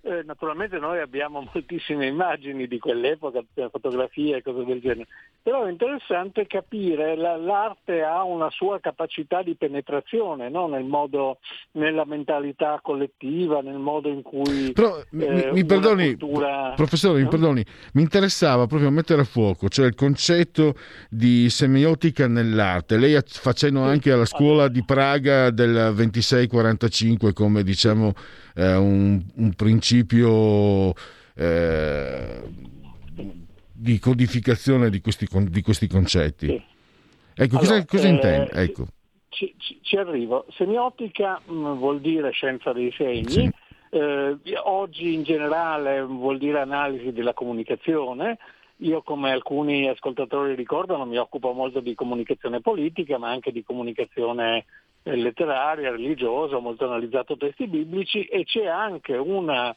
Eh, 0.07 0.23
naturalmente 0.23 0.79
noi 0.79 1.01
abbiamo 1.01 1.43
moltissime 1.53 2.07
immagini 2.07 2.65
di 2.65 2.79
quell'epoca, 2.79 3.43
fotografie 3.69 4.37
e 4.37 4.41
cose 4.41 4.63
del 4.63 4.79
genere, 4.79 5.07
però 5.43 5.65
è 5.65 5.69
interessante 5.69 6.47
capire 6.47 7.17
la, 7.17 7.35
l'arte 7.35 8.03
ha 8.03 8.23
una 8.23 8.49
sua 8.49 8.79
capacità 8.79 9.41
di 9.41 9.55
penetrazione 9.55 10.47
no? 10.49 10.67
nel 10.67 10.85
modo, 10.85 11.39
nella 11.71 12.05
mentalità 12.05 12.79
collettiva, 12.81 13.59
nel 13.59 13.79
modo 13.79 14.07
in 14.07 14.21
cui... 14.21 14.71
Però 14.71 14.97
eh, 14.97 15.51
mi, 15.51 15.65
perdoni, 15.65 16.15
cultura... 16.15 16.71
professore, 16.77 17.17
no? 17.17 17.25
mi 17.25 17.29
perdoni, 17.29 17.65
mi 17.93 18.01
interessava 18.01 18.65
proprio 18.65 18.89
mettere 18.89 19.21
a 19.21 19.25
fuoco, 19.25 19.67
cioè 19.67 19.87
il 19.87 19.95
concetto 19.95 20.75
di 21.09 21.49
semiotica 21.49 22.27
nell'arte. 22.27 22.97
Lei 22.97 23.19
facendo 23.25 23.81
anche 23.81 24.13
alla 24.13 24.25
scuola 24.25 24.69
di 24.69 24.85
Praga 24.85 25.49
del 25.49 25.93
26-45 25.93 27.33
come 27.33 27.63
diciamo 27.63 28.13
eh, 28.57 28.75
un, 28.75 29.23
un, 29.35 29.53
principio 29.53 30.93
eh, 31.35 32.41
di 33.71 33.99
codificazione 33.99 34.89
di 34.89 34.99
questi, 34.99 35.27
di 35.49 35.61
questi 35.61 35.87
concetti. 35.87 36.47
Sì. 36.47 36.63
Ecco, 37.35 37.59
allora, 37.59 37.73
cosa, 37.73 37.85
cosa 37.85 38.07
eh, 38.07 38.09
intende? 38.09 38.51
Ecco. 38.51 38.87
Ci, 39.29 39.53
ci, 39.59 39.79
ci, 39.83 39.95
arrivo. 39.97 40.47
Semiotica 40.55 41.39
mh, 41.45 41.53
mm, 41.53 41.77
vuol 41.77 42.01
dire 42.01 42.31
scienza 42.31 42.73
dei 42.73 42.91
segni. 42.97 43.29
Sì. 43.29 43.51
Eh, 43.89 44.37
oggi 44.63 45.13
in 45.13 45.23
generale 45.23 46.01
vuol 46.01 46.39
dire 46.39 46.59
analisi 46.59 47.11
della 47.11 47.33
comunicazione. 47.33 48.39
Io, 48.77 49.01
come 49.03 49.31
alcuni 49.31 49.87
ascoltatori 49.87 50.55
ricordano, 50.55 51.05
mi 51.05 51.17
occupo 51.17 51.51
molto 51.51 51.79
di 51.79 51.93
comunicazione 51.93 52.61
politica, 52.61 53.17
ma 53.17 53.29
anche 53.29 53.51
di 53.51 53.63
comunicazione 53.63 54.65
letteraria, 55.15 55.91
religiosa, 55.91 56.59
molto 56.59 56.85
analizzato 56.85 57.37
testi 57.37 57.67
biblici 57.67 58.23
e 58.25 58.43
c'è 58.43 58.65
anche 58.65 59.15
una 59.15 59.75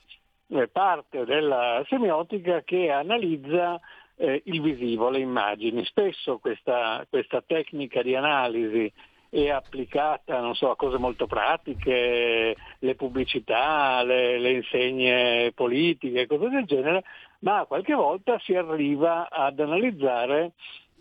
eh, 0.49 0.69
parte 0.69 1.25
della 1.25 1.85
semiotica 1.89 2.63
che 2.63 2.91
analizza 2.91 3.81
eh, 4.17 4.43
il 4.45 4.61
visivo, 4.61 5.09
le 5.11 5.21
immagini. 5.21 5.85
Spesso 5.85 6.39
questa, 6.39 7.07
questa 7.09 7.43
tecnica 7.47 8.03
di 8.03 8.15
analisi 8.15 8.93
è 9.31 9.49
applicata 9.49 10.53
so, 10.55 10.71
a 10.71 10.77
cose 10.77 10.99
molto 10.99 11.27
pratiche, 11.27 12.57
le 12.79 12.95
pubblicità, 12.97 14.03
le, 14.03 14.39
le 14.39 14.51
insegne 14.51 15.53
politiche, 15.53 16.27
cose 16.27 16.49
del 16.49 16.65
genere, 16.65 17.05
ma 17.41 17.65
qualche 17.67 17.95
volta 17.95 18.39
si 18.41 18.55
arriva 18.55 19.29
ad 19.31 19.61
analizzare 19.61 20.53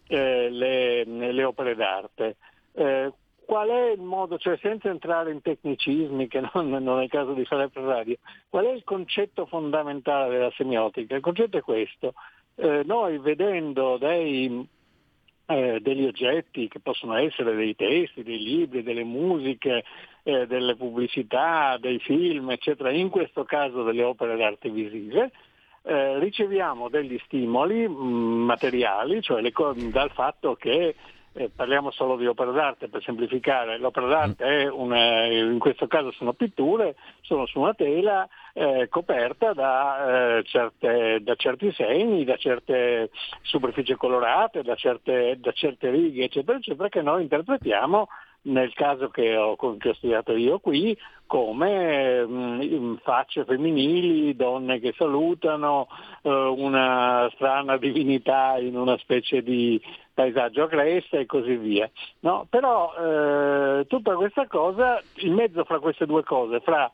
eh, 0.07 0.49
le, 0.49 1.03
le, 1.05 1.43
opere 1.43 1.75
d'arte. 1.75 2.37
Eh, 2.73 3.11
qual 3.49 3.69
è 3.69 3.89
il 3.93 4.01
modo, 4.01 4.37
cioè 4.37 4.59
senza 4.61 4.89
entrare 4.89 5.31
in 5.31 5.41
tecnicismi 5.41 6.27
che 6.27 6.39
non, 6.53 6.69
non 6.69 6.99
è 6.99 7.05
il 7.05 7.09
caso 7.09 7.33
di 7.33 7.45
fare 7.45 7.67
per 7.69 7.81
radio, 7.81 8.15
qual 8.47 8.65
è 8.65 8.69
il 8.69 8.83
concetto 8.83 9.47
fondamentale 9.47 10.29
della 10.29 10.51
semiotica? 10.55 11.15
Il 11.15 11.21
concetto 11.21 11.57
è 11.57 11.61
questo, 11.61 12.13
eh, 12.57 12.83
noi 12.85 13.17
vedendo 13.17 13.97
dei, 13.97 14.63
eh, 15.47 15.79
degli 15.81 16.05
oggetti 16.05 16.67
che 16.67 16.79
possono 16.79 17.15
essere 17.15 17.55
dei 17.55 17.75
testi, 17.75 18.21
dei 18.21 18.37
libri, 18.37 18.83
delle 18.83 19.03
musiche, 19.03 19.83
eh, 20.21 20.45
delle 20.45 20.75
pubblicità, 20.75 21.75
dei 21.79 21.97
film, 21.97 22.51
eccetera, 22.51 22.91
in 22.91 23.09
questo 23.09 23.45
caso 23.45 23.81
delle 23.81 24.03
opere 24.03 24.37
d'arte 24.37 24.69
visive, 24.69 25.31
eh, 25.81 26.19
riceviamo 26.19 26.87
degli 26.87 27.19
stimoli 27.25 27.87
mh, 27.87 27.93
mm, 27.93 28.43
materiali, 28.43 29.23
cioè 29.23 29.41
le, 29.41 29.51
dal 29.89 30.11
fatto 30.11 30.53
che 30.53 30.93
eh, 31.39 31.49
parliamo 31.55 31.89
solo 31.91 32.17
di 32.17 32.27
opera 32.27 32.51
d'arte 32.51 32.89
per 32.89 33.01
semplificare, 33.01 33.77
l'opera 33.77 34.07
d'arte 34.07 34.43
è 34.43 34.69
una, 34.69 35.23
in 35.25 35.57
questo 35.57 35.87
caso 35.87 36.11
sono 36.11 36.33
pitture, 36.33 36.95
sono 37.21 37.45
su 37.45 37.61
una 37.61 37.73
tela 37.73 38.27
eh, 38.51 38.87
coperta 38.89 39.53
da, 39.53 40.37
eh, 40.37 40.43
certe, 40.43 41.19
da, 41.21 41.35
certi 41.35 41.71
segni, 41.71 42.25
da 42.25 42.35
certe 42.35 43.09
superfici 43.41 43.95
colorate, 43.95 44.63
da 44.63 44.75
certe, 44.75 45.37
da 45.39 45.53
certe 45.53 45.89
righe, 45.89 46.25
eccetera, 46.25 46.57
eccetera, 46.57 46.89
che 46.89 47.01
noi 47.01 47.21
interpretiamo 47.21 48.09
nel 48.43 48.73
caso 48.73 49.09
che 49.09 49.35
ho, 49.35 49.55
che 49.55 49.89
ho 49.89 49.93
studiato 49.93 50.35
io 50.35 50.59
qui, 50.59 50.97
come 51.25 52.25
mh, 52.25 52.99
facce 53.03 53.45
femminili, 53.45 54.35
donne 54.35 54.79
che 54.79 54.93
salutano, 54.97 55.87
eh, 56.23 56.29
una 56.29 57.29
strana 57.35 57.77
divinità 57.77 58.57
in 58.57 58.75
una 58.75 58.97
specie 58.97 59.43
di 59.43 59.79
paesaggio 60.13 60.63
a 60.63 60.67
cresta 60.67 61.17
e 61.17 61.25
così 61.25 61.55
via. 61.55 61.89
No? 62.21 62.47
Però 62.49 62.93
eh, 62.95 63.85
tutta 63.87 64.15
questa 64.15 64.47
cosa, 64.47 65.01
in 65.17 65.33
mezzo 65.33 65.63
fra 65.65 65.79
queste 65.79 66.05
due 66.05 66.23
cose, 66.23 66.59
fra 66.61 66.91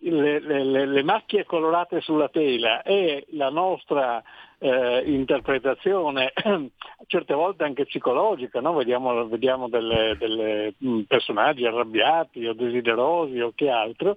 le, 0.00 0.40
le, 0.40 0.86
le, 0.86 1.02
macchie 1.02 1.44
colorate 1.44 2.00
sulla 2.00 2.28
tela 2.28 2.82
e 2.82 3.26
la 3.30 3.50
nostra 3.50 4.22
eh, 4.58 5.02
interpretazione, 5.06 6.32
certe 7.06 7.34
volte 7.34 7.64
anche 7.64 7.86
psicologica, 7.86 8.60
no? 8.60 8.74
vediamo, 8.74 9.26
vediamo 9.26 9.68
delle, 9.68 10.74
mm, 10.84 11.00
personaggi 11.02 11.66
arrabbiati 11.66 12.46
o 12.46 12.54
desiderosi 12.54 13.40
o 13.40 13.52
che 13.54 13.70
altro, 13.70 14.16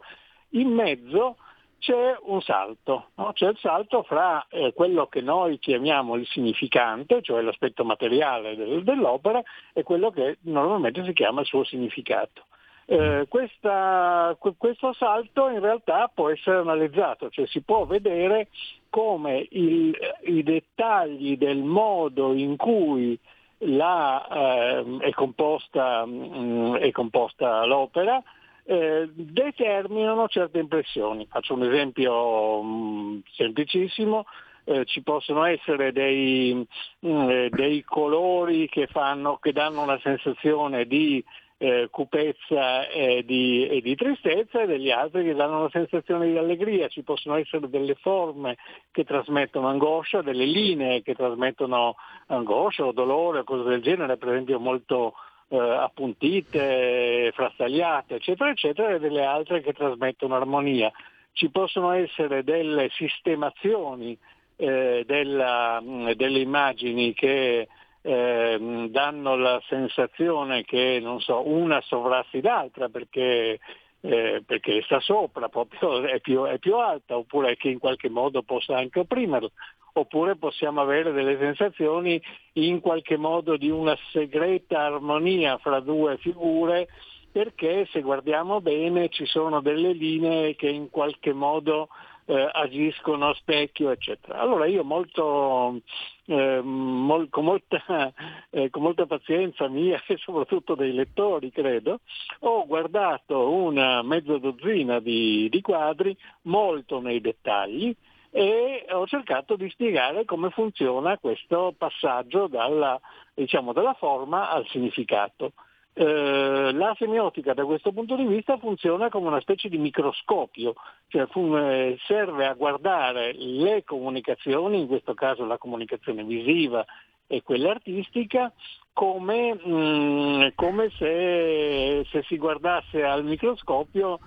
in 0.49 0.69
mezzo 0.69 1.37
c'è 1.79 2.15
un 2.25 2.41
salto, 2.41 3.09
no? 3.15 3.31
c'è 3.33 3.47
il 3.47 3.57
salto 3.57 4.03
fra 4.03 4.45
eh, 4.49 4.71
quello 4.73 5.07
che 5.07 5.21
noi 5.21 5.57
chiamiamo 5.57 6.15
il 6.15 6.27
significante, 6.27 7.23
cioè 7.23 7.41
l'aspetto 7.41 7.83
materiale 7.83 8.55
del, 8.55 8.83
dell'opera, 8.83 9.41
e 9.73 9.81
quello 9.81 10.11
che 10.11 10.37
normalmente 10.41 11.03
si 11.03 11.13
chiama 11.13 11.41
il 11.41 11.47
suo 11.47 11.63
significato. 11.63 12.45
Eh, 12.91 13.25
questa, 13.29 14.35
questo 14.57 14.91
salto 14.91 15.47
in 15.47 15.61
realtà 15.61 16.11
può 16.13 16.29
essere 16.29 16.57
analizzato, 16.57 17.29
cioè 17.29 17.47
si 17.47 17.61
può 17.61 17.85
vedere 17.85 18.49
come 18.89 19.47
il, 19.51 19.97
i 20.25 20.43
dettagli 20.43 21.37
del 21.37 21.59
modo 21.59 22.33
in 22.33 22.57
cui 22.57 23.17
la, 23.59 24.27
eh, 24.27 24.97
è, 25.03 25.11
composta, 25.11 26.05
mh, 26.05 26.37
mm, 26.37 26.75
è, 26.75 26.91
composta, 26.91 27.63
l'opera 27.63 28.21
eh, 28.65 29.09
determinano 29.13 30.27
certe 30.27 30.59
impressioni. 30.59 31.25
Faccio 31.27 31.53
un 31.53 31.63
esempio 31.63 32.61
mh, 32.61 32.67
mm, 32.67 33.19
semplicissimo. 33.31 34.25
Eh, 34.65 34.83
ci 34.83 35.01
possono 35.01 35.45
essere 35.45 35.93
dei, 35.93 36.53
mh, 36.99 37.07
mm, 37.09 37.29
eh, 37.29 37.49
dei 37.51 37.85
colori 37.85 38.67
che, 38.67 38.87
fanno, 38.87 39.37
che 39.37 39.53
danno 39.53 39.81
una 39.81 39.99
sensazione 40.03 40.85
di 40.85 41.23
eh, 41.61 41.89
cupezza 41.91 42.87
e 42.87 43.23
di, 43.23 43.67
e 43.67 43.81
di, 43.81 43.95
tristezza 43.95 44.63
e 44.63 44.65
degli 44.65 44.89
altri 44.89 45.23
che 45.23 45.35
danno 45.35 45.59
una 45.59 45.69
sensazione 45.69 46.31
di 46.31 46.35
allegria. 46.35 46.87
Ci 46.87 47.03
possono 47.03 47.35
essere 47.35 47.69
delle 47.69 47.93
forme 47.93 48.57
che 48.89 49.03
trasmettono 49.03 49.67
angoscia, 49.67 50.23
delle 50.23 50.45
linee 50.45 51.03
che 51.03 51.13
trasmettono 51.13 51.97
angoscia 52.27 52.83
o 52.83 52.91
dolore 52.91 53.39
o 53.39 53.43
cose 53.43 53.69
del 53.69 53.83
genere, 53.83 54.17
per 54.17 54.29
esempio 54.29 54.59
molto 54.59 55.13
eh, 55.49 55.59
appuntite, 55.59 57.31
frastagliate, 57.35 58.15
eccetera, 58.15 58.49
eccetera, 58.49 58.95
e 58.95 58.99
delle 58.99 59.23
altre 59.23 59.61
che 59.61 59.73
trasmettono 59.73 60.35
armonia. 60.35 60.91
Ci 61.31 61.51
possono 61.51 61.91
essere 61.91 62.43
delle 62.43 62.89
sistemazioni 62.89 64.17
eh, 64.55 65.03
della, 65.05 65.79
delle 66.15 66.39
immagini 66.39 67.13
che 67.13 67.67
eh, 68.01 68.87
danno 68.89 69.35
la 69.35 69.61
sensazione 69.67 70.63
che 70.63 71.01
so, 71.19 71.47
una 71.47 71.81
sovrassi 71.81 72.41
l'altra 72.41 72.89
perché, 72.89 73.59
eh, 74.01 74.43
perché 74.45 74.81
sta 74.83 74.99
sopra, 74.99 75.49
proprio 75.49 76.03
è 76.03 76.19
più, 76.19 76.43
è 76.43 76.57
più, 76.57 76.75
alta, 76.75 77.17
oppure 77.17 77.55
che 77.57 77.69
in 77.69 77.79
qualche 77.79 78.09
modo 78.09 78.41
possa 78.41 78.77
anche 78.77 78.99
opprimerla, 78.99 79.49
oppure 79.93 80.35
possiamo 80.37 80.81
avere 80.81 81.11
delle 81.11 81.37
sensazioni 81.37 82.21
in 82.53 82.79
qualche 82.79 83.17
modo 83.17 83.57
di 83.57 83.69
una 83.69 83.97
segreta 84.11 84.81
armonia 84.81 85.57
fra 85.57 85.79
due 85.79 86.17
figure 86.17 86.87
perché 87.31 87.87
se 87.91 88.01
guardiamo 88.01 88.59
bene 88.59 89.09
ci 89.09 89.25
sono 89.25 89.61
delle 89.61 89.93
linee 89.93 90.55
che 90.55 90.67
in 90.67 90.89
qualche 90.89 91.31
modo 91.31 91.87
eh, 92.31 92.49
agiscono 92.53 93.27
a 93.27 93.33
specchio, 93.33 93.89
eccetera. 93.89 94.39
Allora 94.39 94.65
io 94.65 94.85
molto, 94.85 95.81
eh, 96.27 96.61
mol, 96.61 97.27
con, 97.29 97.43
molta, 97.43 97.83
eh, 98.49 98.69
con, 98.69 98.83
molta, 98.83 99.05
pazienza 99.05 99.67
mia 99.67 100.01
e 100.07 100.15
soprattutto 100.15 100.75
dei 100.75 100.93
lettori, 100.93 101.51
credo, 101.51 101.99
ho 102.39 102.65
guardato 102.65 103.49
una 103.51 104.01
mezza 104.01 104.37
dozzina 104.37 104.99
di, 105.01 105.49
di 105.49 105.61
quadri 105.61 106.15
molto 106.43 107.01
nei 107.01 107.19
dettagli 107.19 107.93
e 108.29 108.85
ho 108.89 109.05
cercato 109.07 109.57
di 109.57 109.69
spiegare 109.69 110.23
come 110.23 110.51
funziona 110.51 111.17
questo 111.17 111.73
passaggio 111.77 112.47
dalla, 112.47 112.97
diciamo, 113.33 113.73
dalla 113.73 113.93
forma 113.93 114.49
al 114.49 114.65
significato. 114.69 115.51
Eh, 115.93 116.71
la 116.73 116.95
semiotica 116.97 117.53
da 117.53 117.65
questo 117.65 117.91
punto 117.91 118.15
di 118.15 118.25
vista 118.25 118.57
funziona 118.57 119.09
come 119.09 119.27
una 119.27 119.41
specie 119.41 119.67
di 119.67 119.77
microscopio, 119.77 120.73
cioè 121.07 121.27
eh, 121.33 121.97
serve 122.05 122.45
a 122.45 122.53
guardare 122.53 123.33
le 123.33 123.83
comunicazioni, 123.83 124.79
in 124.79 124.87
questo 124.87 125.13
caso 125.13 125.45
la 125.45 125.57
comunicazione 125.57 126.23
visiva 126.23 126.85
e 127.27 127.43
quella 127.43 127.71
artistica, 127.71 128.53
come, 128.93 129.53
mm, 129.53 130.47
come 130.55 130.89
se, 130.97 132.05
se, 132.09 132.23
si 132.23 132.37
guardasse 132.37 133.03
al 133.03 133.25
microscopio 133.25 134.19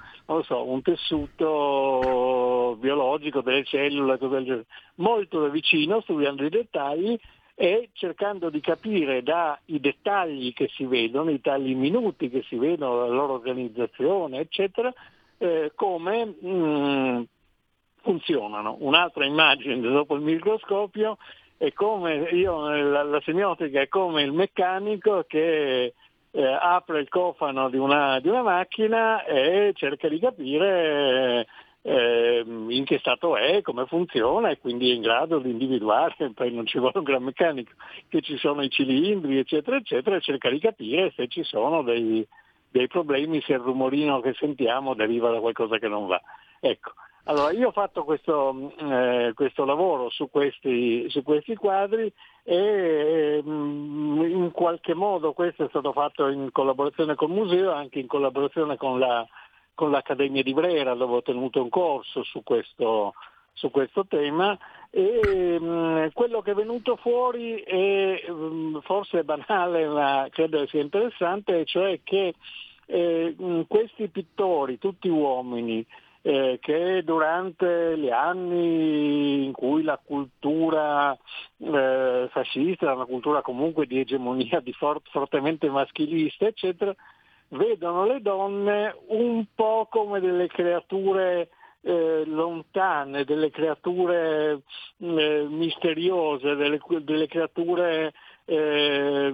so, 0.42 0.68
un 0.68 0.82
tessuto 0.82 2.76
biologico 2.78 3.40
delle 3.40 3.64
cellule, 3.64 4.18
molto 4.96 5.40
da 5.40 5.48
vicino, 5.48 6.00
studiando 6.02 6.44
i 6.44 6.50
dettagli 6.50 7.18
e 7.54 7.90
cercando 7.92 8.50
di 8.50 8.60
capire 8.60 9.22
dai 9.22 9.58
dettagli 9.66 10.52
che 10.52 10.68
si 10.74 10.84
vedono, 10.86 11.30
i 11.30 11.40
tagli 11.40 11.74
minuti 11.74 12.28
che 12.28 12.42
si 12.48 12.56
vedono, 12.56 13.06
la 13.06 13.14
loro 13.14 13.34
organizzazione, 13.34 14.40
eccetera, 14.40 14.92
eh, 15.38 15.72
come 15.74 16.24
mh, 16.24 16.48
mm, 16.48 17.22
funzionano. 18.02 18.76
Un'altra 18.80 19.24
immagine 19.24 19.80
dopo 19.80 20.14
il 20.16 20.22
microscopio 20.22 21.18
è 21.56 21.72
come 21.72 22.28
io, 22.32 22.68
la, 22.68 23.02
la 23.02 23.20
semiotica 23.24 23.80
è 23.80 23.88
come 23.88 24.22
il 24.22 24.32
meccanico 24.32 25.24
che 25.26 25.94
eh, 26.30 26.44
apre 26.44 27.00
il 27.00 27.08
cofano 27.08 27.68
di 27.68 27.76
una, 27.76 28.18
di 28.18 28.28
una, 28.28 28.42
macchina 28.42 29.24
e 29.24 29.72
cerca 29.74 30.08
di 30.08 30.18
capire 30.18 31.46
in 31.86 32.84
che 32.84 32.98
stato 32.98 33.36
è, 33.36 33.60
come 33.60 33.86
funziona 33.86 34.48
e 34.48 34.58
quindi 34.58 34.90
è 34.90 34.94
in 34.94 35.02
grado 35.02 35.38
di 35.38 35.50
individuare, 35.50 36.14
poi 36.34 36.52
non 36.52 36.66
ci 36.66 36.78
vuole 36.78 36.98
un 36.98 37.04
gran 37.04 37.22
meccanico, 37.22 37.72
che 38.08 38.22
ci 38.22 38.38
sono 38.38 38.62
i 38.62 38.70
cilindri 38.70 39.38
eccetera 39.38 39.76
eccetera 39.76 40.16
e 40.16 40.20
cerca 40.20 40.48
di 40.48 40.58
capire 40.58 41.12
se 41.14 41.28
ci 41.28 41.42
sono 41.44 41.82
dei, 41.82 42.26
dei 42.70 42.88
problemi, 42.88 43.42
se 43.42 43.52
il 43.52 43.60
rumorino 43.60 44.20
che 44.20 44.32
sentiamo 44.34 44.94
deriva 44.94 45.30
da 45.30 45.40
qualcosa 45.40 45.78
che 45.78 45.88
non 45.88 46.06
va. 46.06 46.20
Ecco. 46.60 46.92
Allora, 47.26 47.52
io 47.52 47.68
ho 47.68 47.72
fatto 47.72 48.04
questo, 48.04 48.72
eh, 48.76 49.32
questo 49.34 49.64
lavoro 49.64 50.10
su 50.10 50.28
questi, 50.28 51.08
su 51.08 51.22
questi, 51.22 51.54
quadri 51.54 52.12
e 52.42 53.42
mm, 53.42 54.22
in 54.24 54.50
qualche 54.52 54.92
modo 54.92 55.32
questo 55.32 55.64
è 55.64 55.68
stato 55.70 55.92
fatto 55.92 56.28
in 56.28 56.50
collaborazione 56.52 57.14
col 57.14 57.30
museo, 57.30 57.72
anche 57.72 57.98
in 57.98 58.08
collaborazione 58.08 58.76
con 58.76 58.98
la, 58.98 59.26
con 59.74 59.90
l'Accademia 59.90 60.42
di 60.42 60.52
Brera 60.52 60.94
dove 60.94 61.16
ho 61.16 61.22
tenuto 61.22 61.62
un 61.62 61.68
corso 61.68 62.22
su 62.22 62.42
questo, 62.42 63.14
su 63.52 63.70
questo 63.70 64.06
tema 64.06 64.56
e 64.90 65.58
mh, 65.58 65.64
mm, 65.64 66.06
quello 66.12 66.40
che 66.40 66.52
è 66.52 66.54
venuto 66.54 66.96
fuori 66.96 67.60
è 67.60 68.24
mh, 68.28 68.32
mm, 68.32 68.78
forse 68.80 69.24
banale 69.24 69.86
ma 69.88 70.28
credo 70.30 70.66
sia 70.66 70.80
interessante, 70.80 71.64
cioè 71.64 72.00
che 72.04 72.34
eh, 72.86 73.34
mh, 73.36 73.62
questi 73.66 74.08
pittori, 74.08 74.78
tutti 74.78 75.08
uomini, 75.08 75.84
eh, 76.26 76.58
che 76.60 77.02
durante 77.04 77.98
gli 77.98 78.08
anni 78.08 79.44
in 79.44 79.52
cui 79.52 79.82
la 79.82 80.00
cultura 80.02 81.16
eh, 81.58 82.28
fascista, 82.30 82.94
una 82.94 83.04
cultura 83.04 83.42
comunque 83.42 83.86
di 83.86 84.00
egemonia 84.00 84.60
di 84.60 84.72
fort- 84.72 85.10
fortemente 85.10 85.68
maschilista, 85.68 86.46
eccetera, 86.46 86.94
vedono 87.56 88.06
le 88.06 88.20
donne 88.20 88.94
un 89.08 89.44
po' 89.54 89.86
come 89.90 90.20
delle 90.20 90.46
creature 90.48 91.48
eh, 91.80 92.24
lontane, 92.26 93.24
delle 93.24 93.50
creature 93.50 94.62
eh, 94.98 95.46
misteriose, 95.48 96.54
delle, 96.54 96.80
delle 97.02 97.26
creature 97.26 98.12
che, 98.46 99.32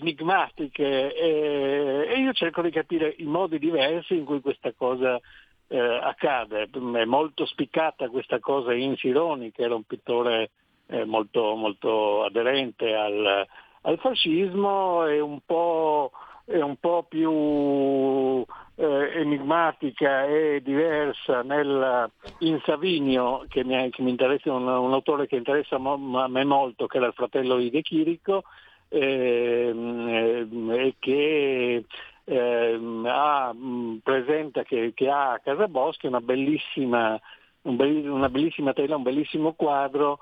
enigmatiche 0.00 1.14
e, 1.14 2.18
io 2.18 2.32
cerco 2.32 2.60
di 2.62 2.70
capire 2.70 3.14
i 3.18 3.24
modi 3.24 3.60
diversi 3.60 4.16
in 4.16 4.24
cui 4.24 4.40
questa 4.40 4.72
cosa 4.76 5.20
eh, 5.68 5.78
accade. 5.78 6.68
È 6.70 7.04
molto 7.04 7.46
spiccata 7.46 8.08
questa 8.08 8.38
cosa 8.40 8.72
in 8.72 8.96
Sironi, 8.96 9.52
che 9.52 9.62
era 9.62 9.74
un 9.74 9.84
pittore 9.84 10.50
eh, 10.88 11.04
molto, 11.04 11.54
molto, 11.54 12.24
aderente 12.24 12.94
al, 12.94 13.46
al 13.82 13.98
fascismo, 13.98 15.06
e 15.06 15.20
un 15.20 15.40
po', 15.44 16.10
un 16.46 16.76
po' 16.78 17.04
più 17.08 18.44
eh, 18.76 19.20
enigmatica 19.20 20.26
e 20.26 20.60
diversa 20.62 21.42
nel, 21.42 22.10
in 22.40 22.60
Savinio, 22.64 23.44
che 23.48 23.64
mi, 23.64 23.90
che 23.90 24.02
mi 24.02 24.10
interessa, 24.10 24.52
un, 24.52 24.66
un, 24.66 24.92
autore 24.92 25.26
che 25.26 25.36
interessa 25.36 25.78
mo, 25.78 26.20
a 26.20 26.28
me 26.28 26.44
molto, 26.44 26.86
che 26.86 26.98
era 26.98 27.06
il 27.06 27.14
fratello 27.14 27.56
di 27.56 27.70
De 27.70 27.82
Chirico, 27.82 28.44
ehm, 28.88 30.70
e 30.70 30.94
che 30.98 31.84
eh, 32.24 32.80
ha, 33.06 33.54
presenta 34.02 34.62
che, 34.62 34.92
che, 34.94 35.08
ha 35.08 35.32
a 35.32 35.38
Casaboschi 35.40 36.06
una 36.06 36.20
bellissima, 36.20 37.18
un 37.62 37.76
be- 37.76 38.08
una 38.08 38.28
bellissima 38.28 38.72
tela, 38.72 38.96
un 38.96 39.02
bellissimo 39.02 39.52
quadro 39.54 40.18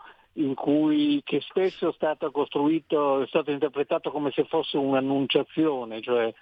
cui, 0.54 1.20
che 1.24 1.40
spesso 1.40 1.88
è 1.88 1.92
stato 1.92 2.30
costruito, 2.30 3.22
è 3.22 3.26
stato 3.26 3.50
interpretato 3.50 4.10
come 4.10 4.30
se 4.32 4.44
fosse 4.44 4.76
un'annunciazione, 4.76 6.00
cioè 6.00 6.32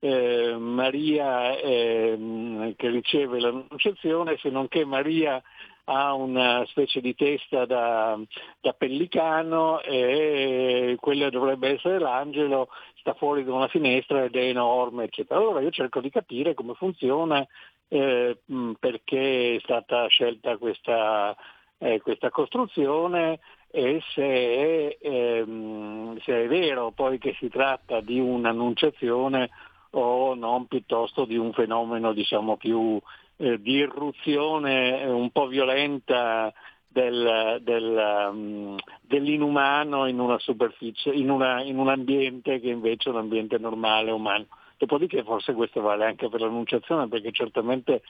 eh, 0.00 0.56
Maria 0.56 1.56
eh, 1.58 2.74
che 2.76 2.88
riceve 2.88 3.38
l'annunciazione, 3.38 4.36
se 4.38 4.50
non 4.50 4.68
che 4.68 4.84
Maria 4.84 5.40
ha 5.84 6.12
una 6.14 6.64
specie 6.66 7.00
di 7.00 7.14
testa 7.14 7.64
da, 7.66 8.18
da 8.60 8.72
pellicano 8.72 9.80
e 9.80 10.96
quella 11.00 11.28
dovrebbe 11.28 11.70
essere 11.70 11.98
l'angelo, 11.98 12.68
sta 12.96 13.14
fuori 13.14 13.44
da 13.44 13.52
una 13.52 13.68
finestra 13.68 14.24
ed 14.24 14.36
è 14.36 14.42
enorme, 14.42 15.04
eccetera. 15.04 15.40
Allora 15.40 15.60
io 15.60 15.70
cerco 15.70 16.00
di 16.00 16.10
capire 16.10 16.54
come 16.54 16.74
funziona, 16.74 17.46
eh, 17.88 18.38
perché 18.78 19.56
è 19.56 19.60
stata 19.60 20.06
scelta 20.06 20.56
questa, 20.56 21.36
eh, 21.82 22.00
questa 22.00 22.30
costruzione 22.30 23.40
e 23.70 24.00
se 24.14 24.22
è, 24.22 24.98
ehm, 25.00 26.18
se 26.20 26.44
è 26.44 26.46
vero 26.46 26.92
poi 26.92 27.18
che 27.18 27.34
si 27.38 27.48
tratta 27.48 28.00
di 28.00 28.20
un'annunciazione 28.20 29.50
o 29.90 30.34
non 30.34 30.66
piuttosto 30.66 31.24
di 31.24 31.36
un 31.36 31.52
fenomeno 31.52 32.12
diciamo 32.12 32.56
più 32.56 33.00
eh, 33.36 33.60
di 33.60 33.72
irruzione 33.72 35.04
un 35.04 35.30
po' 35.30 35.48
violenta 35.48 36.52
del, 36.86 37.58
del, 37.62 38.28
um, 38.30 38.76
dell'inumano 39.00 40.06
in 40.06 40.20
una 40.20 40.38
superficie, 40.38 41.10
in, 41.10 41.30
una, 41.30 41.62
in, 41.62 41.78
un 41.78 41.88
ambiente 41.88 42.60
che 42.60 42.68
invece 42.68 43.08
è 43.08 43.12
un 43.12 43.18
ambiente 43.18 43.58
normale, 43.58 44.10
umano. 44.10 44.46
Dopodiché 44.76 45.22
forse 45.22 45.54
questo 45.54 45.80
vale 45.80 46.04
anche 46.04 46.28
per 46.28 46.40
l'annunciazione, 46.40 47.08
perché 47.08 47.32
certamente 47.32 48.02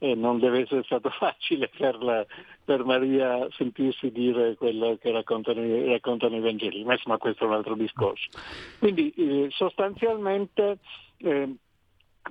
eh, 0.00 0.14
non 0.14 0.38
deve 0.38 0.62
essere 0.62 0.82
stato 0.82 1.10
facile 1.16 1.70
per, 1.76 2.02
la, 2.02 2.26
per, 2.64 2.84
Maria 2.84 3.46
sentirsi 3.52 4.10
dire 4.10 4.56
quello 4.56 4.98
che 5.00 5.12
raccontano, 5.12 5.60
raccontano 5.86 6.36
i 6.36 6.40
Vangeli, 6.40 6.82
ma 6.84 6.94
insomma 6.94 7.18
questo 7.18 7.44
è 7.44 7.46
un 7.46 7.54
altro 7.54 7.74
discorso. 7.74 8.28
Quindi 8.78 9.12
eh, 9.16 9.48
sostanzialmente 9.50 10.78
eh, 11.18 11.54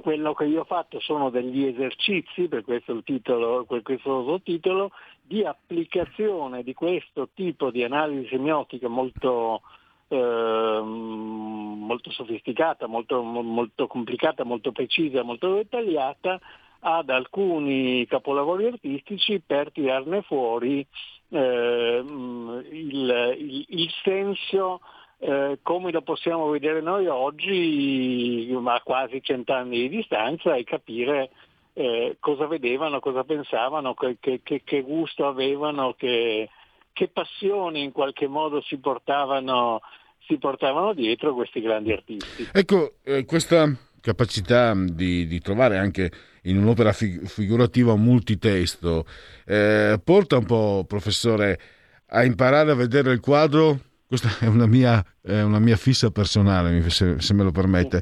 quello 0.01 0.33
che 0.33 0.45
io 0.45 0.61
ho 0.61 0.65
fatto 0.65 0.99
sono 0.99 1.29
degli 1.29 1.65
esercizi, 1.65 2.47
per 2.47 2.63
questo 2.63 2.91
il 2.91 3.03
titolo, 3.03 3.65
per 3.65 3.83
questo 3.83 4.23
sottotitolo, 4.23 4.91
di 5.21 5.45
applicazione 5.45 6.63
di 6.63 6.73
questo 6.73 7.29
tipo 7.35 7.69
di 7.69 7.83
analisi 7.83 8.29
semiotica 8.29 8.87
molto, 8.87 9.61
eh, 10.07 10.81
molto 10.81 12.09
sofisticata, 12.09 12.87
molto, 12.87 13.21
molto, 13.21 13.85
complicata, 13.85 14.43
molto 14.43 14.71
precisa, 14.71 15.21
molto 15.21 15.53
dettagliata 15.53 16.39
ad 16.81 17.09
alcuni 17.09 18.05
capolavori 18.07 18.67
artistici 18.67 19.41
per 19.45 19.71
tirarne 19.71 20.21
fuori 20.21 20.85
eh, 21.29 22.03
il, 22.05 23.35
il, 23.37 23.65
il 23.67 23.89
senso 24.03 24.81
eh, 25.19 25.59
come 25.61 25.91
lo 25.91 26.01
possiamo 26.01 26.49
vedere 26.49 26.81
noi 26.81 27.07
oggi, 27.07 28.55
a 28.65 28.81
quasi 28.83 29.21
cent'anni 29.21 29.77
di 29.81 29.97
distanza, 29.97 30.55
e 30.55 30.63
capire 30.63 31.29
eh, 31.73 32.17
cosa 32.19 32.47
vedevano, 32.47 32.99
cosa 32.99 33.23
pensavano, 33.23 33.93
che, 33.93 34.17
che, 34.41 34.61
che 34.63 34.81
gusto 34.81 35.27
avevano, 35.27 35.93
che, 35.93 36.49
che, 36.93 37.07
passioni 37.09 37.83
in 37.83 37.91
qualche 37.91 38.27
modo 38.27 38.61
si 38.61 38.77
portavano, 38.77 39.81
si 40.25 40.37
portavano 40.37 40.93
dietro 40.93 41.33
questi 41.33 41.59
grandi 41.59 41.91
artisti. 41.91 42.47
Ecco, 42.53 42.93
eh, 43.03 43.25
questa 43.25 43.69
capacità 43.99 44.73
di, 44.73 45.27
di, 45.27 45.39
trovare 45.41 45.77
anche 45.77 46.11
in 46.49 46.57
un'opera 46.57 46.91
fig- 46.91 47.25
figurativa 47.25 47.95
multitesto 47.95 49.05
eh, 49.45 49.99
porta 50.03 50.37
un 50.37 50.45
po', 50.45 50.85
professore, 50.87 51.59
a 52.07 52.23
imparare 52.23 52.71
a 52.71 52.75
vedere 52.75 53.11
il 53.11 53.19
quadro 53.19 53.79
questa 54.09 54.43
è 54.43 54.47
una 54.47 54.65
mia, 54.65 55.05
è 55.21 55.39
una 55.43 55.59
mia 55.59 55.75
fissa 55.75 56.09
personale, 56.09 56.89
se, 56.89 57.21
se, 57.21 57.33
me 57.35 57.43
lo 57.43 57.51
permette. 57.51 58.01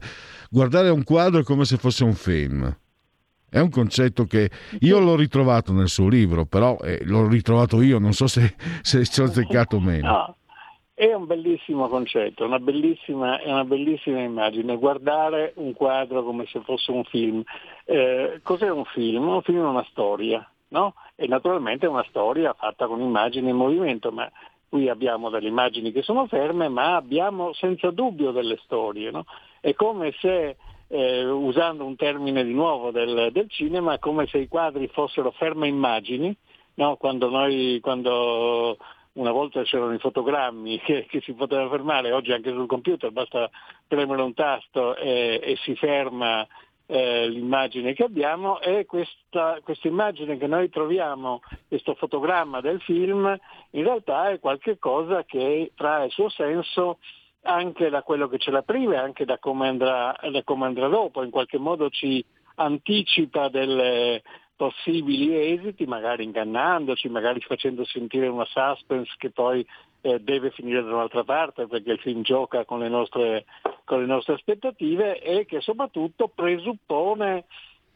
Guardare 0.49 0.88
un 0.88 1.03
quadro 1.03 1.41
è 1.41 1.44
come 1.44 1.65
se 1.65 1.76
fosse 1.76 2.06
un 2.06 2.14
film. 2.14 2.74
È 3.49 3.60
un 3.60 3.69
concetto 3.69 4.24
che 4.24 4.49
io 4.80 4.99
l'ho 4.99 5.18
ritrovato 5.18 5.74
nel 5.74 5.90
suo 5.90 6.07
libro, 6.07 6.45
però 6.45 6.78
eh, 6.80 7.02
l'ho 7.03 7.28
ritrovato 7.28 7.82
io, 7.82 7.99
non 7.99 8.14
so 8.14 8.26
se, 8.28 8.56
se 8.82 9.03
ci 9.03 9.19
ho 9.19 9.26
azzeccato 9.26 9.76
o 9.76 9.80
meno. 9.82 10.07
No, 10.10 10.36
è 10.94 11.14
un 11.14 11.26
bellissimo 11.26 11.90
concetto, 11.90 12.45
una 12.45 12.56
è 12.57 13.52
una 13.52 13.65
bellissima 13.65 14.22
immagine, 14.22 14.78
guardare 14.78 15.52
un 15.57 15.74
quadro 15.74 16.24
come 16.24 16.45
se 16.48 16.61
fosse 16.61 16.91
un 16.91 17.03
film. 17.03 17.44
Eh, 17.89 18.41
cos'è 18.43 18.69
un 18.69 18.84
film? 18.84 19.30
Un 19.30 19.41
film 19.43 19.59
è 19.59 19.65
una 19.65 19.85
storia, 19.89 20.45
no? 20.69 20.95
E 21.15 21.26
naturalmente 21.26 21.85
è 21.85 21.89
una 21.89 22.05
storia 22.09 22.53
fatta 22.53 22.85
con 22.85 22.99
immagini 22.99 23.49
in 23.49 23.55
movimento, 23.55 24.11
ma 24.11 24.30
qui 24.68 24.89
abbiamo 24.89 25.30
delle 25.30 25.47
immagini 25.47 25.93
che 25.93 26.01
sono 26.01 26.27
ferme, 26.27 26.68
ma 26.68 26.97
abbiamo 26.97 27.53
senza 27.53 27.89
dubbio 27.91 28.31
delle 28.31 28.59
storie. 28.64 29.09
No? 29.09 29.23
È 29.61 29.73
come 29.73 30.14
se, 30.19 30.57
eh, 30.89 31.26
usando 31.26 31.85
un 31.85 31.95
termine 31.95 32.43
di 32.43 32.51
nuovo 32.51 32.91
del, 32.91 33.30
del, 33.31 33.49
cinema, 33.49 33.99
come 33.99 34.27
se 34.27 34.39
i 34.39 34.49
quadri 34.49 34.89
fossero 34.89 35.31
ferme 35.31 35.69
immagini, 35.69 36.35
no? 36.73 36.97
quando, 36.97 37.30
noi, 37.30 37.80
quando 37.81 38.77
una 39.14 39.31
volta 39.31 39.64
c'erano 39.64 39.93
i 39.93 39.99
fotogrammi 39.99 40.77
che, 40.84 41.05
che, 41.09 41.22
si 41.22 41.31
poteva 41.31 41.69
fermare, 41.69 42.11
oggi 42.11 42.34
anche 42.34 42.51
sul 42.51 42.68
computer 42.68 43.11
basta 43.11 43.49
premere 43.88 44.22
un 44.22 44.34
tasto 44.34 44.93
e, 44.97 45.39
e 45.41 45.55
si 45.64 45.73
ferma 45.76 46.45
eh, 46.88 47.27
l'immagine 47.27 47.93
che 47.93 48.03
abbiamo 48.03 48.61
e 48.61 48.85
questa, 48.85 49.59
questa, 49.61 49.88
immagine 49.88 50.38
che 50.38 50.47
noi 50.47 50.69
troviamo, 50.69 51.41
questo 51.68 51.95
fotogramma 51.95 52.61
del 52.61 52.81
film, 52.81 53.38
in 53.72 53.84
realtà 53.84 54.30
è 54.30 54.39
qualcosa 54.39 55.23
che 55.26 55.72
trae 55.76 56.05
il 56.05 56.11
suo 56.11 56.30
senso 56.30 56.99
anche 57.41 57.89
da 57.89 58.03
quello 58.03 58.27
che 58.27 58.39
ce 58.39 58.51
l'ha 58.51 58.61
prima 58.61 58.93
e 58.93 58.97
anche 58.97 59.26
da 59.26 59.38
come, 59.38 59.68
andrà, 59.68 60.15
da 60.31 60.43
come 60.43 60.65
andrà 60.65 60.88
dopo, 60.88 61.23
in 61.23 61.30
qualche 61.30 61.57
modo 61.57 61.89
ci 61.89 62.23
anticipa 62.55 63.49
delle 63.49 64.23
possibili 64.55 65.53
esiti, 65.53 65.85
magari 65.85 66.23
ingannandoci, 66.23 67.09
magari 67.09 67.39
facendo 67.41 67.85
sentire 67.85 68.27
una 68.27 68.45
suspense 68.45 69.14
che 69.18 69.30
poi 69.30 69.65
eh, 70.02 70.19
deve 70.19 70.52
finire 70.52 70.84
da 70.84 70.94
un'altra 70.94 71.24
parte 71.24 71.68
perché 71.68 71.94
il 71.94 71.99
film 71.99 72.22
gioca 72.22 72.65
con 72.65 72.80
le 72.80 72.90
nostre, 72.90 73.45
con 73.84 73.99
le 73.99 74.06
nostre 74.06 74.34
aspettative 74.34 75.19
e 75.22 75.45
che 75.45 75.61
soprattutto 75.61 76.28
presuppone 76.28 77.45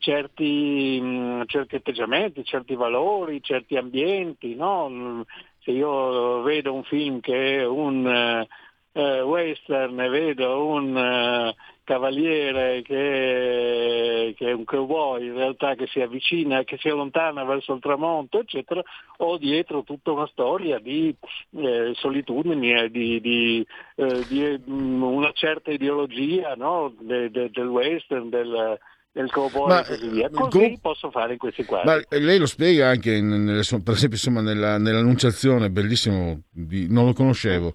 certi, 0.01 0.99
mh, 0.99 1.05
mm, 1.05 1.41
certi, 1.45 1.75
atteggiamenti, 1.75 2.43
certi 2.43 2.75
valori, 2.75 3.41
certi 3.41 3.77
ambienti. 3.77 4.55
No? 4.55 5.25
Se 5.59 5.71
io 5.71 6.41
vedo 6.41 6.73
un 6.73 6.83
film 6.83 7.19
che 7.19 7.59
è 7.59 7.65
un 7.65 8.45
uh, 8.93 9.21
western 9.21 9.99
e 9.99 10.09
vedo 10.09 10.65
un 10.65 10.95
uh, 10.95 11.53
cavaliere 11.91 12.81
che, 12.83 14.33
che, 14.37 14.47
è 14.47 14.53
un 14.53 14.63
cowboy 14.63 15.25
in 15.25 15.35
realtà 15.35 15.75
che 15.75 15.87
si 15.87 15.99
avvicina, 15.99 16.63
che 16.63 16.77
si 16.79 16.87
allontana 16.87 17.43
verso 17.43 17.73
il 17.73 17.81
tramonto, 17.81 18.39
eccetera, 18.39 18.81
o 19.17 19.37
dietro 19.37 19.83
tutta 19.83 20.11
una 20.11 20.27
storia 20.27 20.79
di 20.79 21.13
eh, 21.57 21.91
solitudine, 21.95 22.89
di, 22.89 23.19
di, 23.19 23.65
eh, 23.95 24.25
di, 24.27 24.61
mm, 24.69 25.03
una 25.03 25.31
certa 25.33 25.71
ideologia 25.71 26.53
no? 26.55 26.93
de, 26.97 27.29
de, 27.29 27.49
del 27.51 27.67
western, 27.67 28.29
del, 28.29 28.79
del 29.11 29.29
cowboy 29.29 29.67
Ma, 29.67 29.81
e 29.81 29.87
così 29.87 30.07
via. 30.07 30.27
eh, 30.27 30.31
Così 30.31 30.49
com- 30.59 30.77
posso 30.81 31.11
fare 31.11 31.33
in 31.33 31.39
questi 31.39 31.65
quadri. 31.65 31.87
Ma 32.09 32.17
lei 32.17 32.39
lo 32.39 32.45
spiega 32.45 32.87
anche, 32.87 33.13
in- 33.15 33.27
nelle 33.27 33.63
per 33.83 33.93
esempio, 33.95 34.17
insomma, 34.17 34.39
nella- 34.39 34.77
nell'annunciazione, 34.77 35.69
bellissimo, 35.69 36.43
di- 36.49 36.87
non 36.89 37.05
lo 37.05 37.13
conoscevo, 37.13 37.73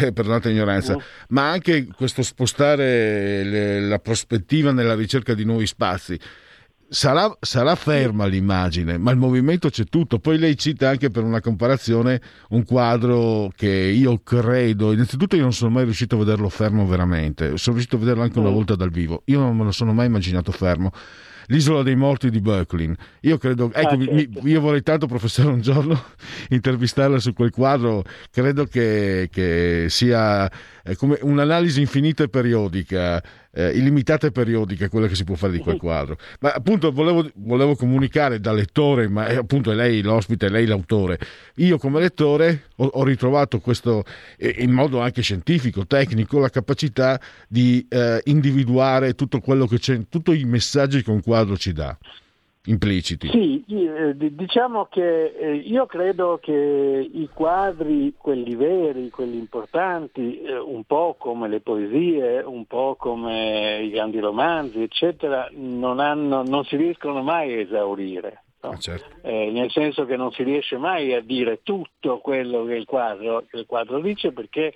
eh, 0.00 0.12
perdonate 0.14 0.48
l'ignoranza, 0.50 0.94
Mm. 0.94 1.00
ma 1.28 1.50
anche 1.50 1.86
questo 1.86 2.22
spostare 2.22 3.42
le- 3.44 3.80
la 3.80 3.98
prospettiva 3.98 4.72
nella 4.72 4.94
ricerca 4.94 5.34
di 5.34 5.44
nuovi 5.44 5.66
spazi. 5.66 6.18
Sarà, 6.88 7.36
sarà 7.40 7.74
ferma 7.74 8.26
l'immagine, 8.26 8.96
ma 8.96 9.10
il 9.10 9.16
movimento 9.16 9.68
c'è 9.70 9.82
tutto. 9.86 10.20
Poi 10.20 10.38
lei 10.38 10.56
cita 10.56 10.88
anche 10.88 11.10
per 11.10 11.24
una 11.24 11.40
comparazione 11.40 12.20
un 12.50 12.64
quadro 12.64 13.50
che 13.56 13.66
io 13.68 14.20
credo, 14.22 14.92
innanzitutto 14.92 15.34
io 15.34 15.42
non 15.42 15.52
sono 15.52 15.70
mai 15.72 15.82
riuscito 15.82 16.14
a 16.14 16.18
vederlo 16.20 16.48
fermo 16.48 16.86
veramente, 16.86 17.56
sono 17.56 17.74
riuscito 17.74 17.96
a 17.96 17.98
vederlo 17.98 18.22
anche 18.22 18.38
una 18.38 18.50
volta 18.50 18.76
dal 18.76 18.90
vivo, 18.90 19.22
io 19.24 19.40
non 19.40 19.56
me 19.56 19.64
lo 19.64 19.72
sono 19.72 19.92
mai 19.92 20.06
immaginato 20.06 20.52
fermo. 20.52 20.92
L'isola 21.46 21.82
dei 21.82 21.96
morti 21.96 22.30
di 22.30 22.40
Berkeley. 22.40 22.92
Io 23.22 23.38
credo, 23.38 23.70
ecco, 23.72 23.94
Ah, 23.94 23.96
certo. 23.98 24.12
mi- 24.42 24.50
io 24.50 24.60
vorrei 24.60 24.82
tanto, 24.82 25.06
professore, 25.06 25.48
un 25.48 25.60
giorno 25.60 26.02
intervistarla 26.50 27.18
su 27.18 27.32
quel 27.32 27.50
quadro. 27.50 28.04
Credo 28.30 28.64
che, 28.64 29.28
che 29.30 29.86
sia 29.88 30.50
eh, 30.82 30.96
come 30.96 31.18
un'analisi 31.22 31.80
infinita 31.80 32.24
e 32.24 32.28
periodica, 32.28 33.22
eh, 33.56 33.70
illimitata 33.70 34.26
e 34.26 34.32
periodica, 34.32 34.90
quella 34.90 35.06
che 35.06 35.14
si 35.14 35.24
può 35.24 35.34
fare 35.34 35.52
di 35.52 35.58
quel 35.58 35.78
quadro. 35.80 36.18
Ma 36.40 36.52
appunto 36.52 36.92
volevo, 36.92 37.28
volevo 37.36 37.74
comunicare 37.74 38.38
da 38.38 38.52
lettore, 38.52 39.08
ma 39.08 39.26
è, 39.26 39.36
appunto 39.36 39.72
è 39.72 39.74
lei 39.74 40.02
l'ospite, 40.02 40.46
è 40.46 40.48
lei 40.50 40.66
l'autore. 40.66 41.18
Io 41.56 41.78
come 41.78 42.00
lettore 42.00 42.64
ho, 42.76 42.84
ho 42.84 43.02
ritrovato 43.02 43.58
questo, 43.60 44.04
eh, 44.36 44.56
in 44.58 44.72
modo 44.72 45.00
anche 45.00 45.22
scientifico, 45.22 45.86
tecnico, 45.86 46.38
la 46.38 46.50
capacità 46.50 47.18
di 47.48 47.86
eh, 47.88 48.20
individuare 48.24 49.14
tutto 49.14 49.40
quello 49.40 49.66
che 49.66 49.78
c'è, 49.78 49.98
tutti 50.08 50.38
i 50.38 50.44
messaggi 50.44 51.02
che 51.02 51.10
un 51.10 51.22
quadro 51.22 51.56
ci 51.56 51.72
dà, 51.72 51.96
impliciti. 52.66 53.28
Sì, 53.28 53.64
eh, 53.68 54.16
di- 54.16 54.34
diciamo 54.34 54.86
che 54.86 55.32
eh, 55.34 55.54
io 55.54 55.86
credo 55.86 56.38
che 56.40 56.52
i 57.12 57.28
quadri, 57.32 58.14
quelli 58.16 58.54
veri, 58.54 59.10
quelli 59.10 59.36
importanti, 59.38 60.40
eh, 60.42 60.58
un 60.58 60.84
po' 60.84 61.16
come 61.18 61.48
le 61.48 61.60
poesie, 61.60 62.40
un 62.42 62.66
po' 62.66 62.96
come 62.98 63.80
i 63.82 63.90
grandi 63.90 64.18
romanzi, 64.18 64.82
eccetera, 64.82 65.48
non, 65.52 66.00
hanno- 66.00 66.42
non 66.44 66.64
si 66.64 66.76
riescono 66.76 67.22
mai 67.22 67.52
a 67.54 67.60
esaurire. 67.60 68.42
no? 68.62 68.70
Eh, 69.22 69.50
nel 69.52 69.70
senso 69.70 70.04
che 70.06 70.16
non 70.16 70.32
si 70.32 70.42
riesce 70.42 70.76
mai 70.76 71.12
a 71.14 71.20
dire 71.20 71.60
tutto 71.62 72.18
quello 72.18 72.64
che 72.64 72.74
il 72.74 72.84
quadro, 72.84 73.44
che 73.48 73.58
il 73.58 73.66
quadro 73.66 74.00
dice 74.00 74.32
perché 74.32 74.74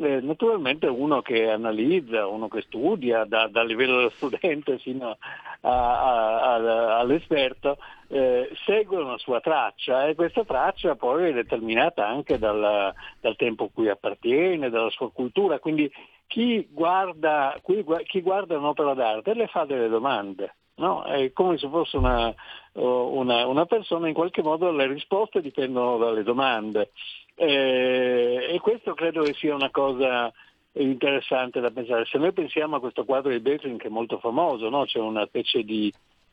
eh, 0.00 0.20
naturalmente 0.20 0.86
uno 0.86 1.20
che 1.22 1.50
analizza, 1.50 2.26
uno 2.26 2.48
che 2.48 2.62
studia 2.62 3.24
da- 3.24 3.48
dal 3.48 3.66
livello 3.66 3.96
dello 3.96 4.10
studente 4.10 4.78
fino 4.78 5.10
a- 5.10 5.16
a- 5.60 6.54
a- 6.54 6.98
all'esperto, 6.98 7.76
eh, 8.08 8.50
segue 8.64 9.02
una 9.02 9.18
sua 9.18 9.40
traccia 9.40 10.06
e 10.06 10.14
questa 10.14 10.44
traccia 10.44 10.96
poi 10.96 11.28
è 11.30 11.32
determinata 11.32 12.06
anche 12.06 12.38
dal, 12.38 12.92
dal 13.20 13.36
tempo 13.36 13.68
cui 13.72 13.88
appartiene, 13.88 14.70
dalla 14.70 14.90
sua 14.90 15.10
cultura, 15.12 15.58
quindi 15.58 15.90
chi 16.26 16.66
guarda, 16.70 17.60
chi 18.04 18.20
guarda 18.20 18.56
un'opera 18.56 18.94
d'arte 18.94 19.34
le 19.34 19.46
fa 19.48 19.64
delle 19.64 19.88
domande. 19.88 20.54
No? 20.80 21.04
È 21.04 21.30
come 21.32 21.58
se 21.58 21.68
fosse 21.68 21.98
una, 21.98 22.34
una- 22.72 23.46
una 23.46 23.66
persona, 23.66 24.08
in 24.08 24.14
qualche 24.14 24.42
modo 24.42 24.70
le 24.72 24.86
risposte 24.86 25.42
dipendono 25.42 25.98
dalle 25.98 26.22
domande. 26.22 26.90
Eh, 27.34 28.48
e 28.50 28.58
questo 28.60 28.94
credo 28.94 29.22
che 29.22 29.34
sia 29.34 29.54
una 29.54 29.70
cosa 29.70 30.32
interessante 30.72 31.60
da 31.60 31.70
pensare. 31.70 32.06
Se 32.06 32.16
noi 32.16 32.32
pensiamo 32.32 32.76
a 32.76 32.80
questo 32.80 33.04
quadro 33.04 33.30
di 33.30 33.40
Becklin 33.40 33.76
che 33.76 33.88
è 33.88 33.90
molto 33.90 34.18
famoso, 34.18 34.70
no? 34.70 34.84
c'è 34.86 34.98
una 34.98 35.26
specie 35.26 35.62
di, 35.64 35.92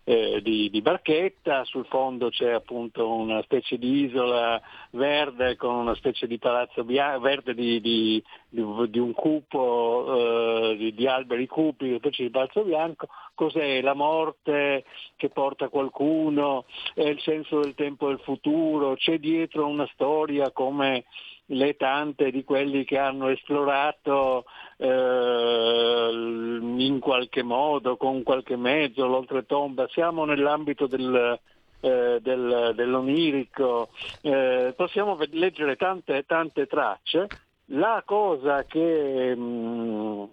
eh, 0.09 0.39
di- 0.41 0.69
di 0.69 0.81
barchetta, 0.81 1.65
sul 1.65 1.85
fondo 1.88 2.29
c'è 2.29 2.51
appunto 2.51 3.11
una 3.11 3.41
specie 3.41 3.77
di 3.77 4.05
isola 4.05 4.61
verde 4.91 5.57
con 5.57 5.75
una 5.75 5.95
specie 5.95 6.27
di 6.27 6.38
palazzo 6.38 6.85
bia- 6.85 7.19
verde 7.19 7.53
di, 7.53 7.81
di- 7.81 8.23
di- 8.47 8.99
un 8.99 9.11
cupo, 9.11 10.69
eh, 10.71 10.93
di 10.95 11.07
alberi 11.07 11.45
cupi, 11.47 11.89
una 11.89 11.97
specie 11.97 12.23
di 12.23 12.29
palazzo 12.29 12.63
bianco, 12.63 13.07
cos'è? 13.35 13.81
La 13.81 13.95
morte 13.95 14.85
che 15.17 15.27
porta 15.27 15.67
qualcuno, 15.67 16.63
è 16.93 17.03
il 17.03 17.19
senso 17.19 17.59
del 17.59 17.75
tempo 17.75 18.05
e 18.05 18.15
del 18.15 18.23
futuro, 18.23 18.95
c'è 18.95 19.19
dietro 19.19 19.67
una 19.67 19.89
storia 19.91 20.51
come 20.51 21.03
le 21.47 21.75
tante 21.75 22.31
di 22.31 22.43
quelli 22.43 22.83
che 22.83 22.97
hanno 22.97 23.29
esplorato 23.29 24.45
eh, 24.77 26.09
in 26.11 26.99
qualche 26.99 27.43
modo, 27.43 27.97
con 27.97 28.23
qualche 28.23 28.55
mezzo, 28.55 29.05
l'oltretomba, 29.05 29.87
siamo 29.89 30.25
nell'ambito 30.25 30.87
del, 30.87 31.39
eh, 31.79 32.19
del- 32.21 32.73
dell'onirico, 32.75 33.89
eh, 34.21 34.73
possiamo 34.75 35.17
leggere 35.31 35.75
tante, 35.75 36.25
tante 36.25 36.67
tracce. 36.67 37.27
La 37.71 38.01
cosa 38.05 38.63
che, 38.63 39.35
mh, 39.35 40.29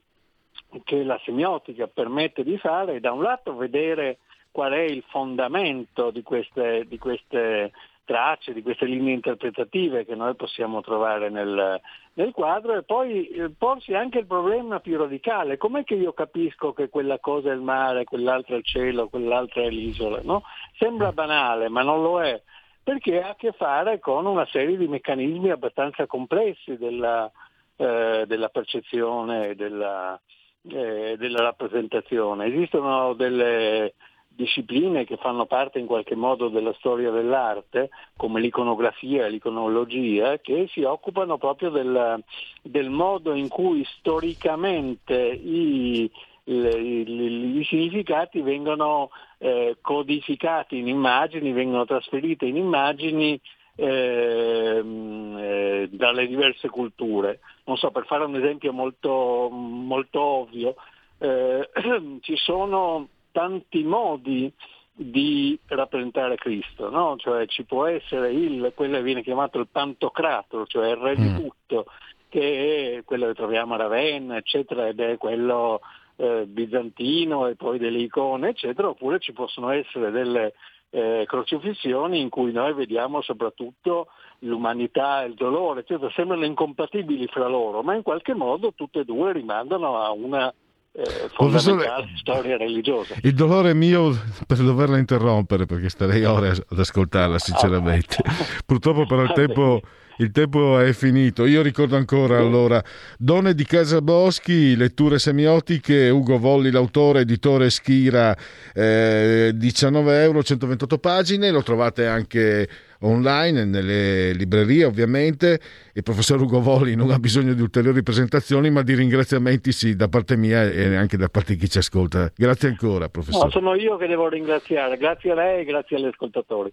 che 0.84 1.02
la 1.04 1.20
semiotica 1.24 1.86
permette 1.86 2.42
di 2.42 2.56
fare 2.58 2.96
è 2.96 3.00
da 3.00 3.12
un 3.12 3.22
lato 3.22 3.56
vedere 3.56 4.18
qual 4.50 4.72
è 4.72 4.82
il 4.82 5.02
fondamento 5.08 6.10
di 6.10 6.22
queste, 6.22 6.86
di 6.86 6.96
queste 6.96 7.72
tracce, 8.05 8.52
di 8.52 8.62
queste 8.62 8.86
linee 8.86 9.14
interpretative 9.14 10.05
che 10.05 10.14
noi 10.14 10.35
possiamo 10.35 10.81
trovare 10.81 11.31
nel, 11.31 11.81
nel 12.14 12.32
quadro 12.32 12.76
e 12.76 12.82
poi 12.82 13.28
eh, 13.28 13.51
porsi 13.51 13.94
anche 13.94 14.18
il 14.18 14.26
problema 14.26 14.81
più 14.81 14.97
radicale, 14.97 15.56
com'è 15.56 15.85
che 15.85 15.94
io 15.94 16.12
capisco 16.12 16.72
che 16.72 16.89
quella 16.89 17.18
cosa 17.18 17.51
è 17.51 17.55
il 17.55 17.60
mare, 17.60 18.05
quell'altra 18.05 18.55
è 18.55 18.59
il 18.59 18.64
cielo, 18.64 19.09
quell'altra 19.09 19.62
è 19.62 19.70
l'isola? 19.70 20.20
No? 20.22 20.43
Sembra 20.78 21.12
banale, 21.12 21.68
ma 21.68 21.82
non 21.82 22.02
lo 22.02 22.22
è, 22.22 22.40
perché 22.82 23.22
ha 23.22 23.31
a 23.31 23.36
che 23.36 23.52
fare 23.52 23.98
con 23.98 24.26
una 24.26 24.47
serie 24.47 24.76
di 24.76 24.86
meccanismi 24.86 25.51
abbastanza 25.51 26.06
complessi 26.06 26.76
della, 26.76 27.31
eh, 27.76 28.24
della 28.26 28.48
percezione 28.48 29.48
e 29.48 29.55
della, 29.55 30.20
eh, 30.68 31.16
della 31.18 31.43
rappresentazione. 31.43 32.47
Esistono 32.47 33.14
delle 33.14 33.94
discipline 34.35 35.05
che 35.05 35.16
fanno 35.16 35.47
parte 35.47 35.78
in 35.78 35.86
qualche 35.86 36.15
modo 36.15 36.48
della 36.48 36.73
storia 36.74 37.11
dell'arte, 37.11 37.90
come 38.16 38.40
l'iconografia 38.40 39.27
e 39.27 39.31
l'iconologia, 39.31 40.39
che 40.39 40.69
si 40.70 40.82
occupano 40.82 41.39
proprio 41.39 41.70
del, 41.70 42.23
del 42.62 42.90
modo 42.90 43.35
in 43.35 43.48
cui 43.48 43.85
storicamente 43.98 45.15
i, 45.15 46.11
i- 46.44 46.55
i- 46.55 47.65
significati 47.65 48.40
vengono 48.40 49.11
eh, 49.39 49.77
codificati 49.81 50.78
in 50.78 50.89
immagini, 50.89 51.52
vengono 51.52 51.85
trasferiti 51.85 52.48
in 52.48 52.56
immagini 52.56 53.40
ehm, 53.77 55.36
eh, 55.39 55.89
dalle 55.90 56.27
diverse 56.27 56.69
culture. 56.69 57.40
Non 57.65 57.77
so, 57.77 57.90
per 57.90 58.06
fare 58.06 58.24
un 58.24 58.36
esempio 58.36 58.73
molto, 58.73 59.48
molto 59.51 60.20
ovvio, 60.20 60.74
eh, 61.19 61.69
ci 62.20 62.36
sono 62.36 63.09
tanti 63.35 63.82
modi 63.82 64.52
di 64.97 65.59
rappresentare 65.66 66.36
Cristo, 66.36 66.89
no? 66.89 67.16
cioè 67.16 67.47
ci 67.47 67.65
può 67.65 67.86
essere 67.86 68.31
il, 68.31 68.70
quello 68.77 68.97
che 68.97 69.02
viene 69.02 69.23
chiamato 69.23 69.59
il 69.59 69.66
pantocrator, 69.66 70.69
cioè 70.69 70.90
il 70.90 70.97
re 70.97 71.16
di 71.16 71.35
tutto, 71.35 71.86
che 72.28 72.98
è 72.98 73.05
quello 73.05 73.27
che 73.27 73.35
troviamo 73.35 73.74
a 73.74 73.78
Ravenna, 73.78 74.36
eccetera, 74.36 74.86
ed 74.86 75.01
è 75.01 75.19
quello 75.19 75.81
eh, 76.15 76.44
bizantino 76.47 77.48
e 77.48 77.56
poi 77.56 77.78
delle 77.78 77.98
icone, 77.98 78.51
eccetera, 78.51 78.89
oppure 78.89 79.19
ci 79.19 79.32
possono 79.32 79.70
essere 79.70 80.12
delle 80.12 80.55
eh, 80.90 81.24
crocifissioni 81.27 82.20
in 82.20 82.28
cui 82.28 82.52
noi 82.52 82.73
vediamo 82.73 83.20
soprattutto 83.20 84.06
l'umanità 84.40 85.24
e 85.24 85.27
il 85.27 85.35
dolore, 85.35 85.81
eccetera, 85.81 86.12
sembrano 86.15 86.44
incompatibili 86.44 87.27
fra 87.27 87.48
loro, 87.48 87.82
ma 87.82 87.97
in 87.97 88.02
qualche 88.02 88.32
modo 88.32 88.74
tutte 88.74 89.01
e 89.01 89.05
due 89.05 89.32
rimandano 89.32 89.98
a 90.01 90.12
una 90.12 90.55
eh, 90.96 91.28
fondamentale 91.32 92.08
storia 92.14 92.56
religiosa. 92.56 93.16
Il 93.22 93.34
dolore 93.34 93.74
mio 93.74 94.16
per 94.46 94.58
doverla 94.58 94.96
interrompere 94.96 95.66
perché 95.66 95.88
starei 95.88 96.24
ore 96.24 96.50
ad 96.50 96.78
ascoltarla 96.78 97.38
sinceramente. 97.38 98.16
Purtroppo 98.64 99.04
però 99.04 99.22
il 99.22 99.32
tempo, 99.32 99.80
il 100.18 100.30
tempo 100.30 100.78
è 100.78 100.92
finito. 100.92 101.46
Io 101.46 101.62
ricordo 101.62 101.96
ancora 101.96 102.38
allora 102.38 102.80
Donne 103.18 103.54
di 103.54 103.64
Casa 103.64 104.00
Boschi, 104.00 104.76
letture 104.76 105.18
semiotiche, 105.18 106.10
Ugo 106.10 106.38
Volli 106.38 106.70
l'autore, 106.70 107.22
editore 107.22 107.70
Schira, 107.70 108.36
eh, 108.72 109.50
19 109.52 110.22
euro, 110.22 110.44
128 110.44 110.98
pagine, 110.98 111.50
lo 111.50 111.64
trovate 111.64 112.06
anche 112.06 112.68
online 113.05 113.64
nelle 113.64 114.32
librerie 114.32 114.85
ovviamente. 114.85 115.60
Il 115.93 116.02
professor 116.02 116.40
Ugo 116.40 116.60
Volli 116.60 116.94
non 116.94 117.10
ha 117.10 117.18
bisogno 117.18 117.55
di 117.55 117.62
ulteriori 117.62 118.02
presentazioni 118.02 118.70
ma 118.70 118.82
di 118.82 118.94
ringraziamenti 118.94 119.72
sì 119.72 119.94
da 119.94 120.09
parte 120.09 120.36
mia 120.36 120.62
e 120.62 120.94
anche 120.94 121.16
da 121.16 121.28
parte 121.28 121.55
di 121.55 121.59
chi 121.60 121.70
ci 121.70 121.78
ascolta. 121.78 122.31
Grazie 122.35 122.68
ancora 122.68 123.09
professore. 123.09 123.44
No, 123.44 123.51
sono 123.51 123.74
io 123.74 123.97
che 123.97 124.06
devo 124.06 124.28
ringraziare, 124.28 124.97
grazie 124.97 125.31
a 125.31 125.35
lei 125.35 125.60
e 125.60 125.64
grazie 125.64 125.97
agli 125.97 126.06
ascoltatori. 126.06 126.70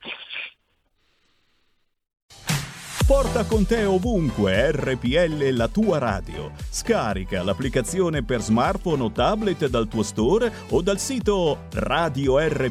Porta 3.11 3.43
con 3.45 3.65
te 3.65 3.83
ovunque 3.83 4.71
RPL 4.71 5.49
la 5.53 5.67
tua 5.67 5.97
radio. 5.97 6.51
Scarica 6.69 7.43
l'applicazione 7.43 8.23
per 8.23 8.39
smartphone 8.39 9.03
o 9.03 9.11
tablet 9.11 9.67
dal 9.67 9.89
tuo 9.89 10.01
store 10.01 10.49
o 10.69 10.81
dal 10.81 10.97
sito 10.97 11.65
radiorpl.it. 11.73 12.69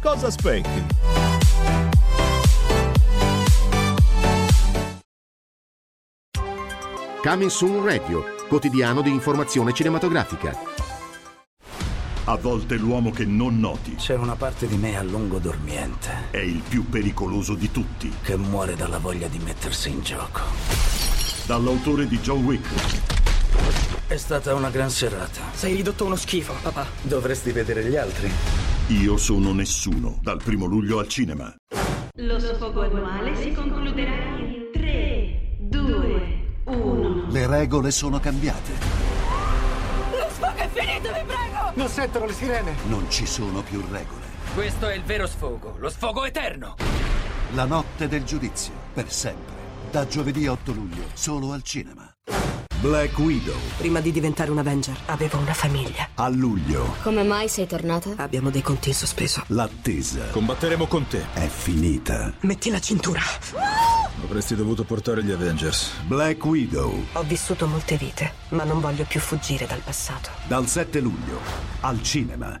Cosa 0.00 0.28
aspetti? 0.28 1.29
Coming 7.22 7.50
Soon 7.50 7.84
Radio, 7.84 8.24
quotidiano 8.48 9.02
di 9.02 9.10
informazione 9.10 9.72
cinematografica. 9.72 10.56
A 12.24 12.36
volte 12.36 12.76
l'uomo 12.76 13.10
che 13.10 13.24
non 13.24 13.58
noti 13.58 13.96
C'è 13.96 14.14
una 14.14 14.36
parte 14.36 14.66
di 14.66 14.76
me 14.76 14.96
a 14.96 15.02
lungo 15.02 15.38
dormiente 15.38 16.28
è 16.30 16.38
il 16.38 16.62
più 16.66 16.88
pericoloso 16.88 17.54
di 17.54 17.70
tutti. 17.70 18.12
che 18.22 18.36
muore 18.36 18.76
dalla 18.76 18.98
voglia 18.98 19.26
di 19.26 19.38
mettersi 19.38 19.90
in 19.90 20.00
gioco. 20.02 20.40
Dall'autore 21.46 22.06
di 22.06 22.18
John 22.20 22.44
Wick, 22.44 22.68
È 24.06 24.16
stata 24.16 24.54
una 24.54 24.70
gran 24.70 24.90
serata. 24.90 25.40
Sei 25.52 25.74
ridotto 25.74 26.04
uno 26.04 26.16
schifo, 26.16 26.54
papà. 26.62 26.86
Dovresti 27.02 27.52
vedere 27.52 27.84
gli 27.84 27.96
altri. 27.96 28.30
Io 28.88 29.16
sono 29.16 29.52
nessuno, 29.52 30.18
dal 30.22 30.40
primo 30.42 30.66
luglio 30.66 30.98
al 30.98 31.08
cinema. 31.08 31.54
Lo 32.14 32.38
sfogo 32.38 32.82
annuale 32.82 33.36
si 33.36 33.52
concluderà 33.52 34.36
in 34.38 34.68
3, 34.72 35.56
2, 35.60 36.39
1. 36.76 37.30
Le 37.30 37.46
regole 37.46 37.90
sono 37.90 38.20
cambiate. 38.20 38.72
Lo 40.10 40.28
sfogo 40.30 40.56
è 40.56 40.68
finito, 40.72 41.12
vi 41.12 41.24
prego! 41.24 41.72
Non 41.74 41.88
sentono 41.88 42.26
le 42.26 42.32
sirene. 42.32 42.74
Non 42.86 43.10
ci 43.10 43.26
sono 43.26 43.62
più 43.62 43.82
regole. 43.90 44.28
Questo 44.54 44.88
è 44.88 44.94
il 44.94 45.02
vero 45.02 45.26
sfogo, 45.26 45.76
lo 45.78 45.88
sfogo 45.88 46.24
eterno. 46.24 46.76
La 47.52 47.64
notte 47.64 48.08
del 48.08 48.24
giudizio, 48.24 48.72
per 48.92 49.10
sempre. 49.10 49.54
Da 49.90 50.06
giovedì 50.06 50.46
8 50.46 50.72
luglio, 50.72 51.04
solo 51.14 51.52
al 51.52 51.62
cinema. 51.62 52.09
Black 52.80 53.18
Widow, 53.18 53.56
Prima 53.76 54.00
di 54.00 54.10
diventare 54.10 54.50
un 54.50 54.58
Avenger 54.58 54.96
avevo 55.06 55.38
una 55.38 55.52
famiglia. 55.52 56.08
a 56.14 56.28
luglio. 56.28 56.94
Come 57.02 57.22
mai 57.24 57.48
sei 57.48 57.66
tornata? 57.66 58.14
Abbiamo 58.16 58.48
dei 58.50 58.62
conti 58.62 58.88
in 58.88 58.94
sospeso. 58.94 59.42
L'attesa 59.48 60.28
Combatteremo 60.30 60.86
con 60.86 61.06
te. 61.06 61.26
è 61.34 61.46
finita. 61.46 62.32
Metti 62.40 62.70
la 62.70 62.80
cintura. 62.80 63.20
Avresti 64.24 64.54
dovuto 64.54 64.84
portare 64.84 65.22
gli 65.22 65.30
Avengers. 65.30 65.90
Black 66.06 66.42
Widow, 66.44 67.04
Ho 67.12 67.22
vissuto 67.22 67.66
molte 67.66 67.96
vite, 67.96 68.32
ma 68.50 68.64
non 68.64 68.80
voglio 68.80 69.04
più 69.04 69.20
fuggire 69.20 69.66
dal 69.66 69.80
passato. 69.80 70.30
dal 70.46 70.66
7 70.66 71.00
luglio, 71.00 71.38
al 71.80 72.02
cinema. 72.02 72.60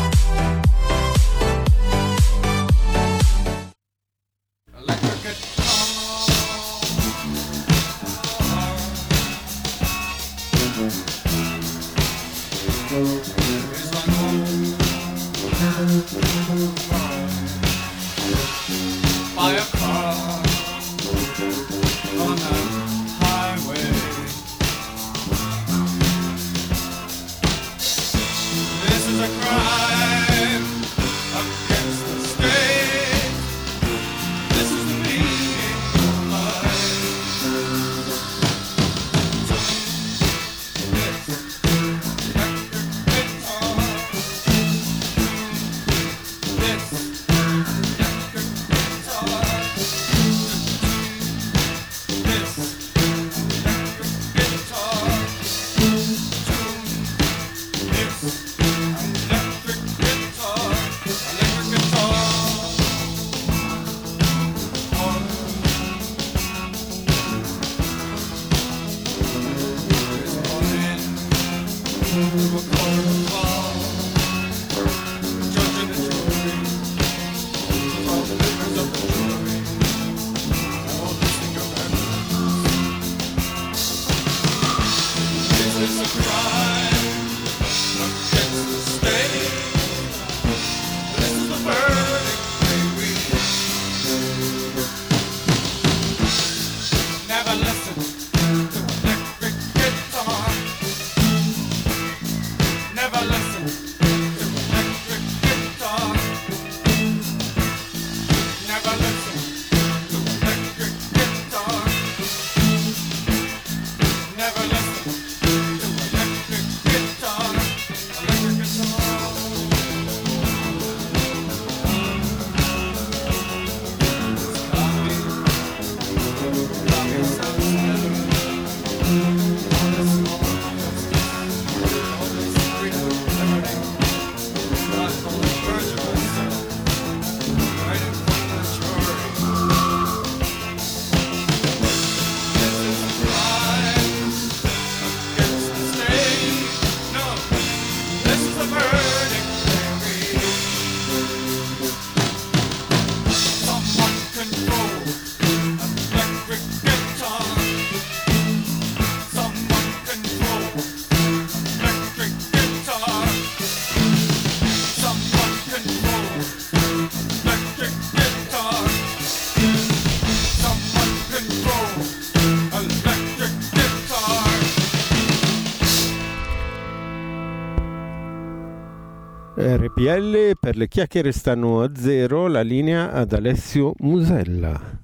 RPL 180.01 180.57
per 180.59 180.77
le 180.77 180.87
chiacchiere 180.87 181.31
stanno 181.31 181.83
a 181.83 181.91
zero, 181.93 182.47
la 182.47 182.61
linea 182.61 183.11
ad 183.11 183.33
Alessio 183.33 183.93
Musella. 183.99 184.99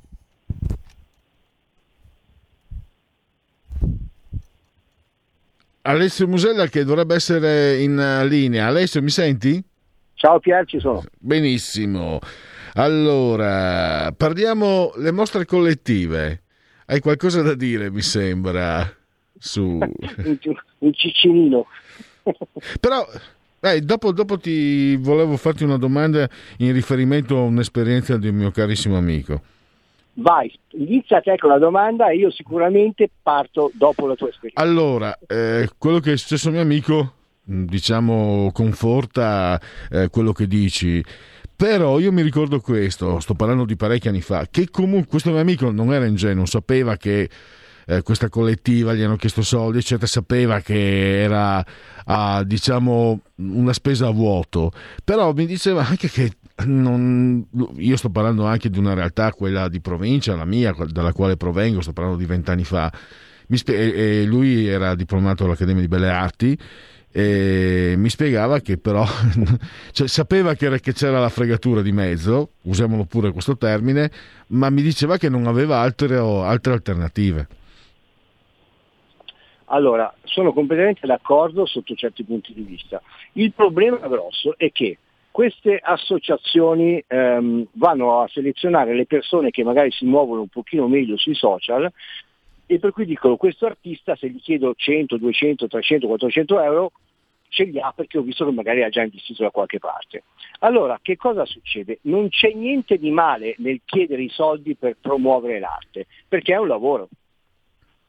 Alessio 5.83 6.27
Musella 6.27 6.65
che 6.65 6.83
dovrebbe 6.83 7.13
essere 7.13 7.79
in 7.79 7.99
eh, 7.99 8.25
linea. 8.25 8.65
Alessio, 8.65 9.01
mi 9.03 9.11
senti? 9.11 9.63
Ciao 10.15 10.39
Pier, 10.39 10.65
ci 10.65 10.79
sono. 10.79 11.03
Benissimo. 11.19 12.19
Allora, 12.73 14.11
parliamo 14.11 14.93
le 14.95 15.11
mostre 15.11 15.45
collettive. 15.45 16.41
Hai 16.87 16.99
qualcosa 17.01 17.43
da 17.43 17.53
dire, 17.53 17.91
mi 17.91 18.01
sembra, 18.01 18.91
su... 19.37 19.77
un 20.79 20.93
ciccinino. 20.93 21.67
Però 22.79 23.07
eh, 23.59 23.81
dopo, 23.81 24.11
dopo, 24.11 24.37
ti 24.37 24.95
volevo 24.97 25.35
farti 25.37 25.63
una 25.63 25.77
domanda 25.77 26.29
in 26.57 26.73
riferimento 26.73 27.37
a 27.37 27.41
un'esperienza 27.41 28.17
di 28.17 28.27
un 28.27 28.35
mio 28.35 28.51
carissimo 28.51 28.97
amico. 28.97 29.41
Vai, 30.19 30.51
inizia 30.71 31.21
te 31.21 31.37
con 31.37 31.49
la 31.49 31.59
domanda 31.59 32.09
e 32.09 32.17
io 32.17 32.31
sicuramente 32.31 33.09
parto 33.21 33.71
dopo 33.73 34.07
la 34.07 34.15
tua 34.15 34.29
esperienza. 34.29 34.61
Allora, 34.61 35.17
eh, 35.27 35.69
quello 35.77 35.99
che 35.99 36.13
è 36.13 36.17
successo 36.17 36.49
a 36.49 36.51
mio 36.51 36.61
amico, 36.61 37.13
diciamo, 37.43 38.49
conforta 38.51 39.61
eh, 39.91 40.09
quello 40.09 40.31
che 40.31 40.47
dici. 40.47 41.03
Però 41.55 41.99
io 41.99 42.11
mi 42.11 42.21
ricordo 42.21 42.59
questo, 42.59 43.19
sto 43.19 43.33
parlando 43.33 43.65
di 43.65 43.75
parecchi 43.75 44.07
anni 44.07 44.21
fa, 44.21 44.47
che 44.49 44.69
comunque 44.69 45.09
questo 45.09 45.31
mio 45.31 45.39
amico 45.39 45.71
non 45.71 45.91
era 45.91 46.05
ingenuo, 46.05 46.45
sapeva 46.45 46.97
che 46.97 47.29
eh, 47.87 48.01
questa 48.01 48.27
collettiva 48.27 48.93
gli 48.93 49.01
hanno 49.01 49.15
chiesto 49.15 49.41
soldi, 49.41 49.77
eccetera, 49.77 50.07
sapeva 50.07 50.59
che 50.59 51.21
era 51.21 51.65
ah, 52.05 52.43
diciamo 52.43 53.21
una 53.35 53.73
spesa 53.73 54.07
a 54.07 54.11
vuoto, 54.11 54.71
però 55.03 55.31
mi 55.33 55.45
diceva 55.45 55.87
anche 55.87 56.09
che 56.09 56.33
non, 56.65 57.45
io 57.77 57.95
sto 57.95 58.09
parlando 58.09 58.45
anche 58.45 58.69
di 58.69 58.77
una 58.77 58.93
realtà, 58.93 59.31
quella 59.31 59.69
di 59.69 59.79
provincia, 59.79 60.35
la 60.35 60.45
mia, 60.45 60.75
dalla 60.89 61.13
quale 61.13 61.37
provengo, 61.37 61.81
sto 61.81 61.93
parlando 61.93 62.19
di 62.19 62.25
vent'anni 62.25 62.65
fa. 62.65 62.91
Spie- 63.49 64.25
lui 64.25 64.67
era 64.67 64.93
diplomato 64.93 65.45
all'Accademia 65.45 65.81
di 65.81 65.87
Belle 65.87 66.09
Arti 66.09 66.59
e 67.09 67.95
mi 67.97 68.09
spiegava 68.09 68.59
che 68.59 68.77
però 68.77 69.07
cioè, 69.91 70.07
sapeva 70.07 70.55
che, 70.55 70.65
era, 70.65 70.77
che, 70.77 70.91
c'era 70.91 71.19
la 71.19 71.29
fregatura 71.29 71.81
di 71.81 71.93
mezzo, 71.93 72.51
usiamolo 72.63 73.05
pure 73.05 73.31
questo 73.31 73.55
termine, 73.55 74.11
ma 74.47 74.69
mi 74.69 74.81
diceva 74.81 75.17
che 75.17 75.29
non 75.29 75.47
aveva 75.47 75.79
altre, 75.79 76.17
altre 76.17 76.73
alternative. 76.73 77.47
Allora, 79.69 80.13
sono 80.23 80.53
completamente 80.53 81.05
d'accordo 81.05 81.65
sotto 81.65 81.95
certi 81.95 82.23
punti 82.23 82.53
di 82.53 82.61
vista. 82.61 83.01
Il 83.33 83.53
problema 83.53 83.97
grosso 84.07 84.57
è 84.57 84.71
che 84.71 84.97
queste 85.31 85.77
associazioni 85.81 87.03
ehm, 87.05 87.67
vanno 87.73 88.21
a 88.21 88.27
selezionare 88.27 88.95
le 88.95 89.05
persone 89.05 89.51
che 89.51 89.63
magari 89.63 89.91
si 89.91 90.05
muovono 90.05 90.41
un 90.41 90.47
pochino 90.47 90.87
meglio 90.87 91.17
sui 91.17 91.35
social 91.35 91.91
e 92.65 92.79
per 92.79 92.91
cui 92.91 93.05
dicono 93.05 93.37
questo 93.37 93.65
artista 93.65 94.15
se 94.15 94.29
gli 94.29 94.39
chiedo 94.39 94.73
100, 94.75 95.17
200, 95.17 95.67
300, 95.67 96.07
400 96.07 96.61
euro 96.61 96.91
ce 97.49 97.63
li 97.65 97.79
ha 97.79 97.93
perché 97.95 98.17
ho 98.17 98.21
visto 98.21 98.45
che 98.45 98.51
magari 98.51 98.83
ha 98.83 98.89
già 98.89 99.03
investito 99.03 99.43
da 99.43 99.51
qualche 99.51 99.79
parte. 99.79 100.23
Allora, 100.59 100.99
che 101.01 101.15
cosa 101.17 101.45
succede? 101.45 101.99
Non 102.03 102.29
c'è 102.29 102.51
niente 102.53 102.97
di 102.97 103.11
male 103.11 103.55
nel 103.59 103.81
chiedere 103.85 104.23
i 104.23 104.29
soldi 104.29 104.75
per 104.75 104.97
promuovere 104.99 105.59
l'arte, 105.59 106.07
perché 106.27 106.53
è 106.53 106.57
un 106.57 106.67
lavoro. 106.67 107.09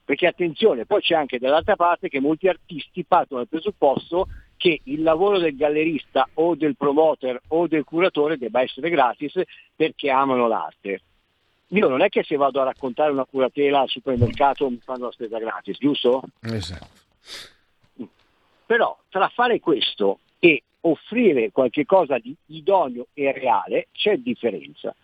Perché 0.08 0.26
attenzione, 0.26 0.86
poi 0.86 1.02
c'è 1.02 1.14
anche 1.14 1.38
dall'altra 1.38 1.76
parte 1.76 2.08
che 2.08 2.18
molti 2.18 2.48
artisti 2.48 3.04
partono 3.04 3.40
dal 3.40 3.48
presupposto 3.48 4.26
che 4.56 4.80
il 4.84 5.02
lavoro 5.02 5.38
del 5.38 5.54
gallerista 5.54 6.26
o 6.32 6.54
del 6.54 6.76
promoter 6.78 7.38
o 7.48 7.66
del 7.66 7.84
curatore 7.84 8.38
debba 8.38 8.62
essere 8.62 8.88
gratis 8.88 9.38
perché 9.76 10.08
amano 10.08 10.48
l'arte. 10.48 11.02
Io 11.72 11.88
non 11.88 12.00
è 12.00 12.08
che 12.08 12.22
se 12.22 12.36
vado 12.36 12.58
a 12.58 12.64
raccontare 12.64 13.12
una 13.12 13.26
curatela 13.26 13.80
al 13.80 13.90
supermercato 13.90 14.70
mi 14.70 14.80
fanno 14.82 15.04
la 15.04 15.12
spesa 15.12 15.38
gratis, 15.38 15.76
giusto? 15.76 16.22
Esatto. 16.40 16.86
Però 18.64 18.98
tra 19.10 19.28
fare 19.28 19.60
questo 19.60 20.20
e 20.38 20.62
offrire 20.80 21.50
qualcosa 21.52 22.16
di 22.16 22.34
idoneo 22.46 23.08
e 23.12 23.30
reale 23.32 23.88
c'è 23.92 24.16
differenza. 24.16 24.96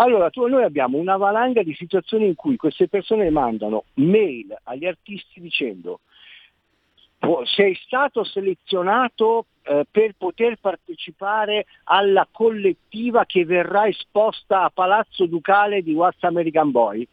Allora, 0.00 0.30
tu, 0.30 0.46
noi 0.46 0.62
abbiamo 0.62 0.96
una 0.98 1.16
valanga 1.16 1.62
di 1.62 1.74
situazioni 1.74 2.26
in 2.26 2.36
cui 2.36 2.56
queste 2.56 2.88
persone 2.88 3.30
mandano 3.30 3.84
mail 3.94 4.56
agli 4.64 4.86
artisti 4.86 5.40
dicendo 5.40 6.00
sei 7.44 7.74
stato 7.84 8.22
selezionato 8.22 9.46
eh, 9.62 9.84
per 9.90 10.14
poter 10.16 10.56
partecipare 10.60 11.66
alla 11.84 12.28
collettiva 12.30 13.26
che 13.26 13.44
verrà 13.44 13.88
esposta 13.88 14.62
a 14.62 14.70
Palazzo 14.70 15.26
Ducale 15.26 15.82
di 15.82 15.94
What's 15.94 16.22
American 16.22 16.70
Boy. 16.70 17.06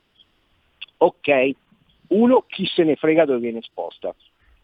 Ok, 0.98 1.52
uno 2.10 2.46
chi 2.48 2.66
se 2.68 2.84
ne 2.84 2.96
frega 2.96 3.26
dove 3.26 3.40
viene 3.40 3.60
esposta, 3.60 4.14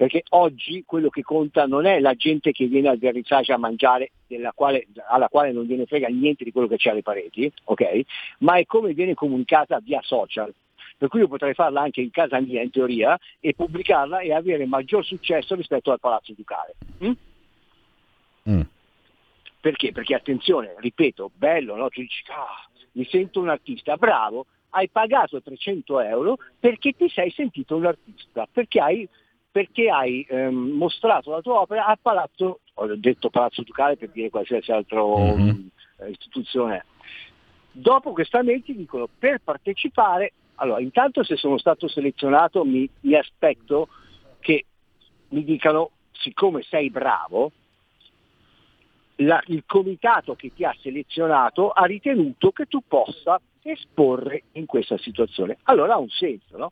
perché 0.02 0.23
oggi 0.30 0.84
quello 0.84 1.10
che 1.10 1.22
conta 1.22 1.68
non 1.68 1.86
è 1.86 1.99
la 1.99 2.15
gente 2.15 2.52
che 2.52 2.65
viene 2.65 2.90
al 2.90 2.98
vernissage 2.98 3.53
a 3.53 3.57
mangiare, 3.60 4.14
quale, 4.56 4.88
alla 5.07 5.28
quale 5.28 5.52
non 5.52 5.68
viene 5.68 5.86
frega 5.86 6.07
niente 6.07 6.44
di 6.44 6.52
quello 6.52 6.65
che 6.65 6.78
c'è 6.78 6.90
alle 6.90 7.03
pareti, 7.03 7.53
ok? 7.65 8.02
ma 8.40 8.56
è 8.56 8.65
come 8.65 8.94
viene 8.94 9.14
comunicata 9.14 9.80
via 9.80 10.02
social 10.02 10.52
per 10.98 11.07
cui 11.07 11.19
io 11.19 11.28
potrei 11.28 11.53
farla 11.53 11.82
anche 11.82 12.02
in 12.02 12.10
casa 12.10 12.40
mia 12.40 12.64
in 12.64 12.72
teoria 12.72 13.15
e 13.40 13.53
pubblicarla 13.53 14.22
e 14.22 14.34
avere 14.34 14.65
maggior 14.65 15.06
successo 15.06 15.53
rispetto 15.53 15.91
al 15.91 15.99
Palazzo 15.99 16.34
Ducale. 16.36 16.73
Mm? 17.03 17.11
Mm. 18.49 18.61
Perché? 19.60 19.91
Perché 19.91 20.15
attenzione, 20.15 20.73
ripeto, 20.80 21.30
bello, 21.36 21.76
no? 21.76 21.90
Tu 21.90 22.02
dici, 22.02 22.23
ah, 22.30 22.68
mi 22.94 23.06
sento 23.06 23.40
un 23.40 23.49
artista, 23.49 23.98
bravo, 23.98 24.48
hai 24.72 24.90
pagato 24.90 25.41
300 25.41 25.99
euro 26.02 26.38
perché 26.60 26.94
ti 26.94 27.07
sei 27.10 27.30
sentito 27.32 27.76
un 27.76 27.86
artista, 27.86 28.48
perché 28.52 28.80
hai, 28.80 29.07
perché 29.52 29.90
hai 29.90 30.26
ehm, 30.30 30.53
mostrato 30.53 31.32
la 31.32 31.41
tua 31.41 31.61
opera 31.61 31.86
al 31.86 31.99
Palazzo, 32.02 32.60
ho 32.73 32.95
detto 32.95 33.30
Palazzo 33.30 33.64
Ducale 33.64 33.98
per 33.98 34.10
dire 34.10 34.30
qualsiasi 34.30 34.72
altra 34.72 35.03
mm-hmm. 35.03 35.68
istituzione. 36.10 36.86
Dopo 37.72 38.11
questa 38.14 38.44
mail 38.44 38.64
ti 38.64 38.76
dicono 38.76 39.07
per 39.18 39.41
partecipare 39.44 40.34
allora, 40.61 40.80
intanto 40.80 41.23
se 41.23 41.38
sono 41.38 41.57
stato 41.57 41.88
selezionato 41.88 42.64
mi, 42.64 42.88
mi 43.02 43.15
aspetto 43.15 43.88
che 44.40 44.65
mi 45.30 45.44
dicano, 45.44 45.90
siccome 46.11 46.61
sei 46.61 46.91
bravo, 46.91 47.52
la, 49.15 49.41
il 49.48 49.64
comitato 49.65 50.36
che 50.36 50.53
ti 50.53 50.64
ha 50.64 50.76
selezionato 50.80 51.72
ha 51.72 51.86
ritenuto 51.86 52.52
che 52.52 52.68
tu 52.68 52.82
possa 52.88 53.41
esporre 53.64 54.44
in 54.53 54.68
questa 54.68 54.99
situazione. 54.99 55.57
Allora 55.64 55.95
ha 55.95 55.98
un 55.98 56.10
senso, 56.10 56.57
no? 56.57 56.72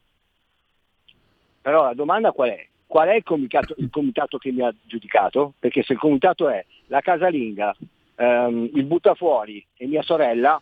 Però 1.61 1.83
la 1.83 1.93
domanda 1.95 2.31
qual 2.31 2.49
è? 2.49 2.68
Qual 2.89 3.07
è 3.07 3.13
il 3.13 3.23
comitato, 3.23 3.75
il 3.77 3.89
comitato 3.91 4.39
che 4.39 4.51
mi 4.51 4.63
ha 4.63 4.73
giudicato? 4.81 5.53
Perché 5.59 5.83
se 5.83 5.93
il 5.93 5.99
comitato 5.99 6.49
è 6.49 6.65
la 6.87 7.01
casalinga, 7.01 7.75
ehm, 8.15 8.71
il 8.73 8.83
buttafuori 8.85 9.63
e 9.77 9.85
mia 9.85 10.01
sorella, 10.01 10.59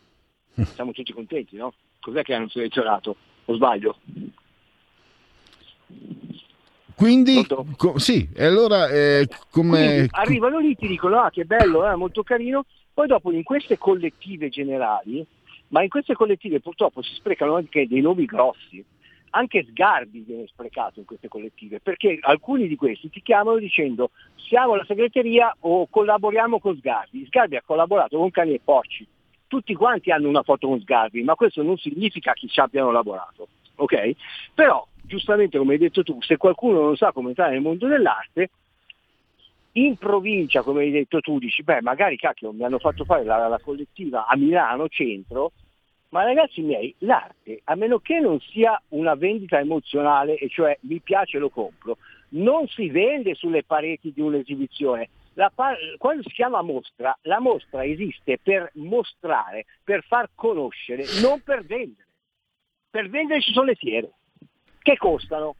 siamo 0.75 0.91
tutti 0.91 1.13
contenti, 1.13 1.55
no? 1.55 1.73
cos'è 2.01 2.23
che 2.23 2.33
hanno 2.33 2.49
selezionato? 2.49 3.15
O 3.45 3.55
sbaglio? 3.55 3.95
Quindi, 6.95 7.47
co- 7.77 7.97
sì, 7.97 8.27
e 8.33 8.43
allora 8.43 8.89
eh, 8.89 9.25
come... 9.49 10.07
Arrivano 10.11 10.59
lì, 10.59 10.75
ti 10.75 10.87
dicono, 10.87 11.19
ah 11.21 11.29
che 11.29 11.45
bello, 11.45 11.89
eh, 11.89 11.95
molto 11.95 12.23
carino, 12.23 12.65
poi 12.93 13.07
dopo 13.07 13.31
in 13.31 13.43
queste 13.43 13.77
collettive 13.77 14.49
generali, 14.49 15.25
ma 15.69 15.81
in 15.81 15.87
queste 15.87 16.13
collettive 16.13 16.59
purtroppo 16.59 17.01
si 17.01 17.13
sprecano 17.13 17.55
anche 17.55 17.87
dei 17.87 18.01
nomi 18.01 18.25
grossi, 18.25 18.83
anche 19.31 19.65
Sgarbi 19.69 20.21
viene 20.21 20.47
sprecato 20.47 20.99
in 20.99 21.05
queste 21.05 21.27
collettive, 21.27 21.79
perché 21.79 22.17
alcuni 22.21 22.67
di 22.67 22.75
questi 22.75 23.09
ti 23.09 23.21
chiamano 23.21 23.57
dicendo 23.57 24.11
siamo 24.35 24.75
la 24.75 24.85
segreteria 24.85 25.55
o 25.61 25.87
collaboriamo 25.87 26.59
con 26.59 26.77
Sgarbi. 26.77 27.25
Sgarbi 27.25 27.57
ha 27.57 27.63
collaborato 27.65 28.17
con 28.17 28.31
Cani 28.31 28.53
e 28.53 28.61
Porci, 28.63 29.05
tutti 29.47 29.73
quanti 29.73 30.11
hanno 30.11 30.29
una 30.29 30.43
foto 30.43 30.67
con 30.67 30.79
Sgarbi, 30.79 31.23
ma 31.23 31.35
questo 31.35 31.63
non 31.63 31.77
significa 31.77 32.33
che 32.33 32.47
ci 32.47 32.59
abbiano 32.59 32.91
lavorato. 32.91 33.47
ok? 33.75 34.11
Però, 34.53 34.85
giustamente 35.03 35.57
come 35.57 35.73
hai 35.73 35.79
detto 35.79 36.03
tu, 36.03 36.21
se 36.21 36.37
qualcuno 36.37 36.81
non 36.81 36.95
sa 36.95 37.11
come 37.11 37.29
entrare 37.29 37.51
nel 37.51 37.61
mondo 37.61 37.87
dell'arte, 37.87 38.49
in 39.73 39.95
provincia, 39.95 40.63
come 40.63 40.81
hai 40.81 40.91
detto 40.91 41.19
tu, 41.21 41.37
dici, 41.37 41.61
beh, 41.61 41.81
magari 41.81 42.17
cacchio, 42.17 42.51
mi 42.51 42.63
hanno 42.63 42.79
fatto 42.79 43.05
fare 43.05 43.23
la, 43.23 43.47
la 43.47 43.59
collettiva 43.59 44.25
a 44.25 44.35
Milano, 44.35 44.87
centro, 44.87 45.51
ma 46.09 46.23
ragazzi 46.23 46.61
miei, 46.61 46.93
l'arte, 46.99 47.61
a 47.65 47.75
meno 47.75 47.99
che 47.99 48.19
non 48.19 48.39
sia 48.39 48.81
una 48.89 49.15
vendita 49.15 49.59
emozionale, 49.59 50.37
e 50.37 50.47
cioè 50.49 50.77
mi 50.81 50.99
piace 50.99 51.37
lo 51.37 51.49
compro, 51.49 51.97
non 52.29 52.67
si 52.67 52.89
vende 52.89 53.35
sulle 53.35 53.63
pareti 53.63 54.11
di 54.13 54.21
un'esibizione, 54.21 55.09
par- 55.53 55.77
quando 55.97 56.23
si 56.23 56.33
chiama 56.33 56.61
mostra, 56.61 57.17
la 57.23 57.39
mostra 57.39 57.85
esiste 57.85 58.39
per 58.41 58.71
mostrare, 58.75 59.65
per 59.83 60.03
far 60.03 60.29
conoscere, 60.33 61.03
non 61.21 61.41
per 61.41 61.65
vendere. 61.65 62.07
Per 62.89 63.09
vendere 63.09 63.41
ci 63.41 63.51
sono 63.51 63.65
le 63.65 63.75
fiere, 63.75 64.11
che 64.81 64.97
costano. 64.97 65.55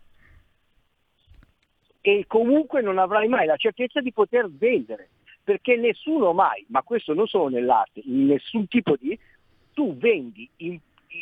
E 2.02 2.24
comunque 2.26 2.82
non 2.82 2.98
avrai 2.98 3.28
mai 3.28 3.46
la 3.46 3.58
certezza 3.58 4.00
di 4.00 4.14
poter 4.14 4.50
vendere, 4.50 5.10
perché 5.44 5.76
nessuno 5.76 6.34
mai, 6.34 6.66
ma 6.70 6.82
questo 6.82 7.14
non 7.14 7.28
solo 7.28 7.50
nell'arte, 7.50 8.02
in 8.04 8.28
nessun 8.28 8.68
tipo 8.68 8.96
di, 8.98 9.18
tu 9.78 9.96
vendi, 9.96 10.50
in, 10.58 10.80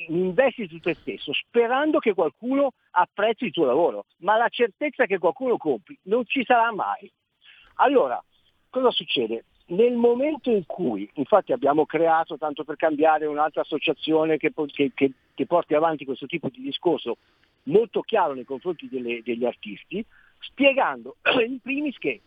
investi 0.07 0.65
su 0.69 0.79
te 0.79 0.93
stesso 0.93 1.33
sperando 1.33 1.99
che 1.99 2.13
qualcuno 2.13 2.71
apprezzi 2.91 3.43
il 3.43 3.51
tuo 3.51 3.65
lavoro, 3.65 4.05
ma 4.19 4.37
la 4.37 4.47
certezza 4.47 5.05
che 5.05 5.17
qualcuno 5.17 5.57
compri 5.57 5.99
non 6.03 6.25
ci 6.25 6.41
sarà 6.45 6.71
mai. 6.71 7.11
Allora, 7.75 8.23
cosa 8.69 8.91
succede? 8.91 9.43
nel 9.67 9.95
momento 9.95 10.51
in 10.51 10.63
cui, 10.67 11.09
infatti 11.15 11.51
abbiamo 11.51 11.87
creato, 11.87 12.37
tanto 12.37 12.63
per 12.63 12.75
cambiare, 12.75 13.25
un'altra 13.25 13.61
associazione 13.61 14.37
che, 14.37 14.53
che, 14.67 14.91
che, 14.93 15.11
che 15.33 15.45
porti 15.47 15.73
avanti 15.73 16.05
questo 16.05 16.27
tipo 16.27 16.49
di 16.49 16.61
discorso 16.61 17.17
molto 17.63 18.01
chiaro 18.01 18.35
nei 18.35 18.45
confronti 18.45 18.87
delle, 18.87 19.23
degli 19.23 19.43
artisti, 19.43 20.05
spiegando 20.37 21.15
in 21.45 21.59
primis 21.59 21.97
che 21.97 22.21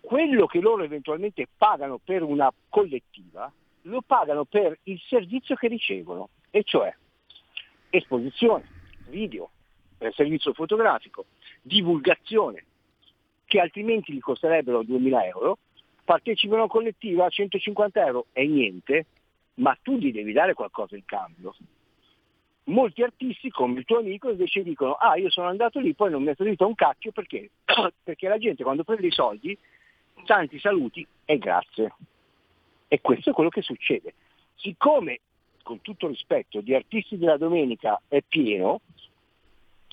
quello 0.00 0.46
che 0.46 0.60
loro 0.60 0.84
eventualmente 0.84 1.48
pagano 1.58 1.98
per 1.98 2.22
una 2.22 2.50
collettiva 2.68 3.52
lo 3.90 4.02
pagano 4.02 4.44
per 4.44 4.78
il 4.84 5.00
servizio 5.06 5.56
che 5.56 5.68
ricevono, 5.68 6.30
e 6.50 6.62
cioè 6.62 6.94
esposizione, 7.90 8.64
video, 9.08 9.50
servizio 10.12 10.52
fotografico, 10.52 11.26
divulgazione, 11.60 12.64
che 13.44 13.60
altrimenti 13.60 14.12
gli 14.12 14.20
costerebbero 14.20 14.82
2.000 14.82 15.24
euro, 15.24 15.58
partecipano 16.04 16.64
a 16.64 16.68
collettiva 16.68 17.26
a 17.26 17.28
150 17.28 18.06
euro 18.06 18.26
è 18.32 18.44
niente, 18.44 19.06
ma 19.54 19.76
tu 19.82 19.96
gli 19.96 20.12
devi 20.12 20.32
dare 20.32 20.54
qualcosa 20.54 20.96
in 20.96 21.04
cambio. 21.04 21.54
Molti 22.64 23.02
artisti, 23.02 23.50
come 23.50 23.80
il 23.80 23.84
tuo 23.84 23.98
amico, 23.98 24.30
invece 24.30 24.62
dicono, 24.62 24.92
ah 24.92 25.16
io 25.16 25.30
sono 25.30 25.48
andato 25.48 25.80
lì, 25.80 25.94
poi 25.94 26.10
non 26.10 26.22
mi 26.22 26.30
è 26.30 26.34
servito 26.36 26.66
un 26.66 26.74
cacchio 26.74 27.10
perché? 27.10 27.50
perché 28.02 28.28
la 28.28 28.38
gente 28.38 28.62
quando 28.62 28.84
prende 28.84 29.08
i 29.08 29.12
soldi, 29.12 29.56
tanti 30.24 30.58
saluti 30.60 31.06
e 31.24 31.38
grazie. 31.38 31.92
E 32.92 33.00
questo 33.00 33.30
è 33.30 33.32
quello 33.32 33.50
che 33.50 33.62
succede. 33.62 34.14
Siccome, 34.56 35.20
con 35.62 35.80
tutto 35.80 36.08
rispetto, 36.08 36.60
di 36.60 36.74
artisti 36.74 37.16
della 37.16 37.36
domenica 37.36 38.02
è 38.08 38.20
pieno, 38.20 38.80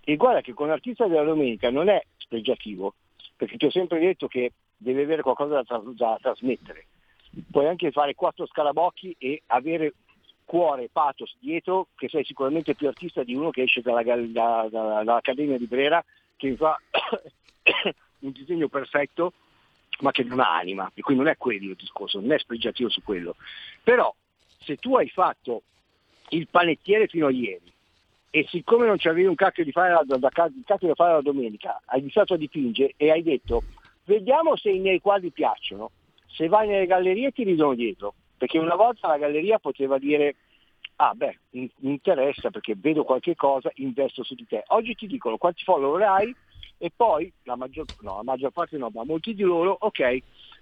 e 0.04 0.16
guarda 0.16 0.42
che 0.42 0.54
con 0.54 0.70
l'artista 0.70 1.06
della 1.06 1.22
domenica 1.22 1.70
non 1.70 1.90
è 1.90 2.04
spregiativo, 2.18 2.96
perché 3.36 3.58
ti 3.58 3.66
ho 3.68 3.70
sempre 3.70 4.00
detto 4.00 4.28
che 4.28 4.52
deve 4.76 5.04
avere 5.04 5.22
qualcosa 5.22 5.62
da, 5.62 5.82
da 5.84 6.18
trasmettere. 6.20 6.88
Puoi 7.52 7.68
anche 7.68 7.92
fare 7.92 8.16
quattro 8.16 8.48
scarabocchi 8.48 9.16
e 9.20 9.44
avere 9.46 9.94
cuore, 10.44 10.90
pathos 10.92 11.36
dietro, 11.40 11.90
che 11.96 12.10
sei 12.10 12.26
sicuramente 12.26 12.74
più 12.74 12.88
artista 12.88 13.22
di 13.22 13.36
uno 13.36 13.52
che 13.52 13.62
esce 13.62 13.82
dalla, 13.82 14.02
da, 14.02 14.16
da, 14.72 15.04
dall'Accademia 15.04 15.60
di 15.60 15.68
Brera, 15.68 16.04
che 16.36 16.56
fa 16.56 16.76
un 18.22 18.32
disegno 18.32 18.70
perfetto, 18.70 19.34
ma 20.00 20.12
che 20.12 20.24
non 20.24 20.40
ha 20.40 20.56
anima, 20.56 20.90
e 20.94 21.02
quindi 21.02 21.24
non 21.24 21.32
è 21.32 21.38
quello 21.38 21.70
il 21.70 21.76
discorso, 21.76 22.20
non 22.20 22.32
è 22.32 22.40
spregiativo 22.40 22.90
su 22.90 23.02
quello. 23.04 23.36
Però 23.84 24.14
se 24.60 24.76
tu 24.78 24.96
hai 24.96 25.10
fatto 25.10 25.64
il 26.30 26.48
panettiere 26.50 27.08
fino 27.08 27.28
a 27.28 27.32
ieri, 27.32 27.72
e 28.30 28.46
siccome 28.50 28.86
non 28.86 28.98
c'avevi 28.98 29.26
un 29.26 29.36
cacchio 29.36 29.64
di 29.64 29.72
fare 29.72 29.94
la, 29.94 30.18
da, 30.18 30.30
cacchio 30.30 30.88
da 30.88 30.96
fare 30.96 31.14
la 31.14 31.22
domenica, 31.22 31.82
hai 31.86 32.00
iniziato 32.00 32.34
a 32.34 32.38
dipingere 32.38 32.94
e 32.98 33.10
hai 33.10 33.24
detto 33.24 33.64
Vediamo 34.08 34.56
se 34.56 34.70
i 34.70 34.80
miei 34.80 35.02
quadri 35.02 35.32
piacciono. 35.32 35.92
Se 36.28 36.48
vai 36.48 36.66
nelle 36.66 36.86
gallerie 36.86 37.32
ti 37.32 37.44
ridono 37.44 37.74
dietro, 37.74 38.14
perché 38.38 38.58
una 38.58 38.76
volta 38.76 39.10
la 39.10 39.18
galleria 39.18 39.60
poteva 39.60 39.98
dire 39.98 40.36
ah 41.00 41.14
beh, 41.14 41.38
mi 41.52 41.70
interessa 41.80 42.50
perché 42.50 42.74
vedo 42.76 43.04
qualche 43.04 43.36
cosa, 43.36 43.70
investo 43.76 44.24
su 44.24 44.34
di 44.34 44.48
te. 44.48 44.64
Oggi 44.68 44.96
ti 44.96 45.08
dicono 45.08 45.38
quanti 45.38 45.64
follower 45.64 46.02
hai 46.04 46.36
e 46.78 46.92
poi 46.96 47.32
la 47.44 47.56
maggior, 47.56 47.88
no, 48.00 48.18
la 48.18 48.24
maggior 48.24 48.52
parte 48.52 48.78
no, 48.78 48.90
ma 48.94 49.04
molti 49.04 49.34
di 49.34 49.44
loro, 49.44 49.76
ok, 49.80 50.20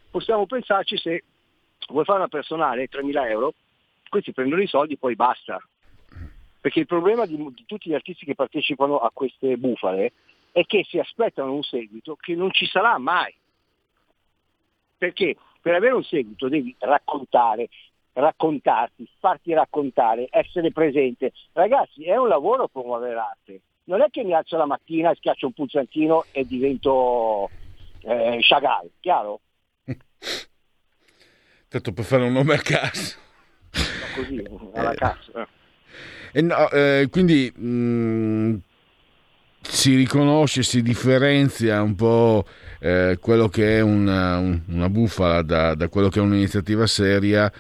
possiamo 0.10 0.46
pensarci 0.46 0.98
se 0.98 1.24
vuoi 1.90 2.06
fare 2.06 2.20
una 2.20 2.28
personale 2.28 2.88
3.000 2.90 3.30
euro, 3.30 3.54
questi 4.10 4.32
prendono 4.32 4.62
i 4.62 4.68
soldi 4.68 4.94
e 4.94 4.98
poi 4.98 5.16
basta. 5.16 5.62
Perché 6.62 6.80
il 6.80 6.86
problema 6.86 7.26
di, 7.26 7.36
di 7.36 7.66
tutti 7.66 7.90
gli 7.90 7.94
artisti 7.94 8.26
che 8.26 8.34
partecipano 8.34 8.98
a 8.98 9.12
queste 9.14 9.58
bufale 9.58 10.14
è 10.52 10.66
che 10.66 10.84
si 10.88 10.98
aspettano 10.98 11.54
un 11.54 11.64
seguito 11.64 12.16
che 12.16 12.34
non 12.34 12.52
ci 12.52 12.66
sarà 12.66 12.98
mai. 12.98 13.34
Perché 14.98 15.36
per 15.62 15.76
avere 15.76 15.94
un 15.94 16.04
seguito 16.04 16.48
devi 16.48 16.74
raccontare, 16.80 17.68
raccontarti, 18.14 19.08
farti 19.20 19.54
raccontare, 19.54 20.28
essere 20.30 20.72
presente. 20.72 21.34
Ragazzi, 21.52 22.06
è 22.06 22.16
un 22.16 22.30
lavoro 22.30 22.68
promuovere 22.68 23.14
l'arte. 23.14 23.62
Non 23.86 24.02
è 24.02 24.10
che 24.10 24.24
mi 24.24 24.34
alzo 24.34 24.58
la 24.58 24.66
mattina, 24.66 25.14
schiaccio 25.14 25.46
un 25.48 25.54
pulsantino 25.54 26.26
e 26.32 26.44
divento 26.46 27.50
eh, 28.02 28.40
Chagall, 28.42 28.90
chiaro? 29.00 29.42
Tanto 31.68 31.94
per 31.94 32.04
fare 32.04 32.24
un 32.24 32.34
nome 32.34 32.56
a 32.56 32.58
caso. 32.58 33.18
così, 34.16 34.44
alla 34.74 34.92
eh. 34.92 34.96
cazzo. 34.96 35.48
Eh, 36.32 36.42
no, 36.42 36.70
eh, 36.72 37.08
quindi 37.12 37.52
mh, 37.56 37.68
mm, 37.68 38.56
si 39.62 39.96
riconosce, 39.96 40.64
si 40.64 40.82
differenzia 40.82 41.82
un 41.84 41.96
po' 41.96 42.46
eh, 42.80 43.18
quello 43.22 43.50
che 43.50 43.78
è 43.78 43.82
una, 43.82 44.40
una 44.40 44.90
bufala 44.90 45.44
da, 45.44 45.76
da, 45.76 45.90
quello 45.90 46.10
che 46.10 46.20
è 46.20 46.24
un'iniziativa 46.24 46.88
seria 46.88 47.52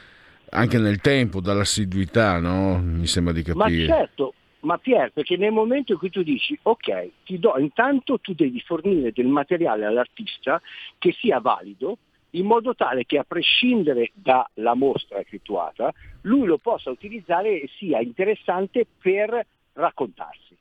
anche 0.50 0.80
nel 0.80 1.02
tempo, 1.02 1.40
dall'assiduità, 1.40 2.40
no? 2.40 2.80
Mi 2.80 3.08
sembra 3.08 3.32
di 3.32 3.44
capire. 3.44 3.88
Ma 3.88 3.96
certo, 3.96 4.34
ma 4.66 4.78
Pier, 4.78 5.12
perché 5.12 5.38
nel 5.38 5.52
momento 5.52 5.94
in 5.94 5.98
cui 6.00 6.10
tu 6.10 6.24
dici 6.24 6.58
ok, 6.62 7.10
ti 7.24 7.40
do, 7.40 7.58
intanto 7.58 8.20
tu 8.20 8.34
devi 8.34 8.60
fornire 8.62 9.12
del 9.12 9.28
materiale 9.28 9.86
all'artista 9.86 10.62
che 10.98 11.14
sia 11.14 11.40
valido, 11.40 11.98
in 12.32 12.46
modo 12.46 12.76
tale 12.76 13.06
che 13.06 13.18
a 13.18 13.24
prescindere 13.24 14.12
dalla 14.14 14.74
mostra 14.74 15.20
effettuata, 15.20 15.94
lui 16.22 16.46
lo 16.48 16.58
possa 16.58 16.90
utilizzare 16.90 17.62
e 17.62 17.70
sia 17.78 18.02
interessante 18.02 18.86
per 19.02 19.46
raccontarsi. 19.74 20.56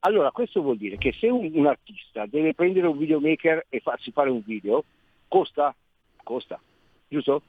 Allora, 0.00 0.30
questo 0.30 0.62
vuol 0.62 0.76
dire 0.76 0.96
che 0.96 1.12
se 1.12 1.28
un, 1.28 1.50
un, 1.52 1.66
artista 1.66 2.26
deve 2.26 2.54
prendere 2.54 2.86
un 2.86 2.96
videomaker 2.96 3.66
e 3.68 3.80
farsi 3.80 4.12
fare 4.12 4.30
un 4.30 4.42
video, 4.44 4.84
costa? 5.28 5.74
Costa, 6.22 6.60
giusto? 7.08 7.42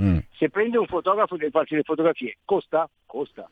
Mm. 0.00 0.18
Se 0.32 0.50
prende 0.50 0.76
un 0.76 0.86
fotografo 0.86 1.34
e 1.34 1.38
deve 1.38 1.50
farsi 1.50 1.76
le 1.76 1.82
fotografie, 1.82 2.38
costa? 2.44 2.88
Costa. 3.06 3.48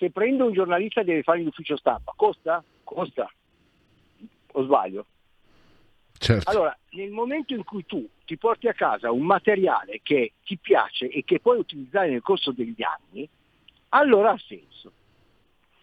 Se 0.00 0.10
prende 0.10 0.44
un 0.44 0.54
giornalista 0.54 1.02
e 1.02 1.04
deve 1.04 1.22
fare 1.22 1.42
l'ufficio 1.42 1.76
stampa, 1.76 2.14
costa? 2.16 2.64
Costa. 2.84 3.30
O 4.52 4.62
sbaglio? 4.62 5.04
Certo. 6.16 6.48
Allora, 6.48 6.74
nel 6.92 7.10
momento 7.10 7.52
in 7.52 7.64
cui 7.64 7.84
tu 7.84 8.08
ti 8.24 8.38
porti 8.38 8.66
a 8.66 8.72
casa 8.72 9.12
un 9.12 9.24
materiale 9.26 10.00
che 10.02 10.32
ti 10.42 10.56
piace 10.56 11.10
e 11.10 11.22
che 11.22 11.38
puoi 11.38 11.58
utilizzare 11.58 12.08
nel 12.08 12.22
corso 12.22 12.50
degli 12.50 12.82
anni, 12.82 13.28
allora 13.90 14.30
ha 14.30 14.38
senso. 14.38 14.90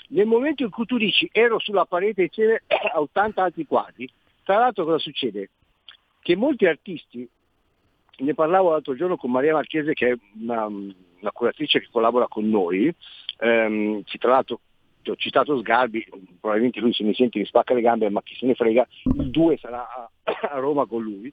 Nel 0.07 0.25
momento 0.25 0.63
in 0.63 0.71
cui 0.71 0.87
tu 0.87 0.97
dici 0.97 1.29
ero 1.31 1.59
sulla 1.59 1.85
parete 1.85 2.23
insieme 2.23 2.63
a 2.91 2.99
80 2.99 3.43
altri 3.43 3.67
quadri, 3.67 4.09
tra 4.43 4.57
l'altro 4.57 4.83
cosa 4.83 4.97
succede? 4.97 5.51
Che 6.21 6.35
molti 6.35 6.65
artisti, 6.65 7.29
ne 8.17 8.33
parlavo 8.33 8.71
l'altro 8.71 8.95
giorno 8.95 9.15
con 9.15 9.29
Maria 9.29 9.53
Marchese 9.53 9.93
che 9.93 10.09
è 10.09 10.17
una, 10.39 10.65
una 10.65 11.31
curatrice 11.31 11.81
che 11.81 11.89
collabora 11.91 12.27
con 12.27 12.49
noi, 12.49 12.91
ehm, 13.37 14.03
tra 14.19 14.31
l'altro 14.31 14.59
ho 15.07 15.15
citato 15.15 15.57
Sgarbi, 15.59 16.05
probabilmente 16.39 16.79
lui 16.79 16.93
se 16.93 17.03
mi 17.03 17.13
sente 17.13 17.39
mi 17.39 17.45
spacca 17.45 17.73
le 17.73 17.81
gambe, 17.81 18.09
ma 18.09 18.21
chi 18.21 18.35
se 18.35 18.45
ne 18.45 18.55
frega, 18.55 18.85
il 19.15 19.29
2 19.29 19.57
sarà 19.57 19.87
a, 19.87 20.09
a 20.51 20.59
Roma 20.59 20.85
con 20.85 21.01
lui, 21.01 21.31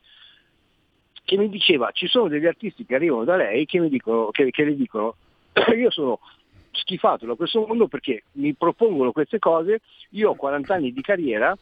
che 1.25 1.37
mi 1.37 1.49
diceva 1.49 1.91
ci 1.93 2.07
sono 2.07 2.29
degli 2.29 2.47
artisti 2.47 2.85
che 2.85 2.95
arrivano 2.95 3.25
da 3.25 3.37
lei 3.37 3.65
che, 3.67 3.81
mi 3.81 3.89
dicono, 3.89 4.31
che, 4.31 4.51
che 4.51 4.65
le 4.65 4.77
dicono 4.77 5.17
io 5.77 5.91
sono 5.91 6.21
schifato 6.71 7.25
da 7.25 7.35
questo 7.35 7.65
mondo 7.67 7.89
perché 7.89 8.25
mi 8.33 8.55
propongono 8.55 9.13
queste 9.13 9.39
cose, 9.39 9.81
io 10.11 10.31
ho 10.31 10.35
40 10.35 10.75
anni 10.75 10.93
di 10.93 11.01
carriera, 11.01 11.57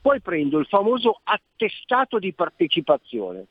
poi 0.00 0.20
prendo 0.20 0.58
il 0.58 0.66
famoso 0.66 1.20
attestato 1.22 2.18
di 2.18 2.32
partecipazione, 2.32 3.46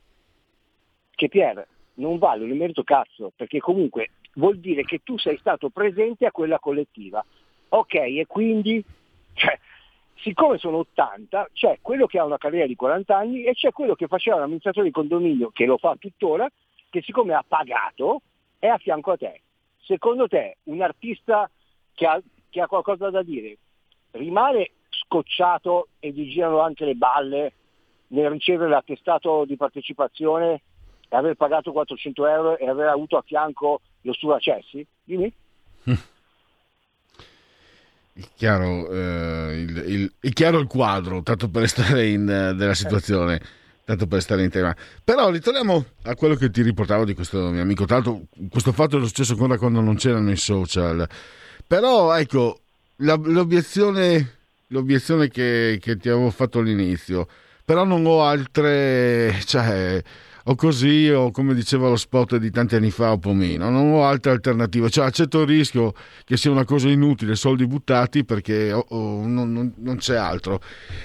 che 1.12 1.30
Pier 1.30 1.66
non 1.96 2.18
vale 2.18 2.44
un 2.44 2.58
merito 2.58 2.84
cazzo, 2.84 3.32
perché 3.36 3.60
comunque 3.60 4.10
vuol 4.36 4.60
dire 4.60 4.84
che 4.84 5.02
tu 5.04 5.18
sei 5.18 5.38
stato 5.38 5.70
presente 5.70 6.26
a 6.26 6.32
quella 6.32 6.60
collettiva. 6.60 7.24
Ok, 7.70 7.96
e 7.96 8.26
quindi, 8.28 8.84
cioè, 9.34 9.60
siccome 10.16 10.58
sono 10.58 10.78
80, 10.78 11.50
c'è 11.54 11.80
quello 11.82 12.06
che 12.06 12.20
ha 12.20 12.24
una 12.24 12.38
carriera 12.38 12.68
di 12.68 12.76
40 12.76 13.18
anni 13.18 13.44
e 13.44 13.54
c'è 13.54 13.72
quello 13.72 13.96
che 13.96 14.08
faceva 14.08 14.40
l'amministratore 14.40 14.88
di 14.88 14.94
condominio, 14.94 15.50
che 15.52 15.66
lo 15.66 15.78
fa 15.78 15.96
tuttora, 16.00 16.50
che 16.90 17.02
siccome 17.02 17.34
ha 17.34 17.44
pagato 17.46 18.22
è 18.60 18.68
a 18.68 18.78
fianco 18.78 19.12
a 19.12 19.18
te 19.18 19.42
secondo 19.86 20.28
te 20.28 20.58
un 20.64 20.82
artista 20.82 21.50
che 21.94 22.06
ha, 22.06 22.22
che 22.50 22.62
ha 22.62 22.68
qualcosa 22.68 23.10
da 23.10 23.24
dire 23.24 23.58
rimane 24.12 24.72
scocciato 24.90 25.90
e 26.00 26.10
gli 26.12 26.30
girano 26.32 26.60
anche 26.60 26.86
le 26.86 26.96
balle 26.96 27.54
nel 28.08 28.30
ricevere 28.30 28.70
l'attestato 28.70 29.46
di 29.46 29.56
partecipazione 29.56 30.62
e 31.08 31.16
aver 31.16 31.36
pagato 31.36 31.72
400 31.72 32.28
euro 32.28 32.58
e 32.58 32.68
aver 32.68 32.88
avuto 32.88 33.18
a 33.18 33.24
fianco 33.26 33.82
lo 34.06 34.14
Sturacessi? 34.14 34.86
Dimmi. 35.04 35.34
Chiaro, 38.36 38.90
eh, 38.92 39.60
il, 39.60 39.84
il, 39.88 40.14
il, 40.22 40.34
chiaro 40.34 40.60
il 40.60 40.68
quadro, 40.68 41.22
tanto 41.22 41.50
per 41.50 41.68
stare 41.68 42.08
in 42.08 42.22
uh, 42.22 42.56
della 42.56 42.74
situazione 42.74 43.42
tanto 43.86 44.08
per 44.08 44.22
stare 44.22 44.44
in 44.44 44.50
tema. 44.50 44.76
Però 45.04 45.30
ritorniamo 45.30 45.86
a 46.04 46.16
quello 46.16 46.36
che 46.36 46.50
ti 46.50 46.62
riportavo 46.62 47.06
di 47.06 47.14
questo 47.14 47.50
mio 47.50 47.62
amico. 47.62 47.86
L'altro, 47.88 48.24
questo 48.50 48.72
fatto 48.72 48.98
è 48.98 49.06
successo 49.06 49.34
ancora 49.34 49.58
quando 49.58 49.80
non 49.80 49.96
c'erano 49.96 50.32
i 50.32 50.38
social. 50.38 51.08
Però, 51.68 52.14
ecco, 52.16 52.62
la, 52.98 53.16
l'obiezione, 53.16 54.38
l'obiezione 54.68 55.30
che, 55.30 55.78
che, 55.80 55.98
ti 55.98 56.10
avevo 56.10 56.32
fatto 56.32 56.60
all'inizio, 56.60 57.28
però 57.64 57.84
non 57.86 58.06
ho 58.06 58.24
altre, 58.24 59.40
cioè, 59.46 60.02
o 60.48 60.56
così 60.56 61.10
o 61.10 61.32
come 61.32 61.54
diceva 61.54 61.90
lo 61.90 61.96
spot 61.96 62.38
di 62.38 62.52
tanti 62.52 62.76
anni 62.76 62.92
fa 62.92 63.12
o 63.12 63.18
pomino, 63.18 63.70
non 63.70 63.94
ho 63.94 64.06
altre 64.06 64.32
alternative, 64.32 64.90
cioè 64.90 65.06
accetto 65.06 65.42
il 65.42 65.48
rischio 65.48 65.94
che 66.24 66.38
sia 66.38 66.52
una 66.52 66.66
cosa 66.66 66.88
inutile, 66.88 67.36
soldi 67.36 67.66
buttati 67.66 68.24
perché 68.24 68.72
oh, 68.72 68.86
oh, 68.90 69.26
non, 69.26 69.52
non, 69.52 69.74
non, 69.78 69.98
c'è 69.98 70.16
altro. 70.16 70.62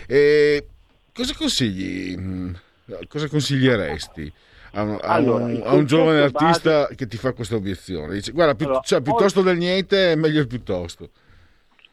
E 0.06 0.66
cosa 1.14 1.34
consigli? 1.34 2.54
Cosa 3.08 3.28
consiglieresti? 3.28 4.30
A 4.72 4.82
un, 4.82 4.98
allora, 5.00 5.44
a 5.44 5.48
un, 5.48 5.62
a 5.64 5.72
un 5.72 5.86
giovane 5.86 6.20
artista 6.20 6.82
base... 6.82 6.94
che 6.94 7.06
ti 7.08 7.16
fa 7.16 7.32
questa 7.32 7.56
obiezione 7.56 8.14
dice 8.14 8.30
guarda 8.30 8.54
pi- 8.54 8.62
allora, 8.66 8.80
cioè, 8.82 9.02
piuttosto 9.02 9.40
oggi... 9.40 9.48
del 9.48 9.58
niente 9.58 10.12
è 10.12 10.14
meglio 10.14 10.46
piuttosto 10.46 11.10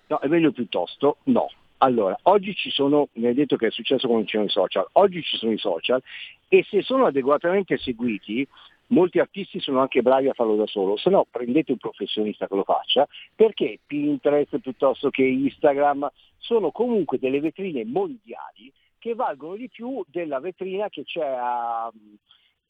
no 0.06 0.19
è 0.19 0.28
meglio 0.28 0.52
piuttosto 0.52 1.18
no 1.24 1.49
allora, 1.80 2.18
oggi 2.24 2.56
ci 2.56 2.72
sono, 2.72 3.10
mi 3.14 3.28
hai 3.28 3.36
detto 3.36 3.56
che 3.56 3.68
è 3.68 3.72
successo 3.72 4.07
quando 4.07 4.26
c'erano 4.26 4.49
i 4.49 4.52
social, 4.52 4.88
oggi 4.94 5.22
ci 5.22 5.38
sono 5.38 5.52
i 5.52 5.60
social 5.60 6.02
e 6.48 6.64
se 6.64 6.82
sono 6.82 7.06
adeguatamente 7.06 7.78
seguiti, 7.78 8.48
molti 8.88 9.19
artisti 9.19 9.60
sono 9.60 9.82
anche 9.82 10.02
bravi 10.02 10.30
a 10.30 10.34
farlo 10.34 10.56
da 10.56 10.68
solo, 10.68 10.98
se 10.98 11.10
no 11.10 11.26
prendete 11.30 11.72
un 11.72 11.78
professionista 11.78 12.48
che 12.48 12.56
lo 12.56 12.64
faccia, 12.64 13.07
perché 13.36 13.80
Pinterest 13.86 14.60
piuttosto 14.60 15.10
che 15.10 15.24
Instagram 15.24 16.10
sono 16.38 16.72
comunque 16.72 17.19
delle 17.19 17.40
vetrine 17.40 17.84
mondiali 17.84 18.72
che 18.98 19.14
valgono 19.14 19.56
di 19.56 19.69
più 19.69 20.03
della 20.07 20.40
vetrina 20.40 20.90
che 20.90 21.03
c'è 21.03 21.26
a... 21.26 21.91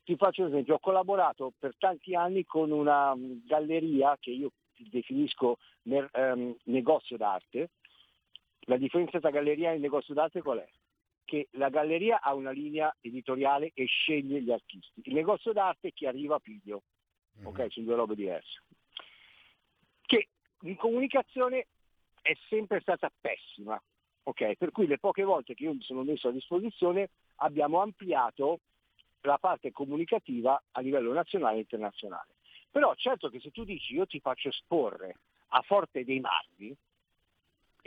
Ti 0.03 0.15
faccio 0.15 0.43
un 0.43 0.47
esempio, 0.47 0.75
ho 0.75 0.79
collaborato 0.79 1.51
per 1.59 1.75
tanti 1.77 2.15
anni 2.15 2.45
con 2.45 2.71
una 2.71 3.13
galleria 3.45 4.15
che 4.17 4.31
io 4.31 4.51
definisco 4.77 5.57
ehm, 5.83 6.55
negozio 6.63 7.17
d'arte, 7.17 7.71
la 8.61 8.77
differenza 8.77 9.19
tra 9.19 9.31
galleria 9.31 9.73
e 9.73 9.79
negozio 9.79 10.13
d'arte 10.13 10.41
qual 10.41 10.59
è? 10.59 10.67
Che 11.27 11.49
la 11.51 11.67
galleria 11.67 12.21
ha 12.21 12.33
una 12.33 12.51
linea 12.51 12.95
editoriale 13.01 13.71
e 13.73 13.83
sceglie 13.83 14.41
gli 14.41 14.49
artisti. 14.49 15.01
Il 15.03 15.13
negozio 15.13 15.51
d'arte 15.51 15.89
è 15.89 15.93
chi 15.93 16.05
arriva 16.05 16.35
a 16.35 16.39
piglio. 16.39 16.83
Mm-hmm. 17.37 17.47
Ok, 17.47 17.67
sono 17.69 17.85
due 17.85 17.95
robe 17.95 18.15
diverse. 18.15 18.63
Che 20.03 20.27
in 20.61 20.77
comunicazione 20.77 21.67
è 22.21 22.33
sempre 22.47 22.79
stata 22.79 23.11
pessima. 23.19 23.77
Ok, 24.23 24.55
per 24.55 24.71
cui 24.71 24.87
le 24.87 24.99
poche 24.99 25.23
volte 25.23 25.53
che 25.53 25.65
io 25.65 25.73
mi 25.73 25.81
sono 25.81 26.03
messo 26.03 26.29
a 26.29 26.31
disposizione 26.31 27.09
abbiamo 27.35 27.81
ampliato 27.81 28.61
la 29.23 29.37
parte 29.37 29.73
comunicativa 29.73 30.63
a 30.71 30.79
livello 30.79 31.11
nazionale 31.11 31.57
e 31.57 31.61
internazionale. 31.61 32.35
Però 32.71 32.95
certo 32.95 33.27
che 33.27 33.41
se 33.41 33.51
tu 33.51 33.65
dici 33.65 33.95
io 33.95 34.05
ti 34.05 34.21
faccio 34.21 34.47
esporre 34.47 35.17
a 35.49 35.61
Forte 35.61 36.05
dei 36.05 36.21
Marmi, 36.21 36.73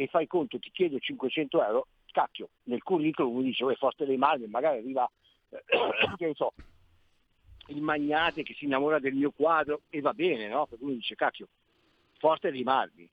e 0.00 0.06
fai 0.06 0.26
conto, 0.26 0.58
ti 0.58 0.70
chiedo 0.70 0.98
500 0.98 1.62
euro, 1.62 1.86
cacchio, 2.10 2.50
nel 2.64 2.82
curriculum 2.82 3.34
uno 3.34 3.42
dice, 3.42 3.74
forte 3.76 4.04
dei 4.04 4.16
mali, 4.16 4.46
magari 4.46 4.78
arriva, 4.78 5.10
eh, 5.50 5.62
che 6.16 6.26
ne 6.26 6.34
so, 6.34 6.52
il 7.66 7.80
magnate 7.82 8.42
che 8.42 8.54
si 8.54 8.64
innamora 8.64 8.98
del 8.98 9.14
mio 9.14 9.30
quadro 9.30 9.82
e 9.90 10.00
va 10.00 10.12
bene, 10.12 10.48
no? 10.48 10.66
Per 10.66 10.78
cui 10.78 10.88
uno 10.88 10.96
dice, 10.96 11.14
cacchio, 11.14 11.48
forte 12.18 12.50
dei 12.50 12.62
marmi. 12.62 13.08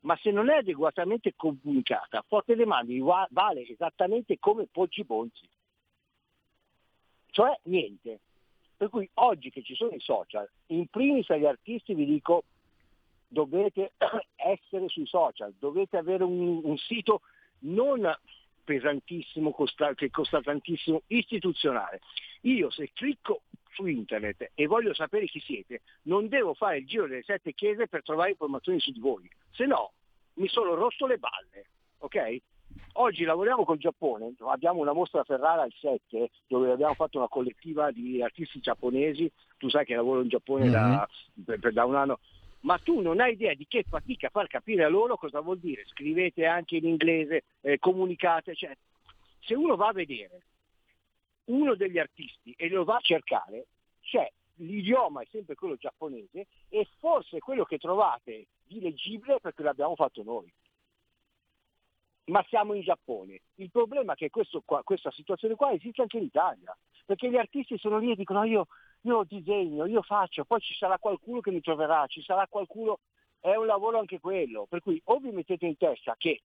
Ma 0.00 0.16
se 0.16 0.30
non 0.30 0.48
è 0.50 0.58
adeguatamente 0.58 1.34
comunicata, 1.34 2.24
forte 2.26 2.54
dei 2.54 2.66
marmi 2.66 3.00
vale 3.30 3.66
esattamente 3.66 4.38
come 4.38 4.66
Poggi 4.70 5.02
Bonzi. 5.04 5.48
Cioè 7.30 7.58
niente. 7.64 8.20
Per 8.76 8.88
cui 8.88 9.08
oggi 9.14 9.50
che 9.50 9.62
ci 9.62 9.74
sono 9.74 9.92
i 9.92 10.00
social, 10.00 10.48
in 10.66 10.86
primis 10.86 11.28
agli 11.30 11.46
artisti 11.46 11.94
vi 11.94 12.04
dico 12.04 12.44
dovete 13.26 13.92
essere 14.36 14.88
sui 14.88 15.06
social, 15.06 15.54
dovete 15.58 15.96
avere 15.96 16.24
un, 16.24 16.60
un 16.62 16.76
sito 16.76 17.22
non 17.60 18.14
pesantissimo, 18.64 19.52
costa, 19.52 19.94
che 19.94 20.10
costa 20.10 20.40
tantissimo, 20.40 21.02
istituzionale. 21.06 22.00
Io 22.42 22.70
se 22.70 22.90
clicco 22.92 23.42
su 23.72 23.86
internet 23.86 24.50
e 24.54 24.66
voglio 24.66 24.94
sapere 24.94 25.26
chi 25.26 25.40
siete, 25.40 25.82
non 26.02 26.28
devo 26.28 26.54
fare 26.54 26.78
il 26.78 26.86
giro 26.86 27.06
delle 27.06 27.22
sette 27.22 27.52
chiese 27.52 27.88
per 27.88 28.02
trovare 28.02 28.30
informazioni 28.30 28.80
su 28.80 28.90
di 28.90 29.00
voi, 29.00 29.30
se 29.52 29.66
no 29.66 29.92
mi 30.34 30.48
sono 30.48 30.74
rosso 30.74 31.06
le 31.06 31.18
balle, 31.18 31.66
ok? 31.98 32.40
Oggi 32.94 33.24
lavoriamo 33.24 33.64
col 33.64 33.78
Giappone, 33.78 34.34
abbiamo 34.46 34.80
una 34.80 34.92
mostra 34.92 35.20
a 35.20 35.24
Ferrara 35.24 35.62
al 35.62 35.72
7 35.78 36.30
dove 36.46 36.70
abbiamo 36.70 36.94
fatto 36.94 37.18
una 37.18 37.28
collettiva 37.28 37.90
di 37.90 38.22
artisti 38.22 38.60
giapponesi, 38.60 39.30
tu 39.58 39.68
sai 39.68 39.84
che 39.84 39.94
lavoro 39.94 40.22
in 40.22 40.28
Giappone 40.28 40.64
mm-hmm. 40.64 40.72
da, 40.72 41.08
per, 41.58 41.72
da 41.72 41.84
un 41.84 41.94
anno, 41.94 42.18
ma 42.66 42.78
tu 42.78 43.00
non 43.00 43.20
hai 43.20 43.32
idea 43.32 43.54
di 43.54 43.64
che 43.68 43.84
fatica 43.88 44.28
far 44.28 44.48
capire 44.48 44.82
a 44.82 44.88
loro 44.88 45.16
cosa 45.16 45.40
vuol 45.40 45.58
dire. 45.58 45.86
Scrivete 45.86 46.46
anche 46.46 46.76
in 46.76 46.86
inglese, 46.86 47.44
eh, 47.60 47.78
comunicate, 47.78 48.56
cioè, 48.56 48.76
se 49.38 49.54
uno 49.54 49.76
va 49.76 49.88
a 49.88 49.92
vedere 49.92 50.42
uno 51.44 51.76
degli 51.76 51.98
artisti 51.98 52.52
e 52.56 52.68
lo 52.68 52.82
va 52.82 52.96
a 52.96 53.00
cercare, 53.00 53.66
cioè 54.00 54.28
l'idioma 54.56 55.22
è 55.22 55.26
sempre 55.30 55.54
quello 55.54 55.76
giapponese 55.76 56.48
e 56.68 56.88
forse 56.98 57.38
quello 57.38 57.64
che 57.64 57.78
trovate 57.78 58.46
di 58.66 58.80
leggibile 58.80 59.38
perché 59.38 59.62
l'abbiamo 59.62 59.94
fatto 59.94 60.24
noi. 60.24 60.52
Ma 62.24 62.44
siamo 62.48 62.74
in 62.74 62.82
Giappone. 62.82 63.42
Il 63.56 63.70
problema 63.70 64.14
è 64.14 64.16
che 64.16 64.30
questo 64.30 64.64
questa 64.82 65.12
situazione 65.12 65.54
qua 65.54 65.70
esiste 65.70 66.02
anche 66.02 66.16
in 66.16 66.24
Italia, 66.24 66.76
perché 67.06 67.30
gli 67.30 67.36
artisti 67.36 67.78
sono 67.78 67.98
lì 67.98 68.10
e 68.10 68.16
dicono 68.16 68.44
io 68.44 68.66
io 69.02 69.24
disegno, 69.24 69.86
io 69.86 70.02
faccio, 70.02 70.44
poi 70.44 70.60
ci 70.60 70.74
sarà 70.74 70.98
qualcuno 70.98 71.40
che 71.40 71.50
mi 71.50 71.60
troverà, 71.60 72.06
ci 72.08 72.22
sarà 72.22 72.46
qualcuno, 72.48 73.00
è 73.40 73.54
un 73.54 73.66
lavoro 73.66 73.98
anche 73.98 74.18
quello, 74.18 74.66
per 74.68 74.80
cui 74.80 75.00
o 75.04 75.18
vi 75.18 75.30
mettete 75.30 75.66
in 75.66 75.76
testa 75.76 76.14
che 76.18 76.42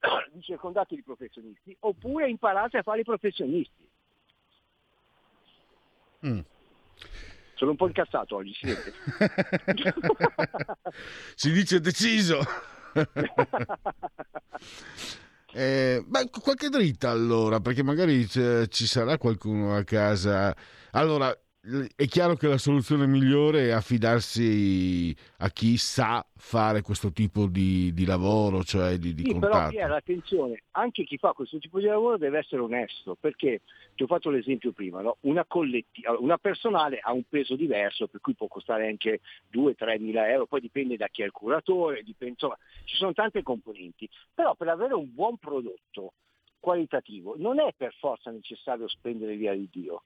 vi 0.32 0.42
circondate 0.42 0.96
di 0.96 1.02
professionisti 1.02 1.76
oppure 1.80 2.28
imparate 2.28 2.78
a 2.78 2.82
fare 2.82 3.00
i 3.00 3.04
professionisti. 3.04 3.88
Mm. 6.26 6.40
Sono 7.54 7.70
un 7.70 7.76
po' 7.76 7.86
incazzato 7.86 8.36
oggi, 8.36 8.52
si 8.54 8.66
vede. 8.66 8.92
si 11.34 11.52
dice 11.52 11.80
deciso. 11.80 12.40
eh, 15.52 16.04
beh, 16.06 16.30
qualche 16.42 16.68
dritta 16.68 17.10
allora, 17.10 17.60
perché 17.60 17.82
magari 17.82 18.26
ci 18.28 18.86
sarà 18.86 19.16
qualcuno 19.18 19.74
a 19.74 19.84
casa. 19.84 20.54
Allora, 20.92 21.36
è 21.94 22.06
chiaro 22.06 22.34
che 22.34 22.48
la 22.48 22.56
soluzione 22.56 23.06
migliore 23.06 23.68
è 23.68 23.70
affidarsi 23.70 25.14
a 25.38 25.50
chi 25.50 25.76
sa 25.76 26.24
fare 26.36 26.82
questo 26.82 27.12
tipo 27.12 27.46
di, 27.46 27.92
di 27.92 28.04
lavoro, 28.04 28.62
cioè 28.62 28.96
di, 28.96 29.12
di 29.12 29.24
sì, 29.24 29.32
contatto. 29.32 29.54
Però 29.54 29.68
Piera, 29.68 29.96
attenzione, 29.96 30.62
anche 30.72 31.04
chi 31.04 31.18
fa 31.18 31.32
questo 31.32 31.58
tipo 31.58 31.78
di 31.78 31.86
lavoro 31.86 32.16
deve 32.16 32.38
essere 32.38 32.62
onesto, 32.62 33.16
perché 33.20 33.60
ti 33.98 34.04
ho 34.04 34.06
fatto 34.06 34.30
l'esempio 34.30 34.70
prima, 34.70 35.00
no? 35.00 35.16
una, 35.22 35.44
una 36.20 36.38
personale 36.38 37.00
ha 37.00 37.10
un 37.10 37.24
peso 37.28 37.56
diverso, 37.56 38.06
per 38.06 38.20
cui 38.20 38.36
può 38.36 38.46
costare 38.46 38.86
anche 38.86 39.18
2-3 39.52 40.00
mila 40.00 40.30
euro, 40.30 40.46
poi 40.46 40.60
dipende 40.60 40.96
da 40.96 41.08
chi 41.08 41.22
è 41.22 41.24
il 41.24 41.32
curatore, 41.32 42.04
dipende, 42.04 42.34
insomma, 42.34 42.56
ci 42.84 42.94
sono 42.94 43.12
tante 43.12 43.42
componenti, 43.42 44.08
però 44.32 44.54
per 44.54 44.68
avere 44.68 44.94
un 44.94 45.12
buon 45.12 45.36
prodotto 45.38 46.12
qualitativo 46.60 47.34
non 47.38 47.58
è 47.58 47.72
per 47.76 47.92
forza 47.98 48.30
necessario 48.30 48.86
spendere 48.86 49.34
via 49.34 49.52
di 49.52 49.68
Dio 49.68 50.04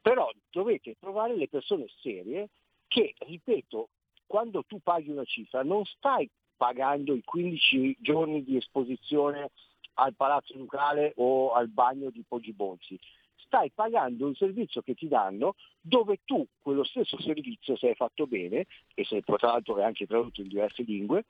però 0.00 0.30
dovete 0.50 0.96
trovare 0.98 1.36
le 1.36 1.48
persone 1.48 1.86
serie 2.00 2.48
che, 2.86 3.14
ripeto, 3.18 3.90
quando 4.26 4.62
tu 4.66 4.80
paghi 4.80 5.10
una 5.10 5.24
cifra 5.24 5.62
non 5.62 5.84
stai 5.84 6.30
pagando 6.56 7.14
i 7.14 7.22
15 7.22 7.98
giorni 8.00 8.42
di 8.42 8.56
esposizione 8.56 9.50
al 9.98 10.14
Palazzo 10.14 10.56
Ducale 10.56 11.12
o 11.16 11.52
al 11.52 11.68
bagno 11.68 12.10
di 12.10 12.24
Poggi 12.26 12.52
Bonzi, 12.52 12.98
stai 13.36 13.70
pagando 13.74 14.26
un 14.26 14.34
servizio 14.34 14.82
che 14.82 14.94
ti 14.94 15.08
danno 15.08 15.54
dove 15.80 16.20
tu 16.24 16.46
quello 16.60 16.84
stesso 16.84 17.20
servizio, 17.20 17.76
se 17.76 17.88
hai 17.88 17.94
fatto 17.94 18.26
bene, 18.26 18.66
e 18.94 19.04
se 19.04 19.22
tra 19.22 19.36
l'altro 19.40 19.78
è 19.78 19.84
anche 19.84 20.06
tradotto 20.06 20.40
in 20.40 20.48
diverse 20.48 20.82
lingue, 20.82 21.24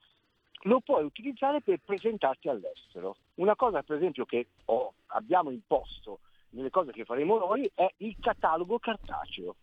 lo 0.63 0.81
puoi 0.81 1.05
utilizzare 1.05 1.61
per 1.61 1.81
presentarti 1.85 2.49
all'estero. 2.49 3.17
Una 3.35 3.55
cosa 3.55 3.83
per 3.83 3.97
esempio 3.97 4.25
che 4.25 4.49
oh, 4.67 4.95
abbiamo 5.07 5.51
imposto 5.51 6.19
nelle 6.51 6.71
cose 6.71 6.93
che 6.93 7.05
faremo 7.05 7.39
noi 7.39 7.71
è 7.75 7.89
il 7.99 8.17
catalogo 8.21 8.79
cartaceo. 8.79 9.55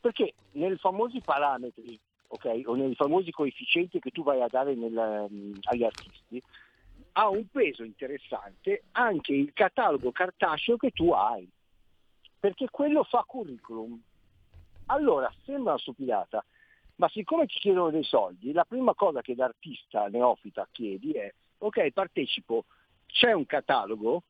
Perché 0.00 0.34
nei 0.52 0.76
famosi 0.76 1.20
parametri, 1.20 1.98
okay, 2.28 2.64
o 2.64 2.74
nei 2.74 2.94
famosi 2.94 3.30
coefficienti 3.30 3.98
che 3.98 4.10
tu 4.10 4.22
vai 4.22 4.40
a 4.40 4.48
dare 4.48 4.74
nel, 4.74 4.96
um, 5.28 5.52
agli 5.64 5.84
artisti, 5.84 6.42
ha 7.12 7.28
un 7.28 7.46
peso 7.48 7.82
interessante 7.82 8.84
anche 8.92 9.32
il 9.32 9.52
catalogo 9.52 10.12
cartaceo 10.12 10.76
che 10.76 10.90
tu 10.90 11.10
hai, 11.10 11.48
perché 12.38 12.68
quello 12.70 13.04
fa 13.04 13.24
curriculum. 13.26 14.00
Allora, 14.86 15.32
sembra 15.44 15.72
una 15.72 15.80
stupidata, 15.80 16.44
ma 16.96 17.08
siccome 17.08 17.46
ti 17.46 17.58
chiedono 17.58 17.90
dei 17.90 18.04
soldi, 18.04 18.52
la 18.52 18.64
prima 18.64 18.94
cosa 18.94 19.20
che 19.20 19.34
da 19.34 19.46
artista 19.46 20.08
neofita 20.08 20.68
chiedi 20.70 21.12
è, 21.12 21.32
ok, 21.58 21.90
partecipo, 21.90 22.64
c'è 23.06 23.32
un 23.32 23.46
catalogo? 23.46 24.22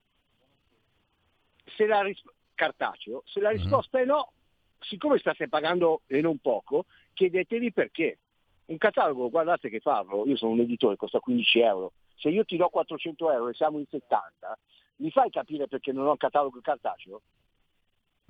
se 1.77 1.86
la 1.86 2.02
ris- 2.02 2.23
cartaceo, 2.55 3.23
se 3.27 3.40
la 3.40 3.51
mhm. 3.51 3.57
risposta 3.57 4.01
è 4.01 4.05
no, 4.05 4.32
siccome 4.81 5.19
state 5.19 5.48
pagando 5.48 6.02
e 6.07 6.20
non 6.20 6.39
poco, 6.39 6.86
chiedetevi 7.15 7.73
perché. 7.73 8.19
Un 8.66 8.78
catalogo, 8.78 9.31
guardate 9.31 9.69
che 9.69 9.81
farlo, 9.81 10.24
io 10.27 10.36
sono 10.36 10.52
un 10.52 10.61
editore, 10.61 10.94
costa 10.94 11.19
15 11.19 11.59
euro, 11.59 11.93
se 12.20 12.28
io 12.28 12.44
ti 12.44 12.56
do 12.56 12.68
400 12.68 13.32
euro 13.32 13.48
e 13.48 13.55
siamo 13.55 13.78
in 13.78 13.86
70, 13.88 14.59
mi 14.97 15.10
fai 15.10 15.30
capire 15.30 15.66
perché 15.66 15.90
non 15.90 16.06
ho 16.06 16.10
un 16.10 16.16
catalogo 16.18 16.60
cartaceo? 16.60 17.22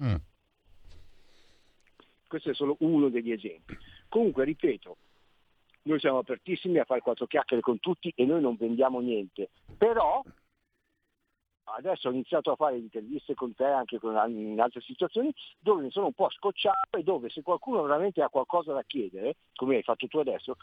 Mm. 0.02 0.14
Questo 2.28 2.50
è 2.50 2.54
solo 2.54 2.76
uno 2.80 3.08
degli 3.08 3.32
esempi. 3.32 3.76
Comunque, 4.08 4.44
ripeto, 4.44 4.96
noi 5.82 5.98
siamo 5.98 6.18
apertissimi 6.18 6.78
a 6.78 6.84
fare 6.84 7.00
quattro 7.00 7.26
chiacchiere 7.26 7.60
con 7.60 7.80
tutti 7.80 8.12
e 8.14 8.24
noi 8.24 8.40
non 8.40 8.54
vendiamo 8.54 9.00
niente, 9.00 9.50
però 9.76 10.22
adesso 11.76 12.08
ho 12.08 12.12
iniziato 12.12 12.52
a 12.52 12.56
fare 12.56 12.76
interviste 12.76 13.34
con 13.34 13.54
te 13.54 13.64
anche 13.64 13.98
con, 13.98 14.14
in 14.30 14.60
altre 14.60 14.80
situazioni 14.80 15.32
dove 15.58 15.82
mi 15.82 15.90
sono 15.90 16.06
un 16.06 16.12
po' 16.12 16.30
scocciato 16.30 16.96
e 16.96 17.02
dove 17.02 17.30
se 17.30 17.42
qualcuno 17.42 17.82
veramente 17.82 18.22
ha 18.22 18.28
qualcosa 18.28 18.72
da 18.72 18.84
chiedere, 18.84 19.36
come 19.54 19.76
hai 19.76 19.82
fatto 19.82 20.06
tu 20.06 20.18
adesso, 20.18 20.56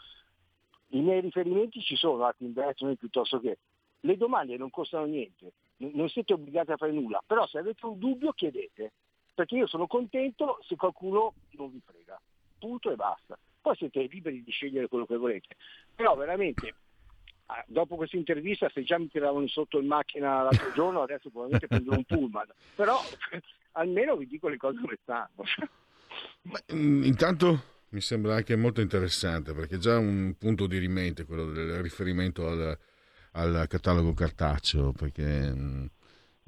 i 0.90 1.00
miei 1.00 1.20
riferimenti 1.20 1.80
ci 1.80 1.96
sono, 1.96 2.24
Art 2.24 2.40
Investment 2.40 2.98
piuttosto 2.98 3.40
che. 3.40 3.58
Le 4.00 4.16
domande 4.16 4.56
non 4.56 4.70
costano 4.70 5.06
niente, 5.06 5.52
non 5.78 6.08
siete 6.08 6.32
obbligati 6.32 6.70
a 6.70 6.76
fare 6.76 6.92
nulla, 6.92 7.22
però 7.26 7.46
se 7.46 7.58
avete 7.58 7.84
un 7.84 7.98
dubbio 7.98 8.32
chiedete, 8.32 8.92
perché 9.34 9.56
io 9.56 9.66
sono 9.66 9.86
contento 9.86 10.58
se 10.62 10.76
qualcuno 10.76 11.34
non 11.50 11.72
vi 11.72 11.80
frega, 11.84 12.20
punto 12.58 12.90
e 12.90 12.96
basta. 12.96 13.36
Poi 13.60 13.76
siete 13.76 14.02
liberi 14.02 14.42
di 14.42 14.50
scegliere 14.52 14.86
quello 14.86 15.04
che 15.04 15.16
volete, 15.16 15.56
però 15.94 16.14
veramente 16.14 16.74
ah, 17.46 17.64
dopo 17.66 17.96
questa 17.96 18.16
intervista 18.16 18.70
se 18.70 18.84
già 18.84 18.98
mi 18.98 19.08
tiravano 19.08 19.48
sotto 19.48 19.80
in 19.80 19.86
macchina 19.88 20.42
l'altro 20.42 20.72
giorno 20.72 21.02
adesso 21.02 21.28
probabilmente 21.28 21.66
prendo 21.68 21.90
un 21.90 22.04
pullman, 22.04 22.46
però 22.76 22.98
almeno 23.72 24.16
vi 24.16 24.28
dico 24.28 24.48
le 24.48 24.56
cose 24.56 24.78
come 24.80 24.98
stanno. 25.02 25.44
Ma, 26.42 26.58
mm, 26.72 27.02
intanto 27.02 27.77
mi 27.90 28.00
sembra 28.00 28.34
anche 28.34 28.56
molto 28.56 28.80
interessante 28.80 29.52
perché 29.54 29.76
è 29.76 29.78
già 29.78 29.98
un 29.98 30.34
punto 30.38 30.66
di 30.66 30.78
rimente 30.78 31.24
quello 31.24 31.50
del 31.50 31.80
riferimento 31.82 32.46
al, 32.46 32.78
al 33.32 33.66
catalogo 33.68 34.12
cartaceo 34.12 34.92
perché 34.92 35.52
mm, 35.52 35.86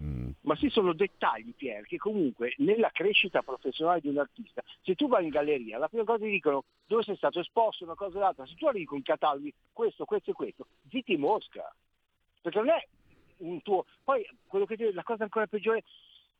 mm. 0.02 0.30
ma 0.42 0.56
sì 0.56 0.68
sono 0.68 0.92
dettagli 0.92 1.54
Pier 1.54 1.84
che 1.84 1.96
comunque 1.96 2.54
nella 2.58 2.90
crescita 2.92 3.42
professionale 3.42 4.00
di 4.00 4.08
un 4.08 4.18
artista 4.18 4.62
se 4.82 4.94
tu 4.94 5.08
vai 5.08 5.24
in 5.24 5.30
galleria 5.30 5.78
la 5.78 5.88
prima 5.88 6.04
cosa 6.04 6.24
ti 6.24 6.30
dicono 6.30 6.64
dove 6.90 7.04
sei 7.04 7.16
stato 7.16 7.38
esposto? 7.38 7.84
una 7.84 7.94
cosa 7.94 8.18
o 8.18 8.20
l'altra. 8.20 8.44
Se 8.46 8.56
tu 8.56 8.66
arrivi 8.66 8.84
con 8.84 8.98
i 8.98 9.02
cataloghi 9.02 9.54
questo 9.72 10.04
questo 10.04 10.32
e 10.32 10.34
questo 10.34 10.66
zitti 10.88 11.16
mosca. 11.16 11.72
Perché 12.42 12.58
non 12.58 12.70
è 12.70 12.84
un 13.38 13.62
tuo 13.62 13.86
poi 14.02 14.28
quello 14.44 14.66
che 14.66 14.92
la 14.92 15.04
cosa 15.04 15.22
ancora 15.22 15.46
peggiore 15.46 15.84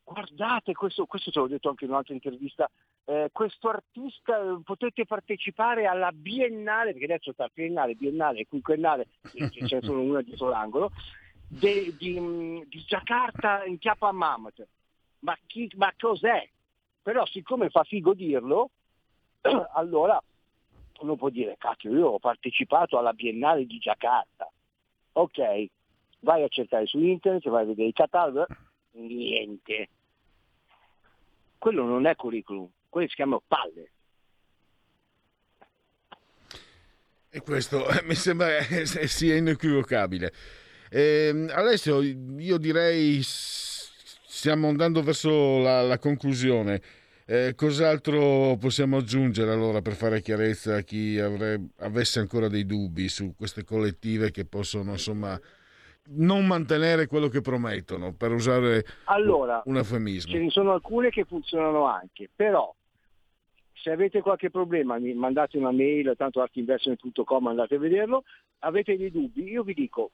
guardate 0.03 0.73
questo, 0.73 1.05
questo 1.05 1.31
te 1.31 1.39
l'ho 1.39 1.47
detto 1.47 1.69
anche 1.69 1.85
in 1.85 1.91
un'altra 1.91 2.13
intervista 2.13 2.69
eh, 3.05 3.29
questo 3.31 3.69
artista 3.69 4.39
eh, 4.39 4.61
potete 4.63 5.05
partecipare 5.05 5.85
alla 5.85 6.11
biennale, 6.11 6.91
perché 6.91 7.05
adesso 7.05 7.31
sta 7.33 7.49
triennale, 7.53 7.95
biennale 7.95 8.41
e 8.41 8.47
quinquennale, 8.47 9.07
c'è 9.65 9.81
solo 9.81 10.01
una 10.01 10.21
dietro 10.21 10.49
l'angolo, 10.49 10.91
de, 11.47 11.95
di, 11.97 12.65
di, 12.67 12.83
Giacarta 12.85 13.65
in 13.65 13.77
Chiapa 13.77 14.07
a 14.07 14.11
Mammoth. 14.13 14.65
Ma, 15.19 15.37
chi, 15.45 15.69
ma 15.75 15.91
cos'è? 15.97 16.47
Però 17.01 17.25
siccome 17.25 17.69
fa 17.69 17.83
figo 17.83 18.13
dirlo, 18.13 18.69
allora 19.73 20.21
uno 20.99 21.15
può 21.15 21.29
dire, 21.29 21.55
cacchio, 21.57 21.91
io 21.91 22.07
ho 22.07 22.19
partecipato 22.19 22.97
alla 22.97 23.13
biennale 23.13 23.65
di 23.65 23.77
Giacarta. 23.79 24.49
Ok, 25.13 25.65
vai 26.19 26.43
a 26.43 26.47
cercare 26.47 26.85
su 26.85 26.99
internet, 26.99 27.49
vai 27.49 27.63
a 27.63 27.67
vedere 27.67 27.89
i 27.89 27.93
cataloghi, 27.93 28.53
niente. 28.91 29.89
Quello 31.57 31.83
non 31.83 32.05
è 32.05 32.15
curriculum, 32.15 32.69
quelli 32.91 33.07
si 33.07 33.15
chiamano 33.15 33.41
palle. 33.47 33.91
E 37.29 37.41
questo 37.41 37.87
eh, 37.87 38.03
mi 38.03 38.13
sembra 38.13 38.57
eh, 38.57 38.85
sia 38.85 39.37
inequivocabile. 39.37 40.33
Eh, 40.89 41.47
Alessio, 41.49 42.01
io 42.01 42.57
direi 42.57 43.21
stiamo 43.23 44.67
andando 44.67 45.01
verso 45.01 45.59
la, 45.59 45.81
la 45.81 45.97
conclusione. 45.97 46.81
Eh, 47.25 47.53
cos'altro 47.55 48.57
possiamo 48.59 48.97
aggiungere 48.97 49.51
allora 49.51 49.81
per 49.81 49.93
fare 49.93 50.21
chiarezza 50.21 50.75
a 50.75 50.81
chi 50.81 51.17
avrebbe, 51.17 51.69
avesse 51.77 52.19
ancora 52.19 52.49
dei 52.49 52.65
dubbi 52.65 53.07
su 53.07 53.33
queste 53.37 53.63
collettive 53.63 54.31
che 54.31 54.43
possono 54.43 54.91
insomma 54.91 55.39
non 56.13 56.45
mantenere 56.45 57.07
quello 57.07 57.29
che 57.29 57.39
promettono, 57.39 58.13
per 58.13 58.31
usare 58.31 58.83
allora, 59.05 59.61
un 59.65 59.77
eufemismo? 59.77 60.33
Ce 60.33 60.39
ne 60.39 60.49
sono 60.49 60.73
alcune 60.73 61.09
che 61.09 61.23
funzionano 61.23 61.85
anche, 61.85 62.29
però 62.35 62.73
se 63.81 63.91
avete 63.91 64.21
qualche 64.21 64.51
problema 64.51 64.99
mi 64.99 65.13
mandate 65.13 65.57
una 65.57 65.71
mail, 65.71 66.13
tanto 66.15 66.39
artinvestment.com 66.41 67.47
andate 67.47 67.75
a 67.75 67.79
vederlo, 67.79 68.23
avete 68.59 68.95
dei 68.95 69.11
dubbi, 69.11 69.49
io 69.49 69.63
vi 69.63 69.73
dico 69.73 70.11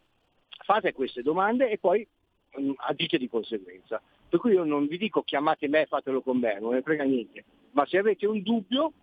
fate 0.64 0.94
queste 0.94 1.22
domande 1.22 1.69
e 1.69 1.77
poi 1.77 2.07
um, 2.53 2.73
agite 2.77 3.18
di 3.18 3.27
conseguenza. 3.27 4.02
Per 4.30 4.39
cui 4.39 4.53
io 4.53 4.64
non 4.64 4.88
vi 4.88 4.98
dico 4.98 5.22
chiamate 5.22 5.68
me 5.68 5.81
e 5.81 5.85
fatelo 5.85 6.22
con 6.22 6.39
me, 6.39 6.57
non 6.60 6.72
ne 6.73 6.81
frega 6.81 7.03
niente, 7.03 7.44
ma 7.72 7.85
se 7.85 7.98
avete 7.98 8.26
un 8.26 8.41
dubbio 8.41 8.94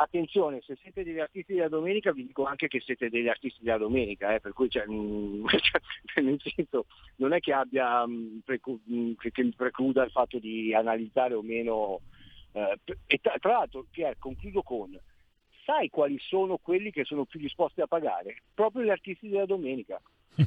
attenzione, 0.00 0.60
se 0.62 0.76
siete 0.80 1.02
degli 1.02 1.18
artisti 1.18 1.54
della 1.54 1.68
domenica 1.68 2.12
vi 2.12 2.26
dico 2.26 2.44
anche 2.44 2.68
che 2.68 2.80
siete 2.80 3.10
degli 3.10 3.28
artisti 3.28 3.62
della 3.62 3.78
domenica, 3.78 4.34
eh, 4.34 4.40
per 4.40 4.52
cui 4.52 4.68
cioè, 4.68 4.86
mh, 4.86 5.46
cioè, 6.04 6.22
nel 6.22 6.40
senso, 6.40 6.86
non 7.16 7.32
è 7.32 7.40
che 7.40 7.52
abbia 7.52 8.06
mh, 8.06 8.42
precu- 8.44 8.80
mh, 8.84 9.12
che 9.16 9.42
mi 9.42 9.52
precluda 9.54 10.04
il 10.04 10.10
fatto 10.10 10.38
di 10.38 10.74
analizzare 10.74 11.34
o 11.34 11.42
meno. 11.42 12.00
Eh, 12.52 12.78
e 13.06 13.18
tra, 13.18 13.36
tra 13.38 13.52
l'altro, 13.52 13.86
Pier, 13.90 14.16
concludo 14.18 14.62
con, 14.62 14.98
sai 15.64 15.88
quali 15.88 16.18
sono 16.20 16.58
quelli 16.58 16.90
che 16.90 17.04
sono 17.04 17.24
più 17.24 17.40
disposti 17.40 17.80
a 17.80 17.86
pagare? 17.86 18.42
Proprio 18.54 18.84
gli 18.84 18.90
artisti 18.90 19.28
della 19.28 19.46
domenica, 19.46 20.00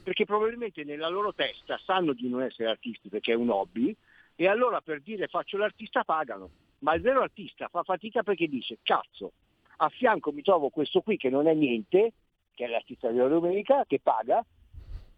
perché 0.03 0.25
probabilmente 0.25 0.83
nella 0.83 1.09
loro 1.09 1.33
testa 1.33 1.79
sanno 1.83 2.13
di 2.13 2.29
non 2.29 2.41
essere 2.41 2.69
artisti 2.69 3.09
perché 3.09 3.33
è 3.33 3.35
un 3.35 3.49
hobby 3.49 3.95
e 4.35 4.47
allora 4.47 4.79
per 4.81 5.01
dire 5.01 5.27
faccio 5.27 5.57
l'artista 5.57 6.03
pagano 6.03 6.49
ma 6.81 6.93
il 6.93 7.01
vero 7.01 7.21
artista 7.21 7.67
fa 7.69 7.83
fatica 7.83 8.23
perché 8.23 8.47
dice 8.47 8.77
cazzo, 8.83 9.31
a 9.77 9.89
fianco 9.89 10.31
mi 10.31 10.41
trovo 10.41 10.69
questo 10.69 11.01
qui 11.01 11.17
che 11.17 11.29
non 11.29 11.47
è 11.47 11.53
niente, 11.53 12.13
che 12.53 12.65
è 12.65 12.67
l'artista 12.67 13.09
della 13.09 13.27
domenica, 13.27 13.85
che 13.87 13.99
paga, 13.99 14.43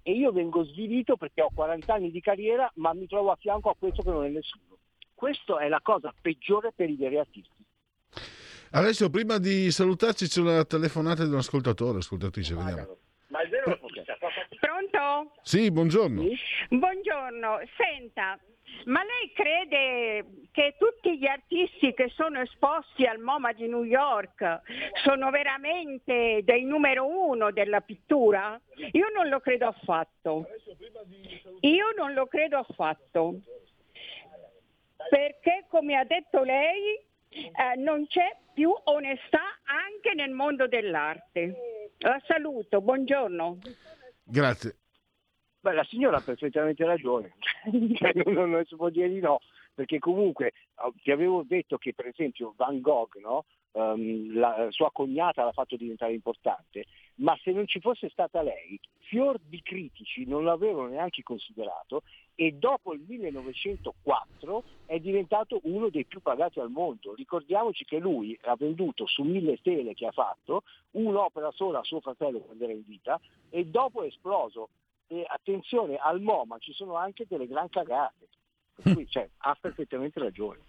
e 0.01 0.11
io 0.11 0.31
vengo 0.31 0.63
svilito 0.63 1.15
perché 1.15 1.41
ho 1.41 1.49
40 1.53 1.93
anni 1.93 2.11
di 2.11 2.21
carriera, 2.21 2.69
ma 2.75 2.93
mi 2.93 3.07
trovo 3.07 3.31
a 3.31 3.37
fianco 3.37 3.69
a 3.69 3.75
questo 3.77 4.03
che 4.03 4.09
non 4.09 4.25
è 4.25 4.29
nessuno. 4.29 4.77
Questa 5.13 5.57
è 5.59 5.69
la 5.69 5.79
cosa 5.81 6.13
peggiore 6.21 6.73
per 6.75 6.89
i 6.89 6.95
veri 6.95 7.17
artisti. 7.17 7.63
Adesso, 8.71 9.09
prima 9.09 9.37
di 9.37 9.71
salutarci, 9.71 10.27
c'è 10.27 10.41
una 10.41 10.65
telefonata 10.65 11.23
di 11.23 11.29
un 11.29 11.37
ascoltatore, 11.37 11.99
ascoltatrice, 11.99 12.55
vediamo. 12.55 12.97
Ma 13.27 13.41
è 13.41 13.47
vero 13.47 13.71
artista 13.71 14.17
Pronto? 14.59 15.31
Sì, 15.43 15.71
buongiorno. 15.71 16.21
Sì? 16.21 16.75
Buongiorno, 16.75 17.59
senta, 17.77 18.37
ma 18.85 19.01
lei 19.03 19.31
crede 19.33 20.25
che 20.51 20.75
tutti 20.77 21.17
gli 21.17 21.25
artisti 21.25 21.93
che 21.93 22.09
sono 22.09 22.41
esposti 22.41 23.05
al 23.05 23.19
MoMA 23.19 23.53
di 23.53 23.67
New 23.67 23.83
York 23.83 24.61
sono 25.03 25.29
veramente 25.29 26.41
dei 26.43 26.63
numero 26.63 27.07
uno 27.07 27.51
della 27.51 27.81
pittura? 27.81 28.59
Io 28.91 29.07
non 29.15 29.29
lo 29.29 29.39
credo 29.39 29.67
affatto. 29.67 30.47
Io 31.61 31.85
non 31.95 32.13
lo 32.13 32.27
credo 32.27 32.57
affatto. 32.57 33.39
Perché, 35.09 35.65
come 35.69 35.95
ha 35.95 36.03
detto 36.03 36.43
lei, 36.43 36.97
eh, 37.29 37.75
non 37.77 38.07
c'è 38.07 38.37
più 38.53 38.73
onestà 38.85 39.41
anche 39.63 40.13
nel 40.13 40.31
mondo 40.31 40.67
dell'arte. 40.67 41.91
La 41.99 42.21
saluto, 42.25 42.81
buongiorno. 42.81 43.57
Grazie. 44.23 44.77
Beh, 45.63 45.71
la 45.71 45.85
signora 45.85 46.17
ha 46.17 46.21
perfettamente 46.21 46.83
ragione, 46.83 47.35
cioè, 47.95 48.11
non, 48.25 48.49
non, 48.49 48.65
si 48.65 48.75
può 48.75 48.89
dire 48.89 49.07
di 49.07 49.21
no, 49.21 49.39
perché 49.73 49.97
comunque 49.97 50.51
oh, 50.75 50.93
ti 51.01 51.09
avevo 51.09 51.45
detto 51.47 51.77
che 51.77 51.93
per 51.93 52.07
esempio 52.07 52.53
Van 52.57 52.81
Gogh, 52.81 53.15
no? 53.21 53.45
um, 53.71 54.37
la 54.37 54.67
sua 54.71 54.91
cognata 54.91 55.45
l'ha 55.45 55.53
fatto 55.53 55.77
diventare 55.77 56.11
importante, 56.11 56.83
ma 57.15 57.37
se 57.41 57.53
non 57.53 57.65
ci 57.65 57.79
fosse 57.79 58.09
stata 58.09 58.41
lei, 58.41 58.77
fior 59.03 59.39
di 59.39 59.61
critici 59.61 60.25
non 60.25 60.43
l'avevano 60.43 60.89
neanche 60.89 61.23
considerato 61.23 62.01
e 62.35 62.51
dopo 62.51 62.93
il 62.93 63.05
1904 63.07 64.63
è 64.85 64.99
diventato 64.99 65.61
uno 65.63 65.87
dei 65.87 66.03
più 66.03 66.21
pagati 66.21 66.59
al 66.59 66.71
mondo. 66.71 67.13
Ricordiamoci 67.13 67.85
che 67.85 67.99
lui 67.99 68.37
ha 68.41 68.55
venduto 68.57 69.07
su 69.07 69.23
mille 69.23 69.61
tele 69.61 69.93
che 69.93 70.07
ha 70.07 70.11
fatto 70.11 70.63
un'opera 70.91 71.51
sola 71.51 71.79
a 71.79 71.83
suo 71.83 72.01
fratello 72.01 72.39
quando 72.39 72.65
era 72.65 72.73
in 72.73 72.83
vita 72.85 73.17
e 73.49 73.65
dopo 73.65 74.03
è 74.03 74.07
esploso 74.07 74.67
e 75.07 75.25
attenzione, 75.27 75.97
al 75.97 76.21
MoMA 76.21 76.57
ci 76.59 76.73
sono 76.73 76.95
anche 76.95 77.25
delle 77.27 77.47
gran 77.47 77.69
cagate. 77.69 78.27
Per 78.75 78.93
cui 78.93 79.07
cioè, 79.07 79.29
ha 79.37 79.57
perfettamente 79.59 80.19
ragione. 80.19 80.59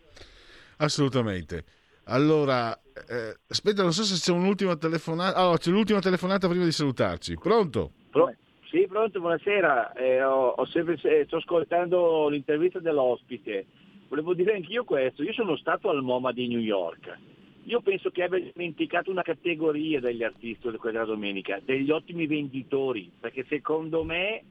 Assolutamente. 0.78 1.65
Allora, 2.05 2.78
eh, 3.09 3.35
aspetta, 3.48 3.82
non 3.82 3.93
so 3.93 4.02
se 4.02 4.16
c'è 4.16 4.36
un'ultima 4.36 4.77
telefonata. 4.77 5.39
Allora, 5.39 5.56
c'è 5.56 5.70
l'ultima 5.70 6.01
telefonata 6.01 6.48
prima 6.48 6.65
di 6.65 6.73
salutarci. 6.73 7.36
Pronto? 7.36 7.93
Pro- 8.11 8.35
sì, 8.70 8.86
pronto, 8.86 9.20
buonasera. 9.20 9.93
Eh, 9.93 10.23
ho, 10.23 10.48
ho 10.48 10.66
sempre, 10.66 10.98
eh, 11.02 11.24
sto 11.24 11.36
ascoltando 11.36 12.28
l'intervista 12.28 12.78
dell'ospite. 12.78 13.66
Volevo 14.09 14.35
dire 14.35 14.55
anch'io 14.55 14.85
questo. 14.85 15.23
Io 15.23 15.32
sono 15.32 15.56
stato 15.56 15.89
al 15.89 16.02
MoMA 16.02 16.32
di 16.32 16.47
New 16.47 16.61
York 16.61 17.19
io 17.65 17.81
penso 17.81 18.11
che 18.11 18.23
abbia 18.23 18.41
dimenticato 18.41 19.11
una 19.11 19.23
categoria 19.23 20.01
degli 20.01 20.23
artisti 20.23 20.69
della 20.82 21.05
domenica, 21.05 21.61
degli 21.65 21.91
ottimi 21.91 22.27
venditori, 22.27 23.11
perché 23.19 23.45
secondo 23.49 24.05
me 24.05 24.43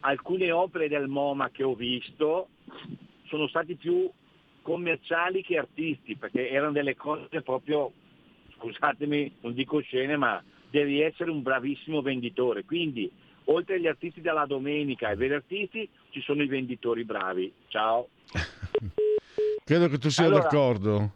alcune 0.00 0.50
opere 0.50 0.88
del 0.88 1.08
MoMA 1.08 1.50
che 1.50 1.62
ho 1.62 1.74
visto 1.74 2.48
sono 3.26 3.46
stati 3.48 3.76
più 3.76 4.10
commerciali 4.62 5.42
che 5.42 5.56
artisti, 5.56 6.16
perché 6.16 6.50
erano 6.50 6.72
delle 6.72 6.96
cose 6.96 7.40
proprio, 7.42 7.92
scusatemi, 8.56 9.36
non 9.40 9.54
dico 9.54 9.80
scene, 9.80 10.16
ma 10.16 10.42
devi 10.68 11.00
essere 11.00 11.30
un 11.30 11.42
bravissimo 11.42 12.02
venditore. 12.02 12.64
Quindi, 12.64 13.10
oltre 13.44 13.76
agli 13.76 13.86
artisti 13.86 14.20
della 14.20 14.44
domenica 14.46 15.10
e 15.10 15.16
veri 15.16 15.34
artisti, 15.34 15.88
ci 16.10 16.20
sono 16.20 16.42
i 16.42 16.46
venditori 16.46 17.04
bravi. 17.04 17.50
Ciao. 17.68 18.08
Credo 19.64 19.88
che 19.88 19.98
tu 19.98 20.10
sia 20.10 20.24
Allora- 20.26 20.42
d'accordo. 20.42 21.12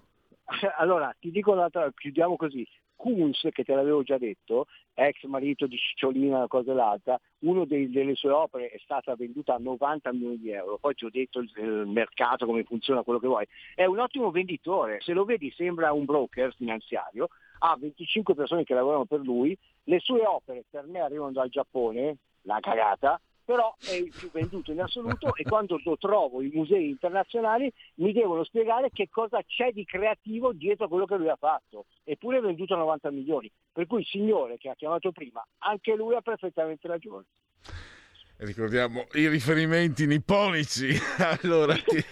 Allora, 0.78 1.14
ti 1.18 1.30
dico 1.30 1.52
un'altra, 1.52 1.90
chiudiamo 1.94 2.36
così. 2.36 2.66
Kunz, 2.96 3.48
che 3.50 3.64
te 3.64 3.74
l'avevo 3.74 4.02
già 4.02 4.18
detto, 4.18 4.66
ex 4.94 5.24
marito 5.24 5.66
di 5.66 5.76
Cicciolina, 5.76 6.36
una 6.36 6.46
cosa 6.46 6.70
e 6.70 6.74
l'altra, 6.74 7.20
una 7.40 7.64
delle 7.66 8.14
sue 8.14 8.30
opere 8.30 8.70
è 8.70 8.78
stata 8.78 9.14
venduta 9.16 9.54
a 9.54 9.58
90 9.58 10.12
milioni 10.12 10.38
di 10.38 10.50
euro. 10.50 10.78
Poi 10.78 10.94
ti 10.94 11.04
ho 11.04 11.10
detto 11.10 11.40
il, 11.40 11.50
il 11.56 11.86
mercato, 11.86 12.46
come 12.46 12.62
funziona, 12.62 13.02
quello 13.02 13.18
che 13.18 13.26
vuoi. 13.26 13.46
È 13.74 13.84
un 13.84 13.98
ottimo 13.98 14.30
venditore, 14.30 15.00
se 15.00 15.12
lo 15.12 15.24
vedi 15.24 15.50
sembra 15.50 15.92
un 15.92 16.04
broker 16.04 16.54
finanziario, 16.54 17.28
ha 17.58 17.76
25 17.76 18.34
persone 18.34 18.64
che 18.64 18.74
lavorano 18.74 19.04
per 19.04 19.20
lui, 19.20 19.56
le 19.84 19.98
sue 19.98 20.24
opere 20.24 20.64
per 20.70 20.86
me 20.86 21.00
arrivano 21.00 21.32
dal 21.32 21.48
Giappone, 21.48 22.16
la 22.42 22.60
cagata, 22.60 23.20
però 23.44 23.74
è 23.78 23.92
il 23.92 24.12
più 24.16 24.30
venduto 24.30 24.72
in 24.72 24.80
assoluto 24.80 25.34
e 25.34 25.44
quando 25.44 25.78
lo 25.84 25.96
trovo 25.96 26.40
in 26.40 26.50
musei 26.54 26.88
internazionali 26.88 27.70
mi 27.96 28.12
devono 28.12 28.44
spiegare 28.44 28.90
che 28.90 29.08
cosa 29.10 29.42
c'è 29.44 29.72
di 29.72 29.84
creativo 29.84 30.52
dietro 30.52 30.86
a 30.86 30.88
quello 30.88 31.04
che 31.04 31.16
lui 31.16 31.28
ha 31.28 31.36
fatto. 31.36 31.86
Eppure 32.04 32.38
è 32.38 32.40
venduto 32.40 32.74
a 32.74 32.78
90 32.78 33.10
milioni. 33.10 33.50
Per 33.72 33.86
cui 33.86 34.00
il 34.00 34.06
signore 34.06 34.56
che 34.56 34.70
ha 34.70 34.74
chiamato 34.74 35.12
prima, 35.12 35.44
anche 35.58 35.94
lui 35.94 36.14
ha 36.14 36.20
perfettamente 36.20 36.88
ragione. 36.88 37.24
Ricordiamo 38.36 39.06
i 39.12 39.28
riferimenti 39.28 40.06
nipponici. 40.06 40.88
Allora, 41.42 41.74
ti- 41.74 42.02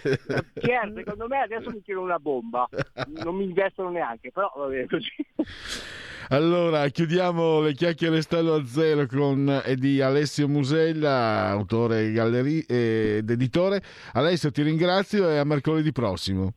Pier, 0.53 0.91
secondo 0.95 1.27
me 1.27 1.39
adesso 1.41 1.69
mi 1.69 1.81
tiro 1.81 2.01
una 2.01 2.17
bomba, 2.19 2.67
non 3.07 3.35
mi 3.35 3.43
investono 3.43 3.89
neanche, 3.89 4.31
però 4.31 4.51
va 4.55 4.67
bene 4.67 4.87
così. 4.87 5.11
allora, 6.29 6.87
chiudiamo 6.89 7.61
le 7.61 7.73
chiacchiere 7.73 8.21
stallo 8.21 8.55
a 8.55 8.65
zero 8.65 9.05
con 9.05 9.61
e 9.63 9.75
di 9.75 10.01
Alessio 10.01 10.47
Musella, 10.47 11.47
autore 11.47 12.11
galleri- 12.11 12.65
ed 12.67 13.29
editore. 13.29 13.81
Alessio, 14.13 14.51
ti 14.51 14.61
ringrazio 14.61 15.29
e 15.29 15.37
a 15.37 15.43
mercoledì 15.43 15.91
prossimo. 15.91 16.53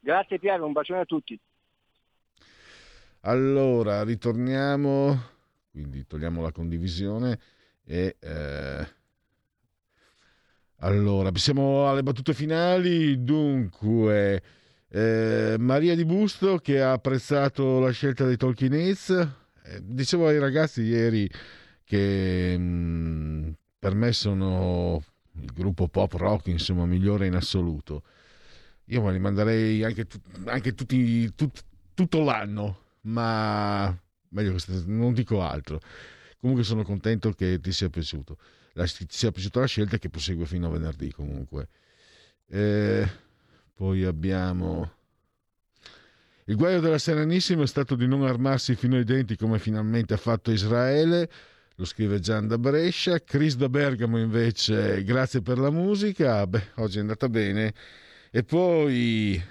Grazie 0.00 0.38
Piero, 0.38 0.66
un 0.66 0.72
bacione 0.72 1.00
a 1.00 1.04
tutti. 1.04 1.38
Allora, 3.20 4.04
ritorniamo, 4.04 5.20
quindi 5.70 6.06
togliamo 6.06 6.42
la 6.42 6.52
condivisione 6.52 7.38
e... 7.84 8.16
eh, 8.20 8.94
Allora, 10.80 11.30
siamo 11.34 11.88
alle 11.88 12.02
battute 12.02 12.34
finali, 12.34 13.24
dunque... 13.24 14.42
eh, 14.96 15.56
Maria 15.58 15.94
Di 15.94 16.06
Busto 16.06 16.56
che 16.56 16.80
ha 16.80 16.92
apprezzato 16.92 17.80
la 17.80 17.90
scelta 17.90 18.24
dei 18.24 18.38
Talking 18.38 18.72
Heads. 18.72 19.10
Eh, 19.10 19.80
dicevo 19.82 20.28
ai 20.28 20.38
ragazzi 20.38 20.80
ieri 20.80 21.30
che 21.84 22.56
mh, 22.56 23.56
per 23.78 23.94
me 23.94 24.12
sono 24.12 25.04
il 25.32 25.52
gruppo 25.52 25.88
pop 25.88 26.14
rock 26.14 26.46
insomma 26.46 26.86
migliore 26.86 27.26
in 27.26 27.34
assoluto. 27.34 28.04
Io 28.86 29.02
me 29.02 29.12
li 29.12 29.18
manderei 29.18 29.84
anche, 29.84 30.06
anche 30.46 30.74
tutti, 30.74 31.34
tut- 31.34 31.64
tutto 31.92 32.22
l'anno, 32.22 32.84
ma 33.02 33.94
meglio 34.30 34.56
non 34.86 35.12
dico 35.12 35.42
altro. 35.42 35.78
Comunque 36.38 36.64
sono 36.64 36.84
contento 36.84 37.32
che 37.32 37.60
ti 37.60 37.72
sia 37.72 37.90
piaciuto. 37.90 38.38
La, 38.72 38.86
ti 38.86 39.06
sia 39.10 39.30
piaciuta 39.30 39.60
la 39.60 39.66
scelta 39.66 39.98
che 39.98 40.08
prosegue 40.08 40.46
fino 40.46 40.68
a 40.68 40.70
venerdì 40.70 41.12
comunque. 41.12 41.68
Eh, 42.48 43.06
poi 43.76 44.04
abbiamo... 44.04 44.90
Il 46.46 46.56
guaio 46.56 46.80
della 46.80 46.98
Serenissima 46.98 47.64
è 47.64 47.66
stato 47.66 47.94
di 47.94 48.06
non 48.06 48.22
armarsi 48.22 48.74
fino 48.74 48.96
ai 48.96 49.04
denti 49.04 49.36
come 49.36 49.58
finalmente 49.58 50.14
ha 50.14 50.16
fatto 50.16 50.50
Israele, 50.50 51.28
lo 51.74 51.84
scrive 51.84 52.20
Gian 52.20 52.46
da 52.46 52.56
Brescia. 52.56 53.18
Chris 53.18 53.56
da 53.56 53.68
Bergamo 53.68 54.18
invece, 54.18 55.04
grazie 55.04 55.42
per 55.42 55.58
la 55.58 55.70
musica, 55.70 56.46
beh, 56.46 56.68
oggi 56.76 56.98
è 56.98 57.00
andata 57.00 57.28
bene. 57.28 57.74
E 58.30 58.44
poi 58.44 59.42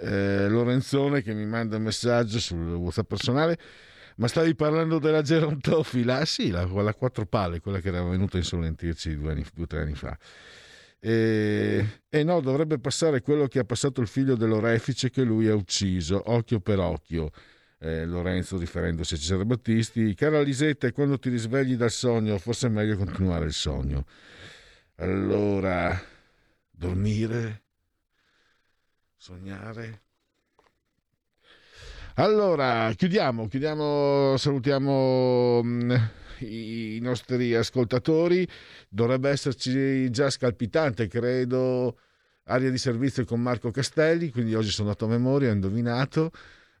eh, 0.00 0.48
Lorenzone 0.48 1.22
che 1.22 1.32
mi 1.32 1.46
manda 1.46 1.76
un 1.76 1.82
messaggio 1.82 2.38
sul 2.38 2.74
WhatsApp 2.74 3.08
personale. 3.08 3.58
Ma 4.16 4.28
stavi 4.28 4.54
parlando 4.54 4.98
della 4.98 5.22
gerontofila? 5.22 6.18
Ah 6.18 6.24
sì, 6.26 6.50
la, 6.50 6.66
quella 6.66 6.90
a 6.90 6.94
quattro 6.94 7.24
palle, 7.24 7.60
quella 7.60 7.80
che 7.80 7.88
era 7.88 8.02
venuta 8.02 8.36
a 8.36 8.40
insolentirci 8.40 9.16
due 9.16 9.34
due 9.34 9.64
o 9.64 9.66
tre 9.66 9.80
anni 9.80 9.94
fa. 9.94 10.16
E, 11.04 12.02
e 12.08 12.22
no, 12.22 12.40
dovrebbe 12.40 12.78
passare 12.78 13.22
quello 13.22 13.48
che 13.48 13.58
ha 13.58 13.64
passato 13.64 14.00
il 14.00 14.06
figlio 14.06 14.36
dell'orefice 14.36 15.10
che 15.10 15.24
lui 15.24 15.48
ha 15.48 15.54
ucciso, 15.54 16.22
occhio 16.26 16.60
per 16.60 16.78
occhio. 16.78 17.30
Eh, 17.78 18.04
Lorenzo 18.04 18.56
riferendosi 18.56 19.14
a 19.14 19.16
Cesare 19.16 19.44
Battisti. 19.44 20.14
Cara 20.14 20.40
Lisetta, 20.40 20.86
e 20.86 20.92
quando 20.92 21.18
ti 21.18 21.28
risvegli 21.28 21.74
dal 21.74 21.90
sogno, 21.90 22.38
forse 22.38 22.68
è 22.68 22.70
meglio 22.70 22.96
continuare 22.96 23.46
il 23.46 23.52
sogno. 23.52 24.06
Allora, 24.96 26.00
dormire, 26.70 27.62
sognare. 29.16 30.02
Allora, 32.14 32.92
chiudiamo, 32.94 33.48
chiudiamo, 33.48 34.36
salutiamo 34.36 35.62
mm, 35.64 35.92
i 36.44 36.98
nostri 37.00 37.54
ascoltatori. 37.54 38.46
Dovrebbe 38.88 39.30
esserci 39.30 40.10
già 40.10 40.30
scalpitante, 40.30 41.08
credo, 41.08 41.98
aria 42.44 42.70
di 42.70 42.78
servizio 42.78 43.24
con 43.24 43.40
Marco 43.40 43.70
Castelli, 43.70 44.30
quindi 44.30 44.54
oggi 44.54 44.70
sono 44.70 44.88
andato 44.88 45.06
a 45.06 45.08
memoria, 45.08 45.50
ho 45.50 45.54
indovinato 45.54 46.30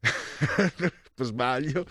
per 0.00 1.26
sbaglio. 1.26 1.86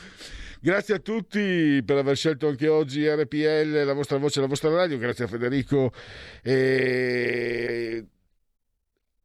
Grazie 0.63 0.95
a 0.95 0.99
tutti 0.99 1.81
per 1.83 1.97
aver 1.97 2.15
scelto 2.15 2.47
anche 2.47 2.67
oggi 2.67 3.07
RPL, 3.07 3.83
la 3.83 3.93
vostra 3.93 4.17
voce, 4.17 4.41
la 4.41 4.45
vostra 4.45 4.69
radio. 4.69 4.99
Grazie 4.99 5.25
a 5.25 5.27
Federico 5.27 5.91
e... 6.43 8.05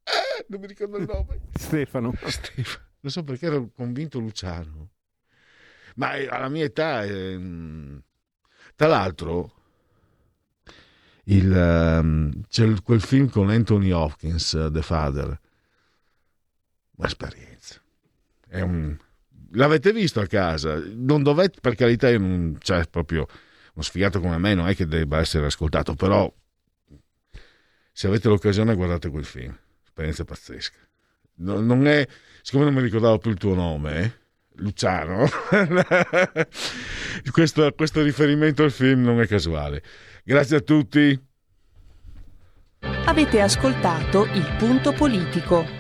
Ah, 0.04 0.44
non 0.48 0.60
mi 0.60 0.66
ricordo 0.66 0.96
il 0.96 1.04
nome. 1.06 1.40
Stefano. 1.52 2.14
Stefano. 2.24 2.84
Non 3.00 3.12
so 3.12 3.22
perché 3.22 3.46
ero 3.46 3.70
convinto 3.74 4.18
Luciano. 4.18 4.92
Ma 5.96 6.14
eh, 6.14 6.26
alla 6.26 6.48
mia 6.48 6.64
età... 6.64 7.04
ehm, 7.04 8.02
Tra 8.76 8.88
l'altro, 8.88 9.52
il, 11.24 11.50
ehm, 11.50 12.42
c'è 12.48 12.82
quel 12.82 13.00
film 13.00 13.30
con 13.30 13.48
Anthony 13.48 13.90
Hopkins, 13.90 14.52
eh, 14.52 14.70
The 14.70 14.82
Father. 14.82 15.40
Un'esperienza. 16.96 17.80
Un... 18.52 18.96
L'avete 19.52 19.92
visto 19.92 20.20
a 20.20 20.26
casa? 20.26 20.80
Non 20.94 21.22
dovete, 21.22 21.60
per 21.60 21.74
carità, 21.74 22.10
io 22.10 22.18
non, 22.18 22.58
cioè, 22.60 22.86
proprio 22.86 23.26
uno 23.74 23.82
sfigato 23.82 24.20
come 24.20 24.36
me 24.38 24.54
non 24.54 24.68
è 24.68 24.74
che 24.74 24.86
debba 24.86 25.18
essere 25.18 25.46
ascoltato, 25.46 25.94
però 25.94 26.32
se 27.92 28.06
avete 28.06 28.28
l'occasione 28.28 28.74
guardate 28.74 29.08
quel 29.08 29.24
film. 29.24 29.58
Esperienza 29.84 30.24
pazzesca. 30.24 30.78
No- 31.36 31.60
non 31.60 31.86
è, 31.86 32.06
siccome 32.42 32.64
non 32.64 32.74
mi 32.74 32.82
ricordavo 32.82 33.18
più 33.18 33.30
il 33.30 33.38
tuo 33.38 33.54
nome, 33.54 34.02
eh, 34.02 34.12
Luciano, 34.56 35.28
questo, 37.30 37.72
questo 37.74 38.02
riferimento 38.02 38.62
al 38.62 38.70
film 38.70 39.02
non 39.02 39.20
è 39.20 39.26
casuale. 39.26 39.82
Grazie 40.24 40.56
a 40.56 40.60
tutti. 40.60 41.20
Avete 43.04 43.40
ascoltato 43.40 44.24
Il 44.24 44.54
Punto 44.58 44.92
Politico, 44.92 45.66